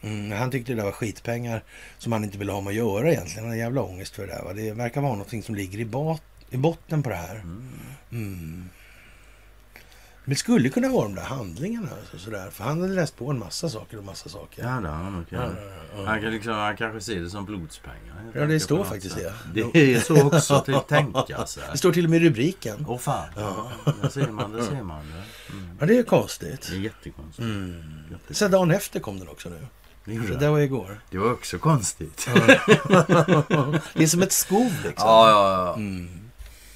Mm, 0.07 0.31
han 0.31 0.51
tyckte 0.51 0.71
det 0.71 0.75
där 0.75 0.83
var 0.83 0.91
skitpengar 0.91 1.63
som 1.97 2.11
han 2.11 2.23
inte 2.23 2.37
ville 2.37 2.51
ha 2.51 2.61
med 2.61 2.71
att 2.71 2.75
göra 2.75 3.11
egentligen. 3.11 3.39
Han 3.43 3.49
hade 3.49 3.57
jävla 3.57 3.81
ångest 3.81 4.15
för 4.15 4.27
det 4.27 4.33
där. 4.33 4.43
Va? 4.43 4.53
Det 4.53 4.71
verkar 4.71 5.01
vara 5.01 5.11
någonting 5.11 5.43
som 5.43 5.55
ligger 5.55 5.79
i, 5.79 5.85
bot, 5.85 6.21
i 6.49 6.57
botten 6.57 7.03
på 7.03 7.09
det 7.09 7.15
här. 7.15 7.43
Men 10.25 10.29
det 10.29 10.35
skulle 10.35 10.69
kunna 10.69 10.89
vara 10.89 11.03
de 11.03 11.15
där 11.15 11.23
handlingarna. 11.23 11.87
Alltså, 11.99 12.17
sådär. 12.17 12.49
För 12.49 12.63
han 12.63 12.81
hade 12.81 12.93
läst 12.93 13.17
på 13.17 13.29
en 13.31 13.39
massa 13.39 13.69
saker 13.69 13.97
och 13.97 14.03
massa 14.03 14.29
saker. 14.29 14.63
Ja, 14.63 14.69
det 14.81 14.87
han 14.87 15.25
Ja, 15.29 15.39
ja, 15.39 15.49
ja. 15.97 16.05
Han, 16.05 16.21
kan 16.21 16.31
liksom, 16.31 16.53
han 16.53 16.77
kanske 16.77 17.01
ser 17.01 17.19
det 17.19 17.29
som 17.29 17.45
blodspengar. 17.45 18.31
Ja, 18.33 18.45
det 18.45 18.59
står 18.59 18.83
faktiskt 18.83 19.15
det. 19.15 19.33
Det 19.53 19.93
är 19.93 19.99
så 19.99 20.27
också 20.27 20.61
till 20.61 20.79
tänka 20.87 21.45
sig. 21.45 21.63
Det 21.71 21.77
står 21.77 21.91
till 21.91 22.03
och 22.05 22.09
med 22.09 22.21
i 22.23 22.29
rubriken. 22.29 22.85
Åh 22.87 22.97
fan. 22.97 23.27
Ja, 23.35 23.71
där 24.01 24.09
ser 24.09 24.27
man 24.27 24.51
det. 24.51 24.63
Ser 24.63 24.83
man 24.83 25.05
det. 25.05 25.53
Mm. 25.53 25.77
Ja, 25.79 25.85
det 25.85 25.97
är 25.97 26.03
konstigt. 26.03 26.67
Det 26.71 26.75
är 26.75 26.79
jättekonstigt. 26.79 27.39
Mm. 27.39 27.83
Jättekonstigt. 28.03 28.39
Så 28.39 28.47
dagen 28.47 28.71
efter 28.71 28.99
kom 28.99 29.19
den 29.19 29.27
också 29.27 29.49
nu. 29.49 29.67
Det, 30.05 30.17
det. 30.17 30.37
det 30.37 30.49
var 30.49 30.59
igår. 30.59 31.01
det 31.09 31.17
var 31.17 31.31
också 31.31 31.57
konstigt. 31.59 32.29
Det 33.93 34.03
är 34.03 34.07
som 34.07 34.21
ett 34.21 34.31
skov 34.31 34.71
liksom. 34.83 35.07
Ja, 35.07 35.29
ja, 35.29 35.65
ja. 35.65 35.75
Mm. 35.75 36.22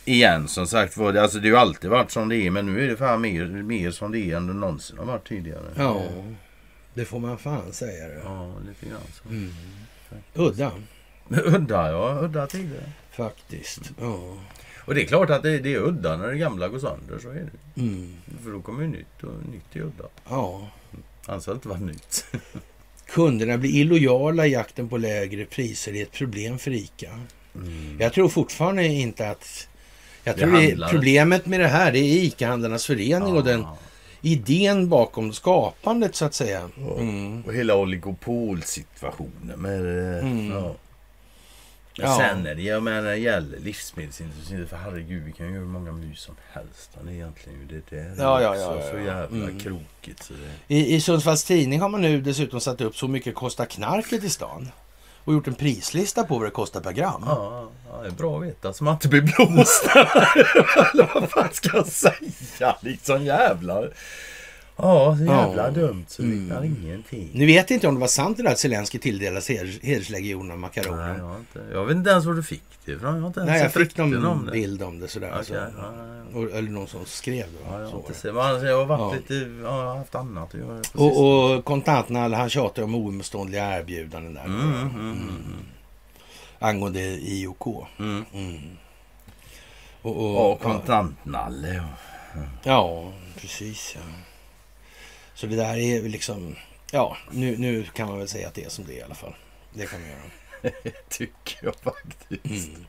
Igen 0.07 0.47
som 0.47 0.67
sagt 0.67 0.97
var 0.97 1.13
det, 1.13 1.21
alltså 1.21 1.39
det 1.39 1.49
har 1.49 1.55
ju 1.55 1.61
alltid 1.61 1.89
varit 1.89 2.11
som 2.11 2.29
det 2.29 2.35
är 2.35 2.51
men 2.51 2.65
nu 2.65 2.83
är 2.83 2.87
det 2.87 2.97
fan 2.97 3.21
mer, 3.21 3.45
mer 3.45 3.91
som 3.91 4.11
det 4.11 4.19
är 4.19 4.37
än 4.37 4.47
det 4.47 4.53
någonsin 4.53 4.97
har 4.97 5.05
varit 5.05 5.27
tidigare. 5.27 5.73
Ja, 5.75 6.03
det 6.93 7.05
får 7.05 7.19
man 7.19 7.37
fan 7.37 7.73
säga 7.73 8.07
det. 8.07 8.21
Ja, 8.23 8.53
lite 8.67 8.85
grann 8.85 9.01
så. 9.23 9.29
Mm. 9.29 9.51
Udda, 10.33 10.71
Udda 11.29 11.91
ja, 11.91 12.19
udda 12.21 12.47
tider. 12.47 12.83
faktiskt. 13.11 13.81
Ja. 14.01 14.37
Och 14.85 14.95
det 14.95 15.03
är 15.03 15.07
klart 15.07 15.29
att 15.29 15.43
det, 15.43 15.59
det 15.59 15.73
är 15.73 15.79
udda 15.79 16.17
när 16.17 16.27
det 16.27 16.37
gamla 16.37 16.67
går 16.67 16.79
sönder. 16.79 17.19
Så 17.19 17.29
är 17.29 17.33
det. 17.75 17.81
Mm. 17.81 18.15
För 18.43 18.51
då 18.51 18.61
kommer 18.61 18.81
ju 18.81 18.87
nytt 18.87 19.23
och 19.23 19.33
nytt 19.51 19.75
är 19.75 19.79
udda. 19.79 20.03
Ja. 20.29 20.69
Anser 21.25 21.51
inte 21.51 21.67
vara 21.67 21.79
nytt. 21.79 22.25
Kunderna 23.09 23.57
blir 23.57 23.75
illojala 23.75 24.47
i 24.47 24.51
jakten 24.51 24.89
på 24.89 24.97
lägre 24.97 25.45
priser. 25.45 25.93
Det 25.93 25.99
är 25.99 26.03
ett 26.03 26.11
problem 26.11 26.57
för 26.57 26.71
ICA. 26.71 27.19
Jag 27.99 28.13
tror 28.13 28.29
fortfarande 28.29 28.85
inte 28.85 29.29
att... 29.29 29.67
Jag 30.27 30.37
tror 30.37 30.51
det 30.51 30.87
problemet 30.89 31.45
med 31.45 31.59
det 31.59 31.67
här 31.67 31.91
det 31.91 31.99
är 31.99 32.23
ICA-handlarnas 32.23 32.85
förening 32.87 33.35
och 33.35 33.43
den 33.43 33.61
Ja. 33.61 33.77
idén 34.21 34.89
bakom 34.89 35.33
skapandet 35.33 36.15
så 36.15 36.25
att 36.25 36.33
säga. 36.33 36.69
Mm. 36.97 37.43
Och 37.45 37.53
hela 37.53 37.75
oligopolsituationen 37.75 39.59
med... 39.61 39.79
Mm. 40.21 40.51
Ja. 40.51 40.75
Ja. 41.99 42.17
Sen 42.17 42.43
när 42.43 42.55
det, 42.55 42.61
jag 42.61 42.83
menar, 42.83 43.13
gäller 43.13 43.59
livsmedelsindustrin, 43.59 44.67
för 44.67 44.77
herregud 44.77 45.23
vi 45.23 45.31
kan 45.31 45.45
ju 45.47 45.51
göra 45.53 45.61
hur 45.63 45.69
många 45.71 45.91
mus 45.91 46.19
som 46.21 46.35
helst. 46.51 46.89
Det 47.03 47.09
är 47.09 47.13
egentligen 47.13 47.67
det 47.69 47.95
där. 47.95 48.03
är 48.03 48.15
Ja, 48.17 48.41
ja, 48.41 48.55
ja, 48.55 48.75
ja, 48.75 48.89
Så 48.91 48.97
ja. 48.97 49.03
jävla 49.03 49.43
Mm. 49.45 49.59
krokigt. 49.59 50.23
Så 50.23 50.33
det... 50.67 50.75
I, 50.75 50.95
I 50.95 51.01
Sundsvalls 51.01 51.43
Tidning 51.43 51.81
har 51.81 51.89
man 51.89 52.01
nu 52.01 52.21
dessutom 52.21 52.61
satt 52.61 52.81
upp 52.81 52.95
så 52.97 53.07
mycket 53.07 53.35
kostar 53.35 53.65
knarket 53.65 54.23
i 54.23 54.29
stan. 54.29 54.69
Och 55.27 55.33
gjort 55.33 55.47
en 55.47 55.55
prislista 55.55 56.23
på 56.23 56.37
vad 56.37 56.47
det 56.47 56.51
kostar 56.51 56.81
per 56.81 56.91
gram. 56.91 57.23
Ja, 57.25 57.69
ja, 57.89 58.01
det 58.01 58.07
är 58.07 58.11
bra 58.11 58.37
att 58.37 58.43
veta 58.43 58.73
så 58.73 58.83
man 58.83 58.93
inte 58.93 59.07
blir 59.07 59.21
blåst. 59.21 59.85
Eller 60.93 61.09
vad 61.13 61.29
fan 61.29 61.49
ska 61.51 61.77
jag 61.77 61.87
säga? 61.87 62.75
Liksom 62.81 63.23
jävlar. 63.25 63.93
Ja, 64.79 65.15
så 65.17 65.23
jävla 65.23 65.63
Ja. 65.63 65.71
dumt 65.71 66.05
så 66.07 66.21
det 66.21 66.27
Mm. 66.27 66.63
ingenting. 66.83 67.29
Nu 67.33 67.45
vet 67.45 67.69
jag 67.69 67.77
inte 67.77 67.87
om 67.87 67.93
det 67.93 67.99
var 68.01 68.07
sant 68.07 68.37
det 68.37 68.43
där 68.43 68.51
att 68.51 68.59
Zelenskyj 68.59 68.99
tilldelas 69.01 69.49
heders, 69.49 69.79
hederslegionen 69.83 70.51
av 70.51 70.57
Nej, 70.57 70.61
Makaronen. 70.61 71.17
jag, 71.19 71.39
inte, 71.39 71.73
jag 71.73 71.85
vet 71.85 71.95
inte 71.95 72.09
ens 72.09 72.25
var 72.25 72.33
du 72.33 72.43
fick 72.43 72.63
det 72.85 72.91
ifrån. 72.91 73.13
Jag 73.15 73.21
har 73.21 73.27
inte 73.27 73.39
ens 73.39 73.49
Nej, 73.51 73.61
jag 73.61 73.73
fick 73.73 73.97
någon 73.97 74.25
om 74.25 74.45
det. 74.45 74.51
bild 74.51 74.83
om 74.83 74.99
det 74.99 75.07
sådär. 75.07 75.31
Okej, 75.33 75.45
så. 75.45 75.53
ja, 75.53 75.67
ja, 75.77 75.93
ja. 76.33 76.39
Och, 76.39 76.51
eller 76.51 76.69
någon 76.71 76.87
som 76.87 77.05
skrev 77.05 77.45
det. 77.51 77.57
Ja, 77.71 77.79
jag, 77.81 77.89
så. 77.89 77.97
inte 77.97 78.13
men 78.33 78.41
alltså, 78.45 78.67
jag 78.67 78.77
har 78.77 78.85
varit 78.85 78.99
Ja. 79.29 79.33
lite, 79.33 79.33
ja, 79.63 79.77
jag 79.79 79.87
har 79.89 79.97
haft 79.97 80.15
annat 80.15 80.53
att 80.53 80.59
göra. 80.59 80.81
Och, 80.95 81.55
och 81.55 81.65
kontantnall, 81.65 82.33
han 82.33 82.49
tjatar 82.49 82.83
om 82.83 82.95
oemotståndliga 82.95 83.79
erbjudanden 83.79 84.33
där. 84.33 84.43
sistone. 84.43 84.63
Mm, 84.63 84.89
mm, 84.95 85.11
mm, 85.11 85.65
Angående 86.59 86.99
IOK. 87.01 87.67
mm. 87.99 88.25
Mm. 88.33 88.57
Och, 90.01 90.15
Ja, 90.35 90.39
och, 90.47 90.61
kontantnalle. 90.61 91.73
Ja. 91.75 92.41
ja, 92.63 93.11
precis. 93.41 93.95
Ja. 93.95 94.01
Så 95.37 95.47
det 95.47 95.55
där 95.55 95.77
är 95.77 96.01
liksom... 96.01 96.55
Ja, 96.91 97.17
nu, 97.31 97.57
nu 97.57 97.83
kan 97.83 98.07
man 98.07 98.17
väl 98.17 98.27
säga 98.27 98.47
att 98.47 98.53
det 98.53 98.63
är 98.63 98.69
som 98.69 98.85
det 98.85 98.93
är 98.93 98.97
i 98.97 99.01
alla 99.01 99.15
fall. 99.15 99.35
Det 99.73 99.85
kan 99.85 99.99
man 100.01 100.09
göra. 100.09 100.71
Tycker 101.09 101.65
jag 101.65 101.75
faktiskt. 101.75 102.67
Mm. 102.69 102.85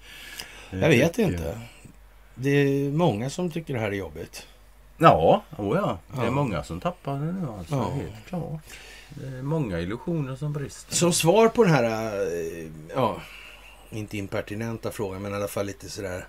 Det 0.71 0.79
Jag 0.79 0.89
vet 0.89 1.19
inte. 1.19 1.61
Det 2.35 2.51
är 2.51 2.91
många 2.91 3.31
som 3.31 3.51
tycker 3.51 3.75
det 3.75 3.81
här 3.81 3.87
är 3.89 3.93
jobbigt. 3.97 4.47
Ja, 4.99 5.43
oh 5.59 5.77
ja. 5.77 5.99
det 6.15 6.21
är 6.21 6.25
Ja. 6.25 6.31
många 6.31 6.65
som 6.65 6.81
tappar 6.81 7.13
det 7.13 7.33
nu 7.33 7.49
alltså. 7.59 7.75
Ja. 7.75 7.91
Helt 7.91 8.27
klart. 8.29 8.61
Det 9.09 9.27
är 9.27 9.43
många 9.43 9.81
illusioner 9.81 10.37
som 10.37 10.53
brister. 10.53 10.95
Som 10.95 11.13
svar 11.13 11.49
på 11.49 11.65
den 11.65 11.73
här, 11.73 11.85
eh, 11.85 12.71
ja, 12.95 13.23
inte 13.91 14.19
impertinenta 14.19 14.91
frågan, 14.91 15.23
men 15.23 15.33
i 15.33 15.35
alla 15.35 15.49
fall 15.49 15.67
lite 15.67 15.91
sådär 15.91 16.27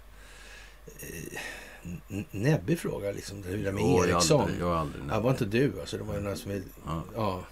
eh, 1.84 2.18
näbbig 2.32 2.80
fråga 2.80 3.12
liksom. 3.12 3.42
Det 3.42 3.58
där 3.58 3.72
med 3.72 3.82
jag 3.84 3.88
har 3.88 4.08
Ericsson. 4.08 4.42
aldrig- 4.42 4.60
Jag 4.60 4.78
aldrig 4.78 5.04
Ja, 5.10 5.20
var 5.20 5.32
inte 5.32 5.46
du 5.46 5.74
alltså? 5.80 5.98
Det 5.98 6.04
var 6.04 6.14
ju 6.16 6.22
några 6.22 6.36
som 6.36 6.52
Ja. 6.86 7.04
ja. 7.16 7.44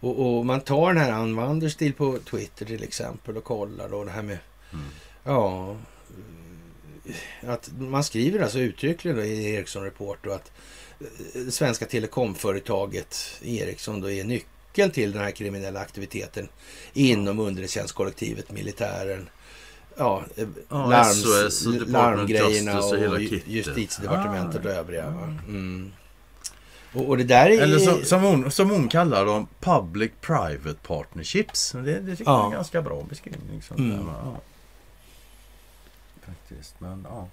Och, 0.00 0.38
och 0.38 0.46
man 0.46 0.60
tar 0.60 0.88
den 0.94 1.02
här 1.02 1.12
Ann 1.12 1.36
Wanderstil 1.36 1.92
på 1.94 2.18
Twitter 2.18 2.66
till 2.66 2.82
exempel 2.82 3.36
och 3.36 3.44
kollar 3.44 3.88
då 3.88 4.04
det 4.04 4.10
här 4.10 4.22
med, 4.22 4.38
Mm. 4.72 4.84
ja, 5.24 5.76
eh, 7.42 7.50
att 7.50 7.70
man 7.78 8.04
skriver 8.04 8.40
alltså 8.40 8.58
uttryckligen 8.58 9.18
i 9.24 9.44
Ericsson 9.50 9.84
Report 9.84 10.26
att 10.26 10.52
eh, 11.00 11.06
det 11.44 11.50
svenska 11.50 11.86
telekomföretaget 11.86 13.16
Ericsson 13.42 14.00
då 14.00 14.10
är 14.10 14.24
nyckeln 14.24 14.90
till 14.90 15.12
den 15.12 15.22
här 15.22 15.30
kriminella 15.30 15.80
aktiviteten 15.80 16.48
inom 16.92 17.38
underrättelsetjänstkollektivet, 17.38 18.50
militären, 18.52 19.28
ja, 19.96 20.22
Ja, 20.68 20.86
larms, 20.86 21.22
SOS 21.22 21.66
och 21.66 21.88
larmgrejerna 21.88 22.78
och 22.78 22.92
och, 22.92 23.18
kittet. 23.20 23.42
justitiedepartementet 23.48 24.66
Ah. 24.66 24.68
och 24.68 24.74
övriga. 24.74 25.04
Mm. 25.04 25.92
Och, 26.94 27.08
och 27.08 27.16
det 27.18 27.24
där 27.24 27.50
är... 27.50 27.62
Eller 27.62 27.78
som, 27.78 28.04
som, 28.04 28.22
hon, 28.22 28.50
som 28.50 28.70
hon 28.70 28.88
kallar 28.88 29.26
dem, 29.26 29.46
Public-Private 29.60 30.76
Partnerships. 30.86 31.72
Det, 31.72 32.00
det 32.00 32.16
tycker 32.16 32.30
Ja. 32.30 32.36
jag 32.36 32.40
är 32.42 32.46
en 32.46 32.52
ganska 32.52 32.82
bra 32.82 33.02
beskrivning. 33.08 33.62
Sånt 33.62 33.80
Mm. 33.80 33.96
där, 33.96 34.12
ja. 34.24 34.40
Faktiskt, 36.26 36.74
men 36.80 37.06
ja. 37.10 37.28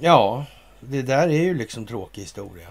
Ja, 0.00 0.46
det 0.80 1.02
där 1.02 1.28
är 1.28 1.42
ju 1.42 1.54
liksom 1.54 1.86
tråkig 1.86 2.22
historia. 2.22 2.68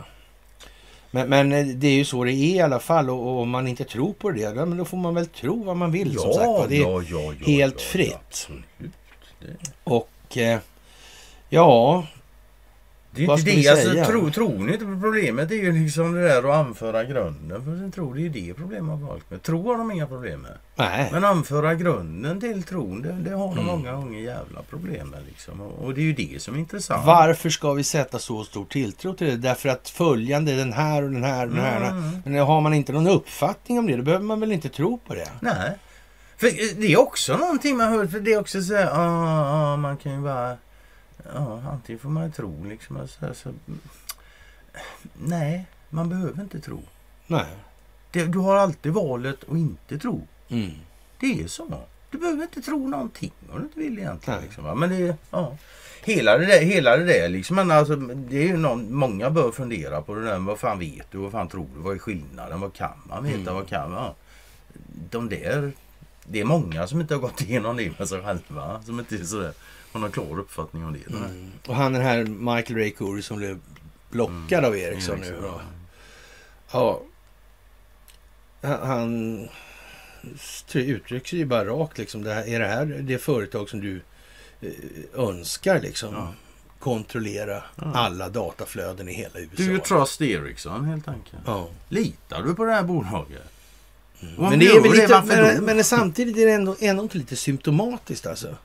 Men, 1.11 1.29
men 1.29 1.51
eh, 1.51 1.65
det 1.65 1.87
är 1.87 1.91
ju 1.95 2.05
så 2.05 2.23
det 2.23 2.31
är 2.31 2.55
i 2.55 2.61
alla 2.61 2.79
fall 2.79 3.09
och, 3.09 3.19
och 3.27 3.41
om 3.41 3.49
man 3.49 3.67
inte 3.67 3.83
tror 3.83 4.13
på 4.13 4.31
det, 4.31 4.39
ja, 4.39 4.53
men 4.65 4.77
då 4.77 4.85
får 4.85 4.97
man 4.97 5.15
väl 5.15 5.25
tro 5.27 5.63
vad 5.63 5.77
man 5.77 5.91
vill 5.91 6.19
som 6.19 6.33
sagt. 6.33 6.69
Det 6.69 6.77
är 6.77 6.81
ja, 6.81 7.01
ja, 7.09 7.33
ja, 7.39 7.45
helt 7.45 7.75
ja, 7.79 7.79
fritt. 7.85 8.09
Ja, 8.11 8.19
absolut. 8.27 8.91
Och 9.83 10.37
eh, 10.37 10.59
ja, 11.49 12.07
det 13.11 13.23
är 13.23 13.27
Vad 13.27 13.39
inte 13.39 13.51
ska 13.51 13.61
det. 13.61 13.69
Alltså, 13.69 13.89
säga? 13.91 14.05
tro, 14.05 14.31
tror 14.31 14.59
ni 14.59 14.73
inte 14.73 14.85
på 14.85 14.99
problemet? 15.01 15.49
Det 15.49 15.55
är 15.55 15.63
ju 15.63 15.83
liksom 15.83 16.13
det 16.13 16.21
där 16.27 16.49
att 16.49 16.55
anföra 16.67 17.03
grunden 17.03 17.65
för 17.65 17.75
sin 17.77 17.91
tro. 17.91 18.13
Det 18.13 18.19
är 18.19 18.23
ju 18.23 18.29
det 18.29 18.53
problemet 18.53 18.99
har 18.99 19.07
folk 19.07 19.29
med. 19.29 19.43
Tro 19.43 19.67
har 19.67 19.77
de 19.77 19.91
inga 19.91 20.07
problem 20.07 20.41
med. 20.41 20.51
nej. 20.75 21.09
Men 21.11 21.23
anföra 21.23 21.75
grunden 21.75 22.39
till 22.41 22.63
tron, 22.63 23.01
det, 23.01 23.11
det 23.11 23.31
har 23.35 23.47
de 23.47 23.53
Mm. 23.53 23.65
många 23.65 23.91
gånger 23.93 24.19
jävla 24.19 24.61
problem 24.61 25.07
med. 25.09 25.19
Liksom. 25.27 25.61
Och, 25.61 25.85
och 25.85 25.93
det 25.93 26.01
är 26.01 26.05
ju 26.05 26.13
det 26.13 26.41
som 26.41 26.55
är 26.55 26.59
intressant. 26.59 27.05
Varför 27.05 27.49
ska 27.49 27.73
vi 27.73 27.83
sätta 27.83 28.19
så 28.19 28.43
stor 28.43 28.65
tilltro 28.65 29.13
till 29.13 29.27
det? 29.27 29.37
Därför 29.37 29.69
att 29.69 29.89
följande, 29.89 30.55
den 30.55 30.73
här 30.73 31.03
och 31.03 31.11
den 31.11 31.23
här 31.23 31.47
och 31.47 31.53
den 31.53 31.63
här. 31.63 31.89
Mm. 31.91 32.21
Men 32.25 32.35
har 32.39 32.61
man 32.61 32.73
inte 32.73 32.91
någon 32.93 33.07
uppfattning 33.07 33.79
om 33.79 33.87
det, 33.87 33.95
då 33.97 34.03
behöver 34.03 34.25
man 34.25 34.39
väl 34.39 34.51
inte 34.51 34.69
tro 34.69 34.97
på 34.97 35.13
det? 35.15 35.29
Nej. 35.39 35.71
För 36.37 36.47
eh, 36.47 36.77
det 36.77 36.93
är 36.93 36.99
också 36.99 37.37
någonting 37.37 37.77
man 37.77 37.89
hör. 37.89 38.07
För 38.07 38.19
det 38.19 38.33
är 38.33 38.39
också 38.39 38.61
så 38.61 38.75
här, 38.75 38.89
ah, 38.93 39.73
ah, 39.73 39.77
man 39.77 39.97
kan 39.97 40.11
ju 40.11 40.21
bara... 40.21 40.57
Ja, 41.33 41.63
antingen 41.71 41.99
får 41.99 42.09
man 42.09 42.31
tro 42.31 42.63
liksom. 42.63 43.07
Så, 43.07 43.25
här, 43.25 43.33
så, 43.33 43.53
nej, 45.13 45.65
man 45.89 46.09
behöver 46.09 46.41
inte 46.41 46.59
tro. 46.59 46.83
Nej. 47.27 47.45
Det, 48.11 48.25
du 48.25 48.39
har 48.39 48.55
alltid 48.55 48.93
valet 48.93 49.43
att 49.49 49.57
inte 49.57 49.97
tro. 49.97 50.27
Mm. 50.49 50.71
Det 51.19 51.41
är 51.41 51.47
så. 51.47 51.81
Du 52.11 52.17
behöver 52.17 52.43
inte 52.43 52.61
tro 52.61 52.87
någonting 52.87 53.31
om 53.51 53.59
du 53.59 53.63
inte 53.65 53.79
vill 53.79 53.99
egentligen. 53.99 54.39
Nej. 54.39 54.47
Liksom? 54.47 54.79
Men 54.79 54.89
det 54.89 55.17
ja. 55.31 55.57
Hela 56.03 56.37
det 56.37 56.45
där, 56.45 56.61
hela 56.61 56.97
det 56.97 57.03
där 57.03 57.29
liksom. 57.29 57.55
Men 57.55 57.71
alltså, 57.71 57.95
det 57.95 58.37
är 58.37 58.47
ju 58.47 58.57
någon, 58.57 58.95
många 58.95 59.29
bör 59.29 59.51
fundera 59.51 60.01
på 60.01 60.15
det 60.15 60.23
där. 60.23 60.39
Vad 60.39 60.59
fan 60.59 60.79
vet 60.79 61.11
du? 61.11 61.17
Vad 61.17 61.31
fan 61.31 61.47
tror 61.47 61.67
du? 61.75 61.81
Vad 61.81 61.95
är 61.95 61.99
skillnaden? 61.99 62.59
Vad 62.59 62.73
kan 62.73 63.01
man 63.09 63.23
veta? 63.23 63.37
Mm. 63.37 63.53
Vad 63.53 63.67
kan 63.67 63.91
man? 63.91 64.13
De 65.09 65.29
där, 65.29 65.71
det 66.27 66.39
är 66.39 66.45
många 66.45 66.87
som 66.87 67.01
inte 67.01 67.13
har 67.13 67.21
gått 67.21 67.41
igenom 67.41 67.77
det 67.77 67.99
med 67.99 68.09
sig 68.09 68.21
själva. 68.21 68.81
Som 68.83 68.99
inte 68.99 69.15
är 69.15 69.23
sådär, 69.23 69.53
har 69.91 69.99
någon 69.99 70.11
klar 70.11 70.39
uppfattning 70.39 70.85
om 70.85 70.93
det. 70.93 71.15
Mm. 71.15 71.51
Och 71.67 71.75
han 71.75 71.93
den 71.93 72.01
här 72.01 72.23
Michael 72.23 72.79
Ray 72.79 72.91
Curry 72.91 73.21
som 73.21 73.37
blev 73.37 73.59
blockad 74.09 74.65
av 74.65 74.77
Ericsson 74.77 75.19
nu. 75.19 75.37
Då. 75.41 75.61
Ja. 76.71 77.01
Han, 78.61 79.39
uttrycker 80.73 81.29
sig 81.29 81.39
ju 81.39 81.45
bara 81.45 81.65
rakt 81.65 81.97
liksom. 81.97 82.23
Det 82.23 82.33
här, 82.33 82.47
är 82.47 82.59
det 82.59 82.67
här 82.67 82.85
det 82.85 83.17
företag 83.17 83.69
som 83.69 83.81
du 83.81 84.01
eh, 84.61 84.71
önskar 85.13 85.79
liksom? 85.79 86.13
Ja. 86.13 86.33
Kontrollera 86.79 87.63
Ja. 87.75 87.91
alla 87.93 88.29
dataflöden 88.29 89.09
i 89.09 89.13
hela 89.13 89.39
USA. 89.39 89.63
You 89.63 89.79
trust 89.79 90.21
Ericsson 90.21 90.85
helt 90.85 91.07
enkelt? 91.07 91.41
ja. 91.45 91.67
Litar 91.89 92.43
du 92.43 92.55
på 92.55 92.65
det 92.65 92.71
här 92.71 92.83
bolaget? 92.83 93.51
Men, 94.37 94.59
det 94.59 94.67
är 94.67 94.81
väl 94.81 94.91
lite, 94.91 95.23
men, 95.25 95.65
men 95.65 95.83
samtidigt 95.83 96.37
är 96.37 96.45
det 96.45 96.51
ändå, 96.53 96.75
ändå 96.79 97.03
inte 97.03 97.17
lite 97.17 97.35
symptomatiskt 97.35 98.25
alltså. 98.25 98.55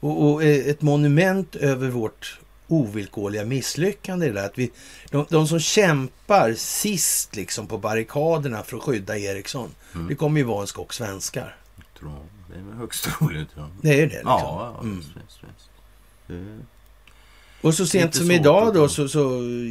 Och, 0.00 0.30
och 0.30 0.44
eh, 0.44 0.66
ett 0.68 0.82
monument 0.82 1.56
över 1.56 1.88
vårt 1.88 2.38
ovillkorliga 2.68 3.44
misslyckande 3.44 4.26
är 4.26 4.30
det 4.32 4.40
där 4.40 4.46
att 4.46 4.58
vi, 4.58 4.70
de, 5.10 5.26
de 5.28 5.48
som 5.48 5.60
kämpar 5.60 6.54
sist 6.54 7.36
liksom 7.36 7.66
på 7.66 7.78
barrikaderna 7.78 8.62
för 8.62 8.76
att 8.76 8.82
skydda 8.82 9.18
Ericsson, 9.18 9.70
Mm. 9.94 10.08
det 10.08 10.14
kommer 10.14 10.40
ju 10.40 10.44
vara 10.46 10.60
en 10.60 10.66
skock 10.66 10.92
svenskar. 10.92 11.56
Tror. 11.98 12.12
Det 12.52 12.58
är 12.58 12.78
högst 12.78 13.04
troligt. 13.04 13.48
Ja. 13.56 13.68
Det 13.82 13.88
är 13.88 13.96
det 13.96 14.02
liksom. 14.06 14.22
Ja, 14.26 14.74
ja 14.76 14.80
Mm. 14.82 15.02
Det- 16.26 16.64
Och 17.62 17.74
så 17.74 17.86
sent 17.86 18.14
som 18.14 18.30
idag 18.30 18.74
då 18.74 18.88
så, 18.88 19.08
så 19.08 19.20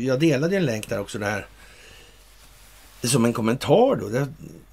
jag 0.06 0.20
delade 0.20 0.58
en 0.58 0.66
länk 0.66 0.90
där 0.90 1.00
också 1.00 1.20
där. 1.20 1.46
Som 3.04 3.26
en 3.26 3.34
kommentar 3.34 3.96
då. 3.96 4.10
Där 4.10 4.28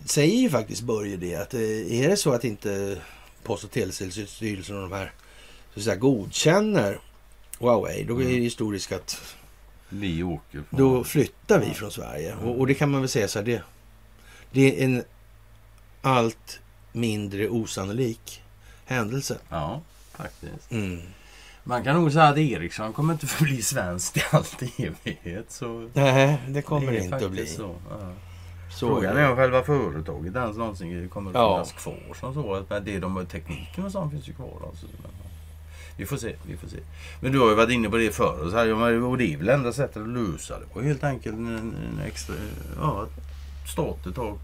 säger 0.05 0.37
ju 0.37 0.51
faktiskt 0.51 0.83
Börje 0.83 1.17
det 1.17 1.35
att 1.35 1.55
eh, 1.55 1.61
är 2.01 2.09
det 2.09 2.17
så 2.17 2.33
att 2.33 2.45
inte 2.45 2.99
Post 3.43 3.65
och 3.65 3.71
telestyrelsen 3.71 4.77
och 4.77 4.83
de 4.83 4.93
här 4.93 5.13
så 5.75 5.81
att 5.81 5.85
säga, 5.85 5.97
godkänner 5.97 6.99
Huawei, 7.59 8.05
då 8.05 8.21
är 8.21 8.25
det 8.25 8.37
Mm. 8.37 8.51
stor 8.51 8.73
risk 8.73 8.93
att 8.93 9.37
Vi 9.89 10.23
åker 10.23 10.61
på... 10.71 10.77
då 10.77 11.05
flyttar 11.05 11.61
vi 11.61 11.75
från 11.75 11.91
Sverige. 11.91 12.35
Och, 12.35 12.59
och 12.59 12.67
det 12.67 12.75
kan 12.75 12.91
man 12.91 13.01
väl 13.01 13.09
säga 13.09 13.29
så 13.29 13.39
här, 13.39 13.47
det, 13.47 13.63
det 14.53 14.81
är 14.81 14.85
en 14.85 15.05
allt 16.03 16.61
mindre 16.93 17.49
osannolik 17.49 18.43
händelse. 18.85 19.39
Ja, 19.49 19.83
faktiskt. 20.13 20.71
Mm. 20.71 21.03
Man 21.69 21.85
kan 21.85 21.95
nog 21.97 22.13
säga 22.13 22.25
att 22.25 22.39
Ericsson 22.39 22.93
kommer 22.93 23.13
inte 23.13 23.27
förbli 23.37 23.63
svenskt 23.63 24.17
i 24.17 24.23
all 24.31 24.45
evighet. 24.79 25.47
Så 25.49 25.89
Nej, 25.93 26.39
det 26.49 26.63
kommer 26.63 26.93
det 26.93 26.99
inte 26.99 27.17
att 27.17 27.31
bli. 27.31 27.47
Så, 27.47 27.75
ja. 27.91 27.97
Så 28.71 28.87
Frågan 28.89 29.17
är 29.17 29.31
om 29.31 29.37
själva 29.37 29.63
företaget 29.63 30.37
ens 30.37 30.57
någonsin 30.57 31.09
kommer 31.09 31.31
att 31.31 31.35
Ja. 31.35 31.55
finnas 31.65 31.73
kvar 31.85 32.15
som 32.21 32.35
så. 32.35 32.65
Men 32.69 32.85
det 32.85 32.99
de 32.99 33.17
har 33.17 33.25
tekniken 33.25 33.85
och 33.85 33.93
sånt 33.93 34.13
finns 34.13 34.29
ju 34.29 34.33
kvar. 34.33 34.59
Alltså. 34.69 34.87
Vi 35.99 36.07
får 36.07 36.17
se, 36.17 36.35
vi 36.47 36.57
får 36.57 36.69
se. 36.69 36.77
Men 37.21 37.33
du 37.33 37.39
har 37.41 37.49
ju 37.49 37.55
varit 37.55 37.71
inne 37.71 37.89
på 37.91 37.97
det 37.97 38.11
förr. 38.15 38.45
Och, 38.45 38.51
så 38.51 38.57
här, 38.57 38.67
ja, 38.67 39.07
och 39.07 39.19
det 39.19 39.33
är 39.33 39.37
väl 39.37 39.49
enda 39.49 39.73
sättet 39.73 40.03
att 40.03 40.09
lösa 40.09 40.59
det. 40.59 40.67
Och 40.73 40.83
helt 40.83 41.05
enkelt 41.05 41.37
en, 41.37 41.47
en 41.57 42.01
extra... 42.07 42.35
Ja, 42.81 43.07
staten 43.73 44.13
tar... 44.13 44.35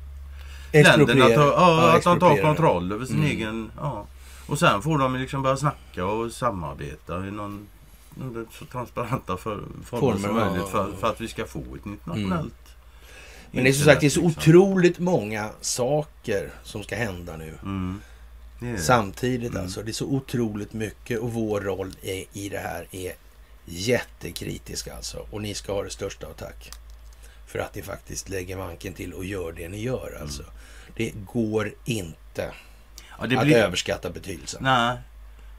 Länderna 0.72 1.24
tar, 1.28 1.42
ja, 1.46 1.96
att 1.96 2.02
de 2.02 2.18
tar 2.20 2.36
kontroll 2.42 2.92
över 2.92 3.06
sin 3.06 3.16
Mm. 3.16 3.30
egen... 3.30 3.70
Ja. 3.80 4.04
Och 4.52 4.58
sen 4.58 4.82
får 4.82 4.98
de 4.98 5.16
liksom 5.16 5.42
börja 5.42 5.56
snacka 5.56 6.04
och 6.04 6.32
samarbeta 6.32 7.26
i 7.26 7.30
någon 7.30 7.68
så 8.52 8.64
transparenta 8.64 9.36
för, 9.36 9.62
former, 9.84 10.00
Former, 10.00 10.28
som 10.28 10.36
möjligt 10.36 10.68
för, 10.68 10.92
för 10.92 11.06
att 11.10 11.20
vi 11.20 11.28
ska 11.28 11.44
få 11.44 11.58
ett 11.58 11.86
internationellt 11.86 12.74
Men 13.50 13.64
det 13.64 13.70
är 13.70 13.72
som 13.72 13.84
sagt 13.84 14.00
det 14.00 14.06
är 14.06 14.10
så 14.10 14.28
liksom. 14.28 14.52
otroligt 14.52 14.98
många 14.98 15.50
saker 15.60 16.50
som 16.64 16.82
ska 16.82 16.96
hända 16.96 17.36
nu. 17.36 17.54
Mm. 17.62 18.00
Det. 18.60 18.78
Samtidigt 18.78 19.50
Mm. 19.50 19.62
alltså. 19.62 19.82
Det 19.82 19.90
är 19.90 19.92
så 19.92 20.06
otroligt 20.06 20.72
mycket 20.72 21.20
och 21.20 21.32
vår 21.32 21.60
roll 21.60 21.96
är, 22.02 22.24
i 22.32 22.48
det 22.48 22.58
här 22.58 22.86
är 22.90 23.12
jättekritisk 23.64 24.88
alltså. 24.88 25.26
Och 25.30 25.42
ni 25.42 25.54
ska 25.54 25.72
ha 25.72 25.82
det 25.82 25.90
största 25.90 26.26
av 26.26 26.32
tack. 26.32 26.70
För 27.46 27.58
att 27.58 27.74
ni 27.74 27.82
faktiskt 27.82 28.28
lägger 28.28 28.56
manken 28.56 28.94
till 28.94 29.14
och 29.14 29.24
gör 29.24 29.52
det 29.52 29.68
ni 29.68 29.82
gör 29.82 30.18
alltså. 30.22 30.42
Det 30.96 31.12
går 31.32 31.72
inte 31.84 32.52
ja, 33.22 33.28
det 33.28 33.38
att 33.38 33.44
blir, 33.44 33.56
överskatta 33.56 34.10
betydelsen. 34.10 34.62
Nej. 34.62 34.98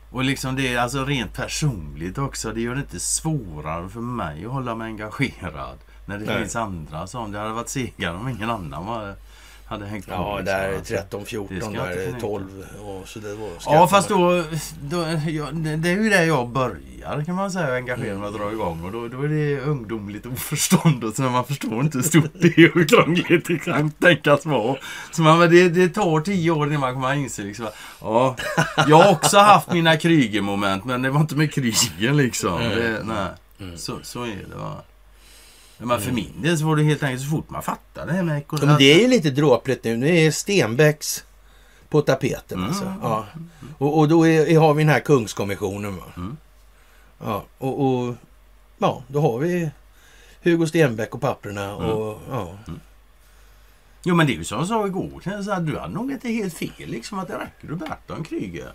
Och 0.10 0.24
liksom 0.24 0.56
det 0.56 0.74
är 0.74 0.80
alltså 0.80 1.06
rent 1.06 1.34
personligt 1.34 2.18
också. 2.18 2.52
Det 2.52 2.62
gör 2.62 2.76
det 2.76 2.82
inte 2.82 3.00
svårare 3.00 3.90
för 3.90 4.00
mig 4.00 4.46
att 4.46 4.52
hålla 4.52 4.76
mig 4.76 4.88
engagerad. 4.88 5.78
När 6.06 6.18
det 6.18 6.26
Nej. 6.26 6.40
finns 6.40 6.56
andra 6.56 7.08
som. 7.08 7.32
Det 7.32 7.40
hade 7.40 7.54
varit 7.54 7.70
segare 7.70 8.16
om 8.16 8.30
ingen 8.30 8.50
annan 8.50 8.86
var, 8.86 9.16
hade 9.74 9.86
hängt 9.86 10.06
på. 10.06 10.14
Ja, 10.14 10.38
liksom. 10.38 10.46
där 10.46 10.70
är 10.70 10.76
Alltså, 10.76 10.94
13, 10.94 11.20
det 11.20 11.26
14, 11.26 11.62
ska 11.62 11.72
jag 11.72 11.74
där 11.74 11.92
inte 11.92 12.02
är 12.02 12.06
förneka. 12.06 12.28
12 12.28 12.66
och 12.82 13.08
så 13.08 13.20
det 13.20 13.36
var 13.36 13.50
Ja 13.66 13.88
fast 13.88 14.10
då, 14.10 14.44
då 14.82 14.98
ja, 15.28 15.46
det 15.78 15.90
är 15.90 16.04
ju 16.04 16.10
där 16.10 16.24
jag 16.24 16.50
börjar 16.50 17.24
kan 17.26 17.36
man 17.36 17.52
säga 17.52 17.76
engagera 17.76 18.18
mig 18.18 18.28
och 18.28 18.40
dra 18.40 18.52
igång 18.52 18.84
och 18.84 18.92
då, 18.92 19.08
då 19.08 19.22
är 19.22 19.28
det 19.28 19.60
ungdomligt 19.60 20.26
oförstånd 20.26 21.04
och 21.04 21.14
så 21.14 21.22
man 21.22 21.46
förstår 21.46 21.80
inte 21.80 21.98
hur 21.98 22.06
stort 22.06 22.32
det 22.34 22.48
är 22.58 22.70
och 22.70 22.76
hur 22.76 22.88
krångligt 22.88 23.46
det 23.46 23.58
kan 23.58 23.92
tänkas 23.92 24.46
vara. 24.46 24.78
Så 25.12 25.22
man, 25.22 25.40
det, 25.40 25.70
det 25.70 25.90
tar 25.90 26.22
tio 26.22 26.52
år 26.52 26.68
innan 26.68 26.80
man 26.80 26.94
kommer 26.94 27.14
inse 27.14 27.42
liksom, 27.42 27.68
ja, 28.02 28.36
jag 28.88 28.98
har 28.98 29.12
också 29.12 29.38
haft 29.38 29.72
mina 29.72 29.98
krigemoment 29.98 30.86
men 30.86 31.02
det 31.02 31.10
var 31.10 31.22
inte 31.22 31.36
med 31.36 31.54
krigen 31.54 32.18
liksom. 32.18 32.60
Det, 32.60 33.02
nej. 33.04 33.28
Så, 33.76 34.00
så 34.04 34.24
är 34.24 34.46
det 34.50 34.56
va. 34.56 34.82
Men 35.86 36.02
för 36.02 36.12
min 36.12 36.42
del 36.42 36.58
så 36.58 36.66
var 36.66 36.76
det 36.76 36.84
helt 36.84 37.04
enkelt 37.04 37.22
så 37.24 37.30
fort 37.30 37.50
man 37.50 37.64
fattar 37.64 38.06
det 38.06 38.14
här 38.14 38.24
med 38.24 38.38
ekonomi. 38.38 38.66
Men 38.68 38.78
det 38.78 38.94
är 38.94 39.00
ju 39.00 39.08
lite 39.08 39.30
dråpligt 39.30 39.84
nu. 39.84 39.98
Nu 39.98 40.18
är 40.18 40.32
Stenbecks 40.32 41.24
på 41.90 42.02
tapeten 42.02 42.58
Mm. 42.58 42.70
alltså. 42.70 42.94
Ja. 43.02 43.26
Och, 43.78 43.98
och 44.00 44.08
då 44.08 44.28
är, 44.28 44.60
har 44.60 44.74
vi 44.74 44.84
den 44.84 44.94
här 44.94 45.00
Kungskommissionen. 45.00 45.98
Va? 45.98 46.04
Mm. 46.18 46.38
Ja, 47.24 47.44
och, 47.58 47.86
och 47.86 48.16
ja, 48.78 49.04
då 49.08 49.22
har 49.22 49.40
vi 49.40 49.72
Hugo 50.44 50.68
Stenbeck 50.68 51.16
och 51.16 51.22
papperna 51.22 51.64
Mm. 51.64 51.76
och 51.76 52.20
ja. 52.32 52.58
Jo 54.06 54.16
men 54.16 54.28
det 54.28 54.34
är 54.34 54.38
ju 54.38 54.44
som 54.44 54.58
jag 54.60 54.68
sa 54.68 54.88
igår. 54.88 55.22
Du 55.60 55.78
hade 55.80 55.94
nog 55.94 56.12
inte 56.12 56.30
helt 56.30 56.54
fel 56.54 56.72
liksom 56.78 57.20
att 57.20 57.28
det 57.28 57.34
räcker 57.34 57.74
att 57.74 57.80
berätta 57.80 58.14
om 58.14 58.24
kriget. 58.24 58.68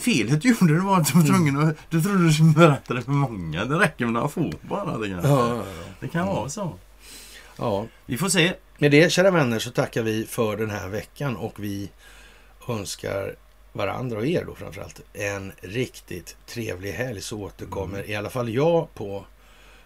Felet 0.00 0.42
du 0.42 0.48
gjorde 0.48 0.74
det 0.74 0.80
var 0.80 1.00
att 1.00 1.06
du 1.12 1.18
var 1.18 1.26
tvungen 1.26 1.60
att... 1.68 1.76
Du 1.90 2.02
trodde 2.02 2.24
du 2.24 2.32
skulle 2.32 2.50
berätta 2.50 2.94
det 2.94 3.02
för 3.02 3.10
många. 3.10 3.64
Det 3.64 3.78
räcker 3.78 4.04
med 4.04 4.14
några 4.14 4.28
få 4.28 4.52
bara. 4.62 4.98
Det 4.98 5.08
kan, 5.08 5.30
Ja, 5.30 5.56
ja, 5.56 5.62
det 6.00 6.08
kan 6.08 6.26
vara 6.26 6.48
så. 6.48 6.74
ja. 7.56 7.86
Vi 8.06 8.16
får 8.18 8.28
se. 8.28 8.54
Med 8.78 8.90
det 8.90 9.12
kära 9.12 9.30
vänner 9.30 9.58
så 9.58 9.70
tackar 9.70 10.02
vi 10.02 10.26
för 10.26 10.56
den 10.56 10.70
här 10.70 10.88
veckan 10.88 11.36
och 11.36 11.54
vi 11.60 11.90
önskar 12.68 13.36
varandra 13.72 14.18
och 14.18 14.26
er 14.26 14.44
då 14.44 14.54
framförallt 14.54 15.00
en 15.12 15.52
riktigt 15.60 16.36
trevlig 16.46 16.92
helg 16.92 17.20
så 17.20 17.38
återkommer 17.42 18.10
i 18.10 18.16
alla 18.16 18.30
fall 18.30 18.48
jag 18.48 18.94
på 18.94 19.24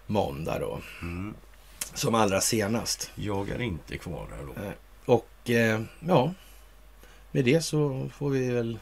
måndag 0.07 0.59
då. 0.59 0.79
Mm. 1.01 1.33
Som 1.93 2.15
allra 2.15 2.41
senast. 2.41 3.11
Jag 3.15 3.49
är 3.49 3.61
inte 3.61 3.97
kvar 3.97 4.27
här 4.37 4.45
då. 4.45 4.71
Och 5.13 5.49
eh, 5.49 5.81
ja, 6.07 6.33
med 7.31 7.45
det 7.45 7.61
så 7.61 8.09
får 8.17 8.29
vi 8.29 8.49
väl 8.49 8.79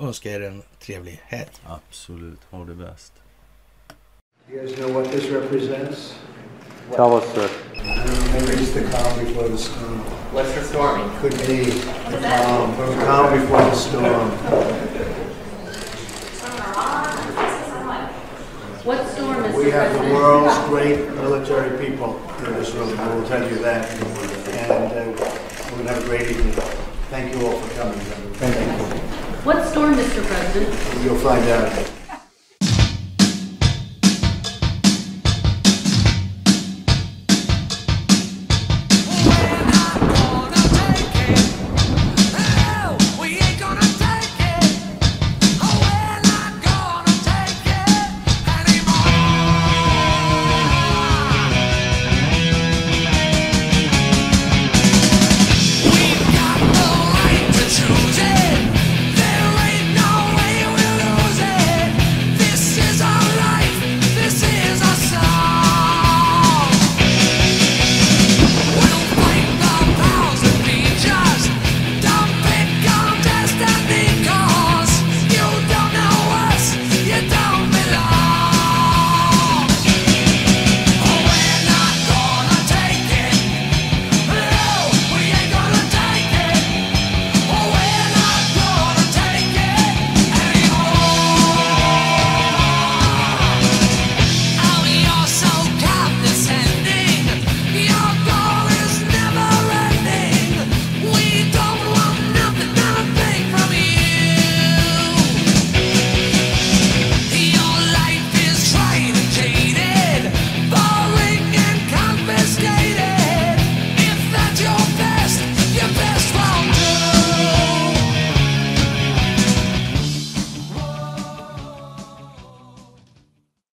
önska 0.00 0.30
er 0.30 0.48
en 0.48 0.62
trevlig 0.80 1.20
helg. 1.26 1.60
Absolut. 1.66 2.38
Ha 2.50 2.64
det 2.64 2.74
bäst. 2.74 3.12
You 4.50 4.60
guys 4.60 4.76
know 4.76 4.92
what 4.92 5.10
this 5.12 5.30
represents? 5.30 6.14
Tell 6.96 7.12
us, 7.12 7.24
sir. 7.34 7.50
It's 7.74 8.72
the 8.72 8.80
calm 8.80 9.24
before 9.24 9.48
the 9.48 9.58
storm. 9.58 9.98
What's 10.32 10.52
the 10.54 10.64
storming? 10.64 11.10
Could 11.20 11.36
be 11.46 11.64
the 11.64 12.18
calm, 12.20 12.76
the 12.76 13.04
calm 13.04 13.40
before 13.40 13.60
the 13.60 13.74
storm. 13.74 14.30
What 18.84 19.06
storm, 19.08 19.36
Mr. 19.36 19.64
We 19.64 19.70
have 19.70 19.92
the 19.92 20.14
world's 20.14 20.58
great 20.68 21.10
military 21.14 21.76
people 21.84 22.18
in 22.46 22.54
this 22.54 22.72
room, 22.72 22.98
I 22.98 23.14
will 23.14 23.28
tell 23.28 23.46
you 23.46 23.58
that. 23.58 23.86
And 23.92 25.20
uh, 25.20 25.38
we're 25.70 25.84
going 25.84 25.86
to 25.86 25.92
have 25.92 26.04
a 26.04 26.06
great 26.06 26.30
evening. 26.30 26.52
Thank 27.10 27.34
you 27.34 27.46
all 27.46 27.58
for 27.58 27.74
coming. 27.78 27.98
Thank 27.98 29.12
you. 29.12 29.17
What 29.44 29.64
storm, 29.68 29.94
Mr. 29.94 30.22
President? 30.26 31.04
You'll 31.04 31.16
find 31.18 31.48
out. 31.48 31.97